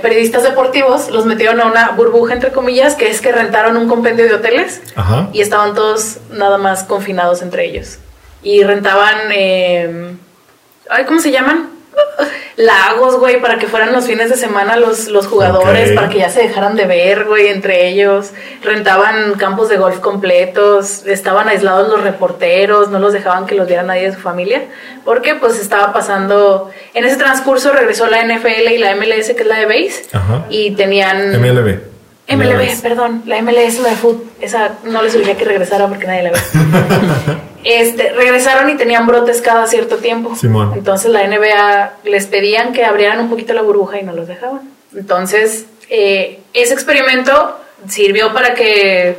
periodistas 0.00 0.42
deportivos 0.42 1.10
los 1.10 1.26
metieron 1.26 1.60
a 1.60 1.66
una 1.66 1.90
burbuja 1.90 2.34
entre 2.34 2.52
comillas, 2.52 2.94
que 2.94 3.10
es 3.10 3.20
que 3.20 3.32
rentaron 3.32 3.76
un 3.76 3.88
compendio 3.88 4.26
de 4.26 4.34
hoteles 4.34 4.80
Ajá. 4.94 5.28
y 5.32 5.40
estaban 5.40 5.74
todos 5.74 6.18
nada 6.30 6.58
más 6.58 6.84
confinados 6.84 7.42
entre 7.42 7.66
ellos. 7.66 7.98
Y 8.42 8.62
rentaban, 8.62 9.16
eh, 9.32 10.14
ay, 10.88 11.04
¿cómo 11.04 11.20
se 11.20 11.30
llaman? 11.30 11.70
Lagos, 12.56 13.18
güey, 13.18 13.40
para 13.40 13.58
que 13.58 13.66
fueran 13.66 13.92
los 13.92 14.06
fines 14.06 14.28
de 14.28 14.36
semana 14.36 14.76
los, 14.76 15.08
los 15.08 15.26
jugadores, 15.26 15.92
para 15.92 16.08
que 16.08 16.18
ya 16.18 16.28
se 16.28 16.42
dejaran 16.42 16.76
de 16.76 16.84
ver, 16.84 17.24
güey, 17.24 17.48
entre 17.48 17.88
ellos. 17.88 18.32
Rentaban 18.62 19.34
campos 19.34 19.68
de 19.68 19.78
golf 19.78 20.00
completos, 20.00 21.06
estaban 21.06 21.48
aislados 21.48 21.88
los 21.88 22.02
reporteros, 22.02 22.90
no 22.90 22.98
los 22.98 23.12
dejaban 23.12 23.46
que 23.46 23.54
los 23.54 23.66
viera 23.66 23.82
nadie 23.82 24.08
de 24.08 24.14
su 24.14 24.20
familia, 24.20 24.64
porque 25.04 25.34
pues 25.34 25.58
estaba 25.58 25.92
pasando, 25.92 26.70
en 26.94 27.04
ese 27.04 27.16
transcurso 27.16 27.72
regresó 27.72 28.06
la 28.06 28.22
NFL 28.22 28.70
y 28.70 28.78
la 28.78 28.94
MLS, 28.96 29.32
que 29.34 29.42
es 29.42 29.46
la 29.46 29.58
de 29.58 29.66
base, 29.66 30.04
Ajá. 30.12 30.46
y 30.50 30.72
tenían... 30.72 31.40
MLB. 31.40 31.91
MLB, 32.28 32.80
perdón, 32.82 33.22
la 33.26 33.42
MLS, 33.42 33.80
la 33.80 33.90
de 33.90 33.96
fútbol, 33.96 34.24
esa 34.40 34.76
no 34.84 35.02
les 35.02 35.12
diría 35.12 35.36
que 35.36 35.44
regresara 35.44 35.88
porque 35.88 36.06
nadie 36.06 36.22
la 36.22 36.30
ve. 36.30 36.38
este, 37.64 38.12
regresaron 38.12 38.70
y 38.70 38.76
tenían 38.76 39.06
brotes 39.06 39.42
cada 39.42 39.66
cierto 39.66 39.96
tiempo. 39.96 40.34
Simón. 40.36 40.72
Entonces 40.74 41.10
la 41.10 41.26
NBA 41.26 41.94
les 42.04 42.26
pedían 42.26 42.72
que 42.72 42.84
abrieran 42.84 43.20
un 43.20 43.28
poquito 43.28 43.52
la 43.54 43.62
burbuja 43.62 43.98
y 43.98 44.04
no 44.04 44.12
los 44.12 44.28
dejaban. 44.28 44.60
Entonces, 44.94 45.66
eh, 45.88 46.40
ese 46.54 46.74
experimento 46.74 47.58
sirvió 47.88 48.32
para 48.32 48.54
que 48.54 49.16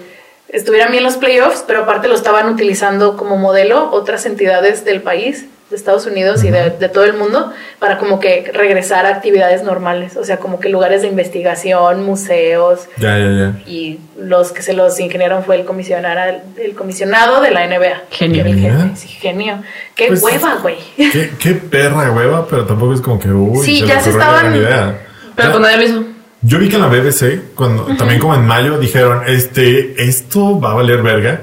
estuvieran 0.49 0.91
bien 0.91 1.03
los 1.03 1.17
playoffs, 1.17 1.63
pero 1.65 1.83
aparte 1.83 2.07
lo 2.07 2.15
estaban 2.15 2.47
utilizando 2.47 3.17
como 3.17 3.37
modelo 3.37 3.89
otras 3.91 4.25
entidades 4.25 4.85
del 4.85 5.01
país, 5.01 5.45
de 5.73 5.77
Estados 5.77 6.05
Unidos 6.05 6.43
y 6.43 6.51
de, 6.51 6.69
de 6.69 6.87
todo 6.89 7.03
el 7.03 7.13
mundo, 7.13 7.51
para 7.79 7.97
como 7.97 8.19
que 8.19 8.49
regresar 8.53 9.05
a 9.05 9.09
actividades 9.09 9.63
normales, 9.63 10.15
o 10.15 10.23
sea, 10.23 10.37
como 10.37 10.59
que 10.59 10.69
lugares 10.69 11.01
de 11.01 11.07
investigación, 11.07 12.03
museos, 12.05 12.87
Ya, 12.97 13.17
ya, 13.17 13.31
ya. 13.31 13.59
y 13.69 13.99
los 14.17 14.51
que 14.51 14.61
se 14.61 14.73
los 14.73 14.99
ingeniaron 14.99 15.43
fue 15.43 15.55
el 15.55 15.65
comisionado, 15.65 16.39
el 16.57 16.75
comisionado 16.75 17.41
de 17.41 17.51
la 17.51 17.65
NBA. 17.67 18.03
Genio. 18.11 18.45
El 18.45 18.59
jefe. 18.59 18.91
Sí, 18.95 19.07
genio. 19.07 19.63
Qué 19.95 20.07
Pues, 20.07 20.21
hueva, 20.23 20.55
güey. 20.61 20.77
¿Qué, 20.95 21.31
qué 21.39 21.53
perra 21.55 22.11
hueva, 22.11 22.47
pero 22.47 22.65
tampoco 22.65 22.93
es 22.93 23.01
como 23.01 23.19
que, 23.19 23.29
uy, 23.29 23.65
Sí, 23.65 23.79
se 23.81 23.87
ya 23.87 23.99
se 23.99 24.11
estaban- 24.11 24.55
idea. 24.55 24.99
Pero 25.35 25.47
Ya- 25.49 25.51
pues 25.51 25.61
nadie 25.63 25.77
lo 25.77 25.83
hizo. 25.83 26.03
Yo 26.43 26.59
vi 26.59 26.69
que 26.69 26.75
en 26.75 26.81
la 26.81 26.87
BBC, 26.89 27.39
cuando, 27.55 27.85
también 27.97 28.19
como 28.19 28.35
en 28.35 28.45
mayo, 28.45 28.77
dijeron, 28.77 29.23
este, 29.27 29.95
esto 30.03 30.59
va 30.59 30.71
a 30.71 30.73
valer 30.75 31.01
verga. 31.01 31.39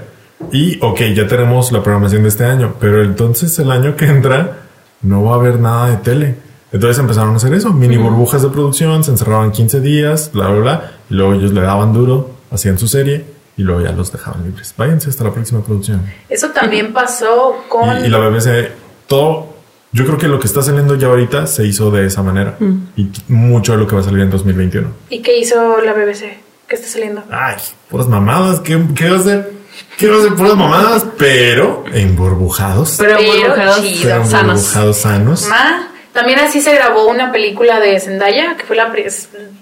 Y, 0.53 0.79
ok, 0.83 1.01
ya 1.15 1.27
tenemos 1.27 1.71
la 1.73 1.83
programación 1.83 2.23
de 2.23 2.29
este 2.29 2.45
año, 2.45 2.75
pero 2.81 3.05
entonces 3.05 3.59
el 3.59 3.71
año 3.71 3.97
que 3.97 4.07
entra 4.07 4.59
no 5.03 5.23
va 5.25 5.33
a 5.33 5.35
haber 5.37 5.61
nada 5.61 5.91
de 5.91 5.97
tele. 5.99 6.35
Entonces 6.73 6.99
empezaron 6.99 7.33
a 7.35 7.37
hacer 7.37 7.53
eso, 7.55 7.73
mini 7.73 7.97
burbujas 7.97 8.43
de 8.43 8.49
producción, 8.49 9.03
se 9.05 9.11
encerraban 9.11 9.51
15 9.51 9.81
días, 9.81 10.31
bla, 10.33 10.49
bla, 10.49 10.61
bla. 10.61 10.93
Y 11.11 11.15
luego 11.15 11.35
ellos 11.35 11.53
le 11.53 11.61
daban 11.63 11.93
duro, 11.93 12.31
hacían 12.51 12.79
su 12.79 12.87
serie 12.89 13.25
y 13.57 13.63
luego 13.63 13.81
ya 13.83 13.93
los 13.93 14.13
dejaban 14.13 14.45
libres. 14.45 14.73
Váyanse 14.77 15.11
hasta 15.11 15.25
la 15.25 15.33
próxima 15.33 15.63
producción. 15.63 16.03
Eso 16.29 16.51
también 16.51 16.93
pasó 16.93 17.57
con... 17.69 18.03
Y, 18.03 18.07
y 18.07 18.09
la 18.09 18.19
BBC, 18.19 18.71
todo, 19.09 19.55
yo 19.93 20.05
creo 20.07 20.17
que 20.19 20.29
lo 20.29 20.39
que 20.39 20.47
está 20.47 20.63
saliendo 20.63 20.95
ya 20.95 21.09
ahorita 21.09 21.47
se 21.49 21.67
hizo 21.67 21.91
de 21.91 22.07
esa 22.07 22.23
manera. 22.23 22.57
Y 22.97 23.05
t- 23.07 23.21
mucho 23.29 23.73
de 23.73 23.79
lo 23.79 23.87
que 23.89 23.97
va 23.97 24.01
a 24.03 24.05
salir 24.05 24.21
en 24.21 24.31
2021. 24.31 24.89
¿Y 25.11 25.23
qué 25.23 25.39
hizo 25.39 25.81
la 25.81 25.93
BBC? 25.93 26.39
¿Qué 26.69 26.77
está 26.77 26.87
saliendo? 26.87 27.23
Ay, 27.31 27.57
puras 27.89 28.07
mamadas. 28.07 28.61
¿Qué, 28.61 28.81
qué 28.95 29.11
va 29.11 29.17
a 29.17 29.21
hacer? 29.21 29.60
¿Qué 29.97 30.09
va 30.09 30.17
a 30.17 30.19
hacer? 30.21 30.35
Puras 30.35 30.57
mamadas, 30.57 31.07
pero 31.19 31.85
emburbujados. 31.93 32.97
Pero, 32.99 33.19
Pero 33.19 33.33
burbujados 33.33 33.83
chido. 33.83 34.03
Pero 34.03 34.25
sanos. 34.27 34.59
emburbujados 34.59 34.97
sanos. 34.97 35.47
Ma, 35.47 35.89
también 36.13 36.39
así 36.41 36.61
se 36.61 36.75
grabó 36.75 37.07
una 37.07 37.33
película 37.33 37.81
de 37.81 37.99
Zendaya, 38.01 38.57
que 38.57 38.65
fue 38.65 38.77
la... 38.77 38.93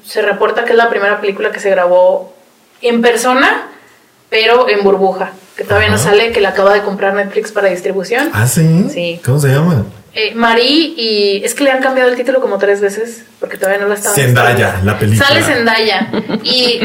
Se 0.05 0.23
reporta 0.23 0.65
que 0.65 0.73
es 0.73 0.77
la 0.77 0.89
primera 0.89 1.21
película 1.21 1.51
que 1.51 1.61
se 1.61 1.71
grabó 1.71 2.35
en 2.81 3.03
persona, 3.03 3.69
pero 4.31 4.69
en 4.69 4.83
burbuja. 4.85 5.33
Que 5.57 5.65
todavía 5.65 5.91
no 5.91 5.99
sale, 5.99 6.31
que 6.31 6.41
la 6.41 6.51
acaba 6.51 6.73
de 6.73 6.83
comprar 6.83 7.15
Netflix 7.15 7.51
para 7.51 7.69
distribución. 7.69 8.31
¿Ah, 8.33 8.47
sí? 8.47 8.87
Sí. 8.93 9.21
¿Cómo 9.25 9.41
se 9.41 9.49
llama? 9.49 9.85
Eh, 10.15 10.35
Marí 10.35 10.95
y 10.97 11.45
es 11.45 11.55
que 11.55 11.65
le 11.65 11.71
han 11.71 11.83
cambiado 11.83 12.11
el 12.11 12.17
título 12.17 12.41
como 12.41 12.59
tres 12.59 12.81
veces 12.81 13.25
porque 13.39 13.57
todavía 13.57 13.81
no 13.81 13.89
la 13.89 13.95
estaban 13.95 14.17
Zendaya, 14.17 14.81
la 14.83 14.99
película. 14.99 15.29
Sale 15.29 15.43
Zendaya 15.43 16.11
y 16.43 16.81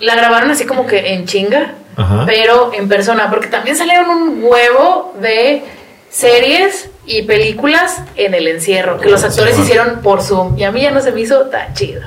la 0.00 0.16
grabaron 0.16 0.50
así 0.50 0.66
como 0.66 0.86
que 0.86 1.14
en 1.14 1.24
chinga, 1.26 1.74
Ajá. 1.96 2.24
pero 2.26 2.72
en 2.74 2.88
persona 2.88 3.30
porque 3.30 3.46
también 3.48 3.76
salieron 3.76 4.10
un 4.10 4.40
huevo 4.44 5.14
de 5.20 5.64
series 6.10 6.90
y 7.06 7.22
películas 7.22 8.02
en 8.16 8.34
el 8.34 8.48
encierro 8.48 8.98
que 9.00 9.08
los 9.08 9.22
actores 9.24 9.56
Sí. 9.56 9.62
hicieron 9.62 10.00
por 10.02 10.22
Zoom 10.22 10.58
y 10.58 10.64
a 10.64 10.72
mí 10.72 10.82
ya 10.82 10.90
no 10.90 11.00
se 11.00 11.12
me 11.12 11.20
hizo 11.22 11.42
tan 11.46 11.72
chido. 11.74 12.02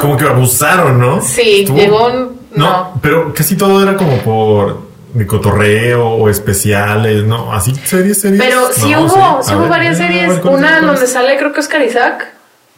Como 0.00 0.16
que 0.16 0.24
abusaron, 0.24 0.98
¿no? 0.98 1.20
Sí, 1.20 1.66
llegó 1.74 2.06
un- 2.06 2.40
no. 2.52 2.98
pero 3.02 3.32
casi 3.34 3.56
todo 3.56 3.82
era 3.82 3.96
como 3.96 4.16
por 4.18 4.90
de 5.12 5.26
cotorreo 5.26 6.08
o 6.08 6.28
especiales, 6.30 7.24
¿no? 7.24 7.52
Así 7.52 7.74
series, 7.84 8.20
series. 8.20 8.42
Pero 8.42 8.72
sí 8.72 8.90
No, 8.92 9.02
hubo, 9.02 9.42
sí. 9.42 9.52
hubo 9.52 9.60
ver, 9.62 9.68
varias 9.70 9.98
ver, 9.98 10.08
series, 10.08 10.26
¿cuáles, 10.40 10.58
una 10.58 10.68
cuáles? 10.68 10.86
donde 10.86 11.06
sale 11.06 11.36
creo 11.36 11.52
que 11.52 11.60
Oscar 11.60 11.82
Isaac. 11.82 12.28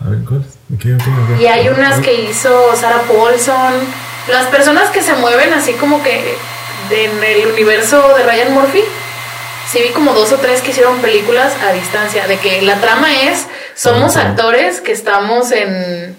A 0.05 0.09
ver, 0.09 0.19
¿cuáles? 0.25 0.47
¿De 0.69 0.79
qué, 0.79 0.89
de 0.89 0.97
qué, 0.99 1.05
de 1.11 1.37
qué? 1.39 1.43
Y 1.43 1.47
hay 1.47 1.69
unas 1.69 2.01
que 2.01 2.23
hizo 2.23 2.51
Sarah 2.75 3.03
Paulson. 3.07 3.73
Las 4.29 4.47
personas 4.47 4.91
que 4.91 5.03
se 5.03 5.15
mueven 5.15 5.53
así 5.53 5.73
como 5.75 6.03
que 6.03 6.37
en 6.91 7.25
el 7.25 7.47
universo 7.49 8.15
de 8.17 8.23
Ryan 8.25 8.53
Murphy. 8.53 8.83
Sí 9.71 9.81
vi 9.83 9.89
como 9.91 10.13
dos 10.13 10.31
o 10.33 10.37
tres 10.37 10.61
que 10.61 10.71
hicieron 10.71 10.99
películas 10.99 11.55
a 11.63 11.73
distancia. 11.73 12.27
De 12.27 12.39
que 12.39 12.63
la 12.63 12.77
trama 12.81 13.23
es, 13.23 13.47
somos 13.75 14.17
actores 14.17 14.81
que 14.81 14.93
estamos 14.93 15.51
en 15.53 16.17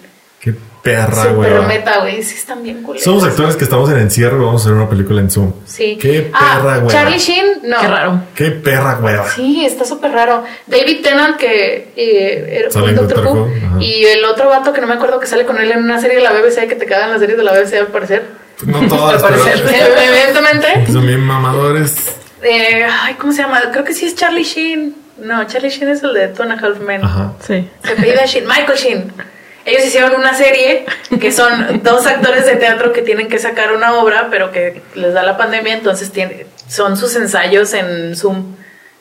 Perra, 0.85 1.23
super 1.23 1.33
güey. 1.33 1.65
meta, 1.65 2.01
güey. 2.01 2.21
Sí 2.21 2.35
están 2.35 2.61
bien 2.61 2.83
culeros. 2.83 3.03
Somos 3.03 3.23
actores 3.23 3.55
que 3.55 3.63
estamos 3.63 3.89
en 3.89 3.97
encierro 3.97 4.37
y 4.39 4.45
vamos 4.45 4.61
a 4.61 4.65
hacer 4.65 4.77
una 4.77 4.87
película 4.87 5.19
en 5.19 5.31
Zoom. 5.31 5.51
Sí. 5.65 5.97
Qué 5.99 6.29
ah, 6.31 6.59
perra, 6.61 6.77
güey. 6.77 6.95
Charlie 6.95 7.17
Sheen, 7.17 7.45
no. 7.63 7.79
Qué 7.81 7.87
raro. 7.87 8.21
Qué 8.35 8.51
perra, 8.51 8.93
güey. 9.01 9.15
Sí, 9.33 9.65
está 9.65 9.83
súper 9.83 10.11
raro. 10.11 10.43
David 10.67 11.01
Tennant, 11.01 11.37
que 11.37 11.91
eh, 11.95 12.59
era 12.59 12.69
Sale 12.69 12.89
un 12.89 12.95
Doctor 12.97 13.25
Who, 13.25 13.49
y 13.79 14.05
el 14.05 14.23
otro 14.25 14.47
vato 14.47 14.73
que 14.73 14.81
no 14.81 14.85
me 14.85 14.93
acuerdo 14.93 15.19
que 15.19 15.25
sale 15.25 15.43
con 15.47 15.57
él 15.57 15.71
en 15.71 15.79
una 15.79 15.99
serie 15.99 16.17
de 16.17 16.21
la 16.21 16.33
BBC, 16.33 16.67
que 16.67 16.75
te 16.75 16.85
cagan 16.85 17.09
las 17.09 17.19
series 17.19 17.39
de 17.39 17.43
la 17.43 17.53
BBC 17.53 17.79
al 17.79 17.87
parecer. 17.87 18.23
No 18.67 18.87
todas, 18.87 19.15
Al 19.23 19.29
parecer. 19.29 19.63
Evidentemente. 20.07 20.93
son 20.93 21.07
bien 21.07 21.21
mamadores. 21.21 22.15
Eh, 22.43 22.85
ay, 22.87 23.15
¿cómo 23.15 23.33
se 23.33 23.41
llama? 23.41 23.59
Creo 23.71 23.83
que 23.83 23.93
sí 23.95 24.05
es 24.05 24.13
Charlie 24.13 24.43
Sheen. 24.43 24.95
No, 25.17 25.47
Charlie 25.47 25.69
Sheen 25.69 25.89
es 25.89 26.03
el 26.03 26.13
de 26.13 26.27
Two 26.27 26.43
and 26.43 26.51
a 26.51 26.55
Half 26.63 26.79
Men. 26.79 27.03
Ajá. 27.03 27.33
Sí. 27.39 27.67
Se 27.83 27.93
apellida 27.93 28.23
Sheen, 28.27 28.45
Michael 28.45 28.77
Sheen. 28.77 29.34
Ellos 29.65 29.83
hicieron 29.85 30.13
una 30.19 30.33
serie 30.35 30.85
que 31.19 31.31
son 31.31 31.81
dos 31.83 32.05
actores 32.05 32.45
de 32.45 32.55
teatro 32.55 32.93
que 32.93 33.01
tienen 33.01 33.27
que 33.27 33.39
sacar 33.39 33.73
una 33.73 33.95
obra, 33.95 34.27
pero 34.29 34.51
que 34.51 34.81
les 34.93 35.13
da 35.13 35.23
la 35.23 35.37
pandemia, 35.37 35.73
entonces 35.73 36.11
tiene, 36.11 36.45
son 36.67 36.95
sus 36.97 37.15
ensayos 37.15 37.73
en 37.73 38.15
Zoom. 38.15 38.55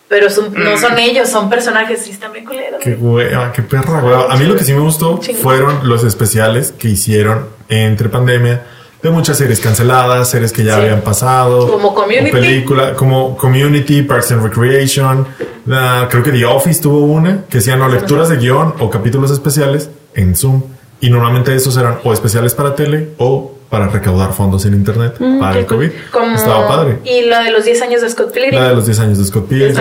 Pero 0.08 0.28
son- 0.30 0.52
no 0.54 0.76
son 0.78 0.98
ellos, 0.98 1.28
son 1.28 1.48
personajes 1.50 2.06
y 2.06 2.10
están 2.10 2.32
bien 2.32 2.44
culeros. 2.44 2.78
Qué 2.82 2.94
hueva, 2.94 3.52
qué 3.52 3.62
perra, 3.62 4.02
hueva. 4.02 4.32
A 4.32 4.36
mí 4.36 4.44
lo 4.44 4.54
que 4.54 4.62
sí 4.64 4.72
me 4.72 4.80
gustó 4.80 5.18
Chingón. 5.20 5.42
fueron 5.42 5.88
los 5.88 6.04
especiales 6.04 6.72
que 6.78 6.88
hicieron 6.88 7.48
entre 7.68 8.08
pandemia 8.10 8.62
de 9.02 9.10
muchas 9.10 9.36
series 9.38 9.60
canceladas, 9.60 10.30
series 10.30 10.52
que 10.52 10.62
ya 10.62 10.74
Sí. 10.76 10.80
habían 10.82 11.00
pasado. 11.00 11.66
Como 11.70 11.94
Community. 11.94 12.30
película, 12.30 12.94
como 12.94 13.36
Community, 13.36 14.02
Parks 14.02 14.32
and 14.32 14.42
Recreation. 14.44 15.26
ah, 15.72 16.06
creo 16.10 16.22
que 16.22 16.30
The 16.32 16.44
Office 16.44 16.80
tuvo 16.82 17.00
una 17.00 17.44
que 17.50 17.58
hacían 17.58 17.80
o 17.82 17.88
lecturas 17.88 18.28
de 18.28 18.36
guion 18.36 18.74
o 18.80 18.90
capítulos 18.90 19.30
especiales 19.30 19.88
en 20.14 20.34
Zoom. 20.36 20.62
Y 21.00 21.10
normalmente 21.10 21.54
esos 21.54 21.76
eran 21.76 21.98
o 22.04 22.12
especiales 22.12 22.54
para 22.54 22.74
tele 22.74 23.10
o 23.18 23.52
para 23.68 23.88
recaudar 23.88 24.32
fondos 24.32 24.64
en 24.66 24.74
internet 24.74 25.16
para 25.40 25.58
el 25.58 25.66
COVID. 25.66 25.90
Como, 26.12 26.36
Estaba 26.36 26.66
padre. 26.68 26.98
Y 27.04 27.22
la 27.22 27.42
de 27.42 27.50
los 27.50 27.64
10 27.64 27.82
años 27.82 28.00
de 28.02 28.08
Scott 28.10 28.32
Pilgrim. 28.32 28.54
La 28.54 28.68
de 28.68 28.74
los 28.76 28.86
10 28.86 29.00
años 29.00 29.18
de 29.18 29.24
Scott 29.24 29.48
Pilgrim. 29.48 29.76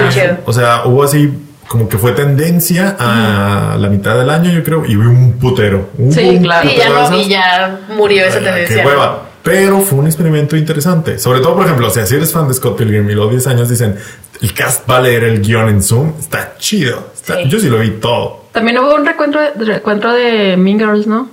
O 0.46 0.52
sea, 0.54 0.82
hubo 0.86 1.04
así 1.04 1.32
como 1.68 1.88
que 1.88 1.98
fue 1.98 2.12
tendencia 2.12 2.96
a 3.00 3.78
la 3.80 3.88
mitad 3.90 4.18
del 4.18 4.30
año, 4.30 4.52
yo 4.52 4.64
creo, 4.64 4.86
y 4.86 4.96
hubo 4.98 5.10
un 5.10 5.34
putero. 5.34 5.90
Un 5.98 6.12
Sí, 6.12 6.40
claro. 6.42 6.70
y 6.70 6.76
ya 7.30 7.68
no, 7.68 7.94
y 7.94 7.98
murió 7.98 8.26
esa 8.26 8.40
Ay, 8.40 8.44
tendencia. 8.44 8.82
Qué 8.82 8.88
hueva. 8.88 9.30
Pero 9.44 9.80
fue 9.82 10.00
un 10.00 10.08
experimento 10.08 10.56
interesante. 10.58 11.20
Sobre 11.20 11.40
todo, 11.42 11.56
por 11.56 11.66
ejemplo, 11.66 11.88
o 11.88 11.90
sea, 11.90 12.06
si 12.06 12.16
eres 12.16 12.32
fan 12.32 12.48
de 12.48 12.54
Scott 12.54 12.78
Pilgrim 12.78 13.10
y 13.10 13.14
los 13.14 13.30
10 13.30 13.48
años 13.48 13.70
dicen 13.70 13.96
el 14.42 14.54
cast 14.54 14.90
va 14.90 14.98
a 14.98 15.02
leer 15.02 15.24
el 15.26 15.42
guion 15.42 15.70
en 15.70 15.82
Zoom, 15.84 16.14
está 16.20 16.56
chido. 16.58 17.12
Está- 17.14 17.36
Sí. 17.38 17.50
Yo 17.50 17.60
sí 17.60 17.70
lo 17.70 17.80
vi 17.80 17.92
todo. 17.92 18.43
También 18.54 18.78
hubo 18.80 18.96
un 18.96 19.06
recuento, 19.06 19.40
recuento 19.58 20.14
de 20.14 20.56
Mean 20.58 20.80
Girls, 20.80 21.06
¿no? 21.08 21.28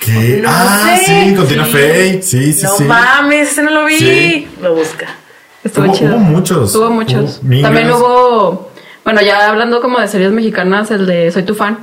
¿Qué? 0.00 0.40
No 0.42 0.48
ah, 0.50 0.96
sé. 0.98 1.04
sí, 1.28 1.34
con 1.36 1.46
Tina 1.46 1.64
Sí. 1.66 1.70
Fey. 1.72 2.22
Sí, 2.22 2.52
sí, 2.52 2.62
no 2.64 2.76
sí. 2.76 2.84
mames, 2.84 3.52
ese 3.52 3.62
no 3.62 3.70
lo 3.70 3.84
vi. 3.84 3.98
Sí. 3.98 4.48
Lo 4.60 4.74
busca. 4.74 5.06
Estuvo 5.62 5.86
Hubo- 5.86 5.94
chido. 5.96 6.10
hubo 6.16 6.24
muchos. 6.24 6.74
Hubo 6.74 6.90
muchos. 6.90 7.40
Hubo 7.42 7.62
También 7.62 7.86
Girls. 7.86 8.00
hubo, 8.00 8.70
bueno, 9.04 9.20
ya 9.20 9.48
hablando 9.48 9.80
como 9.80 10.00
de 10.00 10.08
series 10.08 10.32
mexicanas, 10.32 10.90
el 10.90 11.06
de 11.06 11.30
Soy 11.30 11.42
tu 11.44 11.54
fan. 11.54 11.78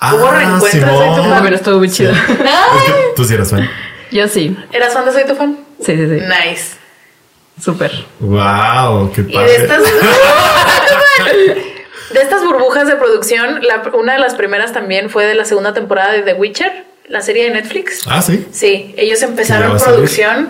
Ah, 0.00 0.14
hubo 0.14 0.30
reencuentros 0.30 0.72
de 0.72 0.80
Simón. 0.80 1.16
tu 1.16 1.22
fan. 1.22 1.30
También 1.30 1.54
estuvo 1.54 1.78
muy 1.78 1.90
chido. 1.90 2.12
Es 2.12 2.18
que 2.20 2.92
tú 3.16 3.24
sí 3.24 3.34
eras 3.34 3.50
fan. 3.50 3.68
Yo 4.12 4.28
sí. 4.28 4.56
¿Eras 4.72 4.94
fan 4.94 5.04
de 5.04 5.12
Soy 5.12 5.26
tu 5.26 5.34
fan? 5.34 5.58
Sí, 5.84 5.96
sí, 5.96 6.06
sí. 6.06 6.22
Nice. 6.26 6.76
Súper. 7.62 7.90
Wow, 8.20 9.10
qué 9.12 9.22
Y 9.22 9.24
de 9.24 9.32
padre. 9.32 9.56
estas. 9.56 9.82
de 12.12 12.20
estas 12.22 12.44
burbujas 12.44 12.86
de 12.86 12.96
producción, 12.96 13.60
la- 13.62 13.82
una 13.94 14.14
de 14.14 14.18
las 14.18 14.34
primeras 14.34 14.72
también 14.72 15.10
fue 15.10 15.26
de 15.26 15.34
la 15.34 15.44
segunda 15.44 15.74
temporada 15.74 16.12
de 16.12 16.22
The 16.22 16.34
Witcher, 16.34 16.84
la 17.08 17.20
serie 17.22 17.44
de 17.44 17.50
Netflix. 17.50 18.00
Ah, 18.06 18.22
sí. 18.22 18.46
Sí, 18.52 18.94
ellos 18.96 19.18
¿Que 19.18 19.24
ya 19.24 19.26
empezaron 19.30 19.78
producción, 19.78 20.48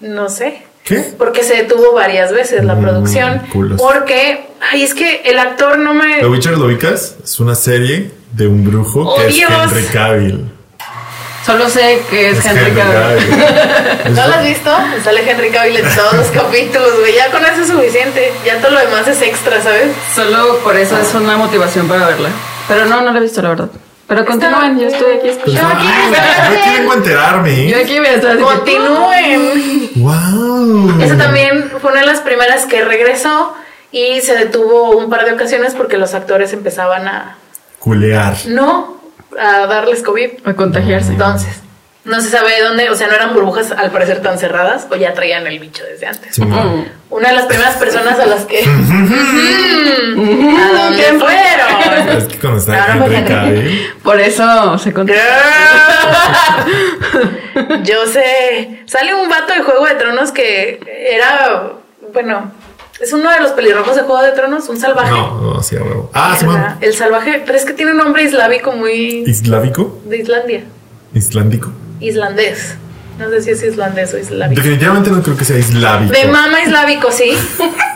no 0.00 0.28
sé, 0.28 0.62
¿Qué? 0.84 1.12
porque 1.18 1.42
se 1.44 1.54
detuvo 1.56 1.92
varias 1.92 2.32
veces 2.32 2.64
la 2.64 2.74
Mm, 2.74 2.82
producción. 2.82 3.38
culos. 3.52 3.80
Porque, 3.80 4.46
ay, 4.72 4.82
es 4.82 4.94
que 4.94 5.22
el 5.24 5.38
actor 5.38 5.78
no 5.78 5.94
me. 5.94 6.18
The 6.20 6.26
Witcher 6.26 6.58
lo 6.58 6.66
ubicas. 6.66 7.16
Es 7.22 7.38
una 7.40 7.54
serie 7.54 8.10
de 8.32 8.46
un 8.48 8.64
brujo 8.64 9.00
¡Oh, 9.02 9.16
que 9.16 9.26
es! 9.28 9.38
Henry 9.38 9.84
Cavill. 9.92 10.51
Solo 11.44 11.68
sé 11.68 12.02
que 12.08 12.30
es, 12.30 12.38
Es 12.38 12.46
Henry 12.46 12.70
Cavill. 12.72 13.26
Cavill. 13.26 14.14
¿No 14.14 14.26
lo 14.28 14.34
has 14.34 14.44
visto? 14.44 14.70
Sale 15.02 15.28
Henry 15.30 15.50
Cavill 15.50 15.76
en 15.76 15.94
todos 15.94 16.14
los 16.14 16.26
capítulos, 16.28 17.00
güey. 17.00 17.14
Ya 17.14 17.30
con 17.32 17.44
eso 17.44 17.62
es 17.62 17.68
suficiente. 17.68 18.32
Ya 18.46 18.58
todo 18.60 18.70
lo 18.72 18.80
demás 18.80 19.08
es 19.08 19.20
extra, 19.22 19.60
¿sabes? 19.60 19.88
Solo 20.14 20.58
por 20.58 20.76
eso 20.76 20.96
es 20.98 21.12
una 21.14 21.36
motivación 21.36 21.88
para 21.88 22.06
verla. 22.06 22.28
Pero 22.68 22.86
no, 22.86 23.00
no 23.00 23.12
la 23.12 23.18
he 23.18 23.22
visto, 23.22 23.42
la 23.42 23.48
verdad. 23.50 23.68
Pero 24.06 24.24
continúen, 24.26 24.78
yo 24.78 24.86
estoy 24.88 25.12
aquí 25.14 25.20
Pues, 25.22 25.36
escuchando. 25.38 25.74
aquí, 25.74 25.86
ah, 25.88 26.02
espérate. 26.12 26.54
yo 26.54 26.60
aquí 26.60 26.78
vengo 26.78 26.92
a 26.92 26.94
enterarme. 26.96 27.68
Yo 27.68 27.76
aquí 27.78 27.98
voy 27.98 28.06
a 28.08 28.14
estar 28.14 28.38
Continúen. 28.38 29.90
Wow. 29.96 31.00
Esa 31.02 31.16
también 31.16 31.72
fue 31.80 31.90
una 31.90 32.00
de 32.00 32.06
las 32.06 32.20
primeras 32.20 32.66
que 32.66 32.84
regresó 32.84 33.54
y 33.90 34.20
se 34.20 34.34
detuvo 34.36 34.90
un 34.90 35.08
par 35.10 35.24
de 35.24 35.32
ocasiones 35.32 35.74
porque 35.74 35.96
los 35.98 36.14
actores 36.14 36.52
empezaban 36.52 37.08
a. 37.08 37.36
Culear. 37.78 38.36
No, 38.46 39.00
a 39.38 39.66
darles 39.66 40.02
COVID. 40.02 40.30
A 40.44 40.54
contagiarse. 40.54 41.12
Entonces, 41.12 41.62
no 42.04 42.20
se 42.20 42.30
sabe 42.30 42.52
de 42.56 42.62
dónde, 42.62 42.90
o 42.90 42.96
sea, 42.96 43.06
no 43.06 43.14
eran 43.14 43.32
burbujas 43.32 43.70
al 43.70 43.92
parecer 43.92 44.20
tan 44.22 44.36
cerradas 44.38 44.88
o 44.90 44.96
ya 44.96 45.14
traían 45.14 45.46
el 45.46 45.60
bicho 45.60 45.84
desde 45.84 46.06
antes. 46.06 46.36
Una 47.10 47.28
de 47.28 47.34
las 47.34 47.46
primeras 47.46 47.76
personas 47.76 48.18
a 48.18 48.26
las 48.26 48.44
que. 48.44 48.64
¿A 48.64 48.68
dónde 50.72 51.04
fueron? 51.18 52.08
Es 52.16 52.24
que 52.24 52.38
cuando 52.38 52.72
Henry. 52.72 53.24
Cavill. 53.24 53.94
Por 54.02 54.20
eso 54.20 54.78
se. 54.78 54.90
Girl. 54.90 55.06
Yo 57.84 58.06
sé. 58.06 58.82
Sale 58.86 59.14
un 59.14 59.28
vato 59.28 59.52
de 59.52 59.60
Juego 59.60 59.86
de 59.86 59.94
Tronos 59.94 60.32
que 60.32 60.80
era. 61.08 61.72
Bueno, 62.12 62.50
es 63.02 63.12
uno 63.12 63.30
de 63.30 63.40
los 63.40 63.50
pelirrojos 63.50 63.96
de 63.96 64.02
Juego 64.02 64.22
de 64.22 64.30
Tronos, 64.30 64.68
un 64.68 64.78
salvaje. 64.78 65.10
No, 65.10 65.40
no, 65.40 65.62
sí, 65.62 65.76
a 65.76 65.82
huevo. 65.82 66.10
Ah, 66.14 66.36
Simón. 66.38 66.62
El 66.80 66.94
salvaje, 66.94 67.42
pero 67.44 67.58
es 67.58 67.64
que 67.64 67.72
tiene 67.72 67.90
un 67.90 67.98
nombre 67.98 68.22
islámico 68.22 68.72
muy. 68.72 69.24
¿Islámico? 69.26 70.00
de 70.04 70.18
Islandia. 70.18 70.64
¿Islandico? 71.12 71.72
Islandés. 72.00 72.76
No 73.18 73.28
sé 73.28 73.42
si 73.42 73.50
es 73.50 73.62
islandés 73.62 74.14
o 74.14 74.18
islámico. 74.18 74.60
Definitivamente 74.60 75.10
no 75.10 75.22
creo 75.22 75.36
que 75.36 75.44
sea 75.44 75.58
islámico. 75.58 76.12
De 76.12 76.26
mama 76.26 76.62
islámico, 76.62 77.10
sí. 77.10 77.32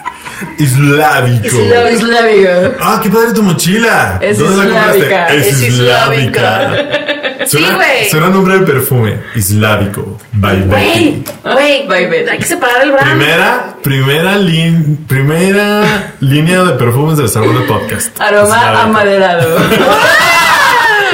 Islámico. 0.59 1.47
Islámico. 1.47 1.89
Islámica. 1.91 2.73
Ah, 2.81 3.01
qué 3.03 3.11
padre 3.11 3.33
tu 3.35 3.43
mochila. 3.43 4.19
Es 4.21 4.39
¿Dónde 4.39 4.57
la 4.57 4.65
compraste? 4.65 4.99
islámica. 4.99 5.27
Es, 5.35 5.47
Es 5.47 5.63
islámica. 5.63 6.73
Sí, 7.47 7.59
Suena, 7.59 7.77
güey. 7.77 8.11
suena 8.11 8.29
nombre 8.29 8.59
de 8.59 8.67
perfume. 8.67 9.21
Islámico. 9.37 10.19
By 10.33 10.63
Güey, 10.63 11.23
Betty. 11.23 11.25
güey. 11.45 11.87
Bye, 11.87 12.07
Betty. 12.09 12.31
Hay 12.31 12.39
que 12.39 12.45
separar 12.45 12.83
el 12.83 12.91
brand. 12.91 13.07
Primera, 13.09 13.75
primera, 13.85 14.37
lin- 14.37 14.97
primera 15.07 16.15
línea 16.19 16.65
de 16.65 16.73
perfumes 16.73 17.19
del 17.19 17.29
salón 17.29 17.55
de 17.55 17.61
podcast. 17.67 18.21
Aroma 18.21 18.57
Islámico. 18.57 18.81
amaderado. 18.83 19.59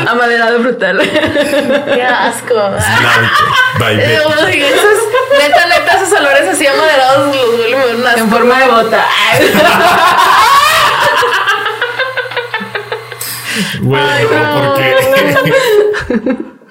amaderado 0.09 0.59
brutal. 0.61 0.99
Qué 1.01 2.03
asco. 2.03 2.55
By 3.79 3.95
Eh, 3.95 3.97
Betty. 3.97 4.45
uy, 4.45 4.63
esos, 4.63 4.99
neta, 5.39 5.67
neta, 5.67 5.93
esos 5.97 6.13
olores 6.19 6.49
así 6.49 6.67
amaderados 6.67 7.35
los 7.37 8.07
asco. 8.07 8.19
en 8.21 8.31
forma 8.31 8.59
de 8.61 8.67
bota. 8.69 9.07
Güey, 13.81 14.01
Ay, 14.03 14.27
no, 14.31 14.65
no, 14.65 14.75
¿por 14.75 14.81
qué? 14.83 16.37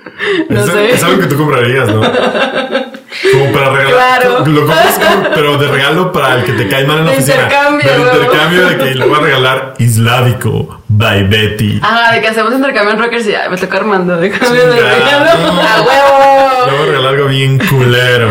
No 0.50 0.60
es, 0.60 0.72
sé. 0.72 0.92
es 0.92 1.04
algo 1.04 1.20
que 1.22 1.28
tú 1.28 1.38
comprarías, 1.38 1.88
¿no? 1.90 2.02
Como 2.02 3.52
para 3.54 3.70
regalar. 3.72 4.20
Claro. 4.22 4.46
Lo 4.46 4.66
compras 4.66 5.00
como- 5.00 5.30
pero 5.36 5.58
de 5.58 5.68
regalo 5.68 6.12
para 6.12 6.36
el 6.36 6.44
que 6.44 6.54
te 6.54 6.68
cae 6.68 6.86
mal 6.86 7.00
en 7.00 7.06
la 7.06 7.12
De 7.12 7.18
oficina. 7.18 7.44
intercambio, 7.44 7.92
De 7.92 7.98
intercambio 8.20 8.68
de 8.68 8.78
que 8.78 8.96
le 8.96 9.06
voy 9.06 9.18
a 9.20 9.22
regalar 9.22 9.74
Islámico 9.80 10.82
by 10.88 11.24
Betty. 11.28 11.80
Ajá, 11.84 12.14
de 12.14 12.22
que 12.22 12.28
hacemos 12.28 12.54
intercambio 12.54 12.94
en 12.94 13.00
Rockers 13.00 13.28
y 13.28 13.34
ay, 13.36 13.50
me 13.50 13.58
toca 13.58 13.78
Armando. 13.78 14.18
De 14.18 14.30
cambio 14.32 14.66
de 14.68 14.76
regalo. 14.80 15.30
¡A 15.30 15.78
Le 15.78 15.82
huevo! 15.82 16.66
voy 16.72 16.82
a 16.82 16.86
regalar 16.86 17.14
algo 17.16 17.28
bien 17.28 17.58
culero 17.68 18.30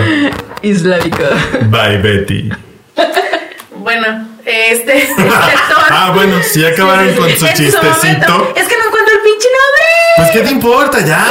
Islámico. 0.62 1.24
by 1.70 2.00
Betty. 2.02 2.50
Bueno, 3.76 4.28
este. 4.44 5.02
este 5.04 5.22
Ah, 5.90 6.12
bueno, 6.14 6.36
si 6.42 6.60
ya 6.60 6.68
acabaron 6.68 7.08
con 7.14 7.28
su 7.30 7.46
En 7.46 7.56
su 7.56 7.62
chistecito. 7.62 7.82
momento- 7.82 8.52
Es 8.56 8.68
que 8.68 8.76
no 8.78 8.84
encuentro 8.86 9.14
el 9.14 9.22
pinche 9.24 9.48
nombre. 9.58 9.84
Pues, 10.16 10.30
¿qué 10.32 10.40
te 10.40 10.50
importa 10.50 10.98
ya, 11.00 11.06
Ya. 11.06 11.26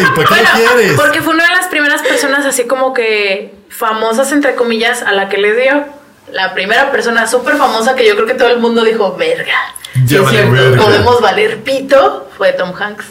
Güey? 0.00 0.14
¿Para 0.14 0.28
qué 0.28 0.34
Bueno, 0.34 0.48
lo 0.70 0.76
quieres? 0.76 0.92
Porque 1.00 1.22
fue 1.22 1.34
una 1.34 1.44
de 1.48 1.54
las 1.54 1.66
primeras 1.66 2.02
personas 2.02 2.44
así 2.46 2.64
como 2.64 2.92
que 2.94 3.54
famosas, 3.68 4.32
entre 4.32 4.54
comillas, 4.54 5.02
a 5.02 5.12
la 5.12 5.28
que 5.28 5.38
le 5.38 5.54
dio. 5.54 5.84
La 6.32 6.54
primera 6.54 6.90
persona 6.90 7.26
súper 7.26 7.56
famosa 7.56 7.94
que 7.94 8.06
yo 8.06 8.14
creo 8.14 8.26
que 8.26 8.34
todo 8.34 8.48
el 8.48 8.58
mundo 8.58 8.82
dijo, 8.84 9.14
verga. 9.16 9.54
Ya 10.06 10.18
es 10.18 10.24
vale, 10.24 10.44
verga. 10.50 10.82
Podemos 10.82 11.20
valer 11.20 11.62
pito. 11.62 12.28
Fue 12.36 12.52
Tom 12.52 12.72
Hanks. 12.78 13.04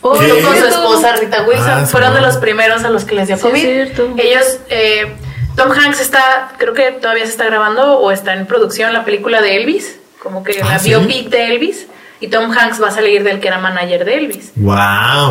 Oh, 0.00 0.10
con 0.16 0.56
su 0.58 0.66
esposa 0.66 1.14
Rita 1.16 1.42
Wilson. 1.42 1.68
Ah, 1.70 1.86
Fueron 1.86 2.14
de 2.14 2.20
los 2.22 2.36
primeros 2.38 2.82
a 2.84 2.90
los 2.90 3.04
que 3.04 3.14
les 3.14 3.28
dio 3.28 3.36
Sí, 3.36 3.42
COVID. 3.42 3.64
es 3.64 3.88
cierto. 3.94 4.14
Ellos, 4.16 4.58
eh, 4.68 5.14
Tom 5.56 5.70
Hanks 5.70 6.00
está, 6.00 6.52
creo 6.56 6.72
que 6.74 6.90
todavía 6.92 7.24
se 7.24 7.30
está 7.32 7.44
grabando 7.44 7.98
o 7.98 8.10
está 8.10 8.32
en 8.32 8.46
producción 8.46 8.92
la 8.92 9.04
película 9.04 9.40
de 9.42 9.56
Elvis, 9.58 9.98
como 10.22 10.42
que 10.42 10.60
Ah, 10.62 10.70
la 10.70 10.78
¿sí? 10.78 10.88
biopic 10.88 11.28
de 11.28 11.46
Elvis. 11.54 11.86
Y 12.22 12.28
Tom 12.28 12.50
Hanks 12.56 12.80
va 12.80 12.86
a 12.88 12.90
salir 12.92 13.24
del 13.24 13.40
que 13.40 13.48
era 13.48 13.58
manager 13.58 14.04
de 14.04 14.14
Elvis. 14.14 14.52
Wow, 14.54 14.74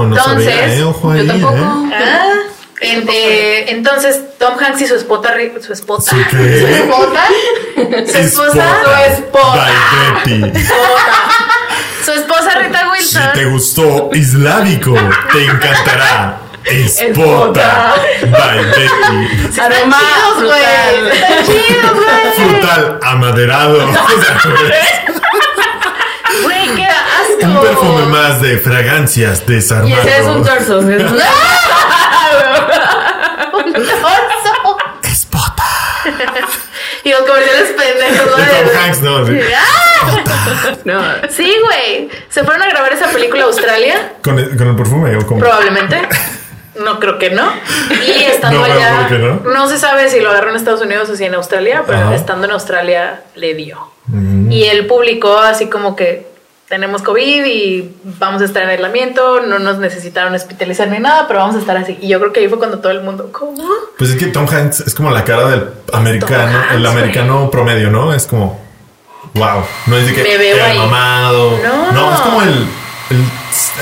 no 0.07 0.17
Entonces, 0.17 0.53
sabía, 0.53 0.75
eh, 0.75 0.83
ojo 0.83 1.15
yo 1.15 1.21
ahí, 1.21 1.27
tampoco. 1.27 1.55
eh. 1.55 1.93
Ah, 1.95 2.33
en- 2.81 3.07
eh, 3.09 3.65
entonces 3.69 4.19
Tom 4.37 4.55
Hanks 4.59 4.81
y 4.81 4.87
su 4.87 4.95
esposa, 4.95 5.33
Ri- 5.35 5.61
su 5.61 5.71
esposa, 5.71 6.11
¿Su 6.11 6.17
qué? 6.29 6.59
su 6.59 6.67
esposa, 6.67 7.23
su 8.11 8.17
esposa, 8.17 8.65
su 8.83 9.13
esposa, 9.13 9.67
By 10.25 10.41
Betty. 10.51 10.63
su 12.05 12.11
esposa 12.11 12.59
Rita 12.59 12.79
Si 12.81 12.89
Wilson. 12.89 13.33
te 13.35 13.45
gustó 13.45 14.09
Islámico, 14.13 14.93
te 15.31 15.45
encantará. 15.45 16.39
Espota. 16.65 17.95
By 18.21 18.65
Betty. 18.65 19.47
Chidos, 21.45 21.95
güey. 21.95 22.33
Frutal 22.35 22.99
amaderado. 23.03 23.77
O 23.91 24.21
sea, 24.21 24.41
Güey, 26.43 26.75
qué 26.75 26.85
asco. 26.85 27.30
Un 27.45 27.61
perfume 27.61 28.05
más 28.07 28.41
de 28.41 28.57
fragancias 28.57 29.43
Y 29.47 29.51
desarmado. 29.53 30.01
ese 30.01 30.17
es 30.19 30.25
un 30.25 30.43
torso. 30.45 30.79
es 30.79 30.85
un- 30.85 31.21
Un 33.53 33.73
torso. 33.73 34.77
Espota. 35.03 35.63
Y 37.03 37.09
los 37.09 37.21
comerciales 37.21 37.69
pendejos, 37.71 38.31
¿no? 38.31 38.37
De 38.37 38.45
Tom 38.45 38.67
De- 38.67 38.77
Hanks, 38.77 39.01
no. 39.01 39.25
Sí. 39.27 39.39
¡Ah! 39.55 40.75
No. 40.85 41.01
Sí, 41.29 41.53
güey. 41.63 42.09
Se 42.29 42.43
fueron 42.43 42.61
a 42.63 42.69
grabar 42.69 42.93
esa 42.93 43.07
película 43.09 43.43
a 43.43 43.45
Australia, 43.47 44.13
¿Con 44.23 44.39
el, 44.39 44.55
con 44.57 44.67
el 44.69 44.75
perfume 44.75 45.15
o 45.17 45.25
con 45.25 45.39
probablemente. 45.39 45.99
No 46.83 46.99
creo 46.99 47.19
que 47.19 47.29
no. 47.31 47.51
Y 48.07 48.23
estando 48.23 48.59
No, 48.59 48.65
allá, 48.65 49.07
¿por 49.09 49.17
qué 49.17 49.17
no? 49.53 49.67
se 49.67 49.77
sabe 49.77 50.09
si 50.09 50.19
lo 50.21 50.29
agarró 50.31 50.49
en 50.51 50.55
Estados 50.55 50.81
Unidos 50.81 51.09
o 51.09 51.15
si 51.15 51.25
en 51.25 51.35
Australia, 51.35 51.83
pero 51.85 51.99
Ajá. 51.99 52.15
estando 52.15 52.45
en 52.45 52.51
Australia 52.53 53.21
le 53.35 53.53
dio. 53.53 53.91
Mm. 54.07 54.51
Y 54.51 54.63
él 54.63 54.87
publicó 54.87 55.37
así 55.37 55.67
como 55.69 55.95
que 55.95 56.30
tenemos 56.71 57.01
COVID 57.01 57.45
y 57.45 57.91
vamos 58.17 58.41
a 58.41 58.45
estar 58.45 58.63
en 58.63 58.69
aislamiento, 58.69 59.41
no 59.41 59.59
nos 59.59 59.77
necesitaron 59.77 60.33
hospitalizar 60.33 60.87
ni 60.87 60.99
nada, 60.99 61.27
pero 61.27 61.41
vamos 61.41 61.57
a 61.57 61.59
estar 61.59 61.75
así. 61.75 61.97
Y 62.01 62.07
yo 62.07 62.17
creo 62.21 62.31
que 62.31 62.39
ahí 62.39 62.47
fue 62.47 62.57
cuando 62.57 62.79
todo 62.79 62.93
el 62.93 63.01
mundo, 63.01 63.29
¿cómo? 63.31 63.61
Pues 63.97 64.11
es 64.11 64.15
que 64.15 64.27
Tom 64.27 64.47
Hanks 64.49 64.79
es 64.79 64.95
como 64.95 65.11
la 65.11 65.25
cara 65.25 65.49
del 65.49 65.67
americano, 65.91 66.59
el 66.73 66.85
americano 66.85 67.51
promedio, 67.51 67.91
¿no? 67.91 68.13
Es 68.13 68.25
como, 68.25 68.57
wow. 69.33 69.63
No 69.85 69.97
es 69.97 70.07
de 70.07 70.13
que 70.15 70.23
Me 70.23 70.37
veo 70.37 70.55
el 70.55 70.61
ahí. 70.63 70.77
mamado. 70.77 71.59
No. 71.93 72.13
es 72.15 72.21
como 72.21 72.41
el, 72.41 72.49
el, 73.09 73.23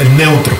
el 0.01 0.17
neutro. 0.17 0.53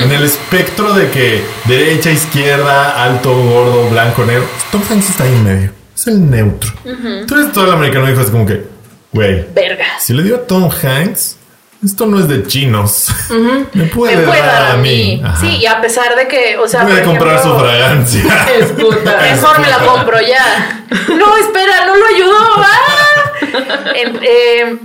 En 0.00 0.10
el 0.10 0.24
espectro 0.24 0.92
de 0.94 1.08
que 1.10 1.44
derecha, 1.66 2.10
izquierda, 2.10 3.04
alto, 3.04 3.32
gordo, 3.34 3.88
blanco, 3.88 4.24
negro. 4.24 4.44
Tom 4.72 4.82
Hanks 4.90 5.10
está 5.10 5.22
ahí 5.24 5.32
en 5.32 5.44
medio. 5.44 5.70
Es 5.96 6.06
el 6.08 6.28
neutro. 6.28 6.72
Entonces 6.84 7.52
todo 7.52 7.66
el 7.66 7.72
americano 7.72 8.06
dijo 8.06 8.20
así 8.20 8.32
como 8.32 8.44
que, 8.46 8.64
güey, 9.12 9.46
Verga. 9.54 9.84
si 10.00 10.12
le 10.12 10.24
dio 10.24 10.36
a 10.36 10.40
Tom 10.46 10.68
Hanks, 10.70 11.36
esto 11.84 12.06
no 12.06 12.18
es 12.18 12.28
de 12.28 12.46
chinos. 12.46 13.08
Me 13.72 13.84
puede, 13.84 14.16
Me 14.16 14.22
puede 14.24 14.40
dar 14.40 14.72
a 14.72 14.76
mí. 14.76 15.22
Sí, 15.40 15.58
y 15.58 15.66
a 15.66 15.80
pesar 15.80 16.16
de 16.16 16.26
que, 16.26 16.56
o 16.58 16.66
sea, 16.66 16.86
por 16.86 17.02
comprar 17.04 17.42
su 17.42 17.56
fragancia. 17.56 18.24
Es 18.58 18.72
puta. 18.72 19.18
Mejor 19.22 19.60
me 19.60 19.68
la 19.68 19.78
compro 19.78 20.20
ya. 20.20 20.84
No, 21.08 21.36
espera, 21.36 21.86
no 21.86 21.96
lo 21.96 22.06
ayudó. 22.06 22.38
¡Ah! 22.56 23.92
Eh, 23.94 24.78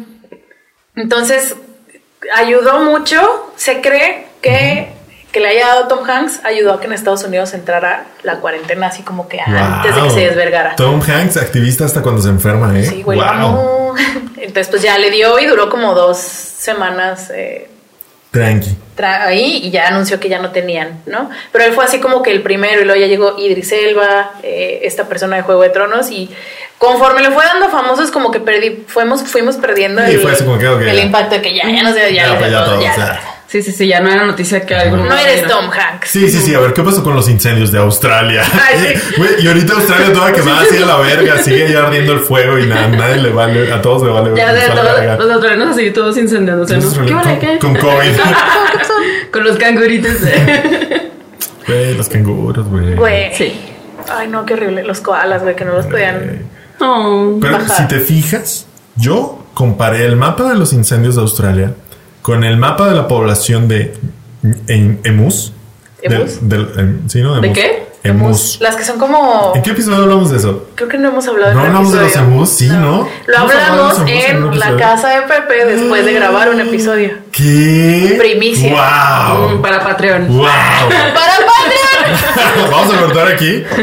entonces, 0.95 1.55
ayudó 2.35 2.79
mucho. 2.79 3.51
Se 3.55 3.81
cree 3.81 4.27
que, 4.41 4.93
que 5.33 5.39
le 5.41 5.49
haya 5.49 5.67
dado 5.67 5.87
Tom 5.89 6.07
Hanks 6.09 6.39
ayudó 6.45 6.73
a 6.73 6.79
que 6.79 6.85
en 6.87 6.93
Estados 6.93 7.23
Unidos 7.25 7.53
entrara 7.53 8.05
la 8.21 8.35
cuarentena 8.37 8.87
así 8.87 9.01
como 9.03 9.27
que 9.27 9.41
antes 9.41 9.93
de 9.95 10.01
que 10.03 10.09
se 10.11 10.19
desvergara. 10.27 10.75
Tom 10.77 11.01
Hanks, 11.01 11.35
activista 11.37 11.83
hasta 11.83 12.01
cuando 12.01 12.21
se 12.21 12.29
enferma, 12.29 12.77
¿eh? 12.79 12.85
Sí, 12.85 13.01
güey, 13.03 13.19
Wow. 13.19 13.95
Entonces, 14.37 14.67
pues 14.69 14.81
ya 14.81 14.97
le 14.97 15.09
dio 15.11 15.39
y 15.39 15.45
duró 15.47 15.69
como 15.69 15.93
dos 15.95 16.17
semanas 16.19 17.31
eh, 17.33 17.69
Tranqui. 18.31 18.75
tra- 18.97 19.21
ahí 19.25 19.61
y 19.63 19.71
ya 19.71 19.87
anunció 19.87 20.19
que 20.19 20.29
ya 20.29 20.39
no 20.39 20.51
tenían, 20.51 21.01
¿no? 21.05 21.29
Pero 21.51 21.65
él 21.65 21.73
fue 21.73 21.85
así 21.85 21.99
como 21.99 22.21
que 22.23 22.31
el 22.31 22.41
primero 22.41 22.81
y 22.81 22.85
luego 22.85 22.99
ya 22.99 23.07
llegó 23.07 23.35
Idris 23.37 23.71
Elba, 23.71 24.31
eh, 24.43 24.81
esta 24.83 25.05
persona 25.05 25.35
de 25.37 25.41
Juego 25.43 25.61
de 25.61 25.69
Tronos 25.69 26.09
y 26.11 26.29
conforme 26.77 27.21
le 27.21 27.31
fue 27.31 27.43
dando 27.45 27.69
famosos 27.69 28.11
como 28.11 28.31
que 28.31 28.39
perdí, 28.39 28.83
fuimos, 28.87 29.23
fuimos 29.23 29.55
perdiendo 29.57 30.03
el, 30.03 30.19
fue 30.19 30.31
así 30.33 30.43
como 30.43 30.57
que, 30.59 30.67
ok, 30.67 30.81
el 30.81 30.95
ya. 30.97 31.03
impacto 31.03 31.35
de 31.35 31.41
que 31.41 31.55
ya, 31.55 31.63
ya 31.69 31.83
no 31.83 31.93
sé, 31.93 32.13
ya, 32.13 32.23
Ya, 32.27 32.33
ya, 32.33 32.39
pues, 32.39 32.51
ya 32.51 32.57
todo, 32.65 32.73
todo, 32.75 32.81
ya. 32.83 32.91
o 32.91 32.95
sea. 32.95 33.21
Sí, 33.53 33.61
sí, 33.61 33.71
sí, 33.71 33.87
ya 33.87 33.99
no 33.99 34.09
era 34.09 34.25
noticia 34.25 34.65
que 34.65 34.73
algún. 34.73 35.07
No 35.07 35.15
eres 35.15 35.45
Tom 35.45 35.65
Hanks. 35.69 36.09
Sí, 36.09 36.27
sí, 36.27 36.39
sí. 36.39 36.55
A 36.55 36.59
ver, 36.59 36.73
¿qué 36.73 36.81
pasó 36.81 37.03
con 37.03 37.13
los 37.13 37.29
incendios 37.29 37.71
de 37.71 37.77
Australia? 37.77 38.41
Ay, 38.51 38.95
sí. 38.95 39.13
Güey, 39.17 39.43
y 39.43 39.47
ahorita 39.47 39.73
Australia 39.73 40.11
toda 40.11 40.31
quemada 40.33 40.61
así 40.61 40.75
a 40.81 40.85
la 40.87 40.97
verga. 40.97 41.37
Sigue 41.37 41.71
ya 41.71 41.85
ardiendo 41.85 42.13
el 42.13 42.21
fuego 42.21 42.57
y 42.57 42.65
nada, 42.65 42.87
nadie 42.87 43.17
le 43.17 43.29
vale, 43.29 43.71
a 43.71 43.79
todos 43.79 44.01
le 44.01 44.09
vale. 44.09 44.31
Ya 44.35 44.51
de 44.51 44.61
todos 44.69 45.19
los 45.19 45.31
australianos 45.33 45.75
así 45.77 45.91
todos 45.91 46.17
incendiándose, 46.17 46.77
¿no? 46.77 46.89
¿Qué 46.91 46.97
con, 46.97 47.15
vale 47.15 47.37
qué? 47.37 47.59
con 47.59 47.75
COVID. 47.75 47.91
Con 49.31 49.43
los 49.43 49.57
canguritos. 49.57 50.19
de- 50.21 51.11
Güey, 51.67 51.93
los 51.93 52.09
canguros, 52.09 52.67
güey. 52.67 52.95
Güey. 52.95 53.35
Sí. 53.35 53.53
Ay, 54.11 54.29
no, 54.29 54.47
qué 54.47 54.55
horrible. 54.55 54.81
Los 54.81 54.99
koalas, 54.99 55.43
güey, 55.43 55.55
que 55.55 55.63
no 55.63 55.73
los 55.73 55.85
podían. 55.85 56.41
Oh. 56.79 57.37
Pero 57.39 57.59
Bajar. 57.59 57.77
si 57.77 57.87
te 57.87 57.99
fijas, 57.99 58.65
yo 58.95 59.45
comparé 59.53 60.05
el 60.07 60.15
mapa 60.15 60.49
de 60.49 60.55
los 60.55 60.73
incendios 60.73 61.13
de 61.17 61.21
Australia 61.21 61.73
con 62.23 62.43
el 62.43 62.57
mapa 62.57 62.87
de 62.89 62.95
la 62.95 63.07
población 63.07 63.67
de 63.67 63.93
en, 64.67 64.99
emus. 65.03 65.53
¿Emus? 66.01 66.39
Del, 66.49 66.65
del- 66.67 66.79
em, 66.79 67.09
sí, 67.09 67.21
¿no? 67.21 67.39
¿De 67.39 67.47
Emus. 67.47 67.57
qué? 67.59 67.83
Emus. 68.03 68.57
Las 68.59 68.75
que 68.75 68.83
son 68.83 68.97
como. 68.99 69.53
¿En 69.55 69.61
qué 69.61 69.69
episodio 69.71 70.03
hablamos 70.03 70.29
de 70.31 70.37
eso? 70.37 70.67
Creo 70.75 70.89
que 70.89 70.97
no 70.97 71.07
hemos 71.09 71.25
hablado 71.27 71.53
¿No 71.53 71.59
en 71.61 71.65
el 71.67 71.71
hablamos 71.71 71.93
de 71.93 72.01
los 72.01 72.15
emus? 72.17 72.49
Sí, 72.49 72.67
¿no? 72.67 73.07
Lo 73.27 73.35
¿Hemos 73.37 73.51
hablado 73.53 74.03
de 74.03 74.25
hablamos 74.27 74.53
en 74.53 74.59
la 74.59 74.75
casa 74.75 75.09
de 75.09 75.21
Pepe 75.21 75.65
después 75.65 76.03
de 76.05 76.13
grabar 76.13 76.49
un 76.49 76.59
episodio. 76.59 77.11
¿Qué? 77.31 78.15
Primicia. 78.19 78.73
¡Wow! 78.73 79.49
Mm, 79.57 79.61
Para 79.61 79.79
Patreon. 79.81 80.27
¡Wow! 80.27 80.45
¡Para 80.89 81.33
Patreon! 81.45 82.71
Vamos 82.71 82.93
a 82.93 82.99
cortar 82.99 83.27
aquí. 83.29 83.63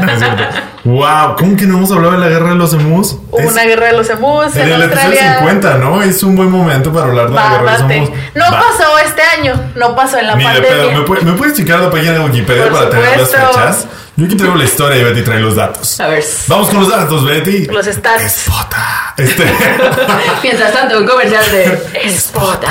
No, 0.00 0.12
es 0.12 0.18
cierto. 0.18 0.42
¡Wow! 0.82 1.36
¿Cómo 1.36 1.56
que 1.56 1.66
no 1.66 1.76
hemos 1.76 1.90
hablado 1.92 2.12
de 2.12 2.18
la 2.20 2.28
guerra 2.28 2.48
de 2.50 2.54
los 2.54 2.72
emus? 2.72 3.12
Hubo 3.30 3.36
una 3.48 3.64
guerra 3.64 3.88
de 3.88 3.92
los 3.98 4.08
emus 4.08 4.56
en 4.56 4.62
en, 4.62 4.72
el 4.72 4.82
Australia. 4.84 5.36
50, 5.40 5.74
¿no? 5.78 6.02
Es 6.02 6.22
un 6.22 6.36
buen 6.36 6.50
momento 6.50 6.90
para 6.92 7.06
hablar 7.06 7.28
de 7.28 7.34
la 7.34 7.50
guerra 7.50 7.72
de 7.76 7.82
los 7.82 7.90
emus. 7.90 8.10
No 8.34 8.44
Va. 8.44 8.50
pasó 8.62 8.98
este 9.04 9.20
año, 9.38 9.70
no 9.74 9.94
pasó 9.94 10.18
en 10.18 10.26
la 10.28 10.36
Ni 10.36 10.44
de 10.44 10.50
pandemia. 10.52 10.76
pedo. 10.78 10.92
¿Me, 10.92 11.00
puede- 11.02 11.22
¿Me 11.22 11.32
puedes 11.32 11.54
checar 11.56 11.80
la 11.80 11.90
página 11.90 12.12
de 12.12 12.20
Wikipedia 12.20 12.64
Por 12.64 12.72
para 12.72 12.90
tener 12.90 13.18
las 13.18 13.30
supuesto. 13.30 13.52
fechas? 13.58 13.86
Yo 14.16 14.26
aquí 14.26 14.36
traigo 14.36 14.54
la 14.56 14.64
historia 14.64 14.98
y 14.98 15.04
Betty 15.04 15.22
trae 15.22 15.40
los 15.40 15.54
datos. 15.56 16.00
A 16.00 16.08
ver. 16.08 16.24
Vamos 16.46 16.68
con 16.68 16.80
los 16.80 16.88
datos, 16.90 17.24
Betty. 17.24 17.66
Los 17.66 17.86
stats. 17.86 18.22
Espota. 18.22 19.14
Este. 19.16 19.44
Mientras 20.42 20.72
tanto, 20.72 20.98
un 20.98 21.06
comercial 21.06 21.44
de 21.52 22.10
Spota. 22.10 22.68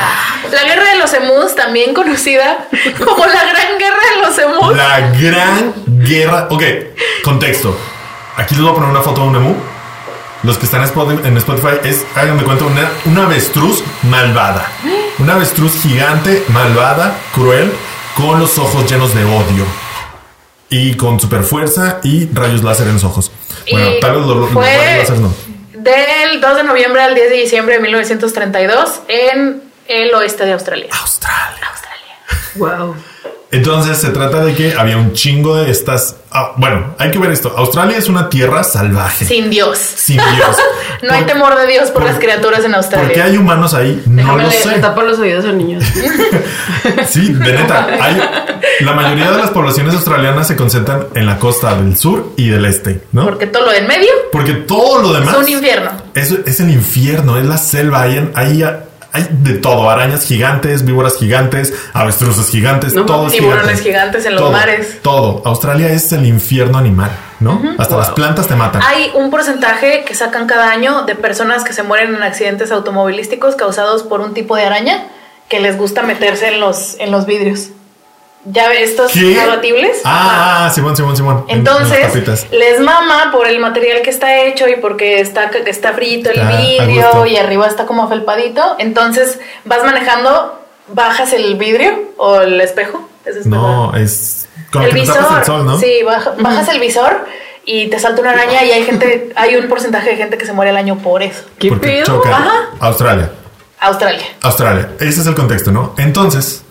La 0.52 0.64
guerra 0.64 0.84
de 0.94 0.98
los 1.00 1.14
emus, 1.14 1.56
también 1.56 1.94
conocida 1.94 2.68
como 3.04 3.26
la 3.26 3.34
gran 3.46 3.78
guerra 3.80 3.98
de 4.16 4.28
los 4.28 4.38
emus. 4.38 4.76
la 4.76 5.00
gran 5.20 5.74
guerra. 6.04 6.48
Ok, 6.50 6.64
contexto. 7.24 7.76
Aquí 8.40 8.56
les 8.56 8.64
voy 8.64 8.72
a 8.72 8.74
poner 8.74 8.90
una 8.90 9.02
foto 9.02 9.22
de 9.22 9.28
un 9.28 9.36
emu. 9.36 9.56
Los 10.44 10.58
que 10.58 10.64
están 10.64 10.80
en 10.82 11.38
Spotify, 11.38 11.76
es, 11.84 12.06
hagan 12.16 12.38
de 12.38 12.46
cuenta, 12.46 12.64
una, 12.64 12.90
una 13.04 13.26
avestruz 13.26 13.84
malvada. 14.04 14.66
Una 15.18 15.34
avestruz 15.34 15.82
gigante, 15.82 16.46
malvada, 16.48 17.18
cruel, 17.34 17.70
con 18.16 18.40
los 18.40 18.58
ojos 18.58 18.90
llenos 18.90 19.14
de 19.14 19.26
odio. 19.26 19.66
Y 20.70 20.96
con 20.96 21.20
super 21.20 21.44
fuerza 21.44 22.00
y 22.02 22.30
rayos 22.34 22.64
láser 22.64 22.88
en 22.88 22.94
los 22.94 23.04
ojos. 23.04 23.30
Bueno, 23.70 23.92
Y 23.92 24.00
tal 24.00 24.16
vez 24.16 24.26
los, 24.26 24.38
los 24.38 24.50
fue 24.52 24.64
rayos 24.64 25.10
láser 25.10 25.20
no. 25.20 25.34
Del 25.74 26.40
2 26.40 26.56
de 26.56 26.64
noviembre 26.64 27.02
al 27.02 27.16
10 27.16 27.30
de 27.30 27.36
diciembre 27.36 27.76
de 27.76 27.82
1932 27.82 29.02
en 29.10 29.64
el 29.90 30.14
oeste 30.14 30.46
de 30.46 30.54
Australia. 30.54 30.88
Australia. 30.98 31.70
Australia. 31.70 32.16
Wow. 32.56 32.96
Entonces 33.52 33.98
se 33.98 34.10
trata 34.10 34.46
de 34.46 34.54
que 34.54 34.74
había 34.78 34.98
un 34.98 35.14
chingo 35.14 35.56
de 35.56 35.72
estas. 35.72 36.16
ah, 36.32 36.52
bueno, 36.58 36.94
hay 37.00 37.10
que 37.10 37.18
ver 37.18 37.32
esto. 37.32 37.52
Australia 37.58 37.98
es 37.98 38.08
una 38.08 38.30
tierra 38.30 38.64
salvaje. 38.64 39.26
Sin 39.26 39.50
Dios. 39.50 39.78
Sin 39.80 40.18
Dios. 40.18 40.58
No 41.02 41.14
hay 41.14 41.24
temor 41.24 41.56
de 41.58 41.66
Dios 41.66 41.92
por, 41.92 42.02
por- 42.02 42.12
las 42.12 42.20
criaturas 42.20 42.66
en 42.66 42.76
Australia. 42.76 43.06
¿Por 43.08 43.16
qué 43.16 43.22
hay 43.22 43.38
humanos 43.38 43.74
ahí? 43.74 44.04
No 44.06 44.18
Déjame 44.18 44.44
lo 44.44 44.50
le, 44.50 44.54
sé. 44.56 44.70
le 44.72 44.80
tapo 44.80 45.02
los 45.02 45.18
oídos 45.18 45.46
al 45.46 45.58
niño. 45.58 45.80
Sí, 47.08 47.34
de 47.34 47.54
neta. 47.54 47.88
Hay, 48.02 48.22
la 48.82 48.94
mayoría 48.94 49.32
de 49.32 49.38
las 49.38 49.50
poblaciones 49.52 49.94
australianas 49.96 50.48
se 50.48 50.56
concentran 50.56 51.08
en 51.16 51.26
la 51.26 51.38
costa 51.40 51.76
del 51.76 51.98
sur 51.98 52.34
y 52.38 52.50
del 52.50 52.66
este, 52.66 53.02
¿no? 53.12 53.26
Porque 53.26 53.48
todo 53.48 53.66
lo 53.66 53.72
de 53.72 53.80
en 53.80 53.88
medio 53.88 54.10
Porque 54.32 54.54
todo 54.54 55.02
lo 55.02 55.14
demás 55.14 55.36
es 55.36 55.42
un 55.42 55.50
infierno. 55.50 55.92
es, 56.14 56.32
es 56.32 56.60
el 56.60 56.70
infierno, 56.72 57.38
es 57.38 57.46
la 57.46 57.58
selva. 57.58 58.02
Hay, 58.04 58.32
hay, 58.36 58.66
hay 59.20 59.28
de 59.32 59.54
todo: 59.56 59.90
arañas 59.90 60.24
gigantes, 60.26 60.86
víboras 60.86 61.18
gigantes, 61.18 61.74
avestruces 61.94 62.50
gigantes, 62.50 62.94
No, 62.94 63.06
todo 63.06 63.28
es 63.28 63.34
tiburones 63.34 63.82
gigante. 63.82 63.84
gigantes 63.84 64.26
en 64.26 64.34
los 64.34 64.42
Todo, 64.42 64.52
mares. 64.52 65.02
Todo. 65.02 65.42
Australia 65.46 65.92
es 65.92 66.12
el 66.12 66.26
infierno 66.26 66.78
animal, 66.78 67.12
¿no? 67.40 67.62
Hasta 67.78 67.98
las 67.98 68.10
plantas 68.12 68.48
te 68.48 68.56
matan. 68.56 68.82
Hay 68.82 69.12
un 69.16 69.30
porcentaje 69.30 70.04
que 70.06 70.16
sacan 70.16 70.48
cada 70.48 70.72
año 70.72 71.04
de 71.04 71.16
personas 71.16 71.64
que 71.64 71.74
se 71.74 71.84
mueren 71.84 72.16
en 72.16 72.24
accidentes 72.24 72.72
automovilísticos 72.72 73.56
causados 73.56 74.04
por 74.04 74.22
un 74.22 74.34
tipo 74.34 74.56
de 74.56 74.64
araña 74.64 75.04
que 75.48 75.60
les 75.60 75.78
gusta 75.78 76.02
meterse 76.04 76.48
en 76.50 76.60
los, 76.60 76.96
en 77.00 77.12
los 77.12 77.26
vidrios. 77.26 77.70
¿Ya 78.46 78.72
estos 78.74 79.12
¿Qué? 79.12 79.40
abatibles? 79.40 80.00
Ajá. 80.06 80.66
Ah, 80.66 80.70
Simón, 80.70 80.96
Simón, 80.96 81.16
Simón. 81.18 81.46
En- 81.50 81.58
en 81.60 81.64
las 81.66 81.76
Entonces, 82.16 82.48
les 82.52 82.80
mama 82.80 83.32
por 83.34 83.48
el 83.48 83.60
material 83.60 84.02
que 84.02 84.10
está 84.10 84.44
hecho 84.44 84.68
y 84.68 84.78
porque 84.78 85.20
está, 85.20 85.46
está 85.66 85.94
frito 85.94 86.30
el 86.30 86.40
vidrio 86.48 87.26
y 87.26 87.36
arriba 87.38 87.68
está 87.68 87.86
como 87.86 88.04
afelpadito. 88.04 88.76
Entonces, 88.80 89.40
vas 89.66 89.84
manejando, 89.84 90.60
bajas 90.88 91.34
el 91.34 91.56
vidrio 91.56 91.92
o 92.18 92.40
el 92.42 92.60
espejo. 92.62 93.08
¿Es 93.26 93.36
espejo? 93.36 93.50
No, 93.58 93.94
es 93.96 94.48
como 94.72 94.86
el 94.86 94.94
visor. 94.94 95.18
tapas 95.18 95.40
el 95.40 95.46
sol, 95.46 95.66
¿no? 95.66 95.78
Sí, 95.78 96.02
baja- 96.06 96.34
bajas 96.40 96.70
el 96.70 96.80
visor 96.80 97.26
y 97.66 97.88
te 97.90 98.00
salta 98.00 98.22
una 98.22 98.32
araña 98.32 98.64
y 98.64 98.72
hay 98.72 98.84
gente, 98.86 99.34
hay 99.36 99.58
un 99.58 99.68
porcentaje 99.68 100.12
de 100.12 100.16
gente 100.16 100.38
que 100.38 100.46
se 100.46 100.54
muere 100.54 100.72
al 100.72 100.78
año 100.78 100.98
por 100.98 101.22
eso. 101.22 101.44
¿Qué 101.60 101.68
Porque 101.70 101.88
pedo? 101.90 102.06
chocan. 102.06 102.32
Ajá. 102.34 102.70
Australia. 102.80 103.32
Australia. 103.82 104.26
Australia. 104.42 104.90
Ese 105.00 105.22
es 105.22 105.28
el 105.28 105.36
contexto, 105.36 105.72
¿no? 105.72 105.94
Entonces, 105.98 106.64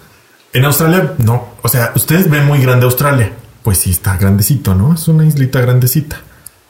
en 0.53 0.65
Australia, 0.65 1.15
no. 1.19 1.55
O 1.63 1.69
sea, 1.69 1.93
ustedes 1.95 2.29
ven 2.31 2.47
muy 2.47 2.61
grande 2.61 2.85
Australia. 2.87 3.33
Pues 3.63 3.79
sí, 3.79 3.91
está 3.91 4.17
grandecito, 4.17 4.75
¿no? 4.75 4.95
Es 4.95 5.07
una 5.09 5.25
islita 5.27 5.61
grandecita. 5.61 6.21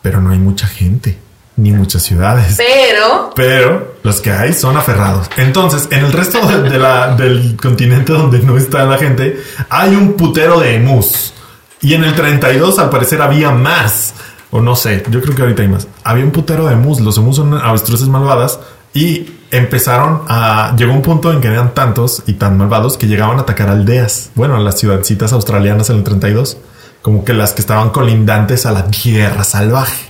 Pero 0.02 0.20
no 0.20 0.30
hay 0.30 0.38
mucha 0.38 0.66
gente, 0.66 1.18
ni 1.56 1.70
muchas 1.72 2.02
ciudades. 2.02 2.56
Pero 2.56 3.32
Pero 3.34 3.96
los 4.02 4.20
que 4.20 4.30
hay 4.32 4.52
son 4.52 4.76
aferrados. 4.76 5.28
Entonces, 5.36 5.88
en 5.90 6.04
el 6.04 6.12
resto 6.12 6.40
de, 6.46 6.68
de 6.70 6.78
la- 6.78 7.14
del 7.14 7.56
continente 7.60 8.12
donde 8.12 8.40
no 8.40 8.56
está 8.56 8.84
la 8.84 8.96
gente, 8.98 9.40
hay 9.68 9.94
un 9.94 10.14
putero 10.14 10.60
de 10.60 10.76
emus. 10.76 11.34
Y 11.80 11.94
en 11.94 12.04
el 12.04 12.14
32, 12.14 12.78
al 12.78 12.90
parecer, 12.90 13.22
había 13.22 13.50
más. 13.50 14.14
O 14.50 14.60
no 14.60 14.74
sé, 14.74 15.04
yo 15.10 15.20
creo 15.20 15.34
que 15.34 15.42
ahorita 15.42 15.62
hay 15.62 15.68
más. 15.68 15.86
Había 16.02 16.24
un 16.24 16.30
putero 16.32 16.66
de 16.66 16.72
emus. 16.74 17.00
Los 17.00 17.18
emus 17.18 17.36
son 17.36 17.54
avestruces 17.54 18.08
malvadas. 18.08 18.58
Y 18.94 19.30
empezaron 19.50 20.22
a. 20.28 20.74
Llegó 20.76 20.92
un 20.92 21.02
punto 21.02 21.32
en 21.32 21.40
que 21.40 21.48
eran 21.48 21.74
tantos 21.74 22.22
y 22.26 22.34
tan 22.34 22.56
malvados 22.58 22.96
que 22.96 23.06
llegaban 23.06 23.38
a 23.38 23.42
atacar 23.42 23.68
aldeas. 23.68 24.30
Bueno, 24.34 24.56
a 24.56 24.60
las 24.60 24.78
ciudadcitas 24.78 25.32
australianas 25.32 25.90
en 25.90 25.96
el 25.96 26.04
32. 26.04 26.56
Como 27.02 27.24
que 27.24 27.32
las 27.32 27.52
que 27.52 27.60
estaban 27.60 27.90
colindantes 27.90 28.66
a 28.66 28.72
la 28.72 28.86
tierra 28.86 29.44
salvaje. 29.44 30.06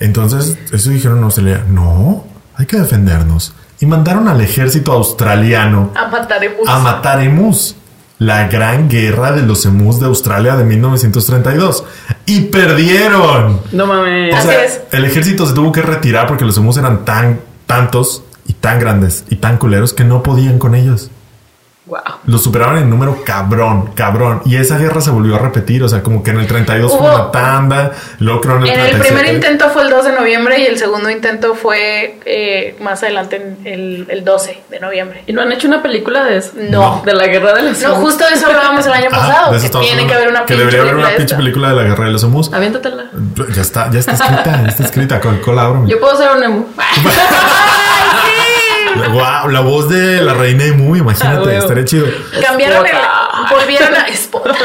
Entonces, 0.00 0.56
eso 0.72 0.90
dijeron 0.90 1.18
en 1.18 1.24
Australia, 1.24 1.64
no, 1.68 2.24
hay 2.56 2.66
que 2.66 2.76
defendernos. 2.78 3.52
y 3.80 3.86
mandaron 3.86 4.28
al 4.28 4.40
ejército 4.40 4.92
australiano 4.92 5.92
A 5.94 6.08
matar 6.08 6.42
emus. 6.44 6.68
a 6.68 6.78
matar 6.78 7.22
emus. 7.22 7.76
La 8.18 8.48
gran 8.48 8.88
guerra 8.88 9.32
de 9.32 9.42
los 9.42 9.66
emus 9.66 10.00
de 10.00 10.06
Australia 10.06 10.56
de 10.56 10.64
1932. 10.64 11.84
Y 12.24 12.42
perdieron. 12.42 13.60
No 13.72 13.86
mames. 13.86 14.32
O 14.32 14.36
Así 14.38 14.48
sea, 14.48 14.64
es. 14.64 14.80
el 14.92 15.04
ejército 15.04 15.46
se 15.46 15.52
tuvo 15.54 15.70
que 15.72 15.82
retirar 15.82 16.26
porque 16.26 16.44
los 16.46 16.56
emus 16.56 16.78
eran 16.78 17.04
tan 17.04 17.40
tantos 17.66 18.22
y 18.48 18.52
tan 18.54 18.78
grandes 18.78 19.24
y 19.30 19.36
tan 19.36 19.58
culeros 19.58 19.92
que 19.92 20.04
no 20.04 20.22
podían 20.22 20.58
con 20.58 20.74
ellos. 20.74 21.10
Wow. 21.86 22.00
Los 22.26 22.42
superaban 22.42 22.78
en 22.78 22.90
número 22.90 23.22
cabrón, 23.24 23.92
cabrón. 23.94 24.42
Y 24.44 24.56
esa 24.56 24.76
guerra 24.76 25.00
se 25.00 25.10
volvió 25.10 25.36
a 25.36 25.38
repetir. 25.38 25.84
O 25.84 25.88
sea, 25.88 26.02
como 26.02 26.20
que 26.24 26.32
en 26.32 26.40
el 26.40 26.46
32 26.48 26.90
fue 26.90 27.00
Hubo- 27.00 27.14
una 27.14 27.30
tanda, 27.30 27.92
luego 28.18 28.40
creo 28.40 28.56
en 28.56 28.62
el 28.64 28.68
En 28.70 28.74
el 28.80 28.90
37. 28.90 29.14
primer 29.14 29.34
intento 29.36 29.70
fue 29.70 29.82
el 29.82 29.90
2 29.90 30.04
de 30.06 30.12
noviembre 30.12 30.58
y 30.60 30.66
el 30.66 30.78
segundo 30.78 31.08
intento 31.10 31.54
fue 31.54 32.18
eh, 32.24 32.76
más 32.80 33.04
adelante 33.04 33.36
en 33.36 33.58
el, 33.64 34.06
el 34.10 34.24
12 34.24 34.62
de 34.68 34.80
noviembre. 34.80 35.22
¿Y 35.28 35.32
no 35.32 35.42
han 35.42 35.52
hecho 35.52 35.68
una 35.68 35.80
película 35.80 36.24
de 36.24 36.38
eso? 36.38 36.50
No. 36.56 37.02
De 37.06 37.12
la 37.14 37.28
guerra 37.28 37.52
de 37.54 37.62
los 37.62 37.80
No, 37.80 37.94
justo 37.96 38.26
de 38.28 38.34
eso 38.34 38.46
hablábamos 38.48 38.84
el 38.84 38.92
año 38.92 39.08
Ajá, 39.12 39.20
pasado. 39.28 39.52
de 39.52 39.58
eso 39.58 39.78
que 39.80 39.86
tiene 39.86 40.06
que 40.08 40.14
haber 40.14 40.28
una 40.28 40.44
Que 40.44 40.54
debería 40.56 40.80
haber 40.80 40.90
película 40.92 41.08
una 41.08 41.16
pinche 41.18 41.36
película 41.36 41.68
de 41.70 41.74
la 41.76 41.82
guerra 41.84 42.04
de 42.06 42.10
los 42.10 42.22
emus. 42.24 42.52
Aviéntatela. 42.52 43.04
Ya 43.54 43.62
está, 43.62 43.90
ya 43.92 44.00
está 44.00 44.12
escrita, 44.12 44.60
ya 44.62 44.68
está 44.68 44.82
escrita. 44.82 45.20
Colabórame. 45.20 45.88
Yo 45.88 46.00
puedo 46.00 46.16
ser 46.16 46.30
un 46.32 46.66
Wow, 49.12 49.48
la 49.50 49.60
voz 49.60 49.88
de 49.88 50.20
la 50.22 50.34
reina 50.34 50.64
Emu, 50.64 50.94
Ah, 50.94 50.98
imagínate, 50.98 51.38
huevo. 51.46 51.58
estaría 51.58 51.84
chido. 51.84 52.06
Cambiaron 52.42 52.86
Spota. 52.86 53.28
el. 53.50 53.56
Volvieron 53.56 53.94
a 53.94 54.06
Spot. 54.08 54.56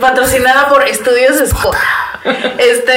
patrocinada 0.00 0.68
por 0.68 0.86
Estudios 0.86 1.40
Spot. 1.40 1.74
Este. 2.58 2.96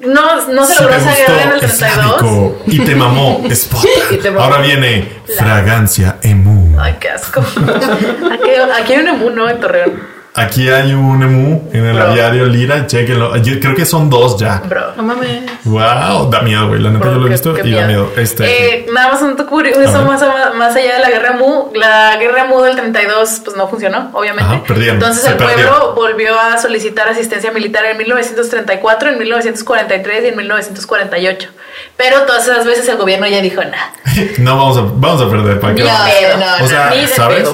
No, 0.00 0.46
no 0.48 0.66
se 0.66 0.74
Si 0.74 0.82
logró 0.82 0.98
guerra 0.98 1.42
en 1.44 1.48
el 1.52 1.60
gustó, 1.60 1.66
es 1.66 1.78
32. 1.78 1.78
sádico 2.20 2.62
y 2.66 2.78
te 2.80 2.94
mamó, 2.94 3.42
Spot. 3.50 3.84
Y 4.10 4.16
te 4.18 4.30
mamó. 4.30 4.44
Ahora 4.44 4.58
viene 4.62 5.08
Fragancia 5.38 6.16
Emu. 6.22 6.78
Ay, 6.78 6.96
qué 7.00 7.08
asco. 7.10 7.40
Aquí, 8.32 8.50
aquí 8.80 8.92
hay 8.92 8.98
un 9.00 9.08
emu, 9.08 9.30
¿no? 9.30 9.48
En 9.48 9.60
Torreón. 9.60 10.13
Aquí 10.36 10.68
hay 10.68 10.92
un 10.94 11.22
Emu 11.22 11.70
en 11.72 11.86
el 11.86 11.94
Bro. 11.94 12.06
aviario 12.10 12.44
Lira, 12.46 12.88
chequenlo. 12.88 13.36
Yo 13.36 13.60
creo 13.60 13.72
que 13.76 13.84
son 13.84 14.10
dos 14.10 14.36
ya. 14.36 14.60
Bro. 14.68 14.96
No 14.96 15.04
mames. 15.04 15.42
Wow, 15.64 16.28
da 16.28 16.40
miedo, 16.42 16.66
güey. 16.66 16.80
La 16.80 16.90
neta 16.90 17.04
Bro, 17.04 17.12
yo 17.12 17.18
lo 17.20 17.26
he 17.26 17.28
qué- 17.28 17.32
visto 17.34 17.54
qué 17.54 17.68
y 17.68 17.72
da 17.72 17.86
miedo. 17.86 18.10
Este. 18.16 18.44
Eh, 18.78 18.86
nada 18.92 19.12
más 19.12 19.22
un 19.22 19.36
curioso, 19.36 20.02
más, 20.04 20.20
más 20.56 20.74
allá 20.74 20.94
de 20.94 21.00
la 21.02 21.08
guerra 21.10 21.34
Mu. 21.34 21.70
La 21.76 22.16
guerra 22.16 22.46
Mu 22.46 22.62
del 22.62 22.74
32 22.74 23.42
pues 23.44 23.56
no 23.56 23.68
funcionó, 23.68 24.10
obviamente. 24.12 24.52
Ajá, 24.56 24.64
perdieron, 24.66 24.96
Entonces 24.96 25.22
se 25.22 25.30
el 25.30 25.36
pueblo 25.36 25.54
perdieron. 25.54 25.94
volvió 25.94 26.36
a 26.40 26.58
solicitar 26.58 27.08
asistencia 27.08 27.52
militar 27.52 27.84
en 27.84 27.96
1934, 27.96 29.10
en 29.10 29.18
1943 29.20 30.24
y 30.24 30.28
en 30.28 30.36
1948. 30.36 31.48
Pero 31.96 32.22
todas 32.22 32.42
esas 32.48 32.64
veces 32.66 32.88
el 32.88 32.96
gobierno 32.96 33.28
ya 33.28 33.40
dijo 33.40 33.62
nada. 33.62 33.92
no 34.38 34.56
vamos 34.56 34.78
a, 34.78 34.80
vamos 34.94 35.22
a 35.22 35.30
perder 35.30 35.60
para 35.60 35.74
qué 35.76 35.82
Ni 35.82 35.88
vamos? 35.88 36.08
pedo, 36.10 36.36
no, 36.38 36.64
O 36.64 36.68
sea, 36.68 36.90
ni 36.90 37.02
de 37.02 37.06
¿sabes? 37.06 37.48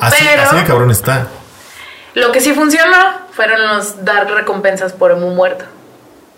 Así, 0.00 0.22
Pero- 0.28 0.42
así 0.42 0.56
de 0.56 0.64
cabrón 0.64 0.90
está. 0.90 1.28
Lo 2.16 2.32
que 2.32 2.40
sí 2.40 2.52
funcionó 2.52 2.96
fueron 3.32 3.62
los 3.66 4.04
dar 4.04 4.26
recompensas 4.28 4.92
por 4.92 5.10
emu 5.12 5.34
muerto. 5.34 5.64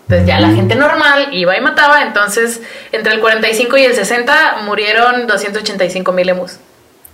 Entonces 0.03 0.27
ya 0.27 0.39
la 0.39 0.49
gente 0.49 0.75
normal 0.75 1.29
iba 1.33 1.55
y 1.57 1.61
mataba. 1.61 2.01
Entonces, 2.03 2.61
entre 2.91 3.13
el 3.13 3.19
45 3.21 3.77
y 3.77 3.83
el 3.85 3.93
60 3.95 4.57
murieron 4.65 5.25
285 5.27 6.11
mil 6.11 6.27
emus. 6.29 6.57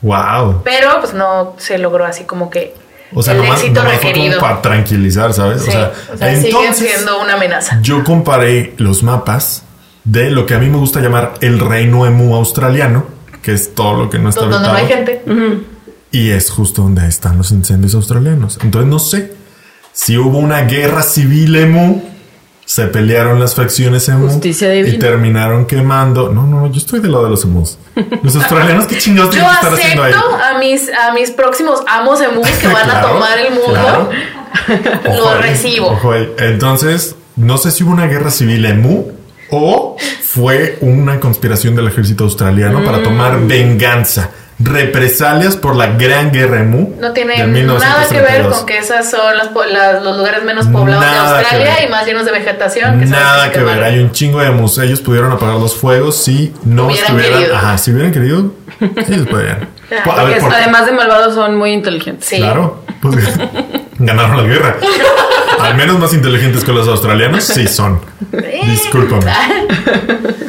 Wow. 0.01 0.61
Pero 0.63 0.99
pues 1.01 1.13
no 1.13 1.55
se 1.57 1.77
logró 1.77 2.05
así 2.05 2.23
como 2.23 2.49
que 2.49 2.73
O 3.13 3.21
sea, 3.21 3.33
el 3.33 3.41
nomás, 3.43 3.59
éxito 3.61 3.83
nomás 3.83 3.97
fue 3.99 4.11
como 4.11 4.13
requerido. 4.15 4.39
para 4.41 4.61
tranquilizar, 4.61 5.33
¿sabes? 5.33 5.61
Sí, 5.61 5.69
o 5.69 5.71
sea, 5.71 5.91
o 6.13 6.17
sea, 6.17 6.35
siguen 6.35 6.45
entonces 6.45 6.89
siendo 6.89 7.21
una 7.21 7.33
amenaza. 7.33 7.79
yo 7.81 8.03
comparé 8.03 8.73
los 8.77 9.03
mapas 9.03 9.63
de 10.05 10.31
lo 10.31 10.45
que 10.45 10.53
a 10.53 10.57
mí 10.59 10.69
me 10.69 10.77
gusta 10.77 11.01
llamar 11.01 11.33
el 11.41 11.59
reino 11.59 12.05
emu 12.05 12.35
australiano, 12.35 13.05
que 13.41 13.53
es 13.53 13.75
todo 13.75 13.95
lo 14.03 14.09
que 14.09 14.19
no 14.19 14.29
está 14.29 14.41
Donde 14.41 14.59
no 14.67 14.73
hay 14.73 14.85
habitado. 14.85 15.05
gente. 15.25 15.65
Y 16.15 16.29
es 16.31 16.49
justo 16.49 16.81
donde 16.83 17.07
están 17.07 17.37
los 17.37 17.51
incendios 17.51 17.93
australianos. 17.95 18.57
Entonces 18.63 18.89
no 18.89 18.99
sé 18.99 19.33
si 19.91 20.17
hubo 20.17 20.37
una 20.37 20.61
guerra 20.61 21.01
civil 21.03 21.55
emu, 21.55 22.01
se 22.65 22.87
pelearon 22.87 23.39
las 23.39 23.53
facciones 23.53 24.07
emu 24.09 24.39
y 24.43 24.97
terminaron 24.97 25.65
quemando. 25.65 26.29
No, 26.31 26.47
no, 26.47 26.67
yo 26.71 26.77
estoy 26.77 26.99
del 26.99 27.11
lado 27.11 27.25
de 27.25 27.29
los 27.31 27.43
emus. 27.43 27.77
Los 28.23 28.35
australianos, 28.41 28.85
qué 28.85 28.97
chingados 28.97 29.35
Yo 29.35 29.41
tienen 29.41 29.49
que 29.49 29.55
estar 29.55 29.73
haciendo 29.73 30.03
ahí. 30.03 30.13
acepto 30.13 30.35
a 30.35 30.59
mis, 30.59 30.89
a 30.93 31.13
mis 31.13 31.31
próximos 31.31 31.81
amos 31.87 32.21
emus 32.21 32.47
que 32.49 32.67
van 32.67 32.89
a 32.89 33.01
tomar 33.07 33.37
el 33.39 33.53
mundo. 33.53 33.73
claro. 33.73 34.09
Lo 35.17 35.29
ahí, 35.29 35.41
recibo. 35.41 35.99
Entonces, 36.39 37.15
no 37.35 37.57
sé 37.57 37.71
si 37.71 37.83
hubo 37.83 37.91
una 37.91 38.07
guerra 38.07 38.31
civil 38.31 38.65
emu 38.65 39.11
o 39.51 39.95
fue 40.23 40.77
una 40.81 41.19
conspiración 41.19 41.75
del 41.75 41.87
ejército 41.87 42.23
australiano 42.23 42.79
Mm. 42.79 42.85
para 42.85 43.03
tomar 43.03 43.39
venganza, 43.45 44.31
represalias 44.59 45.57
por 45.57 45.75
la 45.75 45.87
gran 45.87 46.31
guerra 46.31 46.61
emu. 46.61 46.95
No 46.99 47.11
tiene 47.11 47.33
de 47.45 47.63
nada 47.63 48.07
que 48.07 48.21
ver 48.21 48.43
1932. 48.43 48.57
con 48.57 48.65
que 48.65 48.77
esas 48.77 49.09
son 49.11 49.35
las, 49.37 49.47
po- 49.49 49.65
las- 49.65 50.01
los 50.01 50.17
lugares 50.17 50.43
menos 50.43 50.65
poblados 50.67 51.03
Nada 51.05 51.33
de 51.33 51.39
Australia 51.39 51.83
y 51.85 51.89
más 51.89 52.05
llenos 52.05 52.25
de 52.25 52.31
vegetación. 52.31 52.99
Que 52.99 53.05
Nada 53.05 53.51
que 53.51 53.59
ver, 53.59 53.83
hay 53.83 53.99
un 53.99 54.11
chingo 54.11 54.39
de 54.39 54.47
emus. 54.47 54.77
Ellos 54.77 55.01
pudieron 55.01 55.31
apagar 55.31 55.55
los 55.55 55.75
fuegos 55.75 56.15
si 56.17 56.53
no 56.63 56.85
Hubieran 56.87 57.05
estuvieran. 57.05 57.39
querido. 57.39 57.55
Ajá, 57.57 57.77
si 57.77 57.91
hubieran 57.91 58.11
querido, 58.13 58.51
ellos 58.79 59.27
podrían. 59.27 59.69
Ah, 59.91 60.09
A 60.09 60.57
además 60.57 60.85
de 60.85 60.91
malvados 60.93 61.35
son 61.35 61.55
muy 61.57 61.71
inteligentes. 61.71 62.27
Sí. 62.27 62.37
Claro, 62.37 62.83
pues 63.01 63.15
ganaron 63.99 64.37
la 64.37 64.43
guerra. 64.43 64.77
Al 65.65 65.75
menos 65.75 65.99
más 65.99 66.13
inteligentes 66.13 66.63
que 66.63 66.71
los 66.71 66.87
australianos, 66.87 67.43
sí 67.43 67.67
son. 67.67 67.99
Discúlpame. 68.65 69.31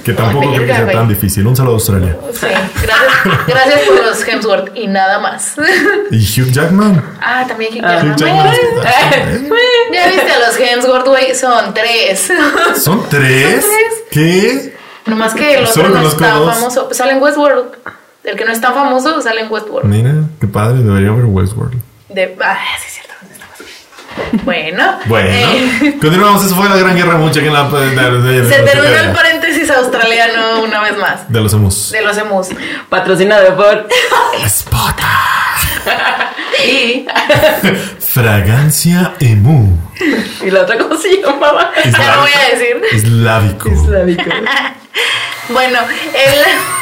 Que 0.05 0.13
tampoco 0.13 0.53
creo 0.55 0.67
que 0.67 0.75
sea 0.75 0.93
tan 0.93 1.09
difícil. 1.09 1.47
Un 1.47 1.57
saludo 1.57 1.73
a 1.75 1.79
Australia. 1.79 2.17
Sí, 2.33 2.47
gracias, 2.47 3.47
gracias 3.47 3.81
por 3.83 4.05
los 4.05 4.29
Hemsworth 4.29 4.77
y 4.77 4.87
nada 4.87 5.19
más. 5.19 5.55
Y 6.11 6.19
Hugh 6.41 6.51
Jackman. 6.53 7.03
Ah, 7.21 7.45
también 7.49 7.75
Hugh 7.75 7.81
Ah. 7.85 7.89
Jackman. 7.93 8.13
Hugh 8.13 8.17
Jackman 8.17 8.47
es- 8.47 9.43
Ya 9.93 10.09
viste 10.11 10.31
a 10.33 10.39
los 10.47 10.59
Hemsworth, 10.61 11.07
güey, 11.07 11.35
son 11.35 11.75
tres. 11.75 12.31
¿Son 12.31 12.39
tres? 12.77 12.83
Son 12.85 13.09
tres. 13.09 13.65
¿Qué? 14.11 14.77
Nomás 15.07 15.35
que 15.35 15.55
el 15.59 15.65
otro 15.67 15.89
no 15.89 16.07
es 16.09 16.17
tan 16.17 16.39
dos. 16.39 16.55
famoso. 16.55 16.89
Sale 16.93 17.13
en 17.13 17.23
Westworld. 17.23 17.67
El 18.25 18.37
que 18.37 18.45
no 18.45 18.51
es 18.53 18.61
tan 18.61 18.75
famoso 18.75 19.21
sale 19.23 19.43
en 19.43 19.53
Westworld. 19.53 19.89
Mira, 19.89 20.15
qué 20.41 20.47
padre, 20.49 20.79
debería 20.83 21.11
haber 21.11 21.27
Westworld. 21.27 21.81
De, 22.09 22.37
ah, 22.43 22.57
sí, 22.81 22.85
es 22.89 22.93
cierto. 22.95 23.13
¿dónde 23.21 23.35
está 23.35 23.47
Westworld? 23.51 24.06
Bueno. 24.45 24.99
Bueno, 25.07 25.29
eh, 25.31 25.97
continuamos. 26.01 26.45
Eso 26.45 26.55
fue 26.57 26.69
la 26.69 26.77
gran 26.77 26.97
guerra 26.97 27.17
mucha 27.17 27.41
que 27.41 27.51
la 27.51 27.65
de, 27.65 27.91
de- 27.91 28.21
de- 28.43 28.51
se 28.51 28.63
de- 28.63 28.71
terminó 28.71 28.97
el 28.99 29.13
paréntesis 29.13 29.71
australiano 29.71 30.61
una 30.63 30.81
vez 30.81 30.97
más. 30.97 31.31
de 31.33 31.41
los 31.41 31.53
emus. 31.53 31.91
De 31.91 32.01
los 32.03 32.17
emus. 32.17 32.49
Patrocinado 32.89 33.57
por. 33.57 33.89
Spota. 34.49 35.09
Y 36.67 37.07
Fragancia 38.01 39.13
emu. 39.21 39.77
¿Y 40.45 40.51
la 40.51 40.63
otra 40.63 40.79
cómo 40.79 40.97
se 40.97 41.21
llamaba? 41.21 41.71
ya 41.85 42.15
lo 42.15 42.21
voy 42.23 42.31
a 42.33 42.55
decir. 42.55 42.81
Eslávico. 42.93 43.69
Islámico. 43.71 44.23
Bueno, 45.49 45.79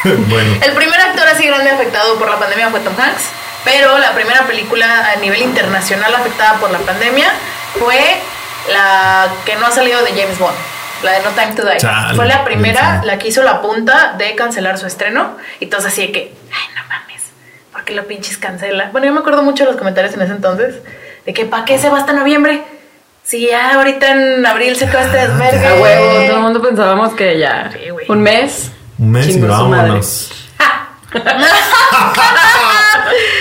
el, 0.07 0.17
Bueno. 0.27 0.51
el 0.65 0.73
primer 0.73 0.99
actor 0.99 1.27
así 1.29 1.47
grande 1.47 1.69
afectado 1.69 2.15
por 2.19 2.31
la 2.31 2.39
pandemia 2.39 2.71
fue 2.71 2.81
Tom 2.81 2.95
Hanks, 2.99 3.25
pero 3.65 3.99
la 3.99 4.13
primera 4.13 4.47
película 4.47 5.13
a 5.13 5.17
nivel 5.17 5.43
internacional 5.43 6.15
afectada 6.15 6.59
por 6.59 6.71
la 6.71 6.79
pandemia 6.79 7.33
fue 7.79 7.99
la 8.73 9.29
que 9.45 9.57
no 9.57 9.67
ha 9.67 9.71
salido 9.71 10.03
de 10.03 10.11
James 10.11 10.39
Bond, 10.39 10.57
la 11.03 11.13
de 11.13 11.23
No 11.23 11.31
Time 11.31 11.55
to 11.55 11.69
Die. 11.69 11.79
Chale, 11.79 12.15
fue 12.15 12.27
la 12.27 12.45
primera, 12.45 13.03
la 13.05 13.19
que 13.19 13.29
hizo 13.29 13.43
la 13.43 13.63
punta 13.63 14.15
de 14.19 14.35
cancelar 14.35 14.79
su 14.79 14.87
estreno, 14.87 15.37
y 15.61 15.67
todos 15.67 15.87
así 15.87 16.07
de 16.07 16.13
que, 16.13 16.35
ay, 16.53 16.75
no 16.75 16.83
mames, 16.89 17.23
¿por 17.73 17.85
qué 17.85 17.95
lo 17.95 18.07
pinches 18.07 18.39
cancela? 18.39 18.91
Bueno, 18.93 19.07
yo 19.07 19.13
me 19.13 19.21
acuerdo 19.21 19.43
mucho 19.43 19.65
de 19.65 19.71
los 19.71 19.79
comentarios 19.79 20.15
en 20.15 20.23
ese 20.23 20.33
entonces, 20.33 20.77
de 21.25 21.33
que, 21.33 21.45
¿para 21.45 21.65
qué 21.65 21.79
se 21.79 21.89
va 21.89 21.99
hasta 21.99 22.13
noviembre? 22.13 22.63
Si 23.23 23.49
ya 23.49 23.75
ahorita 23.75 24.11
en 24.11 24.45
abril 24.45 24.77
se 24.77 24.85
acaba 24.85 25.05
este 25.05 25.17
desvergue. 25.17 25.67
A 25.67 25.75
huevo, 25.77 26.27
todo 26.27 26.37
el 26.37 26.43
mundo 26.43 26.61
pensábamos 26.61 27.15
que 27.15 27.39
ya. 27.39 27.71
Sí, 27.73 27.79
un 28.07 28.21
mes. 28.21 28.71
Un 28.99 29.13
mes 29.13 29.29
y 29.29 29.41
vámonos. 29.41 30.31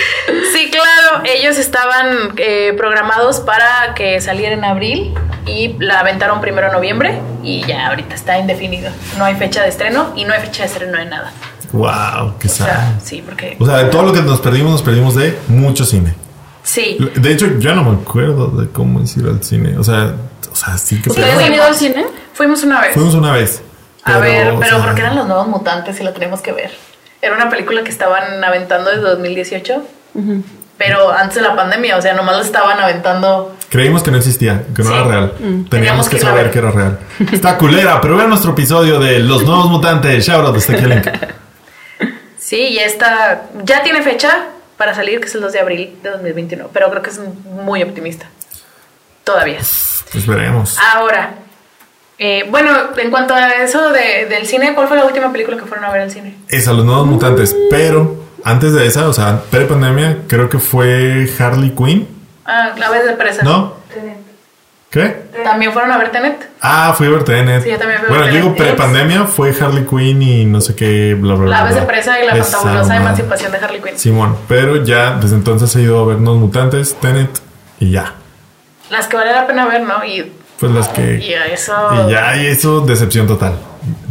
Ellos 1.24 1.58
estaban 1.58 2.32
eh, 2.36 2.74
programados 2.76 3.40
para 3.40 3.94
que 3.94 4.20
saliera 4.20 4.54
en 4.54 4.64
abril 4.64 5.14
y 5.46 5.74
la 5.78 6.00
aventaron 6.00 6.40
primero 6.40 6.66
en 6.68 6.72
noviembre 6.74 7.18
y 7.42 7.62
ya 7.64 7.88
ahorita 7.88 8.14
está 8.14 8.38
indefinido. 8.38 8.90
No 9.18 9.24
hay 9.24 9.34
fecha 9.36 9.62
de 9.62 9.68
estreno 9.68 10.12
y 10.16 10.24
no 10.24 10.32
hay 10.34 10.40
fecha 10.40 10.62
de 10.64 10.68
estreno 10.68 10.98
de 10.98 11.06
nada. 11.06 11.32
Wow, 11.72 12.34
qué 12.38 12.46
O 12.48 12.50
sea, 12.50 12.66
sad. 12.66 12.82
sí, 13.02 13.22
porque 13.24 13.56
O 13.58 13.66
sea, 13.66 13.78
de 13.78 13.84
todo 13.86 14.02
lo 14.04 14.12
que 14.12 14.22
nos 14.22 14.40
perdimos, 14.40 14.72
nos 14.72 14.82
perdimos 14.82 15.14
de 15.16 15.36
mucho 15.48 15.84
cine. 15.84 16.14
sí. 16.62 16.98
De 17.16 17.32
hecho, 17.32 17.46
ya 17.58 17.74
no 17.74 17.82
me 17.84 18.00
acuerdo 18.02 18.48
de 18.48 18.70
cómo 18.70 19.00
es 19.00 19.16
ir 19.16 19.26
al 19.26 19.42
cine. 19.42 19.76
O 19.78 19.82
sea, 19.84 20.14
o 20.52 20.56
sea, 20.56 20.78
sí 20.78 21.02
que 21.02 21.10
¿Ustedes. 21.10 21.34
¿Has 21.36 21.50
ido 21.50 21.64
al 21.64 21.74
cine? 21.74 22.04
Fuimos 22.32 22.62
una 22.62 22.80
vez. 22.80 22.94
Fuimos 22.94 23.14
una 23.14 23.32
vez. 23.32 23.60
a 24.04 24.18
ver, 24.18 24.52
o 24.52 24.60
pero 24.60 24.76
sea, 24.76 24.84
porque 24.86 25.00
eran 25.00 25.16
los 25.16 25.26
nuevos 25.26 25.48
mutantes 25.48 25.98
y 26.00 26.04
la 26.04 26.12
tenemos 26.12 26.40
que 26.42 26.52
ver. 26.52 26.70
Era 27.22 27.34
una 27.34 27.48
película 27.50 27.82
que 27.82 27.90
estaban 27.90 28.44
aventando 28.44 28.90
desde 28.90 29.02
2018. 29.02 29.82
Pero 30.76 31.12
antes 31.12 31.36
de 31.36 31.42
la 31.42 31.54
pandemia, 31.54 31.96
o 31.96 32.02
sea, 32.02 32.14
nomás 32.14 32.36
la 32.36 32.42
estaban 32.42 32.78
aventando. 32.80 33.54
Creímos 33.70 34.02
que 34.02 34.10
no 34.10 34.16
existía, 34.16 34.64
que 34.74 34.82
no 34.82 34.88
Sí. 34.90 34.94
era 34.94 35.04
real. 35.04 35.32
Teníamos 35.38 35.70
Teníamos 35.70 36.08
que 36.08 36.16
que 36.16 36.22
saber 36.22 36.50
que 36.50 36.58
era 36.58 36.70
real. 36.72 36.98
Está 37.32 37.56
culera, 37.56 38.00
pero 38.02 38.16
vean 38.16 38.28
nuestro 38.28 38.52
episodio 38.52 38.98
de 38.98 39.20
Los 39.20 39.44
Nuevos 39.44 39.68
Mutantes. 39.70 40.26
Shout 40.26 40.44
out, 40.46 40.56
está 40.56 40.72
aquí 40.72 40.82
el 40.84 40.90
link. 40.90 41.06
Sí, 42.38 42.56
y 42.56 42.78
esta 42.78 43.44
ya 43.62 43.82
tiene 43.82 44.02
fecha 44.02 44.46
para 44.76 44.94
salir, 44.94 45.20
que 45.20 45.26
es 45.26 45.34
el 45.34 45.40
2 45.42 45.52
de 45.52 45.60
abril 45.60 45.96
de 46.02 46.10
2021, 46.10 46.68
pero 46.72 46.90
creo 46.90 47.02
que 47.02 47.10
es 47.10 47.20
muy 47.44 47.82
optimista. 47.82 48.26
Todavía. 49.22 49.58
Pues 50.12 50.26
veremos. 50.26 50.76
Ahora, 50.94 51.34
eh, 52.18 52.44
bueno, 52.50 52.70
en 52.96 53.10
cuanto 53.10 53.34
a 53.34 53.48
eso 53.62 53.90
de- 53.92 54.26
del 54.26 54.46
cine, 54.46 54.74
¿cuál 54.74 54.88
fue 54.88 54.96
la 54.96 55.04
última 55.04 55.32
película 55.32 55.56
que 55.56 55.64
fueron 55.64 55.84
a 55.86 55.90
ver 55.92 56.02
al 56.02 56.10
cine? 56.10 56.36
Es 56.48 56.68
a 56.68 56.72
los 56.72 56.84
nuevos 56.84 57.06
mutantes, 57.06 57.56
pero 57.70 58.23
antes 58.44 58.72
de 58.72 58.86
esa, 58.86 59.08
o 59.08 59.12
sea, 59.12 59.40
pre-pandemia, 59.50 60.18
creo 60.28 60.48
que 60.48 60.58
fue 60.58 61.28
Harley 61.38 61.70
Quinn, 61.70 62.08
Ah, 62.46 62.72
la 62.76 62.90
vez 62.90 63.06
de 63.06 63.12
presa. 63.14 63.42
¿no? 63.42 63.74
¿Qué? 64.90 65.24
¿También 65.42 65.72
fueron 65.72 65.90
a 65.90 65.98
ver 65.98 66.12
Tenet? 66.12 66.50
Ah, 66.60 66.94
fui 66.96 67.08
a 67.08 67.10
ver 67.10 67.24
Tenet. 67.24 67.64
Sí, 67.64 67.70
yo 67.70 67.78
también 67.78 67.98
fui 68.00 68.06
a 68.06 68.10
Bueno, 68.10 68.24
ver 68.26 68.34
yo 68.34 68.40
digo 68.42 68.54
pre-pandemia 68.54 69.24
fue 69.24 69.52
Harley 69.58 69.84
Quinn 69.86 70.22
y 70.22 70.44
no 70.44 70.60
sé 70.60 70.76
qué, 70.76 71.14
bla, 71.18 71.34
bla, 71.34 71.46
bla. 71.46 71.58
La 71.58 71.64
vez 71.64 71.74
de 71.74 71.82
presa 71.82 72.20
y 72.22 72.26
la 72.26 72.34
Esa 72.36 72.58
fantabulosa 72.58 72.96
emancipación 72.96 73.50
de 73.50 73.58
Harley 73.58 73.80
Quinn. 73.82 73.98
Simón, 73.98 74.36
pero 74.46 74.84
ya 74.84 75.16
desde 75.16 75.34
entonces 75.34 75.74
he 75.74 75.82
ido 75.82 76.00
a 76.00 76.06
ver 76.06 76.18
Nuevos 76.18 76.40
Mutantes, 76.42 76.94
Tenet 77.00 77.30
y 77.80 77.90
ya. 77.90 78.12
Las 78.90 79.08
que 79.08 79.16
vale 79.16 79.32
la 79.32 79.46
pena 79.48 79.66
ver, 79.66 79.82
¿no? 79.82 80.04
Y, 80.04 80.30
Pues 80.60 80.70
las 80.70 80.86
que... 80.88 81.18
y 81.18 81.34
a 81.34 81.46
eso. 81.46 81.72
Y 82.06 82.12
ya, 82.12 82.36
y 82.36 82.46
eso, 82.46 82.80
decepción 82.82 83.26
total. 83.26 83.54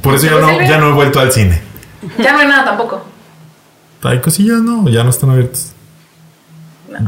Por 0.02 0.16
eso 0.16 0.26
ya 0.26 0.34
Pues, 0.34 0.42
no, 0.60 0.62
ya 0.64 0.78
no 0.80 0.90
he 0.90 0.94
vuelto 0.94 1.20
al 1.22 1.32
cine. 1.32 1.62
Ya 2.18 2.34
no 2.34 2.40
hay 2.40 2.48
nada 2.48 2.66
tampoco. 2.66 3.06
Hay 4.04 4.22
cosillas, 4.22 4.62
no, 4.62 4.88
ya 4.90 5.04
no 5.04 5.10
están 5.10 5.32
abiertos. 5.32 5.72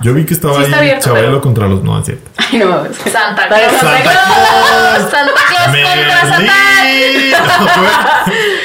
Yo 0.01 0.13
vi 0.15 0.25
que 0.25 0.33
estaba 0.33 0.55
Sí 0.59 0.65
ahí 0.65 0.73
abierto, 0.73 1.05
Chabelo 1.05 1.27
pero- 1.27 1.41
contra 1.41 1.67
los. 1.67 1.83
No, 1.83 1.99
es 1.99 2.05
cierto. 2.05 2.27
Ay, 2.37 2.57
no 2.57 2.65
mames. 2.69 2.97
Santa 2.97 3.47
Claus. 3.47 3.61
Santa 3.61 3.79
Santa 3.79 4.01
Claus. 4.01 5.11
Santa 5.11 5.41
Claus 5.47 5.67
contra 5.67 6.21
Satán. 6.29 6.47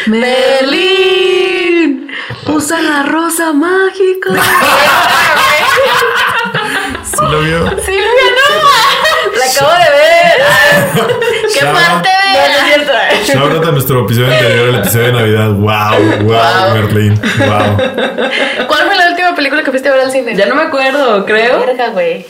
Berlín, 0.07 2.11
usa 2.47 2.81
la 2.81 3.03
rosa 3.05 3.53
mágica. 3.53 4.31
Sí 7.03 7.25
lo 7.31 7.41
vio. 7.41 7.69
Silvia, 7.85 8.27
no. 8.39 8.49
La 9.39 9.45
acabo 9.53 9.73
de 9.73 9.91
ver. 9.91 10.20
¿Qué 11.55 11.67
parte 11.67 12.09
de.? 12.09 13.25
Shout 13.33 13.53
out 13.53 13.65
a 13.67 13.73
nuestro 13.73 14.05
episodio 14.05 14.33
anterior, 14.33 14.69
el 14.69 14.75
episodio 14.77 15.07
de 15.07 15.13
Navidad. 15.13 15.51
Wow, 15.53 16.23
wow, 16.23 16.27
Wow. 16.27 16.75
Merlín. 16.75 17.21
Wow. 17.39 17.77
¿Cuál 18.67 18.87
fue 18.87 18.97
la 18.97 19.09
última 19.11 19.35
película 19.35 19.63
que 19.63 19.71
fuiste 19.71 19.89
a 19.89 19.93
ver 19.93 20.01
al 20.03 20.13
cine? 20.13 20.35
Ya 20.37 20.47
no 20.47 20.55
me 20.55 20.63
acuerdo, 20.63 21.25
creo. 21.27 21.61
Verga, 21.61 21.89
güey. 21.91 22.27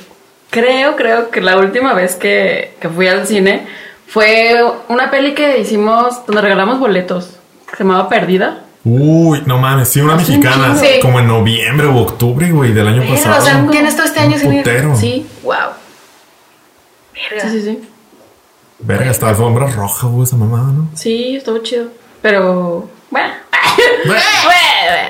Creo, 0.51 0.97
creo 0.97 1.31
que 1.31 1.41
la 1.41 1.57
última 1.59 1.95
vez 1.95 2.17
que, 2.17 2.75
que 2.81 2.89
fui 2.89 3.07
al 3.07 3.27
cine 3.27 3.67
fue 4.09 4.61
una 4.89 5.11
peli 5.11 5.35
que 5.35 5.59
hicimos 5.59 6.27
donde 6.27 6.43
regalamos 6.43 6.81
boletos. 6.81 7.37
que 7.71 7.77
Se 7.77 7.85
llamaba 7.85 8.09
Perdida. 8.09 8.65
Uy, 8.83 9.43
no 9.47 9.59
mames, 9.59 9.89
sí, 9.91 10.01
una 10.01 10.13
un 10.15 10.19
mexicana. 10.19 10.75
Sí. 10.75 10.99
Como 11.03 11.21
en 11.21 11.27
noviembre 11.29 11.87
o 11.87 11.97
octubre, 11.99 12.51
güey, 12.51 12.73
del 12.73 12.89
año 12.89 13.01
Verga, 13.03 13.15
pasado. 13.15 13.39
o 13.39 13.43
sea, 13.43 13.67
tienes 13.71 13.95
todo 13.95 14.07
este 14.07 14.21
año 14.21 14.39
sin 14.39 14.55
ir. 14.55 14.65
Sí, 14.99 15.27
Wow. 15.43 15.55
Verga. 17.31 17.49
sí, 17.51 17.61
sí, 17.61 17.63
sí. 17.63 17.89
Verga, 18.83 19.11
hasta 19.11 19.29
alfombra 19.29 19.67
roja, 19.67 20.07
güey, 20.07 20.25
esa 20.25 20.37
mamada, 20.37 20.69
¿no? 20.73 20.89
Sí, 20.95 21.37
estuvo 21.37 21.59
chido. 21.59 21.89
Pero, 22.23 22.89
bueno. 23.11 23.33
Bueno. 24.07 24.21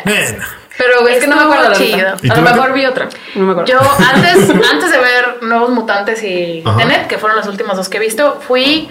Pero 0.78 1.06
es 1.08 1.18
que 1.18 1.26
no 1.26 1.36
me 1.36 1.42
acuerdo. 1.42 1.68
la 1.70 1.76
chido. 1.76 1.96
verdad. 1.98 2.18
¿Y 2.22 2.30
A 2.30 2.34
lo 2.36 2.42
mejor 2.42 2.72
vi 2.72 2.86
otra. 2.86 3.08
No 3.34 3.44
me 3.44 3.52
acuerdo. 3.52 3.70
Yo 3.70 3.78
antes, 4.14 4.50
antes 4.72 4.90
de 4.90 4.98
ver 4.98 5.42
Nuevos 5.42 5.70
Mutantes 5.70 6.22
y 6.22 6.62
Ajá. 6.64 6.78
Tenet, 6.78 7.06
que 7.06 7.18
fueron 7.18 7.36
las 7.36 7.46
últimas 7.48 7.76
dos 7.76 7.88
que 7.88 7.98
he 7.98 8.00
visto, 8.00 8.40
fui 8.46 8.88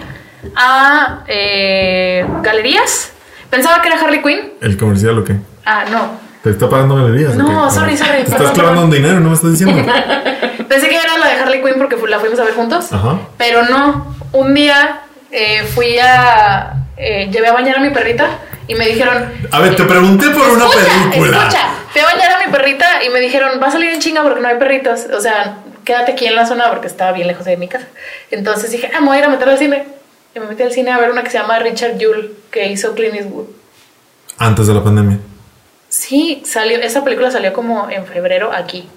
a 0.54 1.24
eh, 1.26 2.24
galerías. 2.42 3.12
Pensaba 3.50 3.82
que 3.82 3.88
era 3.88 4.00
Harley 4.00 4.22
Quinn. 4.22 4.52
¿El 4.60 4.76
comercial 4.76 5.18
o 5.18 5.24
qué? 5.24 5.36
Ah, 5.66 5.84
no. 5.90 6.30
¿Te 6.44 6.50
está 6.50 6.68
pagando 6.70 6.94
galerías? 6.94 7.34
No, 7.34 7.70
sorry, 7.70 7.96
sorry, 7.96 8.12
Te 8.12 8.20
estás 8.22 8.36
perdón, 8.36 8.54
clavando 8.54 8.84
un 8.84 8.90
dinero, 8.90 9.20
¿no 9.20 9.28
me 9.30 9.34
estás 9.34 9.50
diciendo? 9.50 9.92
Pensé 10.68 10.88
que 10.88 10.96
era 10.96 11.18
la 11.18 11.26
de 11.26 11.34
Harley 11.34 11.62
Quinn 11.62 11.74
porque 11.76 11.96
la 12.08 12.20
fuimos 12.20 12.38
a 12.38 12.44
ver 12.44 12.54
juntos. 12.54 12.92
Ajá. 12.92 13.18
Pero 13.36 13.64
no. 13.64 14.14
Un 14.32 14.54
día 14.54 15.00
eh, 15.30 15.64
fui 15.74 15.98
a. 15.98 16.74
eh, 16.96 17.28
llevé 17.32 17.48
a 17.48 17.52
bañar 17.52 17.78
a 17.78 17.80
mi 17.80 17.90
perrita 17.90 18.28
y 18.68 18.74
me 18.74 18.86
dijeron. 18.86 19.32
A 19.50 19.60
ver, 19.60 19.76
te 19.76 19.84
pregunté 19.84 20.30
por 20.30 20.48
una 20.48 20.66
película. 20.68 21.38
Escucha, 21.38 21.68
fui 21.92 22.00
a 22.00 22.04
bañar 22.04 22.32
a 22.32 22.46
mi 22.46 22.52
perrita 22.52 23.04
y 23.04 23.08
me 23.10 23.20
dijeron, 23.20 23.60
va 23.62 23.68
a 23.68 23.70
salir 23.70 23.90
en 23.90 24.00
chinga 24.00 24.22
porque 24.22 24.40
no 24.40 24.48
hay 24.48 24.58
perritos. 24.58 25.06
O 25.12 25.20
sea, 25.20 25.58
quédate 25.84 26.12
aquí 26.12 26.26
en 26.26 26.36
la 26.36 26.46
zona 26.46 26.68
porque 26.70 26.86
estaba 26.86 27.12
bien 27.12 27.26
lejos 27.26 27.44
de 27.44 27.56
mi 27.56 27.68
casa. 27.68 27.86
Entonces 28.30 28.70
dije, 28.70 28.90
ah, 28.94 29.00
me 29.00 29.08
voy 29.08 29.16
a 29.16 29.20
ir 29.20 29.24
a 29.24 29.28
meter 29.28 29.48
al 29.48 29.58
cine. 29.58 29.84
Y 30.34 30.38
me 30.38 30.46
metí 30.46 30.62
al 30.62 30.70
cine 30.72 30.92
a 30.92 30.98
ver 30.98 31.10
una 31.10 31.24
que 31.24 31.30
se 31.30 31.38
llama 31.38 31.58
Richard 31.58 31.98
Jewell, 31.98 32.36
que 32.52 32.68
hizo 32.68 32.94
Clint 32.94 33.16
Eastwood. 33.16 33.46
Antes 34.38 34.68
de 34.68 34.74
la 34.74 34.84
pandemia. 34.84 35.18
Sí, 35.88 36.42
salió, 36.46 36.78
esa 36.78 37.02
película 37.02 37.32
salió 37.32 37.52
como 37.52 37.90
en 37.90 38.06
febrero 38.06 38.52
aquí. 38.52 38.88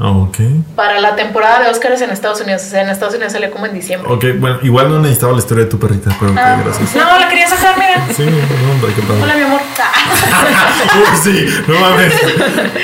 Ah, 0.00 0.10
Ok. 0.10 0.36
Para 0.74 1.00
la 1.00 1.16
temporada 1.16 1.60
de 1.64 1.70
Oscars 1.70 2.00
en 2.02 2.10
Estados 2.10 2.40
Unidos. 2.42 2.62
O 2.66 2.70
sea, 2.70 2.82
en 2.82 2.90
Estados 2.90 3.14
Unidos 3.14 3.32
salió 3.32 3.50
como 3.50 3.64
en 3.66 3.72
diciembre. 3.74 4.12
Ok, 4.12 4.24
bueno, 4.38 4.58
igual 4.62 4.90
no 4.90 4.98
necesitaba 4.98 5.32
la 5.32 5.38
historia 5.38 5.64
de 5.64 5.70
tu 5.70 5.78
perrita, 5.78 6.10
pero 6.20 6.34
Ah, 6.38 6.58
gracias. 6.62 6.94
no, 6.94 7.18
la 7.18 7.28
quería 7.28 7.48
sacar, 7.48 7.74
mira. 7.78 8.06
Sí, 8.14 8.24
no, 8.24 8.86
qué 8.94 9.02
padre. 9.02 9.22
Hola, 9.22 9.34
mi 9.36 9.42
amor. 9.42 9.60
Uy, 10.96 11.18
sí, 11.22 11.46
no 11.66 11.80
mames. 11.80 12.12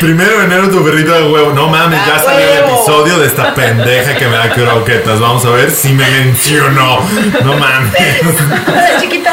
Primero 0.01 0.39
de 0.39 0.45
enero 0.47 0.71
tu 0.71 0.83
perrita 0.85 1.13
de 1.19 1.31
huevo. 1.31 1.53
No 1.53 1.69
mames, 1.69 2.01
ya 2.07 2.17
¡A 2.17 2.19
salió 2.19 2.47
el 2.47 2.59
episodio 2.59 3.19
de 3.19 3.27
esta 3.27 3.55
pendeja 3.55 4.17
que 4.17 4.27
me 4.27 4.37
da 4.37 4.51
croquetas. 4.51 5.21
Vamos 5.21 5.45
a 5.45 5.51
ver 5.51 5.71
si 5.71 5.93
me 5.93 6.09
mencionó. 6.11 6.99
No 7.45 7.57
mames. 7.59 7.93
Chiquita. 9.01 9.33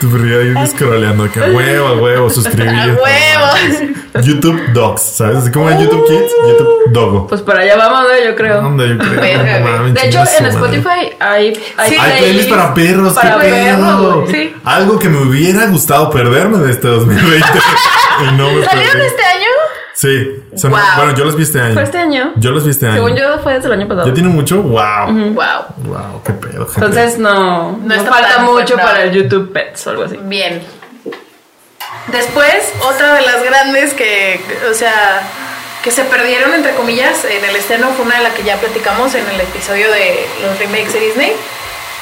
Tu 0.00 0.10
perrita 0.10 0.60
ahí 0.60 0.66
scrolleando 0.68 1.24
acá. 1.24 1.40
Huevo, 1.52 1.94
huevo, 2.02 2.30
suscribir. 2.30 2.68
A 2.70 2.86
huevo. 2.86 3.94
YouTube 4.22 4.60
Dogs, 4.72 5.02
¿sabes? 5.02 5.36
Así 5.38 5.50
como 5.52 5.70
en 5.70 5.80
YouTube 5.80 6.06
Kids, 6.06 6.32
YouTube 6.48 6.68
Dogo. 6.92 7.26
Pues 7.26 7.42
para 7.42 7.60
allá 7.60 7.76
vamos, 7.76 8.00
¿no? 8.02 8.24
yo 8.30 8.34
creo. 8.36 8.62
¿Dónde 8.62 8.88
yo 8.88 8.98
creo? 8.98 9.20
Verga, 9.20 9.58
No 9.58 9.64
güey. 9.66 9.72
mames, 9.78 9.94
De 9.94 10.06
hecho, 10.08 10.18
en. 10.38 10.46
Spotify 10.46 10.88
hay, 11.20 11.60
hay, 11.76 11.90
Sí. 11.90 11.96
Hay 12.00 12.18
playlists 12.18 12.50
para 12.52 12.74
perros, 12.74 13.12
para 13.14 13.38
qué 13.38 13.48
perros, 13.50 13.78
pedo. 13.78 14.20
güey. 14.22 14.32
Sí. 14.32 14.54
Algo 14.64 14.98
que 14.98 15.08
me 15.08 15.18
hubiera 15.18 15.66
gustado 15.66 16.10
perderme 16.10 16.58
de 16.58 16.72
este 16.72 16.88
2020. 16.88 17.46
y 18.22 18.36
no 18.36 18.50
me 18.52 18.64
¿Salieron 18.64 18.92
perdí. 18.92 19.06
este 19.06 19.22
año? 19.24 19.46
Sí. 19.98 20.44
Wow. 20.62 20.78
Bueno, 20.96 21.14
yo 21.16 21.24
los 21.24 21.34
vi 21.34 21.42
este 21.42 21.60
año. 21.60 21.74
Fue 21.74 21.82
este 21.82 21.98
año. 21.98 22.32
Yo 22.36 22.52
los 22.52 22.62
vi 22.62 22.70
este 22.70 22.86
año. 22.86 22.94
Según 22.94 23.16
yo, 23.16 23.36
fue 23.42 23.54
desde 23.54 23.66
el 23.66 23.72
año 23.72 23.88
pasado. 23.88 24.06
¿Ya 24.06 24.14
tiene 24.14 24.28
mucho? 24.28 24.62
Wow. 24.62 25.08
Wow. 25.08 25.64
Wow, 25.78 26.22
qué 26.24 26.32
pedo, 26.34 26.66
gente. 26.66 26.86
Entonces, 26.86 27.18
no, 27.18 27.72
no, 27.72 27.94
falta 28.04 28.38
mucho 28.42 28.76
para 28.76 29.02
el 29.02 29.10
YouTube 29.10 29.52
Pets 29.52 29.88
o 29.88 29.90
algo 29.90 30.04
así. 30.04 30.16
Bien. 30.22 30.62
Después, 32.12 32.72
otra 32.88 33.14
de 33.14 33.22
las 33.22 33.42
grandes 33.42 33.92
que, 33.92 34.40
o 34.70 34.74
sea, 34.74 35.20
que 35.82 35.90
se 35.90 36.04
perdieron, 36.04 36.54
entre 36.54 36.74
comillas, 36.74 37.24
en 37.24 37.44
el 37.44 37.56
estreno 37.56 37.88
fue 37.88 38.04
una 38.04 38.18
de 38.18 38.22
la 38.22 38.30
que 38.34 38.44
ya 38.44 38.56
platicamos 38.56 39.12
en 39.16 39.28
el 39.28 39.40
episodio 39.40 39.90
de 39.90 40.28
los 40.42 40.56
remakes 40.60 40.92
de 40.92 41.00
Disney, 41.00 41.32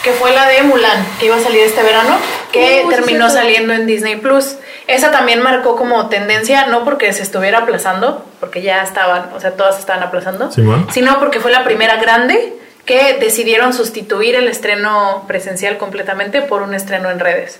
que 0.07 0.13
fue 0.13 0.31
la 0.31 0.47
de 0.47 0.63
Mulan, 0.63 1.05
que 1.19 1.27
iba 1.27 1.35
a 1.35 1.41
salir 1.41 1.63
este 1.63 1.83
verano, 1.83 2.17
que 2.53 2.85
Uh, 2.85 2.89
sí, 2.89 2.95
terminó 2.95 3.29
saliendo 3.29 3.73
en 3.73 3.87
Disney 3.87 4.15
Plus. 4.15 4.55
Esa 4.87 5.11
también 5.11 5.43
marcó 5.43 5.75
como 5.75 6.09
tendencia, 6.09 6.69
no 6.69 6.85
porque 6.85 7.13
se 7.13 7.25
estuviera 7.25 7.59
aplazando, 7.59 8.25
porque 8.39 8.63
ya 8.63 8.85
estaban, 8.85 9.31
o 9.35 9.41
sea, 9.41 9.57
todas 9.57 9.81
estaban 9.81 10.05
aplazando, 10.05 10.49
sino 10.93 11.19
porque 11.19 11.41
fue 11.41 11.51
la 11.51 11.65
primera 11.65 11.97
grande 11.97 12.55
que 12.85 13.15
decidieron 13.15 13.75
sustituir 13.75 14.37
el 14.37 14.47
estreno 14.47 15.25
presencial 15.27 15.77
completamente 15.77 16.41
por 16.41 16.63
un 16.63 16.73
estreno 16.73 17.11
en 17.11 17.19
redes. 17.19 17.59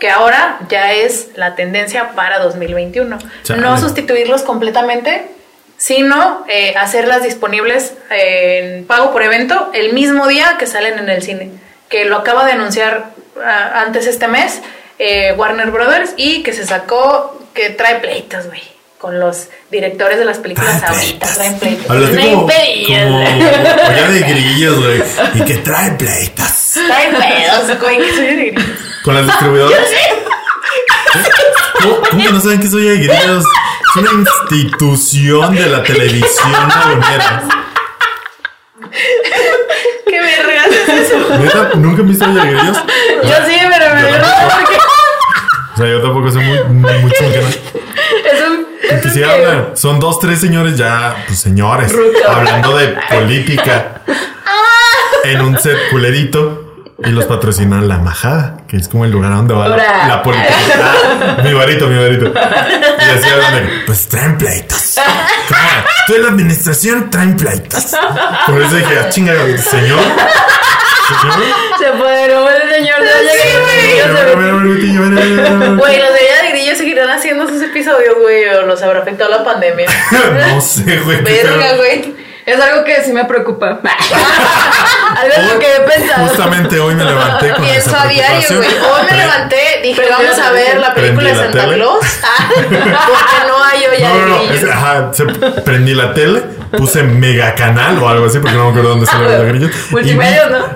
Que 0.00 0.10
ahora 0.10 0.58
ya 0.68 0.92
es 0.92 1.28
la 1.36 1.54
tendencia 1.54 2.16
para 2.16 2.40
2021. 2.40 3.16
Chale. 3.44 3.62
No 3.62 3.78
sustituirlos 3.78 4.42
completamente, 4.42 5.28
sino 5.76 6.44
eh, 6.48 6.74
hacerlas 6.76 7.22
disponibles 7.22 7.94
eh, 8.10 8.78
en 8.78 8.86
pago 8.86 9.12
por 9.12 9.22
evento 9.22 9.70
el 9.72 9.92
mismo 9.92 10.26
día 10.26 10.56
que 10.58 10.66
salen 10.66 10.98
en 10.98 11.08
el 11.08 11.22
cine. 11.22 11.65
Que 11.88 12.04
lo 12.04 12.16
acaba 12.16 12.44
de 12.44 12.52
anunciar 12.52 13.10
ah, 13.44 13.82
antes 13.86 14.06
este 14.06 14.28
mes 14.28 14.60
eh, 14.98 15.34
Warner 15.36 15.70
Brothers 15.70 16.12
y 16.16 16.42
que 16.42 16.52
se 16.52 16.66
sacó, 16.66 17.40
que 17.54 17.70
trae 17.70 17.96
pleitos, 17.96 18.46
güey. 18.46 18.62
Con 18.98 19.20
los 19.20 19.48
directores 19.70 20.18
de 20.18 20.24
las 20.24 20.38
películas 20.38 20.80
Trae 20.80 20.90
ahorita 20.90 21.18
pleitos. 21.26 21.34
traen 21.36 21.58
pleitos. 21.58 21.90
Hablaste 21.90 22.16
Traen 22.16 22.32
como, 22.34 22.48
como 22.86 24.08
de 24.12 24.20
grillos, 24.20 24.78
güey. 24.82 25.02
Y 25.34 25.40
que 25.42 25.54
trae 25.58 25.90
pleitas. 25.92 26.72
Traen 26.86 27.14
pedos, 27.14 27.78
güey. 27.78 27.98
que 27.98 28.14
soy 28.14 28.26
de 28.26 28.34
grillos. 28.36 28.64
Con 29.04 29.14
las 29.14 29.26
distribuidoras. 29.26 29.86
¿Cómo, 31.82 32.00
cómo 32.10 32.24
que 32.24 32.32
no 32.32 32.40
saben 32.40 32.60
que 32.60 32.68
soy 32.68 32.84
de 32.84 32.96
grillos? 32.96 33.44
Es 33.44 34.02
una 34.02 34.12
institución 34.12 35.54
de 35.54 35.66
la 35.66 35.82
televisión 35.82 36.52
lagunera. 36.68 37.42
¿Qué 38.80 38.88
vergas 38.88 39.25
es 40.92 41.10
eso? 41.10 41.38
¿Neta? 41.38 41.70
¿Nunca 41.74 42.02
han 42.02 42.08
visto? 42.08 42.26
Yo 42.26 42.42
sí, 43.46 43.56
pero 43.68 43.94
me 43.94 44.02
dio 44.02 44.16
porque 44.50 44.76
O 45.74 45.76
sea, 45.76 45.86
yo 45.86 46.02
tampoco 46.02 46.30
soy 46.30 46.44
muy, 46.44 47.12
chunquera. 47.12 47.48
Es 47.48 48.42
un. 48.48 48.66
es 49.06 49.12
si 49.12 49.22
hablan, 49.22 49.76
son 49.76 50.00
dos, 50.00 50.18
tres 50.20 50.40
señores 50.40 50.76
ya, 50.76 51.24
pues 51.26 51.38
señores, 51.38 51.94
hablando 52.28 52.76
de 52.76 52.96
política 53.10 54.00
en 55.24 55.40
un 55.40 55.58
set 55.58 55.76
culerito. 55.90 56.62
y 57.04 57.10
los 57.10 57.26
patrocina 57.26 57.80
la 57.82 57.98
majada, 57.98 58.58
que 58.68 58.78
es 58.78 58.88
como 58.88 59.04
el 59.04 59.10
lugar 59.10 59.32
donde 59.32 59.52
va 59.54 59.68
la, 59.68 60.06
la 60.06 60.22
política. 60.22 60.54
Ah, 60.82 61.42
mi 61.44 61.52
varito, 61.52 61.88
mi 61.88 61.98
varito. 61.98 62.26
Y 62.26 63.18
así 63.18 63.28
hablan 63.28 63.54
de 63.54 63.70
pues 63.84 64.08
traen 64.08 64.38
pleitos. 64.38 64.94
Claro, 65.48 65.84
tú 66.06 66.14
en 66.14 66.22
la 66.22 66.28
administración 66.28 67.10
traen 67.10 67.36
pleitos. 67.36 67.94
Por 68.46 68.62
eso 68.62 68.76
dije, 68.76 68.98
ah, 68.98 69.08
chinga, 69.10 69.34
señor. 69.58 70.00
Se 71.78 71.86
apoderó 71.86 72.48
el 72.50 72.70
señor 72.70 73.00
de 73.00 73.08
Güey, 75.76 75.98
los 75.98 76.12
de 76.12 76.20
ella 76.24 76.42
de 76.42 76.50
grillo 76.50 76.74
seguirán 76.74 77.10
haciendo 77.10 77.44
esos 77.44 77.62
episodios, 77.62 78.16
güey, 78.20 78.46
o 78.48 78.62
los 78.62 78.82
habrá 78.82 79.00
afectado 79.00 79.30
la 79.30 79.44
pandemia. 79.44 79.86
No 80.54 80.60
sé, 80.60 80.98
güey. 81.00 81.22
Verga, 81.22 81.76
güey. 81.76 82.25
Es 82.46 82.60
algo 82.60 82.84
que 82.84 83.02
sí 83.02 83.12
me 83.12 83.24
preocupa. 83.24 83.80
Algo 85.16 85.34
en 85.36 85.48
lo 85.48 85.58
que 85.58 85.66
he 85.66 85.80
pensado. 85.80 86.26
Justamente 86.28 86.78
hoy 86.78 86.94
me 86.94 87.04
levanté 87.04 87.50
con 87.54 87.64
Pienso 87.64 87.90
esa 87.90 88.02
a 88.02 88.06
diario, 88.06 88.48
güey. 88.56 88.68
Hoy 88.68 89.06
me 89.10 89.16
levanté, 89.16 89.56
dije, 89.82 89.94
Prendí 89.96 90.12
vamos 90.24 90.38
la 90.38 90.46
a 90.46 90.52
ver 90.52 90.78
la 90.78 90.94
película 90.94 91.28
de 91.30 91.34
la 91.34 91.42
Santa. 91.42 91.74
Claus. 91.74 91.98
Ah, 92.22 92.48
porque 93.08 93.48
no 93.48 93.64
hay 93.64 93.80
olla 93.96 94.08
No, 94.08 94.14
no, 94.14 94.20
de 94.20 94.30
no. 94.30 94.38
grillos. 94.48 94.62
es- 94.62 94.70
ajá, 94.70 95.10
se- 95.12 95.24
prendí 95.62 95.94
la 95.94 96.12
tele, 96.14 96.42
puse 96.76 97.02
mega 97.02 97.54
canal 97.54 97.98
o 98.02 98.08
algo 98.08 98.26
así, 98.26 98.38
porque 98.38 98.56
no 98.56 98.64
me 98.64 98.70
acuerdo 98.70 98.90
dónde 98.90 99.06
salió 99.06 99.28
los 99.28 99.46
grillos. 99.48 99.70
y 99.90 99.92
Multimedia, 99.92 100.48
¿no? 100.48 100.66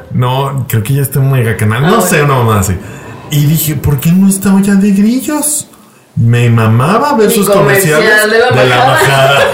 No, 0.51 0.67
creo 0.69 0.83
que 0.83 0.95
ya 0.95 1.03
está 1.03 1.19
en 1.19 1.31
mega 1.31 1.57
canal. 1.57 1.83
No 1.83 1.99
Ah, 1.99 2.03
sé, 2.03 2.23
una 2.23 2.35
mamá 2.35 2.61
así. 2.61 2.77
Y 3.31 3.45
dije, 3.47 3.75
¿por 3.77 4.01
qué 4.01 4.11
no 4.11 4.29
está 4.29 4.53
olla 4.55 4.75
de 4.75 4.91
grillos? 4.91 5.69
Me 6.21 6.51
mamaba 6.51 7.15
ver 7.15 7.31
sus 7.31 7.49
comercial 7.49 7.95
comerciales 8.03 8.31
de 8.31 8.39
la 8.39 8.51
majada. 8.51 8.87
majada. 8.87 9.45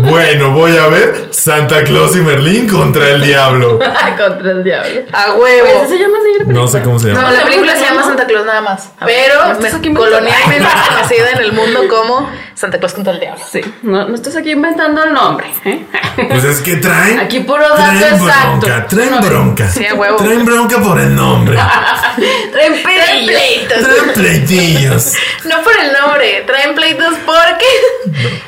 bueno, 0.10 0.50
voy 0.50 0.76
a 0.76 0.86
ver 0.88 1.28
Santa 1.30 1.82
Claus 1.84 2.14
y 2.14 2.20
Merlín 2.20 2.68
contra 2.68 3.08
el 3.10 3.22
diablo. 3.22 3.78
Contra 4.18 4.50
el 4.52 4.62
diablo. 4.62 5.00
A 5.12 5.22
¿Ese 5.28 5.32
huevo. 5.32 5.88
se 5.88 5.98
llama 5.98 6.16
así? 6.20 6.44
No 6.52 6.68
sé 6.68 6.82
cómo 6.82 6.98
se 6.98 7.08
No, 7.08 7.14
llama. 7.20 7.32
la 7.32 7.44
película 7.44 7.74
se 7.74 7.84
llama 7.84 8.02
Santa 8.02 8.26
Claus 8.26 8.44
nada 8.44 8.60
más. 8.60 8.90
Pero 9.04 9.34
¿no 9.54 9.94
colonialmente 9.98 10.68
conocida 10.88 11.30
en 11.32 11.38
el 11.38 11.52
mundo 11.52 11.80
como 11.88 12.28
Santa 12.54 12.78
Claus 12.78 12.94
contra 12.94 13.12
el 13.12 13.20
diablo. 13.20 13.44
Sí, 13.50 13.60
no, 13.82 14.08
no 14.08 14.14
estás 14.14 14.36
aquí 14.36 14.52
inventando 14.52 15.02
el 15.02 15.12
nombre. 15.12 15.46
¿eh? 15.64 15.84
Pues 16.28 16.44
es 16.44 16.60
que 16.60 16.76
traen. 16.76 17.18
Aquí 17.18 17.40
puro 17.40 17.62
dato 17.62 17.76
traen 17.76 18.14
exacto. 18.14 18.66
bronca, 18.66 18.86
traen 18.86 19.20
bronca. 19.20 19.68
Sí, 19.70 19.86
a 19.86 19.94
huevo. 19.94 20.16
Traen 20.16 20.44
bronca 20.44 20.80
por 20.80 21.00
el 21.00 21.14
nombre. 21.14 21.58
Traen 22.52 22.74
pleitos. 22.82 23.78
traen 23.78 24.12
pleitillos. 24.14 25.14
No 25.44 25.62
por 25.62 25.72
el 25.76 25.92
nombre, 25.92 26.44
traen 26.46 26.74
pleitos 26.74 27.14
porque 27.26 27.66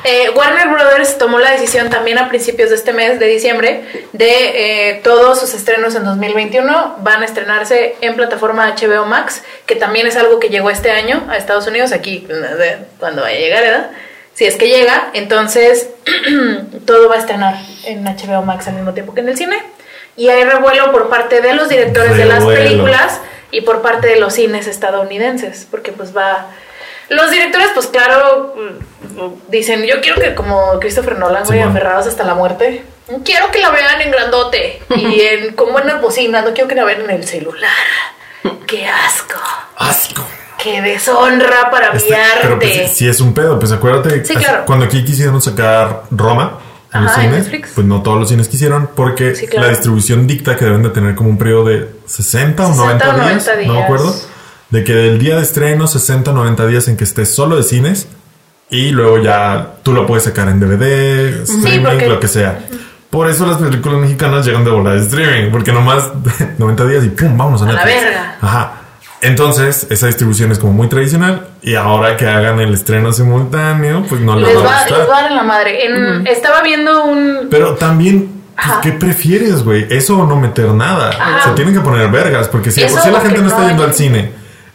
eh, 0.05 0.31
Warner 0.31 0.69
Brothers 0.69 1.19
tomó 1.19 1.41
la 1.41 1.51
decisión 1.51 1.91
también 1.91 2.19
a 2.19 2.29
principios 2.29 2.71
de 2.71 2.77
este 2.77 2.93
mes 2.93 3.19
de 3.19 3.27
diciembre 3.27 4.07
de 4.13 4.91
eh, 4.91 5.01
todos 5.03 5.41
sus 5.41 5.53
estrenos 5.55 5.95
en 5.95 6.05
2021 6.05 6.97
van 7.01 7.23
a 7.23 7.25
estrenarse 7.25 7.97
en 8.01 8.15
plataforma 8.15 8.75
HBO 8.75 9.07
Max, 9.07 9.43
que 9.67 9.77
también 9.77 10.07
es 10.07 10.17
algo 10.17 10.39
que 10.39 10.49
llegó 10.49 10.71
este 10.71 10.91
año 10.91 11.27
a 11.29 11.37
Estados 11.37 11.67
Unidos, 11.67 11.93
aquí 11.93 12.27
no 12.29 12.57
sé 12.57 12.79
cuando 12.99 13.23
vaya 13.23 13.37
a 13.37 13.41
llegar, 13.41 13.63
¿verdad? 13.63 13.91
Si 14.37 14.45
es 14.45 14.57
que 14.57 14.69
llega, 14.69 15.09
entonces 15.15 15.89
todo 16.87 17.09
va 17.09 17.15
a 17.15 17.19
estrenar 17.19 17.57
en 17.87 18.05
HBO 18.05 18.43
Max 18.43 18.69
al 18.69 18.75
mismo 18.75 18.93
tiempo 18.93 19.15
que 19.15 19.23
en 19.23 19.31
el 19.31 19.37
cine. 19.39 19.57
Y 20.15 20.29
hay 20.29 20.45
revuelo 20.45 20.93
por 20.93 21.09
parte 21.09 21.41
de 21.41 21.55
los 21.55 21.71
directores 21.71 22.19
de 22.19 22.27
las 22.27 22.45
películas 22.45 23.19
y 23.51 23.63
por 23.63 23.81
parte 23.81 24.09
de 24.09 24.21
los 24.21 24.35
cines 24.35 24.67
estadounidenses, 24.67 25.67
porque 25.71 25.93
pues 25.93 26.15
va... 26.15 26.49
Los 27.09 27.31
directores, 27.31 27.69
pues 27.73 27.87
claro, 27.87 28.55
mm, 28.57 29.51
dicen, 29.51 29.85
yo 29.85 30.03
quiero 30.03 30.21
que 30.21 30.35
como 30.35 30.81
Christopher 30.81 31.19
Nolan, 31.19 31.45
güey, 31.45 31.61
Simón. 31.61 31.71
aferrados 31.71 32.07
hasta 32.07 32.25
la 32.25 32.35
muerte, 32.35 32.85
quiero 33.25 33.51
que 33.51 33.61
la 33.61 33.71
vean 33.71 34.03
en 34.03 34.11
grandote 34.11 34.83
y 34.91 35.21
en, 35.23 35.55
con 35.55 35.73
buenas 35.73 36.03
bocinas, 36.03 36.45
no 36.45 36.53
quiero 36.53 36.69
que 36.69 36.75
la 36.75 36.85
vean 36.85 37.03
en 37.03 37.11
el 37.11 37.27
celular. 37.27 37.71
¡Qué 38.67 38.87
asco! 38.87 39.41
Asco. 39.77 40.27
¡Qué 40.67 40.83
deshonra 40.83 41.71
para 41.71 41.93
mi 41.93 41.99
Este, 41.99 42.15
pero 42.43 42.55
arte! 42.55 42.73
pues, 42.87 42.93
si 42.97 43.07
es 43.09 43.21
un 43.21 43.33
pedo, 43.35 43.59
pues 43.59 43.71
acuérdate, 43.73 44.25
Sí, 44.25 44.35
claro. 44.35 44.65
cuando 44.67 44.85
aquí 44.85 45.05
quisieron 45.05 45.41
sacar 45.41 46.03
Roma 46.11 46.59
en 46.93 47.03
los 47.05 47.13
Ajá, 47.13 47.23
en 47.25 47.31
cines, 47.31 47.45
Netflix. 47.45 47.71
pues 47.75 47.87
no 47.87 48.03
todos 48.03 48.19
los 48.19 48.29
cines 48.29 48.49
quisieron 48.49 48.91
porque 48.95 49.35
Sí, 49.37 49.47
claro. 49.47 49.67
la 49.67 49.71
distribución 49.73 50.27
dicta 50.27 50.57
que 50.57 50.65
deben 50.65 50.83
de 50.83 50.91
tener 50.91 51.15
como 51.15 51.31
un 51.31 51.39
periodo 51.39 51.67
de 51.67 51.89
60 52.07 52.67
o 52.67 52.73
60 52.75 53.05
90, 53.05 53.09
o 53.09 53.13
90 53.19 53.57
días, 53.57 53.67
no 53.69 53.73
me 53.73 53.79
días. 53.79 53.85
acuerdo, 53.85 54.15
de 54.71 54.85
que 54.85 54.93
del 54.93 55.19
día 55.19 55.37
de 55.37 55.43
estreno 55.43 55.87
60 55.87 56.31
o 56.33 56.35
90 56.35 56.67
días 56.67 56.89
en 56.89 56.97
que 56.97 57.05
estés 57.05 57.33
solo 57.35 57.57
de 57.57 57.63
cines 57.63 58.09
y 58.69 58.91
luego 58.91 59.19
ya 59.23 59.75
tú 59.85 59.93
lo 59.93 60.07
puedes 60.07 60.25
sacar 60.25 60.49
en 60.49 60.59
DVD, 60.59 61.43
streaming, 61.45 61.85
porque- 61.85 62.09
lo 62.09 62.19
que 62.21 62.29
sea. 62.29 62.59
Por 63.11 63.29
eso 63.31 63.47
las 63.47 63.59
películas 63.59 64.01
mexicanas 64.01 64.45
llegan 64.45 64.65
de 64.65 64.71
volar 64.73 64.95
de 64.99 65.03
streaming, 65.07 65.53
porque 65.53 65.73
nomás 65.73 66.09
90 66.59 66.85
días 66.87 67.05
y 67.05 67.09
pum, 67.11 67.37
vámonos 67.39 67.63
a 67.63 67.67
A 67.67 67.73
la 67.73 67.85
Netflix. 67.85 68.03
verga. 68.05 68.37
Ajá. 68.41 68.73
Entonces, 69.23 69.87
esa 69.91 70.07
distribución 70.07 70.53
es 70.53 70.59
como 70.59 70.73
muy 70.73 70.89
tradicional 70.89 71.49
y 71.63 71.75
ahora 71.75 72.17
que 72.17 72.27
hagan 72.27 72.61
el 72.61 72.75
estreno 72.75 73.13
simultáneo, 73.13 74.05
pues 74.09 74.21
no 74.21 74.37
les, 74.37 74.49
Les 74.49 74.57
va 74.59 74.61
a 74.79 74.83
gustar. 74.83 74.99
les 74.99 75.09
va 75.11 75.19
a 75.19 75.23
dar 75.23 75.31
en 75.31 75.37
la 75.37 75.43
madre. 75.43 75.87
En- 75.87 76.27
Estaba 76.27 76.63
viendo 76.63 77.05
un... 77.05 77.49
Pero 77.51 77.75
también, 77.75 78.29
pues, 78.55 78.67
Ajá. 78.69 78.81
¿qué 78.83 78.93
prefieres, 78.93 79.65
güey? 79.65 79.87
Eso 79.91 80.19
o 80.19 80.27
no 80.27 80.37
meter 80.37 80.67
nada. 80.69 81.11
Ajá. 81.11 81.49
Se 81.49 81.51
tienen 81.55 81.75
que 81.75 81.81
poner 81.81 82.09
vergas, 82.11 82.49
porque 82.49 82.71
si 82.71 82.83
de 82.83 82.89
por 82.89 83.07
la 83.11 83.21
gente 83.21 83.37
que 83.37 83.43
no 83.43 83.49
está 83.49 83.63
no 83.63 83.69
yendo 83.69 83.85
al 83.85 83.95
cine 83.95 84.33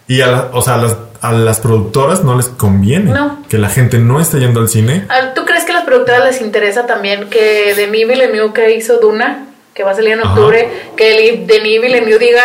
y 0.08 0.22
a, 0.22 0.28
la- 0.28 0.50
o 0.54 0.62
sea, 0.62 0.76
a 0.76 0.78
las, 0.78 0.98
a 1.22 1.32
las 1.34 1.60
productoras 1.60 2.24
no 2.24 2.36
les 2.36 2.48
conviene 2.50 3.12
No. 3.12 3.44
que 3.48 3.58
la 3.60 3.70
gente 3.70 4.00
no 4.00 4.20
esté 4.20 4.40
yendo 4.40 4.60
al 4.60 4.70
cine. 4.70 5.06
¿Tú 5.36 5.46
crees 5.46 5.64
que 5.66 5.72
a 5.72 5.76
las 5.76 5.86
productoras 5.86 6.24
les 6.26 6.42
interesa 6.42 6.88
también 6.88 7.30
que 7.30 7.74
Denis 7.76 8.08
Villeneuve 8.08 8.54
que 8.54 8.76
hizo 8.76 8.98
Duna, 9.00 9.46
que 9.74 9.84
va 9.84 9.92
a 9.92 9.96
salir 9.96 10.14
en 10.14 10.20
Ajá. 10.22 10.30
octubre, 10.32 10.68
que 10.98 11.30
el 11.30 11.48
Denis 11.48 11.80
Villeneuve 11.82 12.20
diga 12.20 12.42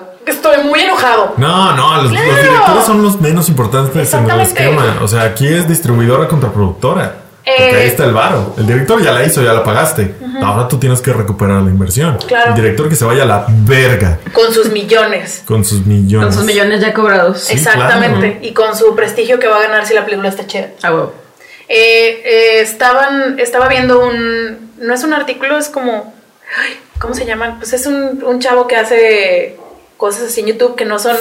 que 0.00 0.09
estoy 0.26 0.62
muy 0.64 0.80
enojado? 0.80 1.34
No, 1.36 1.74
no, 1.74 2.02
los, 2.02 2.10
directores 2.10 2.84
son 2.84 3.02
los 3.02 3.20
menos 3.20 3.48
importantes 3.48 4.12
en 4.14 4.30
el 4.30 4.40
esquema. 4.40 4.98
O 5.02 5.08
sea, 5.08 5.22
aquí 5.22 5.46
es 5.48 5.68
distribuidora 5.68 6.28
contra 6.28 6.50
productora. 6.52 7.16
Porque 7.44 7.70
Eh, 7.70 7.82
ahí 7.82 7.86
está 7.88 8.04
el 8.04 8.12
varo. 8.12 8.54
El 8.58 8.66
director 8.66 9.02
ya 9.02 9.12
la 9.12 9.24
hizo, 9.24 9.42
ya 9.42 9.52
la 9.54 9.64
pagaste. 9.64 10.14
Ahora 10.42 10.68
tú 10.68 10.78
tienes 10.78 11.00
que 11.00 11.12
recuperar 11.12 11.62
la 11.62 11.70
inversión. 11.70 12.18
Claro. 12.28 12.50
El 12.50 12.54
director 12.54 12.88
que 12.88 12.96
se 12.96 13.04
vaya 13.04 13.22
a 13.22 13.26
la 13.26 13.46
verga 13.48 14.18
Con 14.32 14.52
sus 14.52 14.70
millones. 14.70 15.42
con 15.46 15.64
sus 15.64 15.84
millones. 15.86 16.26
Con 16.28 16.34
sus 16.36 16.44
millones 16.44 16.80
ya 16.80 16.92
cobrados. 16.92 17.40
Sí, 17.40 17.54
Exactamente. 17.54 18.32
claro. 18.32 18.46
Y 18.46 18.52
con 18.52 18.76
su 18.76 18.94
prestigio 18.94 19.38
que 19.38 19.48
va 19.48 19.56
a 19.56 19.62
ganar 19.62 19.86
si 19.86 19.94
la 19.94 20.04
película 20.04 20.28
está 20.28 20.46
chida. 20.46 20.68
Ah, 20.82 20.92
huevo. 20.92 21.14
Eh, 21.68 22.22
eh, 22.24 22.60
estaban, 22.60 23.38
estaba 23.38 23.68
viendo 23.68 24.04
un. 24.06 24.70
No 24.78 24.92
es 24.94 25.02
un 25.02 25.12
artículo, 25.14 25.56
es 25.56 25.68
como. 25.68 26.12
ay, 26.62 26.78
¿Cómo 26.98 27.14
se 27.14 27.24
llama? 27.24 27.56
Pues 27.58 27.72
es 27.72 27.86
un, 27.86 28.22
un 28.24 28.40
chavo 28.40 28.66
que 28.66 28.76
hace 28.76 29.56
cosas 30.00 30.22
así 30.24 30.40
en 30.40 30.46
YouTube 30.48 30.74
que 30.74 30.84
no 30.86 30.98
son. 30.98 31.16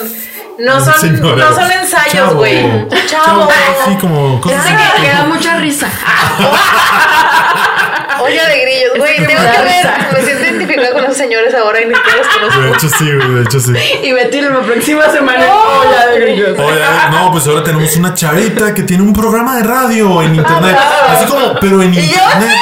No 0.57 0.80
son, 0.84 0.93
Señora. 0.99 1.45
no 1.49 1.55
son 1.55 1.71
ensayos, 1.71 2.11
Chavo. 2.13 2.36
güey. 2.36 2.63
Chavo, 3.07 3.47
Chavo. 3.47 3.49
sí, 3.86 3.97
como 4.01 4.41
cosas 4.41 4.65
así. 4.65 4.73
que, 4.73 5.01
que 5.03 5.09
da 5.09 5.23
mucha 5.25 5.55
risa. 5.57 5.88
Olla 8.22 8.47
de 8.47 8.61
grillos, 8.61 8.91
güey. 8.97 9.15
que 9.17 9.26
Tengo 9.26 9.41
que 9.41 9.61
ver. 9.63 9.89
Me 10.13 10.22
siento 10.26 10.43
identificada 10.43 10.91
con 10.93 11.03
esos 11.05 11.17
señores 11.17 11.53
ahora 11.53 11.82
y 11.82 11.86
ni 11.88 11.95
siquiera 11.95 12.17
los 12.17 12.28
De 12.28 12.39
conozco. 12.39 12.76
hecho, 12.76 12.89
sí, 12.97 13.11
güey, 13.15 13.34
de 13.36 13.41
hecho, 13.43 13.59
sí. 13.59 13.74
Y 14.03 14.11
Betty 14.11 14.41
la 14.41 14.59
próxima 14.61 15.09
semana. 15.09 15.45
No. 15.45 15.91
Ya 15.91 16.07
de 16.07 16.20
grillos. 16.20 16.59
Oye, 16.59 16.80
no, 17.11 17.32
pues 17.32 17.47
ahora 17.47 17.63
tenemos 17.63 17.95
una 17.95 18.13
chavita 18.13 18.74
que 18.74 18.84
tiene 18.84 19.03
un 19.03 19.13
programa 19.13 19.57
de 19.57 19.63
radio 19.63 20.22
en 20.24 20.36
internet. 20.36 20.76
Ah, 20.78 21.13
Así 21.17 21.26
como, 21.26 21.53
pero 21.59 21.82
en 21.82 21.93
yo? 21.93 22.01
internet. 22.01 22.57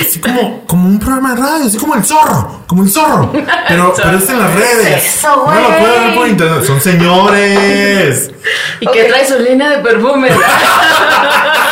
Así 0.00 0.20
como, 0.20 0.64
como 0.66 0.86
un 0.88 1.00
programa 1.00 1.34
de 1.34 1.40
radio, 1.42 1.66
así 1.66 1.76
como 1.78 1.96
el 1.96 2.04
zorro, 2.04 2.60
como 2.66 2.84
el 2.84 2.90
zorro. 2.90 3.32
Pero, 3.68 3.92
pero 3.96 4.18
es 4.18 4.28
en 4.30 4.38
las 4.38 4.54
redes. 4.54 5.04
Eso, 5.18 5.44
no 5.52 5.60
lo 5.60 5.68
pueden 5.78 6.04
ver 6.06 6.14
por 6.14 6.28
internet. 6.28 6.64
Son 6.64 6.80
señores. 6.80 8.30
Y 8.80 8.86
que 8.88 9.02
Ok. 9.04 9.08
trae 9.08 9.26
su 9.26 9.38
línea 9.38 9.70
de 9.70 9.78
perfumes. 9.78 10.32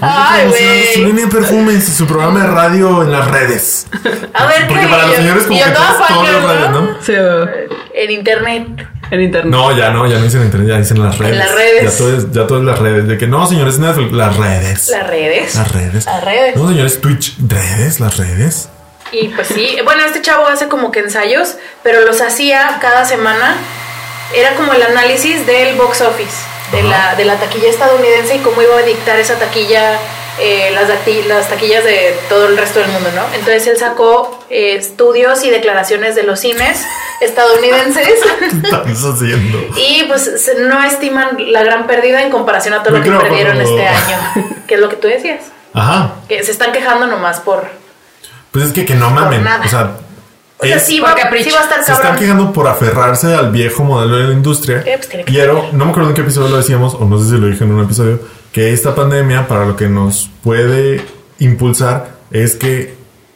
Ay, 0.00 0.50
si 0.52 0.94
Su 0.94 1.00
güey. 1.00 1.06
línea 1.12 1.26
de 1.26 1.30
perfumes 1.32 1.88
y 1.88 1.92
su 1.92 2.06
programa 2.06 2.40
de 2.40 2.46
radio 2.48 3.02
en 3.02 3.12
las 3.12 3.30
redes. 3.30 3.86
A 4.34 4.46
ver, 4.46 4.66
Porque 4.68 4.86
para 4.86 5.06
los 5.06 5.16
señores 5.16 5.44
como 5.44 5.58
que 5.58 5.70
toda 5.70 5.74
todo, 5.74 5.96
todo 5.96 6.06
fangirl, 6.06 6.36
es 6.36 6.42
radio, 6.42 6.70
¿no? 6.70 7.48
En 7.94 8.10
internet. 8.10 8.66
en 9.10 9.20
internet. 9.20 9.50
No, 9.52 9.76
ya 9.76 9.90
no, 9.90 10.06
ya 10.06 10.18
no 10.18 10.24
dicen 10.24 10.40
en 10.40 10.46
internet, 10.46 10.68
ya 10.70 10.78
dicen 10.78 10.96
en 10.96 11.02
las 11.04 11.18
redes. 11.18 11.36
las 11.36 11.54
redes. 11.54 11.82
Ya 11.92 11.98
todo 11.98 12.16
es, 12.16 12.32
ya 12.32 12.46
todo 12.46 12.58
es 12.58 12.64
las 12.64 12.78
redes. 12.78 13.06
De 13.08 13.18
que 13.18 13.26
no, 13.26 13.46
señores, 13.46 13.78
Netflix, 13.78 14.12
las 14.12 14.36
redes. 14.36 14.88
Las 14.88 15.06
redes. 15.06 15.54
Las 15.54 15.72
redes. 15.72 16.06
Las 16.06 16.24
redes. 16.24 16.56
No, 16.56 16.68
señores, 16.68 17.00
Twitch, 17.00 17.36
redes, 17.46 18.00
las 18.00 18.16
redes. 18.16 18.68
Y 19.12 19.28
pues 19.28 19.48
sí, 19.48 19.76
bueno, 19.84 20.02
este 20.04 20.22
chavo 20.22 20.46
hace 20.48 20.68
como 20.68 20.90
que 20.90 21.00
ensayos, 21.00 21.56
pero 21.82 22.00
los 22.06 22.20
hacía 22.22 22.78
cada 22.80 23.04
semana. 23.04 23.56
Era 24.34 24.54
como 24.54 24.72
el 24.72 24.82
análisis 24.82 25.44
del 25.46 25.76
box 25.76 26.00
office, 26.00 26.32
de, 26.72 26.82
la, 26.82 27.14
de 27.14 27.24
la 27.24 27.36
taquilla 27.36 27.68
estadounidense 27.68 28.36
y 28.36 28.38
cómo 28.38 28.62
iba 28.62 28.76
a 28.76 28.82
dictar 28.82 29.20
esa 29.20 29.38
taquilla, 29.38 29.98
eh, 30.40 30.70
las, 30.72 31.48
taquillas 31.48 31.84
de 31.84 32.18
todo 32.28 32.46
el 32.48 32.56
resto 32.56 32.80
del 32.80 32.90
mundo, 32.90 33.10
¿no? 33.14 33.22
Entonces 33.34 33.66
él 33.66 33.76
sacó 33.76 34.40
eh, 34.48 34.76
estudios 34.76 35.44
y 35.44 35.50
declaraciones 35.50 36.14
de 36.16 36.22
los 36.22 36.40
cines 36.40 36.84
estadounidenses. 37.20 38.06
¿Qué 38.50 38.92
estás 38.92 39.04
haciendo? 39.04 39.58
Y 39.76 40.04
pues 40.08 40.50
no 40.58 40.82
estiman 40.82 41.36
la 41.52 41.62
gran 41.62 41.86
pérdida 41.86 42.22
en 42.22 42.30
comparación 42.30 42.74
a 42.74 42.82
todo 42.82 42.96
lo 42.96 43.02
que 43.04 43.10
perdieron 43.10 43.60
este 43.60 43.86
año, 43.88 44.18
que 44.66 44.74
es 44.74 44.80
lo 44.80 44.88
que 44.88 44.96
tú 44.96 45.08
decías, 45.08 45.44
Ajá. 45.74 46.14
que 46.28 46.42
se 46.42 46.50
están 46.50 46.72
quejando 46.72 47.06
nomás 47.06 47.40
por... 47.40 47.66
Pues 48.50 48.66
es 48.66 48.72
que 48.72 48.84
que 48.84 48.94
no 48.94 49.10
mamen. 49.10 49.44
nada. 49.44 49.64
O 49.64 49.68
sea, 49.68 49.92
O 50.62 50.66
sea, 50.66 50.78
sí 50.78 51.00
va, 51.00 51.14
sí 51.16 51.50
va 51.50 51.60
a 51.60 51.62
estar 51.62 51.84
se 51.84 51.92
están 51.92 52.16
quejando 52.16 52.52
por 52.52 52.68
aferrarse 52.68 53.34
al 53.34 53.50
viejo 53.50 53.82
modelo 53.82 54.16
de 54.16 54.28
la 54.28 54.32
industria. 54.32 54.82
Eh, 54.86 54.98
pues 54.98 55.24
Pero 55.26 55.66
no 55.72 55.84
me 55.86 55.90
acuerdo 55.90 56.10
en 56.10 56.14
qué 56.14 56.20
episodio 56.20 56.48
lo 56.48 56.56
decíamos, 56.56 56.94
o 56.94 57.04
no 57.04 57.18
sé 57.18 57.30
si 57.30 57.38
lo 57.38 57.48
dije 57.48 57.64
en 57.64 57.72
un 57.72 57.84
episodio, 57.84 58.20
que 58.52 58.72
esta 58.72 58.94
pandemia 58.94 59.48
para 59.48 59.64
lo 59.64 59.76
que 59.76 59.88
nos 59.88 60.30
puede 60.42 61.04
impulsar 61.38 62.12
es 62.30 62.54
que 62.54 62.94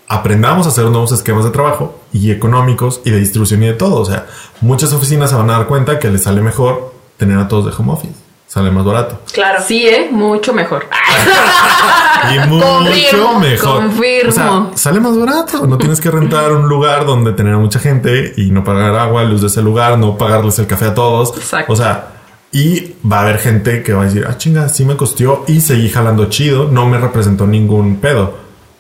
aprendamos 0.09 0.67
a 0.67 0.69
hacer 0.69 0.85
nuevos 0.85 1.11
esquemas 1.13 1.45
de 1.45 1.51
trabajo 1.51 2.01
y 2.13 2.31
económicos 2.31 3.01
y 3.05 3.11
de 3.11 3.19
distribución 3.19 3.63
y 3.63 3.67
de 3.67 3.73
todo. 3.75 4.01
O 4.01 4.05
sea, 4.05 4.27
muchas 4.61 4.93
oficinas 4.93 5.31
se 5.31 5.37
van 5.37 5.51
a 5.51 5.55
dar 5.59 5.67
cuenta 5.67 5.99
que 5.99 6.09
les 6.09 6.23
sale 6.23 6.41
mejor 6.41 6.95
tener 7.17 7.39
a 7.39 7.49
todos 7.49 7.67
de 7.67 7.73
home 7.77 7.93
office. 7.93 8.26
Sale 8.47 8.71
más 8.71 8.85
barato. 8.85 9.21
Claro. 9.33 9.63
Sí, 9.67 9.87
¿eh? 9.87 10.09
Mucho 10.11 10.53
mejor. 10.53 10.87
Y 12.35 12.39
mucho 12.49 12.67
Confirmo, 12.67 13.39
mejor. 13.39 13.83
confirmo. 13.83 14.31
O 14.31 14.33
sea, 14.33 14.67
sale 14.75 15.01
más 15.01 15.17
barato. 15.17 15.65
No 15.67 15.79
tienes 15.79 16.01
que 16.01 16.11
rentar 16.11 16.51
un 16.53 16.67
lugar 16.69 17.05
donde 17.07 17.33
tener 17.33 17.55
a 17.55 17.59
mucha 17.59 17.79
gente 17.79 18.33
y 18.37 18.51
no 18.51 18.65
pagar 18.65 18.97
agua, 18.97 19.23
luz 19.23 19.43
de 19.43 19.47
ese 19.47 19.63
lugar, 19.63 19.97
no 19.99 20.17
pagarles 20.17 20.59
el 20.59 20.67
café 20.67 20.87
a 20.87 20.95
todos. 20.95 21.37
Exacto. 21.37 21.73
O 21.73 21.77
sea, 21.77 22.09
y 22.51 22.95
va 23.09 23.19
a 23.19 23.23
haber 23.23 23.39
gente 23.39 23.83
que 23.83 23.93
va 23.93 24.03
a 24.03 24.05
decir, 24.07 24.27
ah, 24.29 24.37
chinga, 24.37 24.69
sí 24.71 24.85
me 24.85 24.97
costeó 24.97 25.45
y 25.47 25.61
seguí 25.61 25.89
jalando 25.89 26.25
chido, 26.27 26.69
no 26.69 26.87
me 26.87 26.99
representó 26.99 27.47
ningún 27.47 27.97
pedo. 27.99 28.35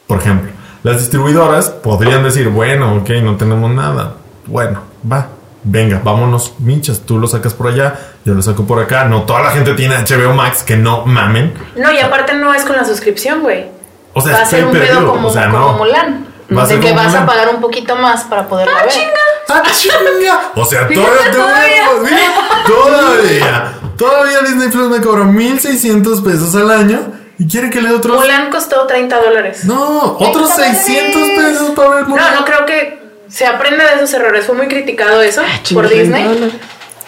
Por 0.09 0.19
ejemplo, 0.19 0.51
las 0.83 0.99
distribuidoras 0.99 1.69
podrían 1.69 2.25
decir, 2.25 2.49
bueno, 2.49 2.97
ok, 2.97 3.11
no 3.23 3.37
tenemos 3.37 3.71
nada. 3.71 4.15
Bueno, 4.47 4.81
va. 5.11 5.29
Venga, 5.69 6.01
vámonos, 6.05 6.55
minchas, 6.61 7.01
tú 7.01 7.19
lo 7.19 7.27
sacas 7.27 7.53
por 7.53 7.67
allá, 7.67 7.99
yo 8.25 8.35
lo 8.35 8.41
saco 8.43 8.65
por 8.69 8.81
acá. 8.81 9.05
No, 9.05 9.23
toda 9.25 9.43
la 9.43 9.51
gente 9.51 9.75
tiene 9.75 9.97
HBO 9.97 10.33
Max, 10.33 10.63
que 10.63 10.77
no 10.77 11.05
mamen. 11.07 11.55
No, 11.75 11.91
y 11.93 11.99
aparte 11.99 12.35
no 12.35 12.55
es 12.55 12.63
con 12.65 12.77
la 12.77 12.85
suscripción, 12.85 13.41
güey. 13.41 13.67
O 14.13 14.21
sea, 14.21 14.33
va 14.33 14.43
a 14.43 14.47
ser 14.47 14.65
un 14.65 14.71
pedo 14.73 15.09
como, 15.11 15.27
o 15.27 15.31
sea, 15.33 15.51
como 15.51 15.59
no. 15.59 15.73
Mulan. 15.79 16.27
Va 16.57 16.65
de 16.67 16.79
que 16.79 16.93
vas 16.93 17.09
Mulan. 17.09 17.23
a 17.25 17.27
pagar 17.27 17.49
un 17.53 17.61
poquito 17.61 17.97
más 17.97 18.23
para 18.25 18.47
poderla 18.47 18.85
ver. 18.85 18.93
¡Ah, 19.49 19.63
chinga! 19.73 20.53
O 20.55 20.65
sea, 20.65 20.87
todavía, 20.87 21.31
todavía, 21.33 21.85
todavía, 22.67 23.73
todavía 23.97 24.41
Disney 24.43 24.69
Plus 24.69 24.89
me 24.89 25.01
cobró 25.01 25.25
1600 25.25 26.21
pesos 26.21 26.55
al 26.55 26.71
año 26.71 27.01
y 27.39 27.49
quiere 27.49 27.71
que 27.71 27.83
le 27.83 27.91
otros. 27.91 28.21
Mulan 28.21 28.51
costó 28.51 28.87
30 28.87 29.21
dólares. 29.21 29.65
No, 29.65 30.17
otros 30.19 30.55
30 30.55 30.75
600 30.81 31.21
dólares. 31.21 31.37
pesos 31.59 31.71
para 31.71 31.89
ver 31.91 32.07
Mulan. 32.07 32.35
No, 32.35 32.41
no 32.41 32.47
creo 32.47 32.67
que 32.67 33.06
se 33.29 33.47
aprenda 33.47 33.85
de 33.91 33.97
esos 33.97 34.13
errores. 34.15 34.45
Fue 34.47 34.55
muy 34.55 34.69
criticado 34.69 35.23
eso 35.23 35.43
Ah, 35.47 35.61
por 35.73 35.89
Disney. 35.89 36.25
dólares. 36.25 36.55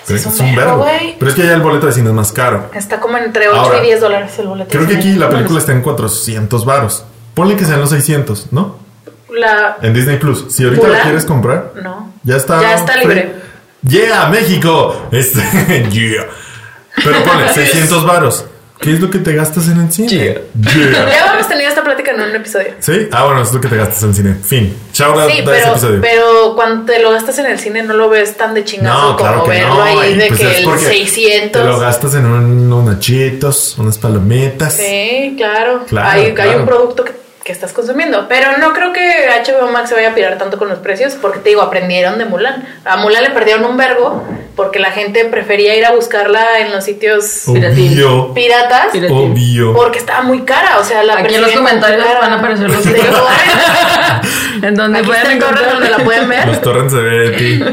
Pero 0.07 0.19
es 0.21 0.27
es 0.27 0.41
un 0.41 0.55
verbo. 0.57 0.87
Pero 1.19 1.31
es 1.31 1.37
que 1.37 1.43
ya 1.45 1.53
el 1.53 1.61
boleto 1.61 1.87
de 1.87 1.93
cine 1.93 2.09
es 2.09 2.15
más 2.15 2.33
caro. 2.33 2.71
Está 2.75 2.99
como 2.99 3.19
entre 3.19 3.49
8 3.49 3.59
Ahora, 3.61 3.79
y 3.79 3.87
10 3.87 4.01
dólares 4.01 4.39
el 4.39 4.47
boleto. 4.47 4.71
Creo 4.71 4.83
de 4.83 4.89
que 4.97 5.03
cine. 5.03 5.11
aquí 5.13 5.19
la 5.21 5.29
película 5.29 5.59
está 5.59 5.73
en 5.73 5.83
400 5.83 6.65
varos. 6.65 7.05
Ponle 7.35 7.57
que 7.57 7.65
sean 7.67 7.81
los 7.81 7.91
600, 7.91 8.47
¿no? 8.53 8.79
La... 9.31 9.77
En 9.83 9.93
Disney 9.93 10.17
Plus. 10.19 10.47
Si 10.49 10.65
ahorita 10.65 10.83
la 10.83 10.89
¿Mulan? 10.89 11.03
quieres 11.05 11.25
comprar, 11.27 11.73
No. 11.83 12.11
ya 12.25 12.37
está. 12.37 12.61
Ya 12.63 12.75
está 12.75 12.93
free. 12.95 13.01
libre. 13.03 13.35
Yeah, 13.87 14.27
México. 14.29 15.09
Este, 15.13 15.41
yeah. 15.91 16.27
Pero 17.05 17.23
ponle 17.25 17.49
600 17.53 18.07
varos. 18.07 18.47
¿Qué 18.81 18.93
es 18.93 19.01
lo 19.01 19.11
que 19.11 19.19
te 19.19 19.33
gastas 19.35 19.67
en 19.69 19.81
el 19.81 19.93
cine? 19.93 20.09
Yeah. 20.09 20.35
Yeah. 20.61 21.09
Ya 21.11 21.35
hemos 21.35 21.49
tenido 21.49 21.69
esta 21.69 21.83
plática 21.83 22.13
en 22.13 22.21
un 22.21 22.37
episodio. 22.37 22.75
¿Sí? 22.79 23.09
Ah, 23.11 23.25
bueno, 23.27 23.43
es 23.43 23.53
lo 23.53 23.61
que 23.61 23.67
te 23.69 23.77
gastas 23.77 24.03
en 24.05 24.15
cine. 24.15 24.35
Fin. 24.41 24.77
Out 25.05 25.31
Sí, 25.31 25.37
de 25.37 25.43
ese 25.43 25.43
pero, 25.45 25.71
episodio. 25.73 26.01
pero 26.01 26.53
cuando 26.55 26.85
te 26.93 27.01
lo 27.03 27.11
gastas 27.11 27.39
en 27.41 27.47
el 27.47 27.59
cine 27.59 27.83
no 27.83 27.95
lo 27.95 28.09
ves 28.09 28.37
tan 28.37 28.55
de 28.55 28.65
chingazo 28.65 29.11
no, 29.11 29.17
claro 29.17 29.41
como 29.41 29.53
que 29.53 29.59
verlo 29.59 29.75
no. 29.75 29.83
ahí 29.83 30.11
y 30.11 30.15
de 30.15 30.27
pues 30.29 30.41
que 30.41 30.51
es 30.51 30.59
el 30.59 30.65
porque 30.65 30.85
600. 30.85 31.63
Te 31.63 31.69
lo 31.69 31.79
gastas 31.81 32.15
en 32.15 32.27
un- 32.27 32.73
unos 32.73 32.85
nachitos, 32.85 33.77
unas 33.79 33.99
palomitas. 33.99 34.75
Sí, 34.75 35.35
claro. 35.37 35.85
Claro, 35.89 36.09
hay, 36.11 36.27
hay 36.27 36.35
claro. 36.35 36.61
un 36.61 36.67
producto 36.67 37.05
que, 37.05 37.13
que 37.49 37.53
estás 37.55 37.73
consumiendo. 37.73 38.27
Pero 38.29 38.59
no 38.59 38.75
creo 38.75 38.93
que 38.93 39.01
HBO 39.01 39.69
Max 39.73 39.89
se 39.89 39.95
vaya 39.95 40.11
a 40.11 40.15
pirar 40.15 40.37
tanto 40.37 40.59
con 40.59 40.69
los 40.69 40.79
precios 40.81 41.15
porque 41.15 41.39
te 41.39 41.49
digo, 41.49 41.63
aprendieron 41.63 42.19
de 42.19 42.27
Mulan. 42.27 42.69
A 42.85 42.99
Mulan 42.99 43.25
le 43.25 43.31
perdieron 43.31 43.65
un 43.65 43.79
vergo 43.79 44.23
porque 44.55 44.79
la 44.79 44.91
gente 44.91 45.25
prefería 45.25 45.75
ir 45.75 45.87
a 45.87 45.93
buscarla 45.93 46.59
en 46.59 46.73
los 46.73 46.85
sitios 46.85 47.49
Obvio. 47.49 48.35
piratas. 48.35 48.89
Obvio. 49.11 49.73
porque 49.73 49.99
estaba 49.99 50.21
muy 50.23 50.43
cara. 50.43 50.79
O 50.79 50.85
sea, 50.85 51.03
la 51.05 51.19
Aquí 51.21 51.37
en 51.37 51.41
los 51.41 51.53
comentarios 51.53 52.05
cara. 52.05 52.21
van 52.21 52.33
a 52.35 52.39
aparecer 52.39 52.69
los 52.71 52.83
sitios. 52.83 53.07
en 54.63 54.75
donde 54.75 54.99
Aquí 54.99 55.07
pueden 55.09 55.31
encontrar 55.31 55.73
donde 55.73 55.89
la 55.91 55.97
pueden 55.99 56.29
ver. 56.29 56.47
Los 56.49 56.61
torrents 56.61 56.93
de 56.93 57.03
Betty. 57.03 57.65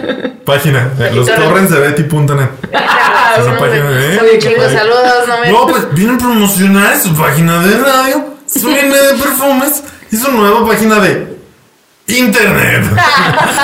Página. 0.46 0.92
eh, 1.00 1.12
Los 1.16 1.26
torrents. 1.28 1.72
de 1.72 1.80
Betty.net. 1.82 2.48
Ah, 2.74 3.36
Esa 3.42 3.58
página, 3.58 3.90
de- 3.92 4.16
¿eh? 4.16 4.70
saludos, 4.72 5.28
no 5.28 5.40
me... 5.42 5.52
No, 5.52 5.68
pues 5.68 5.94
vienen 5.94 6.18
promocionar 6.18 6.98
su 6.98 7.14
página 7.16 7.60
de 7.62 7.78
radio, 7.78 8.35
su 8.48 8.68
línea 8.70 9.02
de 9.04 9.14
perfumes 9.14 9.84
y 10.12 10.18
su 10.18 10.32
nueva 10.32 10.68
página 10.68 11.00
de 11.00 11.36
internet. 12.08 12.84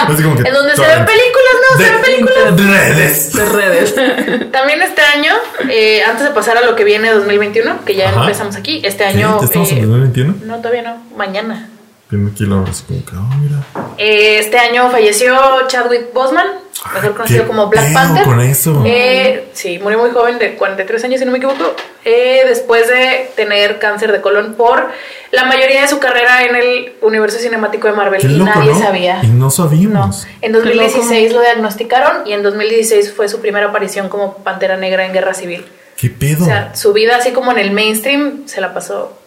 Así 0.07 0.23
como 0.23 0.35
que 0.35 0.47
en 0.47 0.53
donde 0.53 0.75
se 0.75 0.81
ven 0.81 1.05
películas, 1.05 1.53
no, 1.71 1.77
se 1.77 1.83
De 1.83 1.91
ven 1.91 2.01
películas. 2.01 2.55
redes. 2.57 3.33
de 3.33 3.45
redes. 3.45 3.95
También 4.51 4.81
este 4.81 5.01
año, 5.01 5.33
eh, 5.69 6.03
antes 6.03 6.25
de 6.25 6.31
pasar 6.31 6.57
a 6.57 6.61
lo 6.65 6.75
que 6.75 6.83
viene 6.83 7.11
2021, 7.11 7.85
que 7.85 7.95
ya 7.95 8.09
Ajá. 8.09 8.21
empezamos 8.21 8.55
aquí, 8.55 8.81
este 8.83 9.05
año... 9.05 9.37
¿Ya 9.39 9.45
estamos 9.45 9.71
eh, 9.71 9.75
en 9.79 9.81
2021? 9.89 10.35
No, 10.45 10.57
todavía 10.57 10.81
no, 10.81 10.97
mañana. 11.15 11.69
Viendo 12.11 12.31
aquí 12.31 12.45
la 12.45 12.57
hora 12.57 12.69
así 12.71 12.83
como 12.83 13.05
que, 13.05 13.15
oh, 13.15 13.29
mira. 13.41 13.63
Eh, 13.97 14.39
este 14.39 14.57
año 14.59 14.89
falleció 14.91 15.33
Chadwick 15.67 16.13
Boseman, 16.13 16.45
mejor 16.93 17.13
conocido 17.13 17.43
¿Qué 17.43 17.47
como 17.47 17.67
Black 17.67 17.93
Panther. 17.93 18.25
con 18.25 18.41
eso? 18.41 18.83
Eh, 18.85 19.47
sí, 19.53 19.79
murió 19.79 19.97
muy 19.99 20.11
joven, 20.11 20.37
de 20.37 20.55
43 20.55 21.03
años, 21.05 21.19
si 21.19 21.25
no 21.25 21.31
me 21.31 21.37
equivoco, 21.37 21.73
eh, 22.03 22.41
después 22.47 22.87
de 22.89 23.31
tener 23.37 23.79
cáncer 23.79 24.11
de 24.11 24.19
colon 24.19 24.55
por 24.55 24.89
la 25.31 25.45
mayoría 25.45 25.81
de 25.83 25.87
su 25.87 25.99
carrera 25.99 26.43
en 26.43 26.55
el 26.57 26.93
universo 27.01 27.37
cinemático 27.39 27.87
de 27.87 27.93
Marvel. 27.93 28.19
Qué 28.19 28.27
y 28.27 28.31
loco, 28.35 28.51
nadie 28.55 28.73
¿no? 28.73 28.79
sabía. 28.79 29.19
Y 29.23 29.27
no 29.27 29.45
No, 29.45 29.49
sabíamos. 29.49 30.27
en 30.41 30.51
2016 30.51 31.31
lo 31.31 31.39
diagnosticaron 31.39 32.27
y 32.27 32.33
en 32.33 32.43
2016 32.43 33.13
fue 33.13 33.29
su 33.29 33.39
primera 33.39 33.67
aparición 33.67 34.09
como 34.09 34.35
Pantera 34.39 34.75
Negra 34.75 35.05
en 35.05 35.13
Guerra 35.13 35.33
Civil. 35.33 35.65
¿Qué 35.95 36.09
pedo? 36.09 36.43
O 36.43 36.47
sea, 36.47 36.75
su 36.75 36.91
vida 36.91 37.15
así 37.15 37.31
como 37.31 37.51
en 37.53 37.59
el 37.59 37.71
mainstream 37.71 38.47
se 38.47 38.59
la 38.59 38.73
pasó 38.73 39.17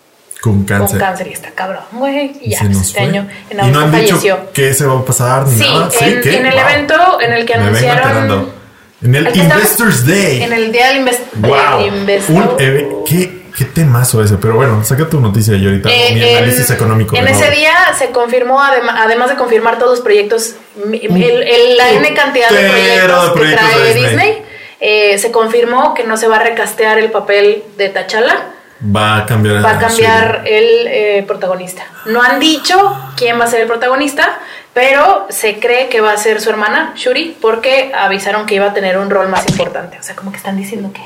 con 0.45 0.65
cáncer. 0.65 0.99
con 0.99 1.09
cáncer 1.09 1.27
y 1.29 1.33
está 1.33 1.51
cabrón, 1.53 1.83
güey. 1.93 2.37
Y 2.43 2.51
ya, 2.51 2.61
pues, 2.61 2.77
este 2.79 2.99
fue. 3.01 3.09
año 3.09 3.29
en 3.51 3.57
y 3.57 3.57
no 3.57 3.63
agosto 3.63 3.81
han 3.81 3.93
dicho 4.01 4.17
falleció. 4.17 4.39
qué 4.53 4.75
se 4.75 4.85
va 4.87 4.99
a 4.99 5.05
pasar 5.05 5.47
ni 5.49 5.59
Sí, 5.65 5.71
nada. 5.73 5.89
en, 6.01 6.21
¿qué? 6.21 6.37
en 6.37 6.47
el 6.47 6.53
Wow. 6.55 6.63
evento 6.69 7.21
en 7.21 7.33
el 7.33 7.47
que 7.47 7.57
Me 7.57 7.63
anunciaron. 7.65 8.53
En 9.03 9.15
el 9.15 9.27
está. 9.27 9.39
Investors 9.43 10.07
Day. 10.07 10.43
En 10.43 10.53
el 10.53 10.73
día 10.73 10.89
del 10.89 10.97
invest 10.99 11.21
wow. 11.37 11.81
investor. 11.87 12.37
Un 12.37 12.61
eve- 12.61 12.89
¿Qué, 13.07 13.43
qué 13.57 13.65
temazo 13.67 14.23
ese. 14.23 14.37
Pero 14.37 14.55
bueno, 14.57 14.83
saca 14.85 15.09
tu 15.09 15.21
noticia 15.21 15.57
y 15.57 15.65
ahorita 15.65 15.91
Eh, 15.91 16.11
mi 16.15 16.23
en- 16.23 16.37
análisis 16.39 16.71
económico. 16.71 17.15
En 17.17 17.25
de 17.27 17.31
ese 17.33 17.51
día 17.51 17.73
se 17.99 18.11
confirmó, 18.11 18.61
adema- 18.63 19.03
además 19.03 19.29
de 19.31 19.37
confirmar 19.37 19.79
todos 19.79 19.93
los 19.93 20.01
proyectos, 20.01 20.55
el, 20.93 21.03
el- 21.43 21.77
la 21.77 21.91
N 21.91 22.15
cantidad 22.15 22.49
de 22.51 22.69
proyectos, 22.69 23.27
de 23.29 23.33
proyectos 23.33 23.69
que 23.71 23.77
de 23.79 23.83
trae 23.83 23.95
Disney. 23.95 24.09
Disney, 24.11 24.43
eh, 24.81 25.19
se 25.19 25.31
confirmó 25.31 25.93
que 25.95 26.05
no 26.05 26.17
se 26.17 26.27
va 26.29 26.37
a 26.37 26.41
recastear 26.43 26.99
el 26.99 27.11
papel 27.11 27.63
de 27.77 27.91
T'Challa, 27.93 28.54
Va 28.85 29.19
a 29.19 29.27
cambiar. 29.27 29.65
va 29.65 29.71
a 29.73 29.79
cambiar 29.79 30.43
el 30.47 30.87
eh, 30.89 31.25
protagonista. 31.27 31.83
No 32.07 32.23
han 32.23 32.39
dicho 32.41 32.77
quién 33.17 33.39
va 33.41 33.45
a 33.45 33.49
ser 33.49 33.63
el 33.63 33.67
protagonista, 33.67 34.39
pero 34.75 35.27
se 35.31 35.59
cree 35.59 35.89
que 35.89 36.01
va 36.01 36.13
a 36.13 36.17
ser 36.17 36.41
su 36.41 36.51
hermana, 36.51 36.93
Shuri, 36.97 37.37
porque 37.41 37.93
avisaron 37.95 38.45
que 38.47 38.57
iba 38.57 38.67
a 38.67 38.75
tener 38.75 38.99
un 38.99 39.09
rol 39.11 39.29
más 39.29 39.49
importante. 39.49 39.99
O 39.99 40.03
sea, 40.03 40.15
como 40.17 40.31
que 40.33 40.37
están 40.39 40.57
diciendo 40.57 40.91
que 40.93 41.01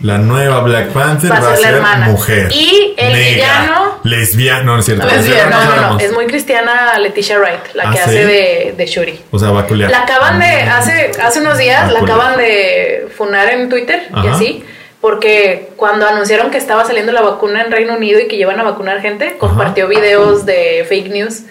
La 0.00 0.18
nueva 0.18 0.60
Black 0.60 0.88
Panther 0.88 1.30
Va 1.30 1.36
a 1.36 1.40
va 1.40 1.52
a 1.52 1.56
ser 1.56 1.74
la 1.74 1.92
ser 1.96 1.98
mujer. 2.10 2.48
Y 2.52 2.94
el 2.96 3.12
negra, 3.12 3.60
villano- 3.60 4.00
Lesbiana. 4.02 4.62
No, 4.64 4.72
no 4.74 4.78
es 4.80 4.86
cierto. 4.86 5.06
Lesbiana 5.06 5.64
no, 5.64 5.76
no, 5.76 5.90
no, 5.92 5.98
es 6.00 6.12
muy 6.12 6.26
cristiana 6.26 6.98
Leticia 6.98 7.38
Wright, 7.38 7.72
la 7.74 7.84
Ah, 7.84 7.92
que 7.92 7.98
¿sí? 7.98 8.02
hace 8.02 8.26
de, 8.26 8.74
de 8.76 8.86
Shuri. 8.86 9.20
O 9.30 9.38
sea, 9.38 9.50
va 9.50 9.60
a 9.60 9.66
culiar. 9.66 9.90
La 9.92 10.00
acaban 10.02 10.40
de, 10.40 10.46
hace, 10.62 11.12
hace 11.22 11.38
unos 11.40 11.56
días, 11.56 11.84
Ah, 11.86 11.92
la 11.92 12.00
acaban 12.00 12.36
de 12.36 13.06
funar 13.16 13.48
en 13.50 13.68
Twitter 13.68 14.08
y 14.12 14.18
Ajá. 14.18 14.32
así, 14.34 14.64
porque 15.02 15.70
cuando 15.76 16.06
anunciaron 16.08 16.50
que 16.50 16.56
estaba 16.56 16.86
saliendo 16.86 17.12
la 17.12 17.20
vacuna 17.20 17.60
en 17.62 17.70
Reino 17.70 17.94
Unido 17.94 18.20
y 18.20 18.28
que 18.28 18.36
llevan 18.38 18.58
a 18.58 18.62
vacunar 18.62 19.02
gente, 19.02 19.36
compartió 19.36 19.86
videos 19.88 20.46
de 20.46 20.86
fake 20.88 21.08
news 21.10 21.42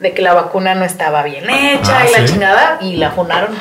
de 0.00 0.12
que 0.12 0.20
la 0.20 0.34
vacuna 0.34 0.74
no 0.74 0.84
estaba 0.84 1.22
bien 1.22 1.48
hecha 1.48 2.00
Ah, 2.00 2.06
y 2.06 2.12
la 2.12 2.18
¿sí? 2.26 2.32
chingada 2.34 2.78
y 2.82 2.96
la 2.96 3.12
funaron. 3.12 3.56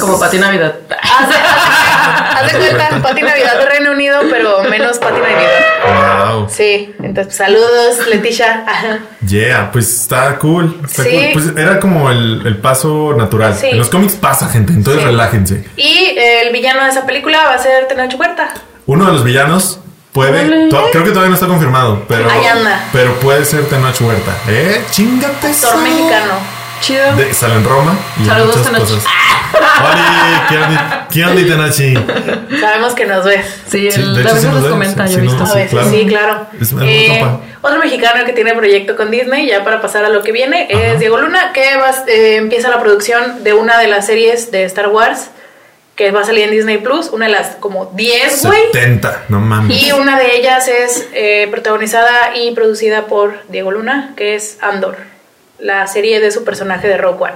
Como 0.00 0.18
Pati 0.18 0.38
Navidad. 0.38 0.76
Haz 0.88 1.28
de- 1.28 1.34
haz 1.36 2.52
de 2.52 2.58
cuenta, 2.70 3.02
Pati 3.02 3.20
Navidad 3.20 3.58
de 3.58 3.66
Reino 3.66 3.90
Unido, 3.90 4.20
pero 4.30 4.62
menos 4.64 4.98
Pati 4.98 5.20
Navidad. 5.20 6.30
Wow. 6.32 6.48
Sí, 6.48 6.94
entonces 7.02 7.36
saludos, 7.36 8.06
Leticia. 8.08 8.64
Ajá. 8.66 9.00
Yeah, 9.28 9.70
pues 9.72 9.90
está 10.02 10.38
cool. 10.38 10.80
Está 10.84 11.02
Sí. 11.02 11.10
cool. 11.10 11.42
Pues 11.54 11.56
era 11.58 11.78
como 11.80 12.10
el, 12.10 12.46
el 12.46 12.56
paso 12.56 13.12
natural. 13.14 13.54
Sí. 13.54 13.66
En 13.66 13.76
los 13.78 13.90
cómics 13.90 14.14
pasa, 14.14 14.48
gente. 14.48 14.72
Entonces 14.72 15.02
Sí. 15.02 15.08
relájense. 15.08 15.64
Y 15.76 16.14
eh, 16.16 16.46
el 16.46 16.52
villano 16.52 16.82
de 16.84 16.90
esa 16.90 17.04
película 17.04 17.44
va 17.44 17.54
a 17.54 17.58
ser 17.58 17.88
Tenoch 17.88 18.18
Huerta. 18.18 18.54
Uno 18.86 19.06
de 19.06 19.12
los 19.12 19.24
villanos 19.24 19.80
puede. 20.12 20.68
Creo 20.92 21.04
que 21.04 21.10
todavía 21.10 21.28
no 21.28 21.34
está 21.34 21.46
confirmado, 21.46 22.02
pero. 22.08 22.30
Ahí 22.30 22.44
anda. 22.46 22.88
Pero 22.92 23.14
puede 23.20 23.44
ser 23.44 23.64
Tenoch 23.66 24.00
Huerta. 24.00 24.32
¿Eh? 24.48 24.82
Chingate. 24.90 25.48
Actor 25.48 25.76
mexicano. 25.78 26.32
Chido. 26.80 27.16
De, 27.16 27.32
sale 27.32 27.54
en 27.54 27.64
Roma. 27.64 27.96
Y 28.22 28.26
Saludos, 28.26 28.56
muchas 28.56 28.72
Tenoch. 28.72 29.04
¿Qué 31.10 31.24
onda, 31.24 31.42
Tenachi? 31.42 31.94
Sabemos 32.60 32.94
que 32.94 33.06
nos 33.06 33.24
ves. 33.24 33.46
Sí, 33.68 33.90
Sí, 33.90 34.00
él 34.00 34.14
de 34.16 34.22
hecho 34.22 34.36
sí 34.36 34.46
nos 34.48 34.66
comenta, 34.66 35.06
sí, 35.06 35.14
yo 35.14 35.18
he 35.20 35.22
visto. 35.22 35.44
A 35.44 35.54
veces, 35.54 35.70
claro. 35.70 35.90
sí, 35.90 36.06
claro. 36.06 36.46
Es 36.60 36.74
Eh, 36.82 37.24
otro 37.62 37.78
mexicano 37.78 38.24
que 38.24 38.32
tiene 38.32 38.54
proyecto 38.54 38.96
con 38.96 39.10
Disney, 39.10 39.46
ya 39.46 39.64
para 39.64 39.80
pasar 39.80 40.04
a 40.04 40.08
lo 40.08 40.22
que 40.22 40.32
viene, 40.32 40.66
es 40.68 40.98
Diego 40.98 41.18
Luna, 41.18 41.52
que 41.52 41.76
va, 41.76 41.90
eh, 42.08 42.36
empieza 42.36 42.68
la 42.68 42.80
producción 42.80 43.44
de 43.44 43.54
una 43.54 43.78
de 43.78 43.88
las 43.88 44.06
series 44.06 44.50
de 44.50 44.64
Star 44.64 44.88
Wars 44.88 45.28
que 45.96 46.10
va 46.10 46.22
a 46.22 46.24
salir 46.24 46.44
en 46.44 46.50
Disney 46.50 46.78
Plus, 46.78 47.08
una 47.10 47.26
de 47.26 47.32
las 47.32 47.56
como 47.56 47.86
10, 47.94 48.44
güey. 48.46 48.62
70, 48.72 49.24
no 49.28 49.40
mames. 49.40 49.80
Y 49.82 49.92
una 49.92 50.18
de 50.18 50.36
ellas 50.36 50.66
es 50.68 51.06
eh, 51.14 51.46
protagonizada 51.50 52.36
y 52.36 52.52
producida 52.54 53.06
por 53.06 53.34
Diego 53.48 53.70
Luna, 53.70 54.12
que 54.16 54.34
es 54.34 54.58
Andor, 54.60 54.96
la 55.58 55.86
serie 55.86 56.20
de 56.20 56.30
su 56.32 56.42
personaje 56.44 56.88
de 56.88 56.96
Rogue 56.96 57.22
One, 57.24 57.34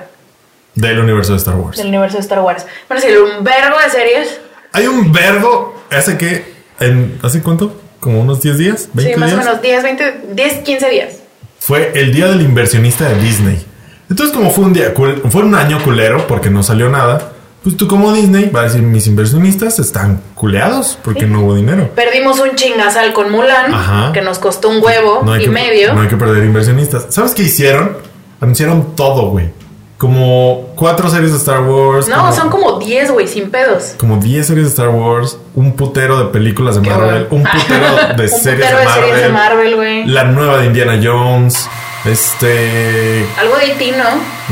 Del 0.74 0.98
universo 0.98 1.32
de 1.32 1.38
Star 1.38 1.54
Wars. 1.54 1.76
del 1.76 1.86
universo 1.86 2.16
de 2.16 2.22
Star 2.22 2.40
Wars. 2.40 2.66
A 2.88 2.98
salir 3.00 3.20
un 3.20 3.44
vergo 3.44 3.76
de 3.84 3.90
series. 3.90 4.40
Hay 4.72 4.86
un 4.86 5.12
verbo, 5.12 5.80
hace 5.90 6.18
que, 6.18 6.44
en, 6.80 7.18
¿hace 7.22 7.42
cuánto? 7.42 7.80
Como 8.00 8.20
unos 8.20 8.42
10 8.42 8.58
días, 8.58 8.88
20 8.92 9.14
Sí, 9.14 9.18
más 9.20 9.30
días. 9.30 9.40
o 9.40 9.44
menos 9.48 9.62
10, 9.62 9.82
20, 9.82 10.20
10, 10.32 10.54
15 10.64 10.90
días. 10.90 11.14
Fue 11.60 11.92
el 11.94 12.12
día 12.12 12.26
del 12.26 12.40
inversionista 12.42 13.08
de 13.08 13.20
Disney. 13.20 13.64
Entonces, 14.10 14.34
como 14.34 14.50
fue 14.50 14.64
un 14.64 14.72
día, 14.72 14.92
fue 14.94 15.42
un 15.42 15.54
año 15.54 15.82
culero 15.82 16.26
porque 16.26 16.48
no 16.50 16.62
salió 16.62 16.88
nada, 16.88 17.32
pues 17.62 17.76
tú 17.76 17.86
como 17.88 18.12
Disney 18.12 18.50
va 18.50 18.60
a 18.60 18.64
decir, 18.64 18.82
mis 18.82 19.06
inversionistas 19.06 19.78
están 19.78 20.20
culeados 20.34 20.98
porque 21.02 21.26
no 21.26 21.40
hubo 21.42 21.54
dinero. 21.54 21.90
Perdimos 21.94 22.38
un 22.38 22.54
chingazal 22.54 23.12
con 23.12 23.30
Mulan, 23.32 23.74
Ajá. 23.74 24.12
que 24.12 24.22
nos 24.22 24.38
costó 24.38 24.68
un 24.68 24.82
huevo 24.82 25.22
No 25.24 25.36
y 25.36 25.44
que, 25.44 25.50
medio. 25.50 25.92
No 25.92 26.02
hay 26.02 26.08
que 26.08 26.16
perder 26.16 26.44
inversionistas. 26.44 27.06
¿Sabes 27.10 27.32
qué 27.34 27.42
hicieron? 27.42 27.96
Anunciaron 28.40 28.94
todo, 28.94 29.30
güey. 29.30 29.50
Como 29.98 30.68
cuatro 30.76 31.10
series 31.10 31.32
de 31.32 31.38
Star 31.38 31.60
Wars. 31.62 32.06
No, 32.08 32.32
son 32.32 32.50
como 32.50 32.78
10, 32.78 33.10
güey, 33.10 33.26
sin 33.26 33.50
pedos. 33.50 33.94
como 33.98 34.18
10 34.18 34.46
series 34.46 34.66
de 34.66 34.70
Star 34.70 34.90
Wars, 34.90 35.36
un 35.56 35.72
putero 35.72 36.20
de 36.20 36.26
películas 36.26 36.76
de 36.80 36.88
Marvel, 36.88 37.26
un 37.30 37.42
putero 37.42 37.96
de 38.16 38.22
Un 38.22 38.28
series 38.28 38.68
putero 38.70 38.76
de 38.76 38.78
de 38.78 38.84
Marvel, 38.84 39.04
series 39.08 39.22
de 39.22 39.28
Marvel, 39.32 39.74
güey. 39.74 40.06
la 40.06 40.22
nueva 40.24 40.58
de 40.58 40.66
Indiana 40.66 41.00
Jones, 41.02 41.68
este, 42.04 43.26
Algo 43.40 43.56
de 43.56 43.70
ti, 43.76 43.90
¿no? 43.90 44.04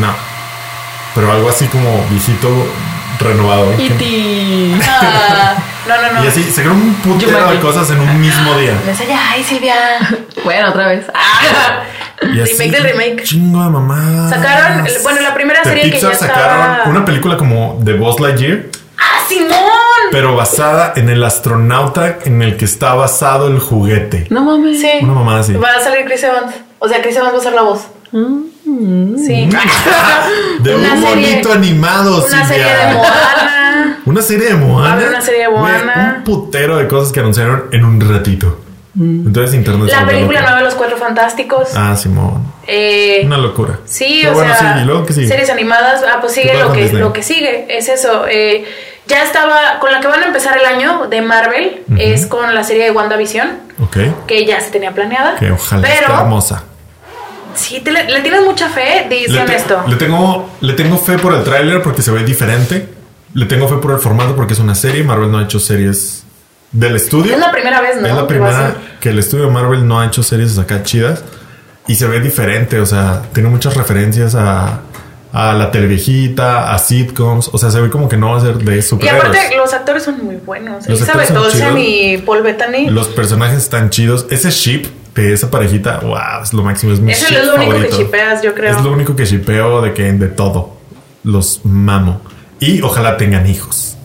no, 0.05 0.13
pero 1.15 1.31
algo 1.31 1.49
así 1.49 1.67
como 1.67 2.05
viejito 2.11 2.49
renovado. 3.19 3.73
Y 3.79 3.89
ti. 3.91 4.81
Ah, 4.89 5.55
no, 5.89 6.03
no, 6.03 6.13
no. 6.19 6.25
Y 6.25 6.29
así 6.29 6.43
se 6.45 6.63
creó 6.63 6.75
un 6.75 6.95
putero 6.97 7.51
de 7.51 7.61
cosas 7.61 7.91
en 7.91 8.01
un 8.01 8.21
mismo 8.21 8.55
día. 8.59 8.75
Me 8.85 8.91
enseña, 8.93 9.19
ay, 9.31 9.43
Silvia. 9.45 9.75
Bueno, 10.45 10.71
otra 10.71 10.89
vez. 10.89 11.07
Ah, 11.15 11.83
Y 12.35 12.41
así, 12.41 12.55
Remake 12.59 12.71
del 12.71 12.83
remake. 12.85 13.23
Chingo 13.25 13.63
de 13.65 13.71
mamadas. 13.71 14.31
Sacaron, 14.31 14.87
bueno, 15.03 15.21
la 15.21 15.35
primera 15.35 15.61
De 15.63 15.69
serie 15.69 15.85
que 15.85 15.91
Pixar 15.91 16.13
ya 16.13 16.19
sacaron 16.19 16.71
estaba- 16.73 16.91
una 16.91 17.05
película 17.05 17.37
como 17.37 17.79
de 17.81 17.93
Buzz 17.93 18.19
Lightyear, 18.21 18.63
¡Ah, 18.99 19.21
Simón! 19.29 19.61
pero 20.11 20.35
basada 20.35 20.95
en 20.97 21.09
el 21.11 21.23
astronauta 21.23 22.19
en 22.25 22.41
el 22.43 22.57
que 22.57 22.65
está 22.65 22.95
basado 22.95 23.49
el 23.49 23.59
juguete. 23.61 24.27
no 24.31 24.43
mames. 24.45 24.81
Sí. 24.81 24.91
Una 25.03 25.13
mamada 25.13 25.41
así. 25.41 25.53
Va 25.55 25.69
a 25.79 25.81
salir 25.81 26.05
Chris 26.07 26.23
Evans. 26.25 26.55
O 26.79 26.89
sea, 26.89 27.03
Chris 27.03 27.17
Evans 27.17 27.35
va 27.35 27.39
a 27.39 27.43
ser 27.43 27.53
la 27.53 27.63
voz. 27.63 27.81
Sí. 28.67 29.49
De 30.61 30.75
Una 30.75 30.95
un 30.95 31.03
serie- 31.03 31.31
bonito 31.31 31.53
animado, 31.53 32.27
Una 32.27 32.47
serie 32.47 32.65
de 32.65 32.95
Moana. 32.95 33.99
Una 34.05 34.23
serie 34.23 34.47
de 34.49 34.55
Moana. 34.55 35.07
Una 35.09 35.21
serie 35.21 35.41
de 35.43 35.47
Güey, 35.47 35.61
Moana. 35.63 36.15
un 36.19 36.25
putero 36.25 36.77
de 36.77 36.89
cosas 36.89 37.13
que 37.13 37.21
anunciaron 37.21 37.67
en 37.73 37.85
un 37.85 38.01
ratito. 38.01 38.61
Entonces 38.99 39.55
internet 39.55 39.91
La 39.93 40.07
película 40.07 40.41
nueva 40.41 40.57
de 40.59 40.65
los 40.65 40.75
Cuatro 40.75 40.97
Fantásticos. 40.97 41.69
Ah, 41.77 41.95
Simón. 41.97 42.51
Eh, 42.67 43.23
Una 43.27 43.37
locura. 43.37 43.79
Sí, 43.85 44.21
Pero 44.23 44.33
o 44.33 44.35
bueno, 44.37 44.55
sea, 44.57 44.85
sí, 45.09 45.29
series 45.29 45.51
animadas, 45.51 46.03
ah, 46.11 46.17
pues 46.21 46.33
sigue 46.33 46.53
¿Qué 46.53 46.55
pasa 46.55 46.67
lo 46.69 46.73
que, 46.73 46.83
Disney? 46.83 47.01
lo 47.03 47.13
que 47.13 47.23
sigue, 47.23 47.67
es 47.69 47.89
eso. 47.91 48.25
eh, 48.29 48.65
ya 49.07 49.23
estaba, 49.23 49.79
con 49.81 49.93
la 49.93 50.01
que 50.01 50.09
van 50.09 50.23
a 50.23 50.27
empezar 50.27 50.57
el 50.59 50.65
año 50.65 51.07
de 51.09 51.21
Marvel, 51.21 51.83
es 51.99 52.27
con 52.27 52.55
la 52.55 52.65
serie 52.65 52.85
de 52.85 52.91
WandaVision, 52.91 53.51
Ok. 53.85 53.99
que 54.27 54.45
ya 54.47 54.61
se 54.61 54.71
tenía 54.71 54.93
planeada. 54.93 55.37
Que 55.37 55.51
ojalá 55.53 55.83
pero, 55.83 55.95
esté 56.07 56.13
hermosa. 56.13 56.65
Sí, 57.57 57.81
te 57.81 57.91
le, 57.93 58.05
le 58.05 58.21
tienes 58.21 58.43
mucha 58.45 58.69
fe, 58.69 59.07
dicen 59.11 59.51
esto. 59.51 59.83
le 59.89 59.97
tengo, 59.97 60.51
le 60.61 60.73
tengo 60.75 60.97
fe 60.99 61.19
por 61.19 61.35
el 61.35 61.43
tráiler 61.45 61.83
porque 61.83 62.03
se 62.03 62.11
ve 62.11 62.25
diferente. 62.25 62.89
Le 63.35 63.45
tengo 63.47 63.69
fe 63.69 63.77
por 63.77 63.93
el 63.93 63.99
formato 63.99 64.35
porque 64.35 64.55
es 64.55 64.59
una 64.61 64.75
serie. 64.75 65.03
Marvel 65.05 65.31
no 65.31 65.39
ha 65.39 65.43
hecho 65.45 65.59
series 65.61 66.25
del 66.73 66.97
estudio. 66.97 67.35
Es 67.35 67.39
la 67.39 67.53
primera 67.53 67.81
vez, 67.81 68.01
¿no? 68.01 68.07
Es 68.07 68.15
la 68.15 68.27
primera 68.27 68.75
que 69.01 69.11
el 69.11 69.19
estudio 69.19 69.51
Marvel 69.51 69.87
no 69.87 70.01
ha 70.01 70.07
hecho 70.07 70.23
series 70.23 70.57
acá 70.59 70.83
chidas. 70.83 71.23
Y 71.87 71.97
se 71.97 72.07
ve 72.07 72.21
diferente. 72.21 72.81
O 72.81 72.87
sea, 72.87 73.23
tiene 73.35 73.49
muchas 73.51 73.77
referencias 73.77 74.35
a, 74.35 74.81
a 75.33 75.53
la 75.53 75.71
televiejita, 75.71 76.73
a 76.73 76.79
sitcoms. 76.79 77.51
O 77.53 77.59
sea, 77.59 77.71
se 77.71 77.81
ve 77.81 77.91
como 77.91 78.09
que 78.09 78.17
no 78.17 78.31
va 78.31 78.39
a 78.39 78.41
ser 78.41 78.57
de 78.57 78.79
Y 78.79 78.83
superhéroes. 78.83 79.23
aparte, 79.25 79.57
los 79.57 79.73
actores 79.75 80.03
son 80.03 80.25
muy 80.25 80.37
buenos. 80.37 80.89
Los 80.89 81.01
Elizabeth 81.01 81.31
Olsen 81.37 81.77
y 81.79 82.19
Paul 82.19 82.43
Bettany. 82.43 82.89
Los 82.89 83.09
personajes 83.09 83.59
están 83.59 83.91
chidos. 83.91 84.27
Ese 84.31 84.51
ship 84.51 84.87
de 85.23 85.33
esa 85.33 85.51
parejita, 85.51 85.99
wow, 86.01 86.43
es 86.43 86.53
lo 86.53 86.63
máximo. 86.63 86.93
Es 86.93 87.01
mi 87.01 87.13
Eso 87.13 87.27
es 87.29 87.47
lo 87.47 87.55
único 87.57 87.73
que 87.73 87.79
favorito. 87.79 87.99
shipeas, 87.99 88.43
yo 88.43 88.55
creo. 88.55 88.77
Es 88.77 88.83
lo 88.85 88.93
único 88.93 89.17
que 89.17 89.25
shipeo 89.25 89.83
de 89.83 89.93
que 89.95 90.13
de 90.13 90.29
todo. 90.29 90.77
Los 91.25 91.61
mamo. 91.65 92.21
Y 92.61 92.81
ojalá 92.83 93.17
tengan 93.17 93.47
hijos. 93.47 93.97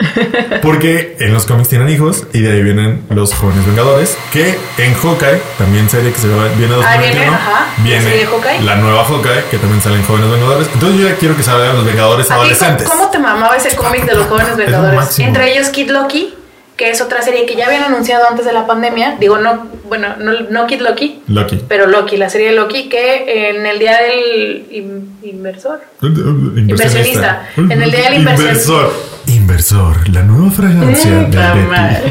Porque 0.62 1.16
en 1.20 1.34
los 1.34 1.44
cómics 1.44 1.68
tienen 1.68 1.88
hijos 1.90 2.24
y 2.32 2.40
de 2.40 2.52
ahí 2.52 2.62
vienen 2.62 3.04
los 3.10 3.34
jóvenes 3.34 3.66
vengadores. 3.66 4.16
Que 4.32 4.56
en 4.78 4.94
Hawkeye, 4.94 5.40
también 5.58 5.88
serie 5.90 6.10
que 6.12 6.18
se 6.18 6.26
viene 6.28 6.40
Ah, 6.74 6.96
2021, 6.96 7.10
viene, 7.12 7.26
ajá, 7.26 7.66
viene 7.84 8.24
Hawkeye. 8.24 8.62
la 8.62 8.76
nueva 8.76 9.04
Hawkeye, 9.04 9.44
que 9.50 9.58
también 9.58 9.82
salen 9.82 10.02
jóvenes 10.04 10.30
vengadores. 10.30 10.70
Entonces 10.72 11.00
yo 11.00 11.08
ya 11.08 11.16
quiero 11.16 11.36
que 11.36 11.42
salgan 11.42 11.76
los 11.76 11.84
vengadores 11.84 12.26
¿A 12.30 12.34
ti 12.34 12.40
adolescentes. 12.40 12.88
cómo, 12.88 13.08
te 13.10 13.18
mamaba 13.18 13.56
ese 13.56 13.76
cómic 13.76 14.06
de 14.06 14.14
los 14.14 14.26
jóvenes 14.26 14.50
lo 14.52 14.56
vengadores? 14.56 15.18
Entre 15.18 15.52
ellos 15.52 15.68
Kid 15.68 15.90
Loki, 15.90 16.34
que 16.80 16.88
es 16.90 17.00
otra 17.02 17.20
serie 17.20 17.44
que 17.44 17.56
ya 17.56 17.66
habían 17.66 17.84
anunciado 17.84 18.26
antes 18.26 18.46
de 18.46 18.54
la 18.54 18.66
pandemia. 18.66 19.16
Digo, 19.20 19.36
no, 19.36 19.66
bueno, 19.84 20.16
no, 20.18 20.32
no 20.48 20.66
Kid 20.66 20.80
Loki, 20.80 21.20
Loki. 21.28 21.60
pero 21.68 21.86
Loki, 21.86 22.16
la 22.16 22.30
serie 22.30 22.48
de 22.48 22.54
Loki, 22.56 22.88
que 22.88 23.50
en 23.50 23.66
el 23.66 23.78
día 23.78 23.98
del 24.00 24.66
in- 24.70 25.18
inversor. 25.22 25.82
Inversionista. 26.00 27.46
En 27.56 27.82
el 27.82 27.90
día 27.90 28.04
del. 28.10 28.20
Inversor. 28.20 28.92
Inversor, 29.26 30.08
la 30.08 30.22
nueva 30.22 30.50
fragancia 30.50 31.10
de 31.10 31.24
Puta 31.26 31.52
Betty. 31.54 32.10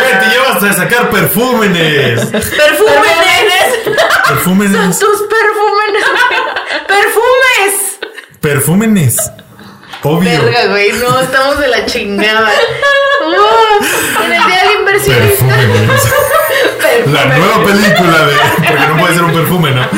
Betty, 0.00 0.26
ya 0.34 0.54
vas 0.54 0.62
a 0.62 0.72
sacar 0.72 1.10
perfúmenes. 1.10 2.20
¡Perfúmenes! 2.26 3.66
Perfúmenes. 4.26 4.98
¡Tus 4.98 5.22
perfúmenes! 5.28 6.04
¡Perfumes! 6.88 7.98
Perfúmenes. 8.40 9.30
Obvio. 10.06 10.42
Verga, 10.42 10.66
güey, 10.66 10.92
no, 10.92 11.20
estamos 11.20 11.58
de 11.58 11.68
la 11.68 11.84
chingada. 11.86 12.50
Uh, 13.26 14.24
en 14.24 14.32
el 14.32 14.46
día 14.46 14.62
del 14.62 14.78
inversionista. 14.78 15.46
La 17.06 17.24
nueva 17.24 17.64
película 17.64 18.26
de. 18.26 18.34
Porque 18.68 18.86
no 18.86 18.96
puede 18.98 19.14
ser 19.14 19.24
un 19.24 19.32
perfume, 19.32 19.70
¿no? 19.72 19.80
No 19.82 19.90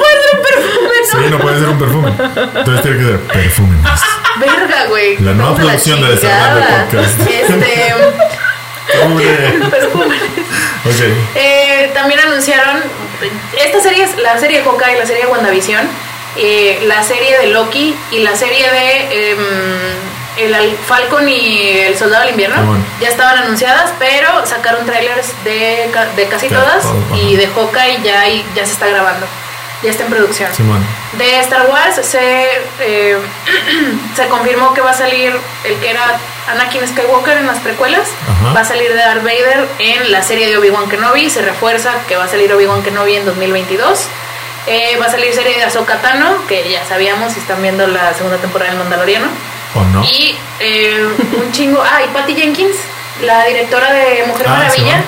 puede 0.00 0.22
ser 0.22 0.36
un 0.36 0.42
perfume, 0.42 0.94
Sí, 1.10 1.30
no 1.30 1.38
puede 1.40 1.58
ser 1.58 1.68
un 1.68 1.78
perfume. 1.78 2.12
Entonces 2.56 2.82
tiene 2.82 2.98
que 2.98 3.04
ser 3.04 3.20
perfúmenes. 3.20 3.84
Verga, 4.38 4.86
güey. 4.86 5.18
La 5.18 5.32
nueva 5.32 5.52
de 5.52 5.56
producción 5.64 6.00
de 6.02 6.10
Desarmando 6.14 6.60
chingada. 6.60 6.84
Podcast. 6.84 7.20
Este. 7.20 7.94
Ok. 10.84 11.00
Eh, 11.34 11.90
también 11.92 12.20
anunciaron. 12.20 12.82
Esta 13.64 13.80
serie 13.80 14.04
es 14.04 14.16
la 14.18 14.38
serie 14.38 14.58
de 14.58 14.64
Hawkeye, 14.64 14.98
la 14.98 15.06
serie 15.06 15.24
de 15.24 15.30
WandaVision, 15.30 15.88
eh, 16.36 16.80
la 16.86 17.02
serie 17.02 17.38
de 17.38 17.46
Loki 17.48 17.94
y 18.12 18.18
la 18.20 18.34
serie 18.36 18.70
de. 18.70 19.30
em, 19.32 19.38
el 20.36 20.54
Al- 20.54 20.76
Falcon 20.86 21.28
y 21.28 21.68
el 21.80 21.98
Soldado 21.98 22.22
del 22.22 22.30
Invierno 22.30 22.62
bueno. 22.64 22.82
ya 23.00 23.08
estaban 23.08 23.36
anunciadas, 23.38 23.92
pero 23.98 24.46
sacaron 24.46 24.86
trailers 24.86 25.32
de, 25.44 25.90
de 26.16 26.28
casi 26.28 26.48
todas 26.48 26.82
todo, 26.82 26.96
y 27.20 27.36
de 27.36 27.46
Hawkeye 27.48 28.00
ya, 28.02 28.20
hay- 28.22 28.44
ya 28.54 28.64
se 28.64 28.72
está 28.72 28.86
grabando, 28.86 29.26
ya 29.82 29.90
está 29.90 30.04
en 30.04 30.10
producción. 30.10 30.48
De 31.18 31.40
Star 31.40 31.66
Wars 31.68 31.96
se, 32.06 32.48
eh, 32.80 33.18
se 34.16 34.28
confirmó 34.28 34.72
que 34.72 34.80
va 34.80 34.90
a 34.92 34.94
salir 34.94 35.32
el 35.64 35.76
que 35.76 35.90
era 35.90 36.18
Anakin 36.48 36.86
Skywalker 36.88 37.36
en 37.36 37.46
las 37.46 37.58
precuelas. 37.58 38.08
Ajá. 38.28 38.54
Va 38.54 38.60
a 38.60 38.64
salir 38.64 38.88
de 38.88 38.96
Darth 38.96 39.22
Vader 39.22 39.66
en 39.78 40.10
la 40.12 40.22
serie 40.22 40.48
de 40.48 40.56
Obi-Wan 40.56 40.88
Kenobi. 40.88 41.28
Se 41.28 41.42
refuerza 41.42 41.90
que 42.08 42.16
va 42.16 42.24
a 42.24 42.28
salir 42.28 42.52
Obi-Wan 42.52 42.82
Kenobi 42.82 43.16
en 43.16 43.24
2022. 43.26 44.06
Eh, 44.66 44.96
va 45.00 45.06
a 45.06 45.10
salir 45.10 45.32
serie 45.32 45.56
de 45.56 45.64
Ahsoka 45.64 45.96
Tano, 46.00 46.46
que 46.46 46.68
ya 46.70 46.84
sabíamos 46.84 47.32
si 47.32 47.40
están 47.40 47.62
viendo 47.62 47.86
la 47.86 48.12
segunda 48.14 48.36
temporada 48.38 48.70
del 48.70 48.78
Mandaloriano. 48.80 49.26
¿O 49.74 49.80
no? 49.84 50.04
Y 50.04 50.34
eh, 50.60 51.06
un 51.42 51.52
chingo. 51.52 51.82
Ah, 51.82 52.02
y 52.04 52.08
Patty 52.12 52.34
Jenkins, 52.34 52.76
la 53.22 53.44
directora 53.46 53.92
de 53.92 54.24
Mujer 54.26 54.46
Ah, 54.48 54.54
Maravilla, 54.56 55.02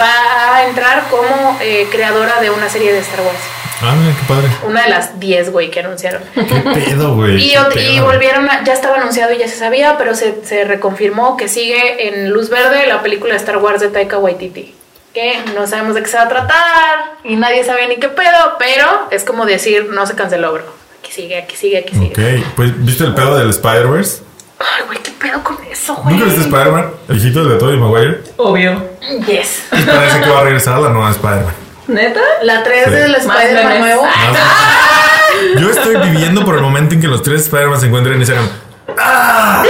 va 0.00 0.56
a 0.56 0.64
entrar 0.66 1.06
como 1.10 1.58
eh, 1.60 1.88
creadora 1.90 2.40
de 2.40 2.50
una 2.50 2.68
serie 2.68 2.92
de 2.92 2.98
Star 3.00 3.20
Wars. 3.20 3.38
Ah, 3.80 3.94
mira, 3.96 4.14
qué 4.16 4.24
padre. 4.26 4.48
Una 4.66 4.82
de 4.82 4.88
las 4.90 5.20
10, 5.20 5.52
güey, 5.52 5.70
que 5.70 5.80
anunciaron. 5.80 6.20
Qué 6.34 6.42
pedo, 6.74 7.14
güey. 7.14 7.36
Y, 7.40 7.54
y 7.78 8.00
volvieron 8.00 8.48
a, 8.50 8.64
ya 8.64 8.72
estaba 8.72 8.96
anunciado 8.96 9.32
y 9.32 9.38
ya 9.38 9.46
se 9.46 9.56
sabía, 9.56 9.96
pero 9.98 10.16
se, 10.16 10.44
se 10.44 10.64
reconfirmó 10.64 11.36
que 11.36 11.46
sigue 11.48 12.08
en 12.08 12.30
luz 12.30 12.50
verde 12.50 12.86
la 12.88 13.02
película 13.02 13.34
de 13.34 13.38
Star 13.38 13.58
Wars 13.58 13.80
de 13.80 13.88
Taika 13.88 14.18
Waititi. 14.18 14.74
Que 15.14 15.40
no 15.54 15.66
sabemos 15.66 15.94
de 15.94 16.02
qué 16.02 16.08
se 16.08 16.16
va 16.16 16.24
a 16.24 16.28
tratar 16.28 17.16
y 17.24 17.36
nadie 17.36 17.64
sabe 17.64 17.88
ni 17.88 17.96
qué 17.96 18.08
pedo, 18.08 18.56
pero 18.58 19.08
es 19.10 19.24
como 19.24 19.46
decir, 19.46 19.88
no 19.90 20.06
se 20.06 20.14
canceló, 20.14 20.52
bro. 20.52 20.64
Aquí 21.00 21.12
sigue, 21.12 21.38
aquí 21.42 21.56
sigue, 21.56 21.78
aquí 21.78 21.94
sigue. 21.94 22.38
Ok, 22.38 22.44
pues 22.56 22.84
¿viste 22.84 23.04
el 23.04 23.14
pedo 23.14 23.36
del 23.36 23.50
Spider-Verse? 23.50 24.22
Ay, 24.58 24.84
güey, 24.86 24.98
qué 24.98 25.10
pedo 25.12 25.42
con 25.44 25.56
eso, 25.70 25.94
güey. 25.96 26.14
¿Nunca 26.16 26.24
viste 26.26 26.40
Spider-Man? 26.42 26.90
El 27.08 27.16
hijito 27.16 27.44
de 27.44 27.56
Tobey 27.58 27.76
Maguire. 27.76 28.20
Obvio. 28.36 28.88
Yes. 29.26 29.64
Pues 29.70 29.84
parece 29.84 30.20
que 30.20 30.28
va 30.30 30.40
a 30.40 30.44
regresar 30.44 30.78
la 30.80 30.88
nueva 30.90 31.10
Spider-Man. 31.12 31.54
¿Neta? 31.86 32.20
La 32.42 32.62
3 32.62 32.84
Sí. 32.84 32.90
del 32.90 33.14
Spider-Man 33.14 33.80
nuevo. 33.80 34.02
Más- 34.04 35.60
Yo 35.60 35.70
estoy 35.70 35.96
viviendo 36.10 36.44
por 36.44 36.56
el 36.56 36.60
momento 36.62 36.94
en 36.94 37.00
que 37.00 37.06
los 37.08 37.22
tres 37.22 37.42
Spider-Man 37.42 37.80
se 37.80 37.86
encuentren 37.86 38.20
y 38.20 38.26
se 38.26 38.32
hagan. 38.32 38.50
¡Ah! 38.98 39.62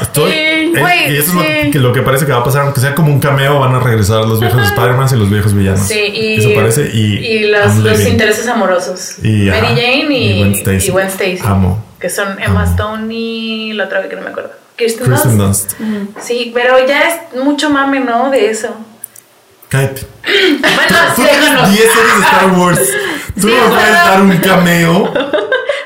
Estoy. 0.00 0.30
Sí, 0.74 0.80
eh, 0.80 1.12
y 1.12 1.16
eso 1.16 1.32
sí. 1.32 1.38
es 1.38 1.66
lo 1.66 1.70
que, 1.72 1.78
lo 1.78 1.92
que 1.92 2.02
parece 2.02 2.26
que 2.26 2.32
va 2.32 2.38
a 2.38 2.44
pasar. 2.44 2.62
Aunque 2.62 2.80
sea 2.80 2.94
como 2.94 3.12
un 3.12 3.20
cameo, 3.20 3.60
van 3.60 3.74
a 3.74 3.80
regresar 3.80 4.24
los 4.24 4.40
viejos 4.40 4.62
Spider-Man 4.62 5.08
y 5.12 5.16
los 5.16 5.30
viejos 5.30 5.54
villanos. 5.54 5.80
Sí, 5.80 5.98
y, 5.98 6.34
Eso 6.34 6.50
parece. 6.54 6.90
Y, 6.92 7.16
y 7.16 7.48
los, 7.48 8.06
intereses 8.06 8.46
amorosos. 8.48 9.16
Y, 9.22 9.46
Mary 9.46 9.68
Jane 9.68 10.06
y, 10.10 10.42
y 10.42 10.90
Gwen 10.90 11.06
Stacy. 11.08 11.40
Amo. 11.44 11.84
Que 11.98 12.10
son 12.10 12.40
Emma 12.40 12.62
Amo. 12.62 12.70
Stone 12.70 13.14
y 13.14 13.72
la 13.72 13.84
otra 13.84 14.00
vez 14.00 14.08
que 14.08 14.16
no 14.16 14.22
me 14.22 14.30
acuerdo. 14.30 14.50
Kirsten, 14.76 15.06
Kristen 15.06 15.38
Dunst. 15.38 15.78
Dunst. 15.78 16.18
Sí, 16.20 16.52
pero 16.54 16.78
ya 16.86 17.08
es 17.08 17.42
mucho 17.42 17.68
mame, 17.68 18.00
¿no? 18.00 18.30
De 18.30 18.48
eso. 18.48 18.76
Cállate. 19.68 20.06
Bueno, 20.24 21.14
Tú 21.16 21.22
déjanos. 21.22 21.70
tienes 21.70 21.70
10 21.72 21.92
series 21.92 22.14
de 22.18 22.22
Star 22.24 22.50
Wars. 22.58 22.78
Tú 23.40 23.48
Sí, 23.48 23.54
no 23.54 23.68
me 23.68 23.74
puedes 23.74 23.92
dar 23.92 24.22
un 24.22 24.36
cameo. 24.38 24.92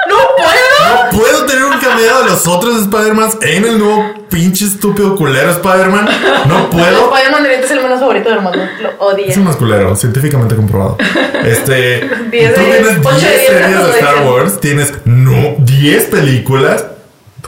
¡No 0.09 0.16
puedo! 0.36 1.12
No 1.12 1.18
puedo 1.18 1.46
tener 1.46 1.64
un 1.64 1.78
cameo 1.80 2.22
de 2.22 2.30
los 2.30 2.46
otros 2.46 2.82
Spider-Man 2.82 3.30
en 3.42 3.64
el 3.64 3.78
nuevo 3.78 4.04
pinche 4.28 4.64
estúpido 4.66 5.16
culero 5.16 5.50
Spider-Man. 5.50 6.09
No 6.48 6.70
puedo. 6.70 7.12
Spider-Man 7.14 7.42
de 7.44 7.54
es 7.60 7.70
el 7.70 7.82
menos 7.82 8.00
favorito 8.00 8.28
del 8.30 8.40
mundo. 8.40 8.59
Lo 8.82 8.90
odia. 9.06 9.26
Es 9.26 9.36
un 9.36 9.44
más 9.44 9.56
culero, 9.56 9.94
científicamente 9.96 10.54
comprobado. 10.56 10.96
Este. 11.44 12.09
Diez 12.30 12.54
tú 12.54 12.60
de 12.60 12.66
diez, 12.66 12.82
tienes 12.82 12.98
ocho 13.06 13.18
10 13.18 13.22
de 13.22 13.28
diez, 13.30 13.46
series 13.48 13.84
de 13.86 13.90
Star. 13.98 14.26
Wars. 14.26 14.60
Tienes 14.60 14.92
no, 15.04 15.54
10 15.59 16.04
películas. 16.04 16.84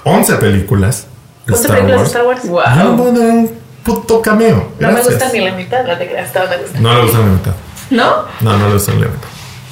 11 0.04 0.34
películas. 0.36 1.06
De 1.46 1.52
¿Cuántas 1.52 1.70
películas 1.70 2.00
de 2.00 2.06
Star 2.06 2.24
Wars? 2.26 2.40
Wow. 2.44 3.63
Puto 3.84 4.20
cameo. 4.22 4.72
No 4.78 4.90
me 4.90 5.02
gusta 5.02 5.28
ni 5.32 5.40
la 5.40 5.52
mitad, 5.52 5.84
no 5.84 5.96
te 5.96 6.08
creas, 6.08 6.26
esta 6.28 6.46
me 6.46 6.56
gusta. 6.56 6.78
No 6.80 6.94
le 6.94 7.02
gusta 7.02 7.18
la 7.18 7.24
mitad. 7.26 7.52
¿No? 7.90 8.24
No, 8.40 8.56
no 8.56 8.68
le 8.68 8.74
gusta 8.74 8.92
la 8.92 8.98
mitad. 8.98 9.28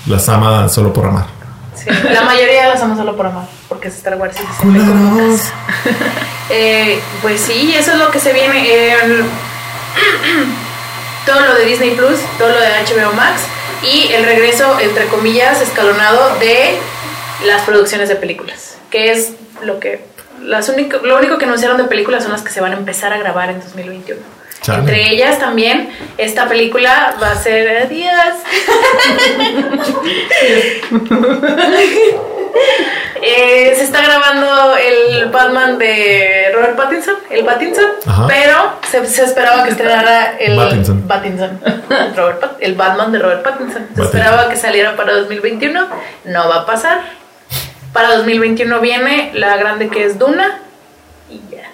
Las 0.07 0.29
ama 0.29 0.69
solo 0.69 0.93
por 0.93 1.07
amar. 1.07 1.27
Sí, 1.75 1.89
la 1.91 2.23
mayoría 2.23 2.69
las 2.69 2.83
amo 2.83 2.97
solo 2.97 3.17
por 3.17 3.27
amar, 3.27 3.47
porque 3.69 3.89
es 3.89 3.97
Star 3.97 4.17
Wars 4.17 4.37
y. 4.39 4.43
Eh, 6.55 7.01
pues 7.23 7.41
sí, 7.41 7.75
eso 7.75 7.93
es 7.93 7.99
lo 7.99 8.11
que 8.11 8.21
se 8.21 8.35
viene. 8.35 8.67
eh, 8.69 8.95
todo 11.27 11.41
lo 11.41 11.55
de 11.55 11.65
Disney 11.65 11.93
Plus, 11.93 12.19
todo 12.37 12.51
lo 12.51 12.61
de 12.61 12.67
HBO 12.69 13.13
Max 13.15 13.41
y 13.83 14.13
el 14.13 14.25
regreso, 14.25 14.79
entre 14.81 15.07
comillas, 15.07 15.63
escalonado 15.63 16.37
de 16.39 16.77
las 17.47 17.63
producciones 17.63 18.09
de 18.09 18.17
películas, 18.17 18.77
que 18.91 19.13
es 19.13 19.33
lo 19.63 19.81
que. 19.81 20.05
Las 20.43 20.69
único, 20.69 20.99
lo 20.99 21.17
único 21.19 21.39
que 21.39 21.45
anunciaron 21.45 21.77
de 21.77 21.85
películas 21.85 22.23
son 22.23 22.33
las 22.33 22.43
que 22.43 22.51
se 22.51 22.61
van 22.61 22.73
a 22.73 22.77
empezar 22.77 23.13
a 23.13 23.19
grabar 23.19 23.51
en 23.51 23.61
2021. 23.61 24.21
Chale. 24.63 24.79
Entre 24.81 25.11
ellas 25.11 25.39
también, 25.41 25.91
esta 26.19 26.49
película 26.49 27.15
va 27.21 27.33
a 27.33 27.37
ser. 27.37 27.85
Adiós. 27.85 28.37
Eh, 33.25 33.73
se 33.77 33.85
está 33.85 34.03
grabando 34.03 34.77
el 34.77 35.27
Batman 35.31 35.79
de 35.79 36.51
Robert 36.53 36.77
Pattinson, 36.77 37.15
el 37.31 37.45
Pattinson, 37.45 37.85
Ajá. 38.05 38.27
pero 38.27 38.57
se, 38.91 39.07
se 39.07 39.25
esperaba 39.25 39.63
que 39.63 39.71
estrenara 39.71 40.37
el 40.39 40.57
Pattinson. 40.57 41.03
Pattinson, 41.03 41.61
Robert 42.17 42.57
el 42.59 42.75
Batman 42.75 43.13
de 43.13 43.21
Robert 43.21 43.43
Pattinson. 43.45 43.75
Se 43.75 43.81
Pattinson. 43.81 44.05
esperaba 44.07 44.49
que 44.49 44.57
saliera 44.57 44.97
para 44.97 45.13
2021, 45.15 45.87
no 46.25 46.49
va 46.49 46.57
a 46.57 46.67
pasar. 46.67 47.22
Para 47.93 48.17
2021 48.17 48.81
viene 48.81 49.31
la 49.35 49.57
grande 49.57 49.89
que 49.89 50.07
es 50.07 50.19
Duna 50.19 50.63
y 51.31 51.41
ya. 51.51 51.71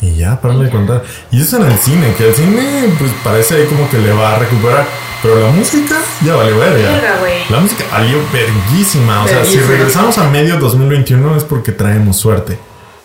Y 0.00 0.16
ya, 0.16 0.40
para 0.40 0.54
de 0.54 0.70
contar. 0.70 1.02
Y 1.30 1.40
eso 1.40 1.56
en 1.56 1.70
el 1.70 1.78
cine, 1.78 2.14
que 2.16 2.28
el 2.28 2.34
cine, 2.34 2.94
pues 2.98 3.10
parece 3.24 3.56
ahí 3.56 3.66
como 3.66 3.88
que 3.88 3.98
le 3.98 4.12
va 4.12 4.34
a 4.34 4.38
recuperar. 4.38 4.86
Pero 5.22 5.38
la 5.38 5.50
música 5.50 5.96
ya 6.24 6.34
valió 6.34 6.58
verga. 6.58 7.00
La 7.48 7.60
música 7.60 7.84
valió 7.92 8.18
verguísima. 8.32 9.22
O 9.22 9.28
sea, 9.28 9.44
si 9.44 9.60
regresamos 9.60 10.18
a 10.18 10.28
medio 10.28 10.58
2021 10.58 11.36
es 11.36 11.44
porque 11.44 11.70
traemos 11.72 12.16
suerte. 12.16 12.58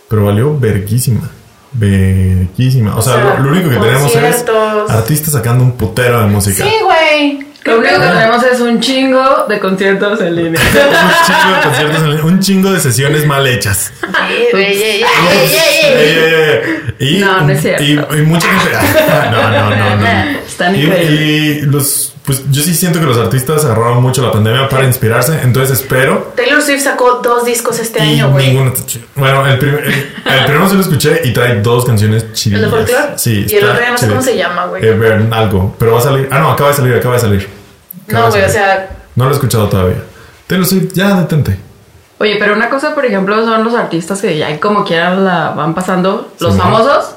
Pero 0.10 0.26
valió 0.26 0.58
verguísima. 0.58 1.30
Verguísima. 1.74 2.96
O, 2.98 3.02
sea, 3.04 3.38
lo, 3.40 3.52
único 3.52 3.70
que 3.70 3.76
tenemos 3.76 4.16
es 4.16 4.46
artistas 4.90 5.34
sacando 5.34 5.64
un 5.64 5.74
putero 5.74 6.20
de 6.22 6.26
música. 6.26 6.64
Sí, 6.64 6.72
güey. 6.84 7.47
Lo 7.68 7.80
único 7.80 7.94
que 7.94 8.00
tenemos 8.08 8.44
es 8.44 8.60
un 8.62 8.80
chingo 8.80 9.46
de 9.48 9.60
conciertos 9.60 10.22
en 10.22 10.36
línea. 10.36 10.62
un 10.62 11.26
chingo 11.26 11.56
de 11.56 11.62
conciertos, 11.64 12.04
en- 12.20 12.26
un 12.26 12.40
chingo 12.40 12.72
de 12.72 12.80
sesiones 12.80 13.26
mal 13.26 13.46
hechas. 13.48 13.92
Y, 17.00 17.18
No, 17.20 17.42
no 17.42 17.50
es 17.52 17.62
cierto. 17.62 17.84
Y, 17.84 17.92
y 17.92 18.22
mucha 18.24 18.48
gente. 18.48 18.78
No, 19.32 19.50
no, 19.50 19.70
no, 19.70 19.96
no. 19.98 20.08
Están 20.48 20.76
Y, 20.76 20.80
y 20.80 21.62
los, 21.62 22.14
pues 22.26 22.44
yo 22.50 22.62
sí 22.64 22.74
siento 22.74 23.00
que 23.00 23.06
los 23.06 23.18
artistas 23.18 23.64
agarraron 23.66 24.02
mucho 24.02 24.22
la 24.24 24.32
pandemia 24.32 24.68
para 24.70 24.86
inspirarse, 24.86 25.40
entonces 25.44 25.80
espero. 25.82 26.34
Taylor 26.36 26.62
Swift 26.62 26.82
sacó 26.84 27.20
dos 27.24 27.46
discos 27.46 27.78
este 27.80 28.00
y 28.04 28.14
año, 28.14 28.32
güey. 28.32 28.48
ninguno. 28.48 28.74
Bueno, 29.16 29.46
el, 29.46 29.60
prim- 29.60 29.78
el, 29.78 29.94
el 29.94 30.46
primero 30.46 30.68
sí 30.70 30.76
lo 30.76 30.82
escuché 30.82 31.22
y 31.24 31.34
trae 31.34 31.62
dos 31.62 31.86
canciones 31.86 32.24
¿El 32.24 32.34
chidas. 32.34 32.62
de 32.62 32.70
folclore? 32.70 33.08
Sí. 33.18 33.46
Y 33.48 33.56
el 33.56 33.66
otro 33.66 33.80
ya 33.82 33.92
no 33.92 33.98
sé 33.98 34.08
cómo 34.08 34.22
se 34.22 34.36
llama, 34.38 34.66
güey. 34.66 34.84
Eh, 34.86 35.28
algo. 35.32 35.76
Pero 35.78 35.94
va 35.94 36.00
a 36.00 36.04
salir. 36.04 36.28
Ah, 36.32 36.40
no, 36.40 36.52
acaba 36.52 36.70
de 36.72 36.76
salir, 36.76 36.96
acaba 36.96 37.16
de 37.16 37.22
salir. 37.22 37.57
No, 38.08 38.30
güey, 38.30 38.44
o 38.44 38.50
sea, 38.50 38.90
No 39.16 39.26
lo 39.26 39.32
he 39.32 39.34
escuchado 39.34 39.68
todavía. 39.70 39.98
Taylor 40.48 40.66
Swift, 40.66 40.94
ya 40.94 41.16
detente. 41.22 41.58
Oye, 42.20 42.38
pero 42.40 42.54
una 42.56 42.70
cosa, 42.70 42.96
por 42.96 43.06
ejemplo, 43.06 43.44
son 43.46 43.64
los 43.64 43.76
artistas 43.76 44.22
que 44.22 44.38
ya 44.38 44.60
como 44.60 44.84
quieran 44.84 45.24
la 45.26 45.50
van 45.52 45.76
pasando, 45.76 46.32
los 46.40 46.54
Sí, 46.54 46.58
¿no? 46.58 46.64
famosos, 46.64 47.16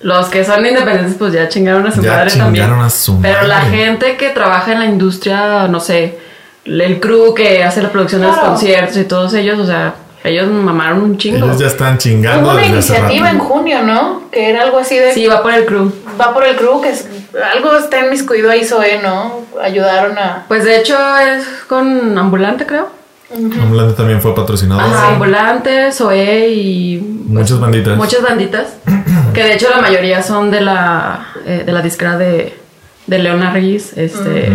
los 0.00 0.26
que 0.28 0.44
son 0.44 0.64
independientes, 0.64 1.16
pues 1.18 1.32
ya 1.32 1.48
chingaron 1.48 1.86
a 1.86 1.90
su 1.92 2.00
Ya 2.02 2.12
madre 2.12 2.30
también. 2.30 2.70
a 2.70 2.90
su 2.90 3.20
pero 3.20 3.42
la 3.42 3.60
madre. 3.60 3.76
gente 3.76 4.16
que 4.16 4.28
trabaja 4.30 4.72
en 4.72 4.78
la 4.80 4.84
industria, 4.86 5.66
no 5.68 5.80
sé, 5.80 6.18
el 6.64 7.00
crew 7.00 7.34
que 7.34 7.64
hace 7.64 7.82
la 7.82 7.90
producción 7.90 8.20
de 8.20 8.26
los 8.28 8.36
conciertos 8.38 8.96
y 8.98 9.04
todos 9.04 9.32
ellos, 9.34 9.58
o 9.58 9.66
sea, 9.66 9.94
ellos 10.26 10.48
mamaron 10.48 11.02
un 11.02 11.18
chingo. 11.18 11.46
Ellos 11.46 11.58
ya 11.58 11.66
están 11.68 11.98
chingando. 11.98 12.48
hubo 12.48 12.52
una 12.52 12.62
desde 12.62 12.78
hace 12.78 12.92
iniciativa 12.94 13.30
en 13.30 13.38
junio, 13.38 13.82
¿no? 13.82 14.22
Que 14.30 14.50
era 14.50 14.62
algo 14.62 14.78
así 14.78 14.96
de. 14.96 15.12
Sí, 15.12 15.26
va 15.26 15.42
por 15.42 15.52
el 15.52 15.64
crew. 15.64 15.92
Va 16.20 16.32
por 16.34 16.44
el 16.44 16.56
crew, 16.56 16.80
que 16.80 16.90
es, 16.90 17.06
algo 17.54 17.76
está 17.76 18.00
en 18.00 18.10
miscuido 18.10 18.50
ahí, 18.50 18.64
Zoe, 18.64 19.00
¿no? 19.02 19.42
Ayudaron 19.62 20.18
a. 20.18 20.44
Pues 20.48 20.64
de 20.64 20.78
hecho 20.78 20.96
es 21.18 21.44
con 21.68 22.16
Ambulante, 22.18 22.66
creo. 22.66 22.88
Ambulante 23.34 23.94
también 23.94 24.20
fue 24.22 24.34
patrocinado. 24.34 24.80
Ajá, 24.80 25.08
Ambulante, 25.08 25.92
Zoe 25.92 26.48
y 26.48 26.98
Muchas 27.26 27.58
banditas. 27.58 27.96
Muchas 27.96 28.22
banditas. 28.22 28.74
que 29.34 29.42
de 29.42 29.54
hecho 29.54 29.68
la 29.68 29.80
mayoría 29.80 30.22
son 30.22 30.50
de 30.50 30.60
la, 30.60 31.26
eh, 31.44 31.64
de 31.66 31.72
la 31.72 31.82
disquera 31.82 32.16
de, 32.16 32.56
de 33.06 33.18
Leona 33.18 33.50
Reyes, 33.50 33.92
este, 33.96 34.50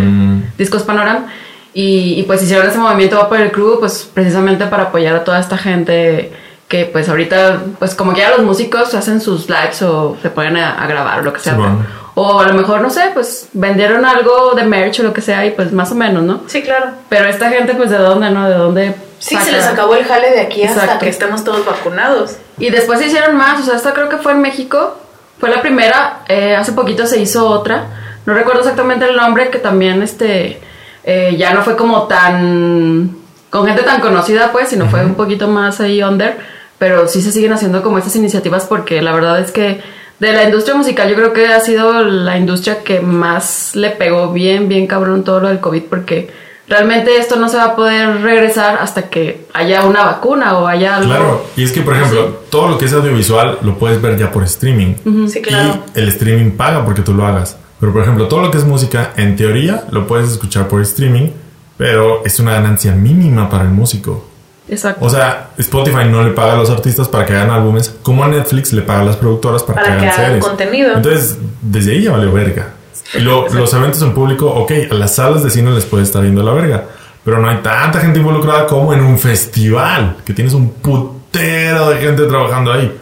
Discos 0.56 0.82
Panorama. 0.82 1.26
Y, 1.74 2.20
y, 2.20 2.22
pues 2.24 2.42
hicieron 2.42 2.68
ese 2.68 2.78
movimiento 2.78 3.16
va 3.16 3.28
por 3.28 3.40
el 3.40 3.50
crew, 3.50 3.80
pues 3.80 4.08
precisamente 4.12 4.66
para 4.66 4.84
apoyar 4.84 5.16
a 5.16 5.24
toda 5.24 5.40
esta 5.40 5.56
gente 5.56 6.32
que 6.68 6.86
pues 6.86 7.08
ahorita, 7.08 7.60
pues 7.78 7.94
como 7.94 8.14
que 8.14 8.20
ya 8.20 8.30
los 8.30 8.40
músicos 8.40 8.94
hacen 8.94 9.20
sus 9.20 9.48
lives 9.48 9.82
o 9.82 10.16
se 10.20 10.30
ponen 10.30 10.56
a, 10.56 10.82
a 10.82 10.86
grabar 10.86 11.20
o 11.20 11.22
lo 11.22 11.32
que 11.32 11.40
sea. 11.40 11.54
Sí, 11.54 11.58
bueno. 11.58 11.84
O 12.14 12.40
a 12.40 12.46
lo 12.46 12.54
mejor, 12.54 12.82
no 12.82 12.90
sé, 12.90 13.10
pues 13.14 13.48
vendieron 13.54 14.04
algo 14.04 14.52
de 14.54 14.64
merch 14.64 15.00
o 15.00 15.02
lo 15.02 15.12
que 15.14 15.22
sea 15.22 15.46
y 15.46 15.52
pues 15.52 15.72
más 15.72 15.92
o 15.92 15.94
menos, 15.94 16.22
¿no? 16.22 16.42
Sí, 16.46 16.62
claro. 16.62 16.90
Pero 17.08 17.26
esta 17.26 17.48
gente, 17.48 17.74
pues 17.74 17.90
de 17.90 17.96
dónde, 17.96 18.30
¿no? 18.30 18.48
De 18.48 18.54
dónde... 18.54 18.94
Sí, 19.18 19.34
saca? 19.34 19.46
se 19.46 19.52
les 19.52 19.66
acabó 19.66 19.94
el 19.94 20.04
jale 20.04 20.30
de 20.30 20.40
aquí 20.40 20.62
hasta 20.62 20.82
Exacto. 20.82 21.04
que 21.04 21.10
estemos 21.10 21.44
todos 21.44 21.64
vacunados. 21.64 22.36
Y 22.58 22.70
después 22.70 22.98
se 22.98 23.06
hicieron 23.06 23.36
más, 23.36 23.60
o 23.60 23.64
sea, 23.64 23.76
esta 23.76 23.94
creo 23.94 24.08
que 24.10 24.18
fue 24.18 24.32
en 24.32 24.42
México, 24.42 24.96
fue 25.38 25.48
la 25.48 25.62
primera, 25.62 26.20
eh, 26.28 26.54
hace 26.54 26.72
poquito 26.72 27.06
se 27.06 27.20
hizo 27.20 27.48
otra, 27.48 27.86
no 28.26 28.34
recuerdo 28.34 28.60
exactamente 28.60 29.06
el 29.06 29.16
nombre, 29.16 29.48
que 29.50 29.58
también 29.58 30.02
este, 30.02 30.60
eh, 31.04 31.36
ya 31.38 31.52
no 31.52 31.62
fue 31.62 31.76
como 31.76 32.04
tan, 32.04 33.16
con 33.50 33.66
gente 33.66 33.82
tan 33.82 34.00
conocida 34.00 34.52
pues, 34.52 34.68
sino 34.68 34.88
fue 34.88 35.04
un 35.04 35.14
poquito 35.14 35.48
más 35.48 35.80
ahí 35.80 36.02
under, 36.02 36.38
pero 36.78 37.08
sí 37.08 37.22
se 37.22 37.32
siguen 37.32 37.52
haciendo 37.52 37.82
como 37.82 37.98
estas 37.98 38.16
iniciativas 38.16 38.66
porque 38.66 39.02
la 39.02 39.12
verdad 39.12 39.40
es 39.40 39.50
que 39.50 39.80
de 40.18 40.32
la 40.32 40.44
industria 40.44 40.76
musical 40.76 41.08
yo 41.08 41.16
creo 41.16 41.32
que 41.32 41.48
ha 41.48 41.60
sido 41.60 42.04
la 42.04 42.38
industria 42.38 42.84
que 42.84 43.00
más 43.00 43.74
le 43.74 43.90
pegó 43.90 44.32
bien, 44.32 44.68
bien 44.68 44.86
cabrón 44.86 45.24
todo 45.24 45.40
lo 45.40 45.48
del 45.48 45.58
COVID 45.58 45.82
porque 45.84 46.30
realmente 46.68 47.16
esto 47.16 47.36
no 47.36 47.48
se 47.48 47.56
va 47.56 47.64
a 47.64 47.76
poder 47.76 48.22
regresar 48.22 48.78
hasta 48.80 49.10
que 49.10 49.46
haya 49.52 49.84
una 49.84 50.04
vacuna 50.04 50.58
o 50.58 50.66
haya 50.66 50.96
algo. 50.96 51.08
Claro, 51.08 51.46
y 51.56 51.64
es 51.64 51.72
que 51.72 51.82
por 51.82 51.94
ejemplo, 51.94 52.42
todo 52.50 52.68
lo 52.68 52.78
que 52.78 52.84
es 52.84 52.92
audiovisual 52.92 53.58
lo 53.62 53.78
puedes 53.78 54.00
ver 54.00 54.16
ya 54.16 54.30
por 54.30 54.44
streaming. 54.44 54.94
Sí, 55.28 55.42
claro. 55.42 55.84
Y 55.94 55.98
el 55.98 56.08
streaming 56.08 56.52
paga 56.52 56.84
porque 56.84 57.02
tú 57.02 57.14
lo 57.14 57.26
hagas. 57.26 57.58
Pero 57.82 57.92
por 57.92 58.02
ejemplo, 58.02 58.28
todo 58.28 58.42
lo 58.42 58.52
que 58.52 58.58
es 58.58 58.64
música, 58.64 59.10
en 59.16 59.34
teoría, 59.34 59.86
lo 59.90 60.06
puedes 60.06 60.30
escuchar 60.30 60.68
por 60.68 60.80
streaming, 60.82 61.30
pero 61.76 62.24
es 62.24 62.38
una 62.38 62.52
ganancia 62.52 62.92
mínima 62.92 63.50
para 63.50 63.64
el 63.64 63.70
músico. 63.70 64.24
Exacto. 64.68 65.04
O 65.04 65.10
sea, 65.10 65.50
Spotify 65.58 66.04
no 66.08 66.22
le 66.22 66.30
paga 66.30 66.52
a 66.52 66.56
los 66.56 66.70
artistas 66.70 67.08
para 67.08 67.26
que 67.26 67.32
hagan 67.32 67.50
álbumes, 67.50 67.92
como 68.04 68.24
Netflix 68.24 68.72
le 68.72 68.82
paga 68.82 69.00
a 69.00 69.04
las 69.06 69.16
productoras 69.16 69.64
para, 69.64 69.82
Para 69.82 69.96
que 69.96 70.02
que 70.02 70.08
hagan 70.10 70.26
series. 70.26 70.44
contenido. 70.44 70.92
Entonces, 70.94 71.38
desde 71.60 71.90
ahí 71.90 72.02
ya 72.04 72.12
valió 72.12 72.30
verga. 72.32 72.68
Y 73.14 73.18
luego, 73.18 73.48
los 73.52 73.74
eventos 73.74 74.00
en 74.02 74.14
público, 74.14 74.46
ok, 74.46 74.70
a 74.88 74.94
las 74.94 75.16
salas 75.16 75.42
de 75.42 75.50
cine 75.50 75.72
les 75.72 75.84
puede 75.84 76.04
estar 76.04 76.22
yendo 76.22 76.44
la 76.44 76.52
verga. 76.52 76.84
Pero 77.24 77.40
no 77.40 77.48
hay 77.48 77.56
tanta 77.64 77.98
gente 77.98 78.20
involucrada 78.20 78.68
como 78.68 78.94
en 78.94 79.00
un 79.00 79.18
festival, 79.18 80.18
que 80.24 80.32
tienes 80.34 80.54
un 80.54 80.70
putero 80.70 81.90
de 81.90 81.96
gente 81.96 82.26
trabajando 82.26 82.72
ahí. 82.72 82.96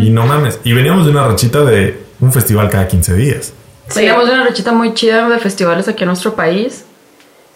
Y 0.00 0.10
no 0.10 0.26
mames. 0.26 0.58
Y 0.64 0.72
veníamos 0.72 1.04
de 1.04 1.12
una 1.12 1.24
rachita 1.24 1.60
de 1.60 2.02
un 2.18 2.32
festival 2.32 2.68
cada 2.68 2.88
15 2.88 3.14
días. 3.14 3.52
Sí. 3.88 3.94
Teníamos 3.94 4.24
una 4.24 4.44
rachita 4.44 4.72
muy 4.72 4.94
chida 4.94 5.28
de 5.28 5.38
festivales 5.38 5.88
aquí 5.88 6.04
en 6.04 6.08
nuestro 6.08 6.34
país. 6.34 6.84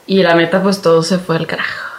Y 0.07 0.23
la 0.23 0.35
neta, 0.35 0.63
pues 0.63 0.81
todo 0.81 1.03
se 1.03 1.19
fue 1.19 1.37
al 1.37 1.47
carajo. 1.47 1.91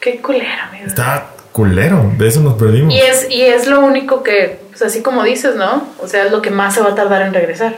Qué 0.00 0.20
culero, 0.20 0.62
amigo. 0.68 0.86
Está 0.86 1.28
culero, 1.52 2.10
de 2.16 2.26
eso 2.26 2.40
nos 2.40 2.54
perdimos. 2.54 2.92
Y 2.92 2.98
es, 2.98 3.30
y 3.30 3.42
es 3.42 3.66
lo 3.66 3.80
único 3.80 4.22
que, 4.22 4.60
pues 4.70 4.82
así 4.82 5.02
como 5.02 5.22
dices, 5.22 5.54
¿no? 5.54 5.86
O 6.00 6.08
sea, 6.08 6.24
es 6.24 6.32
lo 6.32 6.40
que 6.40 6.50
más 6.50 6.74
se 6.74 6.80
va 6.80 6.90
a 6.90 6.94
tardar 6.94 7.22
en 7.22 7.34
regresar. 7.34 7.76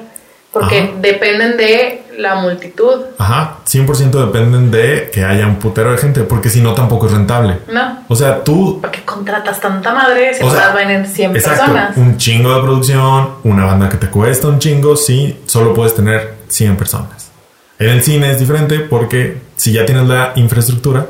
Porque 0.55 0.79
Ajá. 0.79 0.91
dependen 1.01 1.57
de 1.57 2.05
la 2.17 2.37
multitud, 2.37 3.07
Ajá, 3.19 3.57
100% 3.67 4.11
dependen 4.27 4.71
de 4.71 5.11
que 5.13 5.25
haya 5.25 5.49
un 5.49 5.57
putero 5.57 5.91
de 5.91 5.99
gente, 5.99 6.21
porque 6.23 6.49
si 6.49 6.61
no 6.61 6.73
tampoco 6.73 7.07
es 7.07 7.13
rentable. 7.13 7.59
¿no? 7.73 7.99
O 8.09 8.15
sea, 8.15 8.45
tú 8.45 8.81
¿Para 8.81 8.93
qué 8.93 9.03
contratas 9.05 9.61
tanta 9.61 9.93
madre 9.93 10.33
si 10.33 10.45
O 10.45 10.51
sea, 10.51 10.73
venir 10.73 11.07
100 11.09 11.35
Exacto, 11.35 11.61
personas? 11.65 11.97
un 11.97 12.17
chingo 12.17 12.55
de 12.55 12.63
producción, 12.63 13.31
una 13.43 13.65
banda 13.67 13.89
que 13.89 13.97
te 13.97 14.07
cuesta 14.09 14.47
un 14.47 14.61
chingo, 14.61 14.95
sí, 14.97 15.41
solo 15.47 15.75
puedes 15.75 15.97
tener 15.97 16.35
100 16.47 16.77
personas. 16.77 17.33
En 17.81 17.89
el 17.91 18.03
cine 18.05 18.31
es 18.31 18.39
diferente 18.39 18.79
porque 18.79 19.39
si 19.57 19.73
ya 19.73 19.85
tienes 19.85 20.07
la 20.07 20.33
infraestructura, 20.37 21.07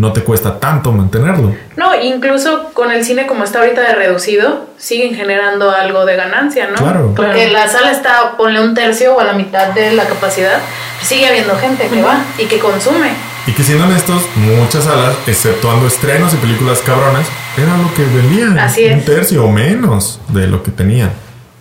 no 0.00 0.14
te 0.14 0.22
cuesta 0.22 0.58
tanto 0.58 0.92
mantenerlo. 0.92 1.54
No, 1.76 1.94
incluso 2.00 2.70
con 2.72 2.90
el 2.90 3.04
cine 3.04 3.26
como 3.26 3.44
está 3.44 3.58
ahorita 3.60 3.82
de 3.82 3.94
reducido, 3.94 4.66
siguen 4.78 5.14
generando 5.14 5.70
algo 5.70 6.06
de 6.06 6.16
ganancia, 6.16 6.68
¿no? 6.68 6.76
Claro. 6.76 7.12
Porque 7.14 7.48
Claro. 7.48 7.52
la 7.52 7.68
sala 7.68 7.90
está, 7.90 8.36
ponle 8.38 8.62
un 8.62 8.72
tercio 8.74 9.14
o 9.14 9.20
a 9.20 9.24
la 9.24 9.34
mitad 9.34 9.68
de 9.74 9.92
la 9.92 10.06
capacidad, 10.06 10.58
sigue 11.02 11.26
habiendo 11.28 11.54
gente 11.58 11.86
que 11.88 12.00
va 12.02 12.24
y 12.38 12.46
que 12.46 12.58
consume. 12.58 13.10
Y 13.46 13.52
que 13.52 13.62
siendo 13.62 13.84
honestos, 13.84 14.22
muchas 14.36 14.84
salas, 14.84 15.14
exceptuando 15.26 15.86
estrenos 15.86 16.32
y 16.32 16.36
películas 16.38 16.78
cabronas, 16.80 17.26
era 17.58 17.76
lo 17.76 17.92
que 17.94 18.02
vendían. 18.04 18.58
Así 18.58 18.86
Un 18.86 18.92
es. 19.00 19.04
tercio 19.04 19.44
o 19.44 19.50
menos 19.50 20.18
de 20.28 20.46
lo 20.46 20.62
que 20.62 20.70
tenían. 20.70 21.10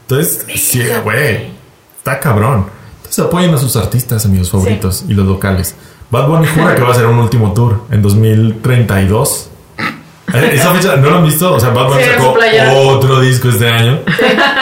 Entonces, 0.08 0.46
sí, 0.56 0.82
güey, 1.04 1.52
está 1.98 2.20
cabrón. 2.22 2.68
Entonces 3.00 3.26
apoyen 3.26 3.54
a 3.54 3.58
sus 3.58 3.76
artistas, 3.76 4.26
amigos 4.26 4.50
favoritos 4.50 5.04
y 5.10 5.14
los 5.14 5.26
locales. 5.26 5.76
Bad 6.12 6.28
Bunny 6.28 6.48
jura 6.48 6.76
que 6.76 6.82
va 6.82 6.90
a 6.90 6.92
hacer 6.92 7.06
un 7.06 7.20
último 7.20 7.54
tour 7.54 7.82
en 7.92 8.02
2032. 8.02 9.50
Eh, 10.34 10.52
Esa 10.54 10.74
fecha, 10.74 10.96
¿no 10.96 11.10
lo 11.10 11.18
han 11.18 11.24
visto? 11.26 11.54
O 11.54 11.60
sea, 11.60 11.70
Bad 11.70 11.88
Bunny 11.88 12.04
Sí, 12.04 12.10
sacó 12.10 12.36
otro 12.90 13.20
disco 13.20 13.50
este 13.50 13.68
año. 13.68 14.00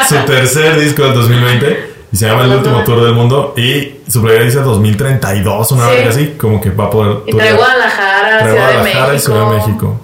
su 0.07 0.15
tercer 0.25 0.79
disco 0.79 1.03
del 1.03 1.13
2020. 1.13 1.95
Y 2.11 2.15
se 2.15 2.25
llama 2.27 2.43
El 2.45 2.51
último 2.53 2.83
tour 2.85 3.03
del 3.03 3.13
mundo. 3.13 3.53
Y 3.57 3.95
su 4.09 4.21
playera 4.21 4.45
dice 4.45 4.59
2032, 4.61 5.71
una 5.73 5.89
Sí. 5.89 5.95
vez 5.95 6.07
así, 6.07 6.27
como 6.37 6.61
que 6.61 6.69
va 6.69 6.85
a 6.85 6.89
poder. 6.89 7.17
Y 7.27 7.31
trae. 7.35 7.53
Guadalajara, 7.53 8.39
Trae 8.39 8.51
Ciudad 8.51 8.67
de 8.67 8.73
Guadalajara 8.73 9.07
México. 9.07 9.15
y 9.15 9.19
Ciudad 9.19 9.49
de 9.51 9.57
México. 9.57 9.99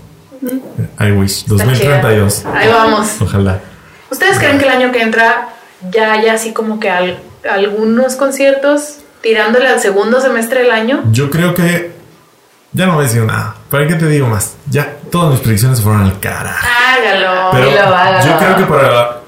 I 1.00 1.12
wish. 1.12 1.38
Está 1.44 1.54
2032. 1.56 2.40
chida. 2.42 2.58
Ahí 2.58 2.68
vamos. 2.68 3.08
Ojalá. 3.22 3.60
¿Ustedes 4.12 4.38
creen 4.38 4.60
que 4.60 4.66
el 4.66 4.72
año 4.72 4.92
que 4.92 5.02
entra 5.02 5.50
ya 5.92 6.12
haya 6.14 6.34
así 6.34 6.52
como 6.52 6.80
que 6.80 6.90
al- 6.90 7.20
algunos 7.50 8.16
conciertos 8.16 8.98
tirándole 9.24 9.68
al 9.68 9.80
segundo 9.80 10.22
semestre 10.22 10.62
del 10.62 10.72
año? 10.72 11.04
Yo 11.12 11.32
creo 11.32 11.56
que. 11.56 11.92
Ya 12.74 12.86
no 12.86 12.96
voy 12.96 13.06
a 13.06 13.08
decir 13.08 13.24
nada. 13.24 13.56
¿Para 13.70 13.88
qué 13.88 13.96
te 13.96 14.08
digo 14.08 14.28
más? 14.28 14.56
Ya 14.70 14.98
todas 15.12 15.32
mis 15.32 15.40
predicciones 15.40 15.78
se 15.78 15.84
fueron 15.84 16.02
al 16.02 16.20
carajo. 16.20 16.68
Hágalo. 16.68 17.52
Pero 17.52 17.80
hágalo. 17.80 18.26
yo 18.26 18.38
creo 18.38 18.58
que 18.58 18.66
para 18.66 19.22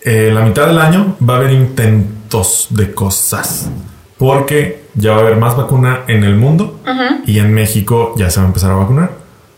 eh, 0.00 0.30
la 0.32 0.40
mitad 0.42 0.66
del 0.66 0.78
año 0.78 1.16
va 1.28 1.34
a 1.34 1.36
haber 1.38 1.52
intentos 1.52 2.68
de 2.70 2.94
cosas. 2.94 3.68
Porque 4.16 4.84
ya 4.94 5.10
va 5.10 5.18
a 5.18 5.20
haber 5.20 5.36
más 5.36 5.56
vacuna 5.56 6.04
en 6.06 6.22
el 6.22 6.36
mundo 6.36 6.80
y 7.26 7.40
en 7.40 7.52
México 7.52 8.14
ya 8.16 8.30
se 8.30 8.38
va 8.38 8.44
a 8.44 8.46
empezar 8.46 8.70
a 8.70 8.74
vacunar. 8.76 9.10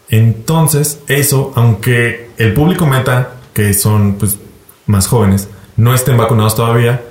Entonces, 0.08 1.00
eso, 1.08 1.52
aunque 1.56 2.30
el 2.38 2.54
público 2.54 2.86
meta, 2.86 3.32
que 3.52 3.74
son 3.74 4.14
pues 4.14 4.38
más 4.86 5.08
jóvenes, 5.08 5.48
no 5.76 5.94
estén 5.94 6.16
vacunados 6.16 6.56
todavía, 6.56 7.02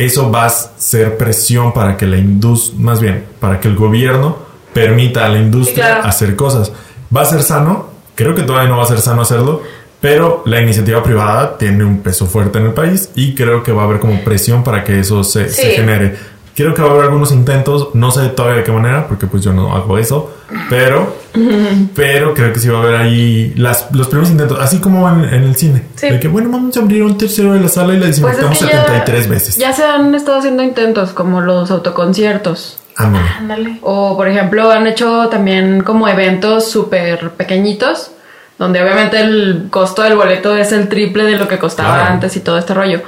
eso 0.00 0.30
va 0.30 0.46
a 0.46 0.50
ser 0.50 1.18
presión 1.18 1.72
para 1.72 1.96
que 1.96 2.06
la 2.06 2.16
industria, 2.16 2.80
más 2.80 3.00
bien, 3.00 3.26
para 3.38 3.60
que 3.60 3.68
el 3.68 3.76
gobierno 3.76 4.38
permita 4.72 5.26
a 5.26 5.28
la 5.28 5.38
industria 5.38 5.86
claro. 5.86 6.08
hacer 6.08 6.36
cosas. 6.36 6.72
¿Va 7.14 7.22
a 7.22 7.24
ser 7.26 7.42
sano? 7.42 7.90
Creo 8.14 8.34
que 8.34 8.42
todavía 8.42 8.70
no 8.70 8.78
va 8.78 8.84
a 8.84 8.86
ser 8.86 9.00
sano 9.00 9.22
hacerlo, 9.22 9.62
pero 10.00 10.42
la 10.46 10.60
iniciativa 10.60 11.02
privada 11.02 11.58
tiene 11.58 11.84
un 11.84 12.00
peso 12.00 12.26
fuerte 12.26 12.58
en 12.58 12.66
el 12.66 12.72
país 12.72 13.10
y 13.14 13.34
creo 13.34 13.62
que 13.62 13.72
va 13.72 13.82
a 13.82 13.84
haber 13.84 14.00
como 14.00 14.24
presión 14.24 14.64
para 14.64 14.84
que 14.84 15.00
eso 15.00 15.22
se, 15.22 15.48
genere. 15.48 16.16
Creo 16.62 16.74
que 16.74 16.82
va 16.82 16.88
a 16.88 16.90
haber 16.92 17.04
algunos 17.04 17.32
intentos, 17.32 17.88
no 17.94 18.10
sé 18.10 18.28
todavía 18.28 18.58
de 18.58 18.64
qué 18.64 18.72
manera, 18.72 19.06
porque 19.08 19.26
pues 19.26 19.42
yo 19.42 19.52
no 19.52 19.74
hago 19.74 19.96
eso, 19.98 20.30
pero, 20.68 21.16
pero 21.94 22.34
creo 22.34 22.52
que 22.52 22.60
sí 22.60 22.68
va 22.68 22.78
a 22.80 22.82
haber 22.82 22.94
ahí 22.96 23.54
las, 23.56 23.88
los 23.92 24.08
primeros 24.08 24.30
intentos, 24.30 24.58
así 24.60 24.78
como 24.78 25.08
en, 25.08 25.24
en 25.24 25.44
el 25.44 25.56
cine. 25.56 25.84
Sí. 25.96 26.10
De 26.10 26.20
que 26.20 26.28
bueno, 26.28 26.50
vamos 26.50 26.76
a 26.76 26.80
abrir 26.80 27.02
un 27.02 27.16
tercero 27.16 27.52
de 27.54 27.60
la 27.60 27.68
sala 27.68 27.94
y 27.94 27.96
la 27.96 28.06
Pues 28.06 28.18
es 28.18 28.22
desinfectamos 28.22 28.58
que 28.58 28.64
ya, 28.66 28.70
73 28.84 29.28
veces. 29.28 29.56
ya 29.56 29.72
se 29.72 29.84
han 29.84 30.14
estado 30.14 30.38
haciendo 30.38 30.62
intentos 30.62 31.10
como 31.10 31.40
los 31.40 31.70
autoconciertos. 31.70 32.78
Ándale. 32.96 33.28
Ándale. 33.38 33.78
O, 33.82 34.16
por 34.16 34.28
ejemplo, 34.28 34.70
han 34.70 34.86
hecho 34.86 35.28
también 35.30 35.82
como 35.82 36.08
eventos 36.08 36.70
súper 36.70 37.30
pequeñitos, 37.30 38.10
donde 38.58 38.82
obviamente 38.82 39.18
el 39.20 39.68
costo 39.70 40.02
del 40.02 40.16
boleto 40.16 40.54
es 40.56 40.72
el 40.72 40.88
triple 40.88 41.24
de 41.24 41.36
lo 41.36 41.48
que 41.48 41.58
costaba 41.58 41.94
Claro. 42.00 42.12
antes 42.14 42.36
y 42.36 42.40
todo 42.40 42.58
este 42.58 42.74
rollo. 42.74 43.00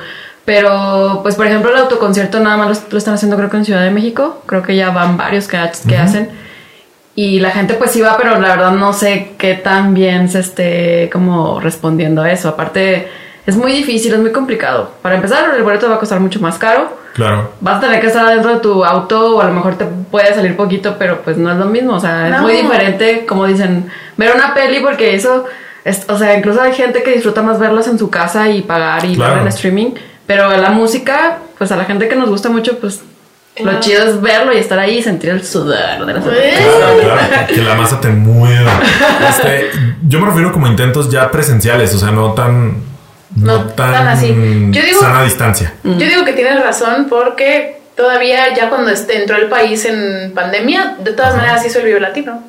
Pero, 0.44 1.20
pues, 1.22 1.36
por 1.36 1.46
ejemplo, 1.46 1.70
el 1.70 1.78
autoconcierto 1.78 2.40
nada 2.40 2.56
más 2.56 2.82
lo, 2.84 2.90
lo 2.92 2.98
están 2.98 3.14
haciendo 3.14 3.36
creo 3.36 3.48
que 3.48 3.56
en 3.58 3.64
Ciudad 3.64 3.82
de 3.82 3.90
México. 3.90 4.42
Creo 4.46 4.62
que 4.62 4.74
ya 4.76 4.90
van 4.90 5.16
varios 5.16 5.46
que, 5.46 5.58
que 5.88 5.96
hacen. 5.96 6.30
Y 7.14 7.40
la 7.40 7.50
gente 7.50 7.74
pues 7.74 7.90
sí 7.90 8.00
va, 8.00 8.16
pero 8.16 8.40
la 8.40 8.48
verdad 8.48 8.70
no 8.72 8.92
sé 8.94 9.32
qué 9.38 9.54
tan 9.54 9.92
bien 9.94 10.28
se 10.30 10.40
esté 10.40 11.10
como 11.12 11.60
respondiendo 11.60 12.22
a 12.22 12.32
eso. 12.32 12.48
Aparte, 12.48 13.06
es 13.46 13.56
muy 13.56 13.70
difícil, 13.72 14.14
es 14.14 14.18
muy 14.18 14.32
complicado. 14.32 14.92
Para 15.02 15.16
empezar, 15.16 15.54
el 15.54 15.62
boleto 15.62 15.88
va 15.90 15.96
a 15.96 15.98
costar 15.98 16.20
mucho 16.20 16.40
más 16.40 16.58
caro 16.58 17.00
Claro. 17.12 17.52
vas 17.60 17.76
a 17.76 17.80
tener 17.80 18.00
que 18.00 18.06
estar 18.06 18.26
dentro 18.26 18.54
de 18.54 18.60
tu 18.60 18.82
auto 18.82 19.36
o 19.36 19.40
a 19.42 19.44
lo 19.44 19.52
mejor 19.52 19.74
te 19.76 19.84
puede 19.84 20.32
salir 20.34 20.56
poquito, 20.56 20.96
pero 20.98 21.20
pues 21.20 21.36
no 21.36 21.52
es 21.52 21.58
lo 21.58 21.66
mismo. 21.66 21.92
O 21.96 22.00
sea, 22.00 22.28
es 22.28 22.32
No. 22.34 22.42
muy 22.42 22.54
diferente, 22.54 23.26
como 23.26 23.46
dicen, 23.46 23.90
ver 24.16 24.32
una 24.34 24.54
peli 24.54 24.80
porque 24.80 25.14
eso, 25.14 25.44
es, 25.84 26.06
o 26.08 26.16
sea, 26.16 26.34
incluso 26.38 26.62
hay 26.62 26.72
gente 26.72 27.02
que 27.02 27.10
disfruta 27.12 27.42
más 27.42 27.58
verlas 27.58 27.88
en 27.88 27.98
su 27.98 28.08
casa 28.08 28.48
y 28.48 28.62
pagar 28.62 29.04
y 29.04 29.14
Claro. 29.16 29.34
ver 29.34 29.42
en 29.42 29.48
streaming. 29.48 29.90
Pero 30.32 30.56
la 30.56 30.70
música, 30.70 31.38
pues 31.58 31.70
a 31.72 31.76
la 31.76 31.84
gente 31.84 32.08
que 32.08 32.16
nos 32.16 32.28
gusta 32.30 32.48
mucho, 32.48 32.78
pues 32.78 33.00
Claro. 33.54 33.72
lo 33.72 33.80
chido 33.80 34.04
es 34.08 34.20
verlo 34.22 34.54
y 34.54 34.56
estar 34.56 34.78
ahí 34.78 34.98
y 34.98 35.02
sentir 35.02 35.28
el 35.28 35.44
sudor 35.44 36.06
de 36.06 36.12
las. 36.14 36.24
Claro, 36.24 36.98
claro, 37.00 37.46
que 37.54 37.60
la 37.62 37.74
masa 37.74 38.00
te 38.00 38.08
mueva. 38.08 38.80
Este, 39.28 39.70
yo 40.08 40.20
me 40.20 40.26
refiero 40.28 40.52
como 40.52 40.66
intentos 40.68 41.10
ya 41.10 41.30
presenciales, 41.30 41.94
o 41.94 41.98
sea, 41.98 42.10
no 42.12 42.32
tan. 42.32 42.76
No, 43.36 43.58
No 43.58 43.64
tan, 43.66 43.92
tan 43.92 44.08
así. 44.08 44.28
Yo 44.70 44.82
digo- 44.82 45.00
sana 45.00 45.22
distancia. 45.24 45.74
Yo 45.84 45.92
digo 46.06 46.24
que 46.24 46.32
tienes 46.32 46.62
razón 46.62 47.06
porque 47.10 47.80
todavía 47.96 48.54
ya 48.54 48.68
cuando 48.70 48.90
este- 48.90 49.20
entró 49.20 49.36
el 49.36 49.48
país 49.48 49.84
en 49.84 50.32
pandemia, 50.34 50.96
de 51.00 51.12
todas 51.12 51.36
maneras 51.36 51.64
hizo 51.66 51.78
el 51.80 51.86
Vivo 51.86 51.98
Latino. 51.98 52.42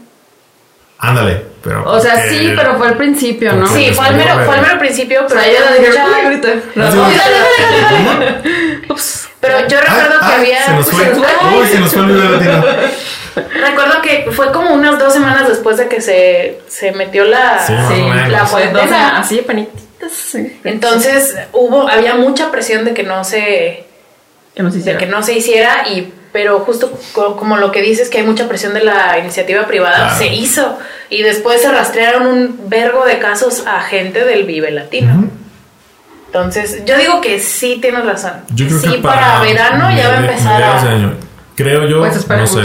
Ándale, 1.03 1.41
pero. 1.63 1.83
O 1.91 1.99
sea, 1.99 2.27
sí, 2.29 2.53
pero 2.55 2.77
fue 2.77 2.87
al 2.87 2.97
principio, 2.97 3.53
¿no? 3.53 3.67
Sí, 3.67 3.91
fue 3.93 4.07
al 4.07 4.15
mero, 4.15 4.39
fue 4.45 4.55
al 4.55 4.61
mero 4.61 4.79
principio, 4.79 5.25
O 5.25 5.27
pero 5.27 5.41
sea, 5.41 5.51
ya 5.51 5.59
yo 5.59 5.81
dije, 5.81 5.93
dale, 5.97 6.41
dale. 6.75 8.83
Ups. 8.89 9.29
Pero 9.39 9.67
yo 9.67 9.79
recuerdo 9.81 10.15
Ay, 10.21 10.29
que 10.29 10.33
ay, 10.33 10.39
había. 10.39 10.65
Se 10.65 10.71
nos 10.73 10.89
fue. 10.89 11.03
se 11.03 11.09
nos 11.11 11.17
fue. 11.19 11.59
Uy, 11.59 11.67
se 11.67 11.79
nos 11.79 11.91
fue 11.93 12.01
el 12.03 12.07
video 12.11 12.29
latino. 12.31 12.63
Recuerdo 13.35 14.01
que 14.01 14.27
fue 14.31 14.51
como 14.51 14.73
unas 14.73 14.97
dos 14.99 15.11
semanas 15.11 15.47
después 15.49 15.77
de 15.77 15.87
que 15.89 15.99
se, 16.01 16.61
se 16.69 16.91
metió 16.93 17.25
la. 17.25 17.59
Sí, 17.65 17.73
más 17.73 17.93
Sí, 17.93 18.01
o 18.01 18.07
menos. 18.07 18.29
la 18.29 18.43
cuarentena. 18.45 18.85
o 18.85 18.87
sea, 18.87 19.17
así, 19.17 19.37
panitas. 19.39 19.81
sí. 20.11 20.59
Entonces 20.63 21.35
hubo, 21.51 21.89
había 21.89 22.15
mucha 22.15 22.51
presión 22.51 22.85
de 22.85 22.93
que 22.93 23.03
no 23.03 23.23
se, 23.25 23.85
Que 24.55 24.63
nos 24.63 24.73
de 24.73 24.79
hiciera. 24.79 24.97
que 24.99 25.05
no 25.07 25.23
se 25.23 25.33
hiciera 25.33 25.87
y 25.89 26.13
pero 26.31 26.59
justo 26.61 26.91
co- 27.13 27.35
como 27.37 27.57
lo 27.57 27.71
que 27.71 27.81
dices 27.83 28.09
que 28.09 28.17
hay 28.19 28.23
mucha 28.25 28.47
presión 28.47 28.73
de 28.73 28.83
la 28.83 29.19
iniciativa 29.19 29.67
privada 29.67 29.95
Claro. 29.97 30.17
se 30.17 30.27
hizo 30.33 30.79
y 31.11 31.21
después 31.21 31.61
se 31.61 31.71
rastrearon 31.71 32.25
un 32.25 32.59
vergo 32.69 33.05
de 33.05 33.19
casos 33.19 33.63
a 33.67 33.81
gente 33.81 34.25
del 34.25 34.43
Vive 34.45 34.71
Latino. 34.71 35.29
Entonces, 36.27 36.83
yo 36.85 36.97
digo 36.97 37.21
que 37.21 37.39
sí 37.39 37.77
tienes 37.79 38.03
razón. 38.05 38.31
Yo 38.55 38.65
creo 38.67 38.79
sí, 38.79 38.91
que 38.93 38.97
para, 38.97 39.39
verano 39.41 39.95
ya 39.95 40.09
va 40.09 40.15
a 40.15 40.19
empezar 40.21 40.53
mediados 40.53 40.81
de 40.83 40.89
a 40.89 40.91
año. 40.91 41.13
Creo 41.55 41.87
yo, 41.87 41.99
Pues 41.99 42.27
no 42.27 42.47
sé. 42.47 42.61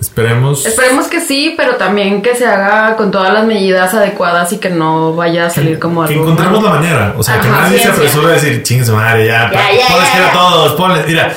Esperemos. 0.00 0.64
Esperemos 0.64 1.06
que 1.08 1.20
sí, 1.20 1.54
pero 1.56 1.74
también 1.76 2.22
que 2.22 2.34
se 2.36 2.46
haga 2.46 2.96
con 2.96 3.10
todas 3.10 3.32
las 3.32 3.44
medidas 3.44 3.92
adecuadas 3.94 4.52
y 4.52 4.58
que 4.58 4.70
no 4.70 5.14
vaya 5.14 5.46
a 5.46 5.50
salir 5.50 5.78
como 5.78 6.04
que 6.06 6.12
algo. 6.14 6.24
encontremos 6.24 6.62
la 6.62 6.70
manera. 6.70 7.14
O 7.16 7.22
sea, 7.22 7.40
que 7.40 7.48
nadie 7.48 7.78
se 7.78 7.88
apresure 7.88 8.26
a 8.32 8.34
decir, 8.34 8.62
chingue 8.62 8.84
su 8.84 8.92
madre, 8.94 9.26
ya. 9.26 9.50
Ya, 9.52 9.72
ya, 9.72 9.88
ponles 9.88 10.08
gel 10.10 10.24
a 10.24 10.32
todos, 10.32 10.72
ponles. 10.74 11.06
Mira, 11.06 11.32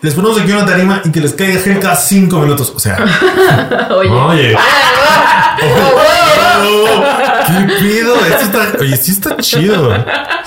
les 0.00 0.14
ponemos 0.14 0.40
aquí 0.40 0.52
una 0.52 0.64
tarima 0.66 1.00
y 1.04 1.10
que 1.10 1.20
les 1.20 1.32
caiga 1.34 1.60
gel 1.60 1.78
cada 1.80 1.96
cinco 1.96 2.38
minutos. 2.38 2.72
O 2.74 2.78
sea, 2.78 2.96
Oye, 3.90 4.10
oye. 4.10 4.56
¿Qué 7.46 7.74
pido? 7.80 8.14
Esto 8.26 8.44
está. 8.44 8.72
Oye, 8.80 8.96
sí 8.96 9.12
está 9.12 9.36
chido. 9.38 9.94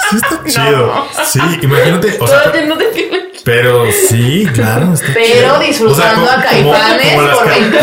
Sí 0.10 0.16
está 0.18 0.44
chido. 0.46 1.06
Sí, 1.26 1.40
imagínate. 1.62 2.18
O 2.20 2.28
sea, 2.28 2.44
todavía 2.44 2.66
no 2.68 2.78
te 2.78 2.86
tiene- 2.86 3.27
Pero 3.48 3.86
sí, 4.10 4.46
claro. 4.54 4.94
está 4.94 5.06
Pero 5.14 5.26
chido. 5.26 5.60
disfrutando 5.60 5.94
O 5.94 6.28
sea, 6.28 6.34
a 6.34 6.36
como- 6.36 6.72
Caifanes 6.74 7.08
como 7.14 7.22
las 7.22 7.38
por 7.38 7.46
ca- 7.46 7.52
20 7.54 7.78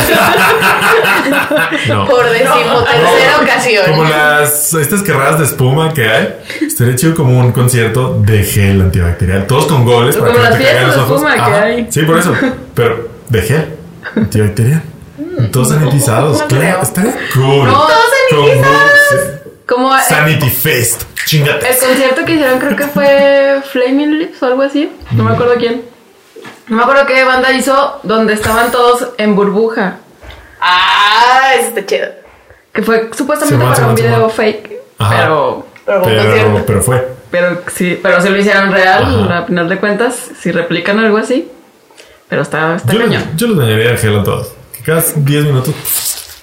No. 1.89 2.07
por 2.07 2.29
decimotercera 2.31 3.39
ocasión. 3.43 3.85
Como 3.89 4.05
las 4.05 4.75
estas 4.75 5.03
carreras 5.03 5.39
de 5.39 5.45
espuma 5.47 5.93
que 5.95 6.09
hay. 6.09 6.37
Estaría 6.67 6.95
chido 6.97 7.15
como 7.15 7.39
un 7.41 7.53
concierto 7.53 8.21
de 8.21 8.43
gel 8.45 8.81
antibacterial. 8.83 9.47
Todos 9.47 9.65
con 9.67 9.85
goles 9.87 10.17
para 10.17 10.33
Como 10.33 10.39
que 10.39 10.45
no 10.45 10.51
las 10.51 10.59
te 10.59 10.65
caigan 10.67 10.87
los 10.87 10.97
de 10.97 11.01
ojos. 11.03 11.23
espuma 11.23 11.35
que 11.47 11.53
hay. 11.55 11.87
Sí, 11.91 12.03
por 12.03 12.19
eso. 12.19 12.35
Pero 12.75 13.09
de 13.31 13.43
gel 13.43 13.67
antibacterial. 14.17 14.83
Todos 15.51 15.69
sanitizados. 15.71 16.41
no 16.41 16.47
claro, 16.47 16.83
estaría 16.83 17.15
cool. 17.35 17.65
No, 17.67 17.73
todos 17.73 17.93
sanitizados. 18.31 18.94
Como 19.67 19.95
el, 19.95 20.03
Sanity 20.03 20.51
Fest. 20.51 21.03
Chingate. 21.27 21.67
el 21.71 21.79
concierto 21.79 22.25
que 22.25 22.33
hicieron 22.33 22.59
creo 22.59 22.77
que 22.77 22.87
fue 22.87 23.63
Flaming 23.73 24.19
Lips 24.19 24.43
o 24.43 24.47
algo 24.47 24.63
así. 24.63 24.91
No 25.13 25.25
me 25.25 25.33
acuerdo 25.33 25.55
quién. 25.59 25.83
No 26.69 26.77
me 26.77 26.83
acuerdo 26.83 27.07
qué 27.07 27.25
banda 27.25 27.51
hizo 27.53 28.01
donde 28.03 28.35
estaban 28.35 28.71
todos 28.71 29.09
en 29.19 29.35
burbuja. 29.35 29.99
Ah, 30.61 31.53
eso 31.59 31.69
está 31.69 31.87
chido. 31.87 32.09
Que 32.73 32.83
fue 32.83 33.11
supuestamente 33.17 33.65
para 33.65 33.87
un 33.89 33.95
video 33.95 34.29
fake. 34.29 34.73
Ajá. 34.99 35.17
Pero, 35.17 35.67
Pero, 35.87 36.03
Pero, 36.05 36.65
pero 36.67 36.83
fue. 36.83 37.09
pero 37.31 37.63
sí, 37.75 37.99
pero 38.03 38.21
sí 38.23 38.29
lo 38.31 38.39
hicieron 38.39 38.73
real, 38.73 39.25
Ajá. 39.25 39.39
a 39.39 39.43
final 39.45 39.69
de 39.69 39.79
cuentas, 39.79 40.31
si 40.41 40.51
replican 40.51 40.99
algo 40.99 41.19
así. 41.19 41.51
Pero 42.29 42.43
está, 42.43 42.77
está 42.77 42.93
Yo, 42.93 42.99
le- 43.01 43.05
cañón. 43.07 43.23
yo 43.37 43.47
les 43.49 43.57
dañaría 43.59 43.93
a 44.21 44.25
todos. 44.25 44.53
Que 44.77 44.83
cada 44.83 45.03
10 45.17 45.45
minutos 45.45 45.75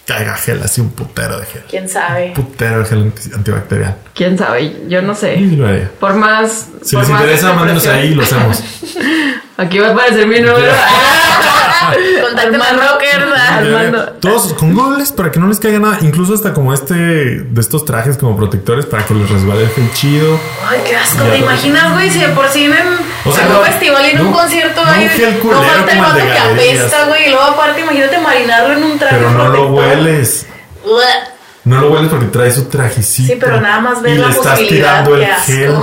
caiga 0.05 0.35
gel, 0.35 0.61
así 0.63 0.81
un 0.81 0.89
putero 0.91 1.39
de 1.39 1.45
gel. 1.45 1.63
¿Quién 1.69 1.87
sabe? 1.89 2.33
Putero 2.35 2.79
de 2.79 2.85
gel 2.85 2.99
anti- 3.03 3.33
antibacterial. 3.33 3.95
Quién 4.13 4.37
sabe, 4.37 4.81
yo 4.87 5.01
no 5.01 5.15
sé. 5.15 5.37
lo 5.37 5.67
haría. 5.67 5.89
Por 5.99 6.15
más. 6.15 6.67
Si 6.81 6.95
por 6.95 7.03
les 7.03 7.09
más 7.11 7.21
interesa, 7.21 7.53
mándenos 7.53 7.87
ahí 7.87 8.07
y 8.09 8.15
lo 8.15 8.23
hacemos. 8.23 8.63
Aquí 9.57 9.77
va 9.79 9.89
a 9.89 9.91
aparecer 9.91 10.25
mi 10.27 10.39
número. 10.39 10.71
Contáctame 12.21 12.63
al 12.63 12.79
rocker. 12.79 14.19
Todos 14.19 14.53
con 14.53 14.73
goles 14.73 15.11
para 15.11 15.31
que 15.31 15.39
no 15.39 15.47
les 15.47 15.59
caiga 15.59 15.79
nada. 15.79 15.97
Incluso 16.01 16.33
hasta 16.33 16.53
como 16.53 16.73
este 16.73 16.93
de 16.95 17.61
estos 17.61 17.85
trajes 17.85 18.17
como 18.17 18.35
protectores 18.37 18.85
para 18.85 19.05
que 19.05 19.13
les 19.13 19.29
resbale 19.29 19.63
el 19.63 19.69
gel 19.69 19.91
chido. 19.93 20.39
Ay, 20.67 20.79
qué 20.87 20.95
asco. 20.95 21.23
¿Te 21.23 21.37
imaginas, 21.37 21.93
güey? 21.93 22.09
Si 22.09 22.19
de 22.19 22.29
por 22.29 22.47
sí 22.49 22.65
en, 22.65 22.73
O 23.26 23.31
sea, 23.31 23.45
en 23.45 23.52
no- 23.53 23.60
un 23.60 23.65
festival 23.65 24.06
y 24.06 24.10
en 24.11 24.22
un 24.22 24.31
no- 24.31 24.38
concierto 24.38 24.84
no 24.85 24.91
hay. 24.91 25.03
un 25.03 25.10
gel 25.10 25.39
no 25.43 25.64
falta 25.64 25.91
el 25.91 26.15
de 26.15 26.31
que 26.31 26.38
apesta, 26.39 27.06
güey. 27.06 27.27
Y 27.27 27.30
luego, 27.30 27.43
aparte, 27.45 27.81
imagínate 27.81 28.18
marinarlo 28.19 28.73
en 28.73 28.84
un 28.84 28.99
traje. 28.99 29.15
Pero 29.18 29.31
no 29.31 29.49
lo 29.49 29.68
hueles. 29.68 30.45
No 31.64 31.80
lo 31.80 31.91
hueles 31.91 32.10
porque 32.10 32.26
trae 32.27 32.52
su 32.52 32.65
trajecito. 32.65 33.34
Sí, 33.34 33.39
pero 33.39 33.61
nada 33.61 33.80
más 33.80 34.02
ver 34.02 34.14
y 34.15 34.18
la 34.18 34.27
le 34.27 34.34
estás 34.34 34.52
posibilidad, 34.60 35.03
tirando 35.06 35.15
el 35.15 35.23
asco. 35.31 35.45
gel 35.45 35.76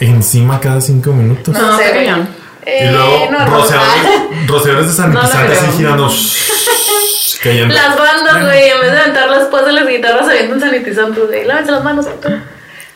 encima 0.00 0.60
cada 0.60 0.80
cinco 0.80 1.12
minutos. 1.12 1.52
No, 1.54 1.76
sé, 1.76 1.90
güey. 1.90 2.06
cañón. 2.06 2.28
Eh, 2.64 2.86
y 2.88 2.92
luego 2.92 3.28
no, 3.32 3.38
no. 3.46 3.56
rociadores, 3.56 4.02
rociadores 4.46 4.86
de 4.88 4.92
sanitizante 4.94 5.54
No, 5.54 5.60
no 5.62 5.68
así 5.68 5.76
girando. 5.78 6.08
shh, 6.08 7.40
cayendo. 7.42 7.74
Las 7.74 7.98
bandas, 7.98 8.44
güey, 8.44 8.68
en 8.68 8.80
vez 8.80 8.92
de 8.92 8.98
aventar 9.00 9.28
las 9.30 9.50
de 9.66 9.72
las 9.72 9.88
guitarras, 9.88 10.26
se 10.26 10.32
avientan 10.32 10.60
sanitizantes, 10.60 11.26
güey. 11.26 11.44
Lávense 11.44 11.72
las 11.72 11.82
manos. 11.82 12.06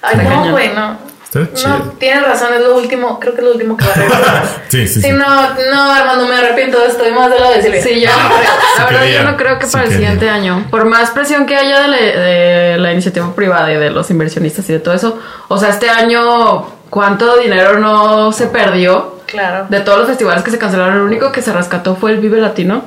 Ay, 0.03 0.17
no, 0.23 0.51
güey, 0.51 0.69
no. 0.75 0.99
Está 1.35 1.55
chido. 1.55 1.79
No, 1.79 1.85
tienes 1.99 2.23
razón, 2.25 2.55
es 2.55 2.61
lo 2.61 2.77
último, 2.77 3.19
creo 3.21 3.35
que 3.35 3.41
es 3.41 3.47
lo 3.47 3.53
último 3.53 3.77
que 3.77 3.85
va 3.85 3.91
a 3.93 3.95
regresar. 3.95 4.45
Sí, 4.69 4.87
sí, 4.89 4.95
Sí, 4.95 5.03
sí. 5.03 5.13
no, 5.13 5.27
no, 5.27 5.93
Armando, 5.93 6.27
me 6.27 6.35
arrepiento, 6.37 6.85
estoy 6.85 7.13
más 7.13 7.31
de 7.31 7.39
lado 7.39 7.53
de 7.55 7.63
Silvia. 7.63 7.83
Sí, 7.83 8.01
yo 8.01 8.11
no 8.11 8.29
creo. 8.29 8.39
Sí 8.41 8.79
La 8.79 8.85
verdad, 8.87 9.07
yo 9.07 9.31
no 9.31 9.37
creo 9.37 9.59
que 9.59 9.67
Sí 9.67 9.73
para 9.73 9.85
el 9.85 9.93
siguiente 9.93 10.29
año. 10.31 10.67
Por 10.71 10.85
más 10.87 11.11
presión 11.11 11.47
que 11.47 11.57
haya 11.57 11.81
de 11.83 11.89
la, 11.89 11.97
de 11.97 12.77
la 12.79 12.93
iniciativa 12.93 13.33
privada 13.35 13.73
y 13.73 13.77
de 13.77 13.91
los 13.91 14.11
inversionistas 14.11 14.69
y 14.69 14.73
de 14.73 14.81
todo 14.81 14.95
eso. 14.95 15.19
O 15.49 15.59
sea, 15.59 15.69
este 15.71 15.91
año, 15.91 16.67
¿cuánto 16.91 17.37
dinero 17.37 17.79
no 17.79 18.33
se 18.33 18.47
perdió? 18.47 19.21
Claro. 19.27 19.67
De 19.69 19.81
todos 19.81 19.99
los 19.99 20.09
festivales 20.09 20.43
que 20.45 20.51
se 20.51 20.59
cancelaron, 20.59 20.95
el 20.97 21.03
único 21.03 21.33
que 21.33 21.43
se 21.43 21.53
rescató 21.53 21.97
fue 21.97 22.13
el 22.13 22.19
Vive 22.19 22.41
Latino. 22.41 22.85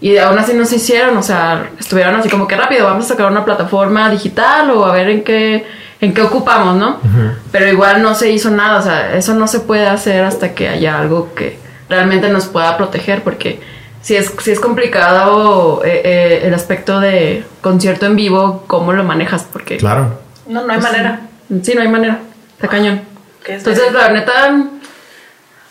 Y 0.00 0.18
aún 0.18 0.36
así 0.38 0.52
no 0.52 0.64
se 0.64 0.76
hicieron, 0.76 1.16
o 1.16 1.22
sea, 1.22 1.70
estuvieron 1.78 2.16
así 2.16 2.28
como 2.28 2.48
que 2.48 2.56
rápido, 2.56 2.86
vamos 2.86 3.04
a 3.04 3.08
sacar 3.08 3.26
una 3.30 3.44
plataforma 3.44 4.10
digital 4.10 4.70
o 4.72 4.84
a 4.84 4.92
ver 4.92 5.08
en 5.08 5.22
qué, 5.22 5.64
en 6.02 6.12
qué 6.12 6.20
ocupamos, 6.22 6.76
¿no? 6.76 6.98
Pero 7.52 7.68
igual 7.68 8.02
no 8.02 8.14
se 8.14 8.30
hizo 8.30 8.50
nada, 8.50 8.80
o 8.80 8.82
sea, 8.82 9.14
eso 9.16 9.34
no 9.34 9.46
se 9.46 9.60
puede 9.60 9.86
hacer 9.86 10.24
hasta 10.24 10.52
que 10.52 10.68
haya 10.68 10.98
algo 10.98 11.32
que 11.34 11.58
realmente 11.88 12.28
nos 12.28 12.46
pueda 12.46 12.76
proteger, 12.76 13.22
porque 13.22 13.60
si 14.02 14.16
es, 14.16 14.32
si 14.42 14.50
es 14.50 14.58
complicado 14.58 15.82
eh, 15.84 16.02
eh, 16.04 16.40
el 16.44 16.54
aspecto 16.54 16.98
de 16.98 17.44
concierto 17.60 18.06
en 18.06 18.16
vivo, 18.16 18.64
¿cómo 18.66 18.92
lo 18.92 19.04
manejas? 19.04 19.46
Porque 19.50 19.76
Claro. 19.76 20.20
No, 20.48 20.66
no 20.66 20.72
hay 20.72 20.80
manera. 20.80 21.20
sí, 21.62 21.72
no 21.74 21.82
hay 21.82 21.88
manera, 21.88 22.18
está 22.56 22.66
cañón. 22.68 23.02
¿Qué 23.44 23.54
es 23.54 23.58
Entonces, 23.66 23.92
la 23.92 24.10
neta, 24.10 24.56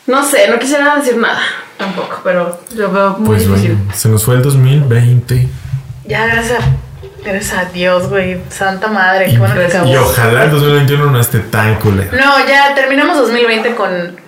no 0.07 0.23
sé, 0.23 0.47
no 0.49 0.59
quisiera 0.59 0.95
decir 0.95 1.17
nada 1.17 1.39
tampoco, 1.77 2.21
pero 2.23 2.57
yo 2.73 2.89
veo 2.89 3.17
muy 3.17 3.27
Pues 3.35 3.47
difícil. 3.47 3.75
bueno, 3.75 3.93
se 3.93 4.07
nos 4.07 4.23
fue 4.23 4.35
el 4.35 4.41
2020. 4.43 5.47
Ya, 6.05 6.25
gracias 6.27 6.63
gracias 7.23 7.53
a 7.53 7.65
Dios, 7.65 8.09
güey. 8.09 8.41
Santa 8.49 8.87
madre, 8.87 9.31
qué 9.31 9.37
bueno 9.37 9.55
que 9.55 9.65
acabó. 9.65 9.87
Y 9.87 9.95
ojalá 9.95 10.45
el 10.45 10.51
2021 10.51 11.11
no 11.11 11.19
esté 11.19 11.39
tan 11.39 11.75
culero. 11.75 12.11
No, 12.11 12.47
ya 12.47 12.73
terminamos 12.75 13.17
2020 13.17 13.75
con 13.75 14.21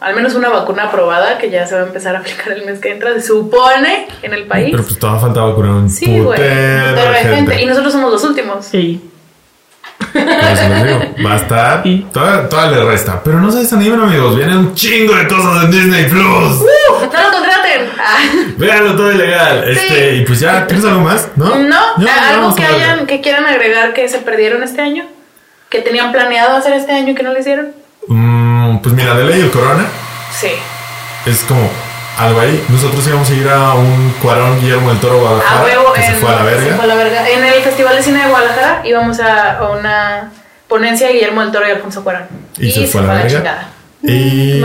al 0.00 0.14
menos 0.14 0.34
una 0.34 0.48
vacuna 0.48 0.84
aprobada 0.84 1.36
que 1.36 1.50
ya 1.50 1.66
se 1.66 1.74
va 1.74 1.82
a 1.82 1.84
empar 1.84 2.16
a 2.16 2.18
aplicar 2.20 2.52
el 2.52 2.64
mes 2.64 2.80
que 2.80 2.90
entra, 2.90 3.12
se 3.14 3.20
supone, 3.20 4.08
en 4.22 4.32
el 4.32 4.46
país. 4.46 4.70
Pero 4.70 4.82
pues 4.82 4.98
todavía 4.98 5.20
falta 5.20 5.40
vacunar 5.42 5.72
un 5.72 5.90
sí, 5.90 6.06
güey. 6.06 6.38
putero 6.38 6.94
de 6.94 7.00
hay 7.00 7.22
gente. 7.22 7.36
gente. 7.36 7.62
Y 7.62 7.66
nosotros 7.66 7.92
somos 7.92 8.10
los 8.10 8.24
últimos. 8.24 8.64
Sí. 8.64 9.10
Digo, 10.14 10.24
va 11.26 11.32
a 11.34 11.36
estar. 11.36 11.82
Todavía 12.12 12.78
le 12.78 12.84
resta. 12.84 13.22
Pero 13.22 13.40
no 13.40 13.52
se 13.52 13.58
desanimen, 13.58 14.00
amigos. 14.00 14.36
Vienen 14.36 14.56
un 14.56 14.74
chingo 14.74 15.14
de 15.14 15.28
cosas 15.28 15.64
en 15.64 15.70
Disney 15.70 16.04
Plus. 16.06 16.22
¡No 16.22 16.98
lo 16.98 17.30
contraten! 17.30 17.49
Ah, 17.98 18.18
Véanlo 18.56 18.96
todo 18.96 19.12
ilegal. 19.12 19.64
Este, 19.68 20.16
y 20.16 20.24
pues 20.24 20.40
ya, 20.40 20.66
¿tienes 20.66 20.84
algo 20.84 21.00
más? 21.00 21.28
No, 21.36 21.56
no, 21.58 21.76
algo 22.30 22.54
que 22.54 22.64
hayan, 22.64 23.06
que 23.06 23.20
quieran 23.20 23.46
agregar 23.46 23.92
que 23.94 24.08
se 24.08 24.18
perdieron 24.18 24.62
este 24.62 24.80
año, 24.80 25.04
que 25.68 25.80
tenían 25.80 26.12
planeado 26.12 26.56
hacer 26.56 26.72
este 26.74 26.92
año 26.92 27.10
y 27.10 27.14
que 27.14 27.22
no 27.22 27.32
lo 27.32 27.38
hicieron. 27.40 27.72
Mm, 28.08 28.78
pues 28.78 28.94
mira, 28.94 29.14
de 29.14 29.24
ley 29.24 29.40
el 29.40 29.50
corona 29.50 29.84
Sí. 30.38 30.48
es 31.26 31.42
como 31.44 31.68
algo 32.18 32.40
ahí. 32.40 32.64
Nosotros 32.68 33.06
íbamos 33.06 33.28
a 33.30 33.34
ir 33.34 33.48
a 33.48 33.74
un 33.74 34.14
cuadrón 34.22 34.60
Guillermo 34.60 34.88
del 34.90 34.98
Toro 35.00 35.16
A 35.16 35.20
Guadalajara. 35.20 35.64
huevo, 35.64 35.92
que 35.92 36.02
se 36.02 36.08
en- 36.08 36.16
fue 36.16 36.30
a 36.30 36.32
la 36.32 36.38
se 36.38 36.44
verga. 36.56 36.76
fue 36.76 36.84
a 36.84 36.88
la 36.88 36.94
verga. 36.94 37.28
En 37.30 37.44
el 37.44 37.54
Festival 37.62 37.96
de 37.96 38.02
Cine 38.02 38.22
de 38.22 38.28
Guadalajara 38.30 38.82
íbamos 38.84 39.20
a, 39.20 39.58
a 39.58 39.70
una 39.70 40.30
ponencia 40.68 41.06
de 41.08 41.14
Guillermo 41.14 41.40
del 41.42 41.52
Toro 41.52 41.68
y 41.68 41.70
Alfonso 41.72 42.02
Cuarón. 42.04 42.26
Y, 42.58 42.70
se, 42.70 42.86
fue 42.86 43.00
a 43.02 43.04
la 43.04 43.14
verga. 43.14 43.28
chingada. 43.28 43.68
Y, 44.02 44.62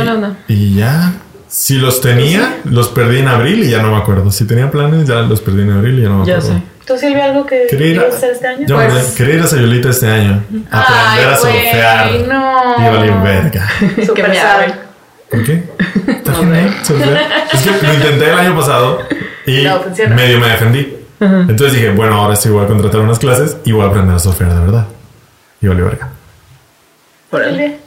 y 0.47 0.75
ya. 0.75 1.11
Si 1.57 1.75
los 1.77 2.01
tenía, 2.01 2.57
los 2.65 2.89
perdí 2.89 3.19
en 3.19 3.29
abril 3.29 3.63
y 3.63 3.69
ya 3.69 3.81
no 3.81 3.91
me 3.91 3.97
acuerdo. 3.97 4.29
Si 4.29 4.45
tenía 4.45 4.69
planes, 4.69 5.07
ya 5.07 5.15
los 5.21 5.39
perdí 5.39 5.61
en 5.61 5.71
abril 5.71 5.99
y 5.99 6.01
ya 6.01 6.09
no 6.09 6.19
me 6.19 6.25
Ya 6.25 6.37
acuerdo. 6.37 6.57
sé. 6.57 6.63
¿Tú, 6.85 6.97
Silvia, 6.97 7.25
algo 7.25 7.45
que 7.45 7.65
Quería 7.69 7.87
ir 7.87 7.99
a, 7.99 8.03
a 8.03 8.07
este 8.09 8.45
año? 8.47 8.67
Yo, 8.67 8.75
Pues- 8.75 9.15
quería 9.15 9.35
ir 9.35 9.41
a 9.41 9.47
Sayulita 9.47 9.89
este 9.89 10.07
año. 10.07 10.43
Aprender 10.69 10.73
Ay, 11.07 11.23
a 11.23 11.37
surfear. 11.37 12.11
no. 12.27 12.75
Y 12.77 12.95
valer 12.95 13.13
verga. 13.23 13.69
Super 14.05 14.25
me. 14.31 14.75
¿Por 15.31 15.43
qué? 15.45 15.63
Está 16.07 16.33
genial 16.33 16.75
surfear. 16.83 17.21
Es 17.53 17.61
que 17.61 17.87
lo 17.87 17.93
intenté 17.93 18.25
el 18.31 18.37
año 18.37 18.55
pasado 18.57 18.99
y 19.47 19.63
No, 19.63 19.79
medio 20.13 20.39
me 20.41 20.47
defendí. 20.49 20.97
Entonces 21.21 21.71
dije, 21.71 21.89
bueno, 21.91 22.15
ahora 22.15 22.35
sí 22.35 22.49
voy 22.49 22.65
a 22.65 22.67
contratar 22.67 22.99
unas 22.99 23.17
clases 23.17 23.55
y 23.63 23.71
voy 23.71 23.83
a 23.85 23.89
aprender 23.89 24.13
a 24.13 24.19
surfear 24.19 24.53
de 24.53 24.59
verdad. 24.59 24.85
Y 25.61 25.67
valió 25.67 25.85
verga. 25.85 26.09
Silvia. 27.31 27.77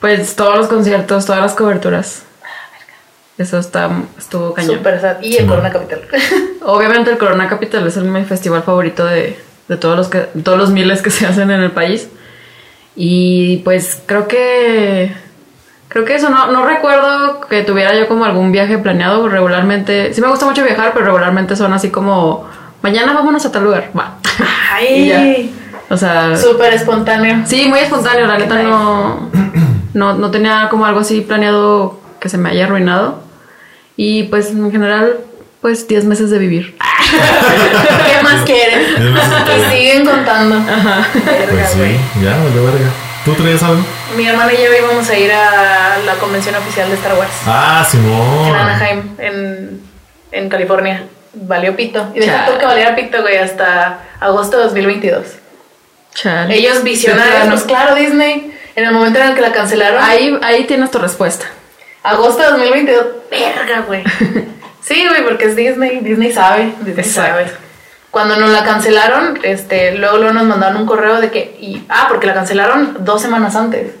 Pues 0.00 0.34
todos 0.36 0.56
los 0.56 0.66
conciertos, 0.68 1.26
todas 1.26 1.42
las 1.42 1.54
coberturas. 1.54 2.22
Eso 3.38 3.58
está, 3.58 3.90
estuvo 4.18 4.52
cañón. 4.54 4.76
Super 4.76 5.00
sad. 5.00 5.16
Y 5.22 5.36
el 5.36 5.42
Sí, 5.42 5.46
Corona. 5.46 5.70
Capital. 5.70 6.02
Obviamente 6.64 7.10
el 7.10 7.18
Corona 7.18 7.48
Capital 7.48 7.86
es 7.86 7.96
el, 7.96 8.04
mi 8.04 8.24
festival 8.24 8.62
favorito 8.62 9.04
de, 9.04 9.38
de 9.68 9.76
todos 9.76 9.96
los 9.96 10.08
que, 10.08 10.18
todos 10.44 10.58
los 10.58 10.70
miles 10.70 11.02
que 11.02 11.10
se 11.10 11.26
hacen 11.26 11.50
en 11.50 11.60
el 11.60 11.70
país. 11.70 12.08
Y 12.94 13.58
pues 13.58 14.02
creo 14.04 14.28
que 14.28 15.14
creo 15.88 16.04
que 16.04 16.14
eso 16.14 16.30
no, 16.30 16.50
no 16.50 16.66
recuerdo 16.66 17.40
que 17.42 17.62
tuviera 17.62 17.94
yo 17.94 18.08
como 18.08 18.24
algún 18.24 18.52
viaje 18.52 18.78
planeado 18.78 19.28
regularmente. 19.28 20.12
Sí 20.14 20.20
me 20.20 20.28
gusta 20.28 20.44
mucho 20.46 20.62
viajar, 20.64 20.92
pero 20.92 21.06
regularmente 21.06 21.56
son 21.56 21.72
así 21.72 21.90
como 21.90 22.46
mañana 22.82 23.12
vámonos 23.14 23.44
a 23.46 23.52
tal 23.52 23.64
lugar. 23.64 23.90
Va. 23.98 24.16
Y 24.82 25.08
ya. 25.08 25.20
Ay, 25.20 25.54
O 25.90 25.96
sea, 25.96 26.36
súper 26.36 26.72
espontáneo. 26.74 27.42
Sí, 27.46 27.66
muy 27.68 27.78
espontáneo, 27.78 28.26
la 28.26 28.38
neta 28.38 28.62
no, 28.62 29.30
no, 29.94 30.14
no 30.14 30.30
tenía 30.30 30.68
como 30.70 30.86
algo 30.86 31.00
así 31.00 31.20
planeado 31.20 32.00
que 32.18 32.28
se 32.28 32.38
me 32.38 32.50
haya 32.50 32.64
arruinado. 32.64 33.21
Y 33.96 34.24
pues 34.24 34.50
en 34.50 34.70
general, 34.72 35.18
pues 35.60 35.86
10 35.88 36.04
meses 36.06 36.30
de 36.30 36.38
vivir. 36.38 36.76
¿Qué 37.10 38.22
más 38.22 38.44
de 38.44 38.52
Y 38.52 39.56
vida. 39.58 39.70
siguen 39.70 40.04
contando. 40.06 40.56
Verga, 40.64 41.06
Pues 41.50 41.76
güey. 41.76 41.92
sí, 41.92 42.00
ya, 42.24 42.36
valió 42.38 42.64
verga. 42.64 42.90
¿Tú 43.24 43.34
traías 43.34 43.62
algo? 43.62 43.82
Mi 44.16 44.26
hermana 44.26 44.52
y 44.52 44.56
yo 44.56 44.74
íbamos 44.76 45.08
a 45.08 45.16
ir 45.16 45.30
a 45.32 45.98
la 46.04 46.14
convención 46.14 46.54
oficial 46.56 46.88
de 46.88 46.94
Star 46.96 47.14
Wars. 47.16 47.30
Ah, 47.46 47.86
Simón. 47.88 48.48
En 48.48 48.54
Anaheim, 48.56 49.02
en, 49.18 49.80
en 50.32 50.48
California. 50.48 51.04
Valió 51.34 51.74
pito. 51.76 52.08
Y 52.14 52.20
deja 52.20 52.44
tú 52.46 52.58
que 52.58 52.66
valiera 52.66 52.94
pito, 52.96 53.22
güey, 53.22 53.38
hasta 53.38 54.00
agosto 54.20 54.56
de 54.58 54.64
2022. 54.64 55.22
Chale. 56.14 56.54
Ellos 56.56 56.82
visionarios, 56.82 57.46
pues 57.48 57.62
claro, 57.62 57.94
Disney. 57.94 58.52
En 58.74 58.84
el 58.84 58.92
momento 58.92 59.18
en 59.20 59.28
el 59.28 59.34
que 59.34 59.40
la 59.40 59.52
cancelaron. 59.52 60.02
Ahí, 60.02 60.36
ahí 60.42 60.64
tienes 60.64 60.90
tu 60.90 60.98
respuesta. 60.98 61.46
Agosto 62.02 62.42
de 62.42 62.48
2022. 62.48 63.06
Verga, 63.30 63.80
güey. 63.86 64.04
Sí, 64.82 65.06
güey, 65.08 65.22
porque 65.24 65.44
es 65.44 65.54
Disney. 65.54 66.00
Disney 66.00 66.32
sabe. 66.32 66.74
Disney 66.80 67.04
sabe. 67.04 67.46
Cuando 68.10 68.36
nos 68.36 68.50
la 68.50 68.64
cancelaron, 68.64 69.38
este, 69.44 69.96
luego, 69.96 70.18
luego 70.18 70.32
nos 70.32 70.44
mandaron 70.44 70.82
un 70.82 70.86
correo 70.86 71.20
de 71.20 71.30
que. 71.30 71.56
Y, 71.60 71.86
ah, 71.88 72.06
porque 72.08 72.26
la 72.26 72.34
cancelaron 72.34 72.98
dos 73.04 73.22
semanas 73.22 73.54
antes 73.54 73.92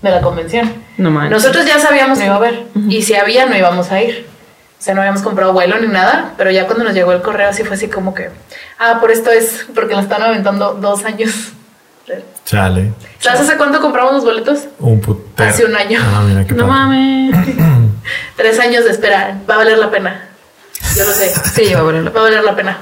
de 0.00 0.10
la 0.10 0.22
convención. 0.22 0.72
No 0.96 1.10
manches. 1.10 1.30
Nosotros 1.30 1.66
ya 1.66 1.78
sabíamos 1.78 2.18
que 2.18 2.24
no 2.24 2.34
iba 2.34 2.34
a 2.34 2.38
haber. 2.38 2.64
Y 2.88 3.02
si 3.02 3.14
había, 3.14 3.44
no 3.44 3.54
íbamos 3.56 3.92
a 3.92 4.02
ir. 4.02 4.26
O 4.78 4.82
sea, 4.82 4.94
no 4.94 5.02
habíamos 5.02 5.22
comprado 5.22 5.52
vuelo 5.52 5.78
ni 5.78 5.86
nada. 5.86 6.32
Pero 6.38 6.50
ya 6.50 6.66
cuando 6.66 6.84
nos 6.84 6.94
llegó 6.94 7.12
el 7.12 7.20
correo, 7.20 7.50
así 7.50 7.62
fue 7.62 7.76
así 7.76 7.88
como 7.88 8.14
que. 8.14 8.30
Ah, 8.78 8.98
por 9.00 9.10
esto 9.10 9.30
es. 9.30 9.66
Porque 9.74 9.94
la 9.94 10.00
están 10.00 10.22
aventando 10.22 10.74
dos 10.74 11.04
años. 11.04 11.52
Chale. 12.44 12.92
¿Sabes 13.18 13.40
hace 13.40 13.56
cuánto 13.56 13.80
compramos 13.80 14.12
los 14.14 14.24
boletos? 14.24 14.60
Un 14.78 15.00
putero. 15.00 15.48
Hace 15.50 15.64
un 15.64 15.74
año. 15.74 15.98
Ah, 16.02 16.22
mira 16.26 16.46
qué 16.46 16.54
No 16.54 16.66
padre. 16.68 16.72
mames. 16.78 17.56
Tres 18.36 18.58
años 18.60 18.84
de 18.84 18.90
espera. 18.90 19.38
Va 19.48 19.54
a 19.54 19.58
valer 19.58 19.78
la 19.78 19.90
pena. 19.90 20.28
Yo 20.96 21.04
lo 21.04 21.12
sé. 21.12 21.32
Sí, 21.54 21.74
va 21.74 21.80
a 21.80 21.82
valer 21.82 22.04
la 22.04 22.10
Va 22.10 22.20
a 22.20 22.22
valer 22.24 22.44
la 22.44 22.54
pena. 22.54 22.78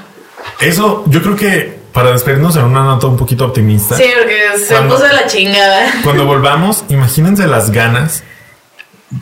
Eso, 0.61 1.03
yo 1.07 1.21
creo 1.21 1.35
que 1.35 1.79
para 1.91 2.11
despedirnos 2.11 2.55
en 2.57 2.63
una 2.65 2.83
nota 2.83 3.07
un 3.07 3.17
poquito 3.17 3.45
optimista. 3.45 3.95
Sí, 3.95 4.03
porque 4.17 4.59
se 4.63 4.73
Cuando- 4.75 4.95
puso 4.95 5.07
de 5.07 5.13
la 5.13 5.25
chingada. 5.27 5.87
Cuando 6.03 6.25
volvamos, 6.25 6.83
imagínense 6.89 7.47
las 7.47 7.71
ganas 7.71 8.23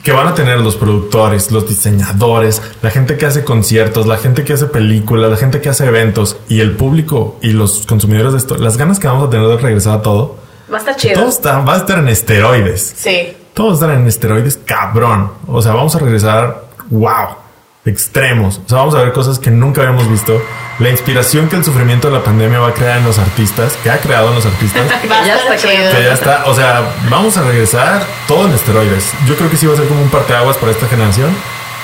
que 0.02 0.12
van 0.12 0.28
a 0.28 0.34
tener 0.34 0.60
los 0.60 0.76
productores, 0.76 1.52
los 1.52 1.68
diseñadores, 1.68 2.62
la 2.82 2.90
gente 2.90 3.18
que 3.18 3.26
hace 3.26 3.44
conciertos, 3.44 4.08
la 4.08 4.18
gente 4.18 4.44
que 4.44 4.54
hace 4.54 4.66
películas, 4.66 5.30
la 5.30 5.38
gente 5.38 5.62
que 5.62 5.70
hace 5.70 5.86
eventos 5.86 6.38
y 6.50 6.62
el 6.62 6.76
público 6.76 7.38
y 7.42 7.52
los 7.52 7.86
consumidores 7.86 8.32
de 8.32 8.38
esto, 8.40 8.58
las 8.58 8.78
ganas 8.78 9.00
que 9.00 9.08
vamos 9.08 9.28
a 9.28 9.30
tener 9.30 9.48
de 9.48 9.58
regresar 9.58 10.00
a 10.00 10.02
todo. 10.02 10.38
Va 10.72 10.78
a 10.78 10.80
estar 10.80 10.96
chido. 10.96 11.16
Todo 11.16 11.30
está, 11.30 11.60
va 11.60 11.76
a 11.76 11.78
estar 11.78 12.00
en 12.00 12.08
esteroides. 12.08 12.94
Sí. 12.96 13.34
Todos 13.54 13.76
están 13.76 13.92
en 13.92 14.08
esteroides, 14.08 14.60
cabrón. 14.66 15.32
O 15.48 15.62
sea, 15.62 15.74
vamos 15.74 15.96
a 15.96 16.00
regresar, 16.00 16.66
wow, 16.90 17.36
extremos. 17.86 18.62
O 18.66 18.70
sea, 18.70 18.80
vamos 18.80 18.96
a 18.96 19.00
ver 19.00 19.12
cosas 19.14 19.40
que 19.40 19.52
nunca 19.52 19.82
habíamos 19.82 20.10
visto. 20.10 20.42
La 20.80 20.90
inspiración 20.90 21.50
que 21.50 21.56
el 21.56 21.64
sufrimiento 21.64 22.10
de 22.10 22.18
la 22.18 22.24
pandemia 22.24 22.60
va 22.60 22.70
a 22.70 22.74
crear 22.74 22.98
en 22.98 23.06
los 23.06 23.20
artistas, 23.20 23.78
que 23.84 23.92
ha 23.92 24.00
creado 24.00 24.30
en 24.30 24.36
los 24.36 24.46
artistas. 24.46 24.84
Ya 25.26 25.36
está 25.36 25.56
que 25.58 26.04
ya 26.04 26.14
está. 26.14 26.46
O 26.46 26.54
sea, 26.54 26.82
vamos 27.10 27.38
a 27.38 27.44
regresar 27.44 28.04
todo 28.28 28.48
en 28.48 28.54
esteroides. 28.54 29.12
Yo 29.28 29.36
creo 29.36 29.50
que 29.50 29.58
sí 29.58 29.68
va 29.68 29.74
a 29.74 29.78
ser 29.78 29.88
como 29.88 30.02
un 30.02 30.10
parteaguas 30.10 30.58
para 30.58 30.72
esta 30.72 30.88
generación 30.88 31.36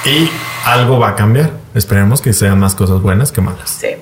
y 0.06 0.30
algo 0.66 1.00
va 1.00 1.10
a 1.10 1.16
cambiar. 1.16 1.52
Esperemos 1.76 2.22
que 2.22 2.34
sean 2.34 2.60
más 2.60 2.76
cosas 2.76 3.02
buenas 3.02 3.32
que 3.32 3.42
malas. 3.42 3.70
Sí. 3.70 3.96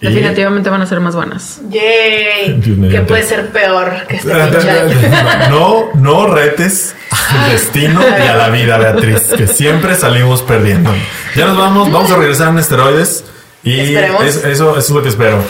Y- 0.00 0.06
Definitivamente 0.06 0.70
van 0.70 0.80
a 0.82 0.86
ser 0.86 1.00
más 1.00 1.14
buenas. 1.16 1.60
Yay. 1.70 2.60
Que 2.90 3.00
puede 3.00 3.24
ser 3.24 3.48
peor 3.50 3.92
que 4.08 4.16
este. 4.16 4.32
No, 5.50 5.86
no 5.94 6.26
retes 6.34 6.94
al 7.10 7.50
destino 7.50 8.00
y 8.02 8.26
a 8.28 8.34
la 8.36 8.48
vida, 8.48 8.78
Beatriz, 8.78 9.32
que 9.36 9.46
siempre 9.46 9.94
salimos 9.96 10.42
perdiendo. 10.42 10.90
Ya 11.34 11.46
nos 11.46 11.56
vamos, 11.58 11.90
vamos 11.90 12.10
a 12.12 12.16
regresar 12.16 12.48
en 12.48 12.58
esteroides 12.58 13.24
y 13.64 13.96
eso, 13.96 14.46
eso 14.48 14.78
es 14.78 14.90
lo 14.90 15.02
que 15.02 15.08
espero. 15.08 15.42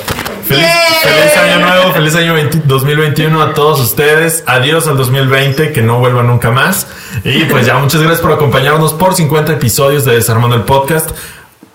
Feliz, 0.49 0.65
feliz 1.03 1.37
año 1.37 1.67
nuevo, 1.67 1.93
feliz 1.93 2.15
año 2.17 2.33
20 2.33 2.63
2021 2.65 3.43
a 3.43 3.53
todos 3.53 3.81
ustedes. 3.81 4.45
Adiós 4.47 4.87
al 4.89 4.97
2020, 4.97 5.73
que 5.73 5.83
no 5.83 5.99
vuelva 5.99 6.23
nunca 6.23 6.51
más. 6.51 6.87
Y 7.23 7.45
pues 7.45 7.67
ya, 7.67 7.75
muchas 7.77 8.01
gracias 8.01 8.23
por 8.23 8.33
acompañarnos 8.33 8.95
por 8.95 9.15
50 9.15 9.53
episodios 9.53 10.07
de 10.07 10.15
Desarmando 10.15 10.57
el 10.57 10.63
Podcast. 10.63 11.11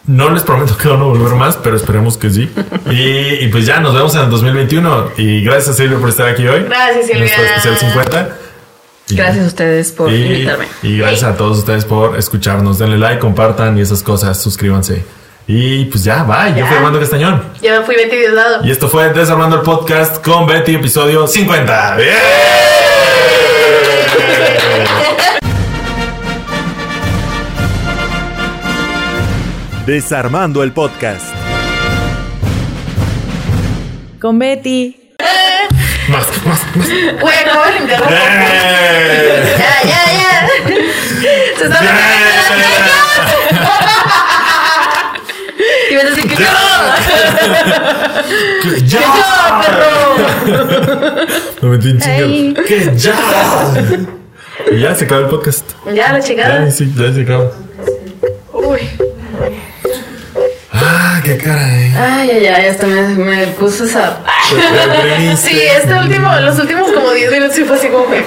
No 0.05 0.30
les 0.30 0.43
prometo 0.43 0.77
que 0.77 0.89
van 0.89 0.99
a 0.99 1.03
volver 1.03 1.34
más, 1.35 1.55
pero 1.57 1.77
esperemos 1.77 2.17
que 2.17 2.30
sí. 2.30 2.51
Y, 2.91 3.45
y 3.45 3.47
pues 3.49 3.65
ya, 3.65 3.80
nos 3.80 3.93
vemos 3.93 4.13
en 4.15 4.21
el 4.21 4.30
2021. 4.30 5.11
Y 5.17 5.43
gracias 5.43 5.69
a 5.69 5.73
Silvia 5.73 5.97
por 5.97 6.09
estar 6.09 6.27
aquí 6.27 6.45
hoy. 6.45 6.63
Gracias, 6.63 6.97
En 6.97 7.03
Silvia. 7.07 7.19
nuestro 7.38 7.43
especial 7.45 7.77
50. 7.77 8.30
Y- 9.09 9.15
Gracias 9.15 9.43
a 9.43 9.47
ustedes 9.47 9.91
por 9.91 10.11
y, 10.11 10.25
invitarme. 10.25 10.65
y 10.81 10.97
gracias 10.97 11.23
a 11.23 11.35
todos 11.38 11.59
ustedes 11.59 11.85
por 11.85 12.17
escucharnos. 12.17 12.80
Denle 12.80 12.97
like, 12.97 13.19
compartan 13.19 13.77
y 13.77 13.81
esas 13.81 14.01
cosas. 14.03 14.41
Suscríbanse. 14.41 15.03
Y 15.47 15.85
pues 15.85 16.03
ya, 16.05 16.23
bye. 16.23 16.57
Yo 16.57 16.65
fui 16.65 16.75
Armando 16.77 16.99
Castañón. 16.99 17.43
Ya 17.61 17.80
me 17.80 17.85
fui 17.85 17.95
Betty 17.95 18.15
Diosdado. 18.15 18.65
Y 18.65 18.71
esto 18.71 18.88
fue 18.89 19.09
Desarmando 19.13 19.57
el 19.57 19.61
Podcast 19.61 20.23
con 20.23 20.47
Betty, 20.47 20.75
episodio 20.75 21.27
50. 21.27 21.95
¡Bien! 21.97 23.02
Desarmando 29.85 30.64
el 30.64 30.72
podcast. 30.72 31.26
Con 34.19 34.39
Betty. 34.39 34.95
Más, 36.07 36.26
más, 36.45 36.61
más. 36.76 36.88
Bueno. 37.19 37.51
¡Bien! 37.85 37.97
Ya, 39.57 39.73
ya, 39.84 40.01
ya. 40.14 40.47
Se 41.57 41.64
está 41.65 41.80
¡Bien! 41.81 41.93
Y 45.91 45.95
vas 45.95 46.05
a 46.05 46.10
decir 46.10 46.27
que 46.30 46.35
no. 46.43 46.49
¡Que 48.61 48.69
¡Ya! 48.88 49.01
Me 51.61 51.68
metí 51.69 51.89
en 51.89 52.03
Ay. 52.03 52.53
chinga. 52.53 52.64
¡Que 52.64 52.77
ya! 52.97 53.15
Y 54.72 54.80
ya 54.80 54.95
se 54.95 55.05
acabó 55.05 55.22
el 55.22 55.27
podcast. 55.27 55.65
Ya, 55.88 56.14
la 56.14 56.19
Ya, 56.19 56.26
chingada. 56.26 56.72
sí, 56.72 56.91
ya 56.95 57.14
se 57.14 57.22
acabó. 57.23 57.51
Uy. 58.53 58.80
Qué 61.23 61.37
caray. 61.37 61.93
Ay, 61.97 62.29
ay, 62.31 62.45
ay, 62.47 62.65
hasta 62.67 62.85
me, 62.85 63.07
me 63.15 63.47
puso 63.47 63.85
esa. 63.85 64.19
Sí, 65.37 65.59
este 65.61 65.93
último, 65.93 66.29
los 66.41 66.59
últimos 66.59 66.91
como 66.91 67.11
10 67.11 67.31
minutos 67.31 67.55
sí 67.55 67.63
fue 67.63 67.77
así 67.77 67.87
como 67.87 68.09
que. 68.09 68.19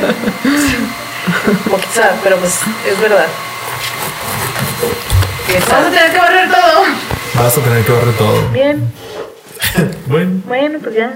O 1.73 1.77
quizá, 1.77 2.13
pero 2.23 2.37
pues 2.37 2.61
es 2.91 3.01
verdad. 3.01 3.27
Vamos 5.71 5.87
a 5.87 5.91
tener 5.91 6.13
que 6.13 6.19
barrer 6.19 6.51
todo. 6.51 6.83
Vas 7.35 7.59
a 7.59 7.61
tener 7.61 7.85
que 7.85 7.93
barrer 7.93 8.15
todo. 8.15 8.49
Bien. 8.51 8.93
Bueno. 10.07 10.41
Bueno, 10.47 10.79
pues 10.83 10.95
ya. 10.95 11.15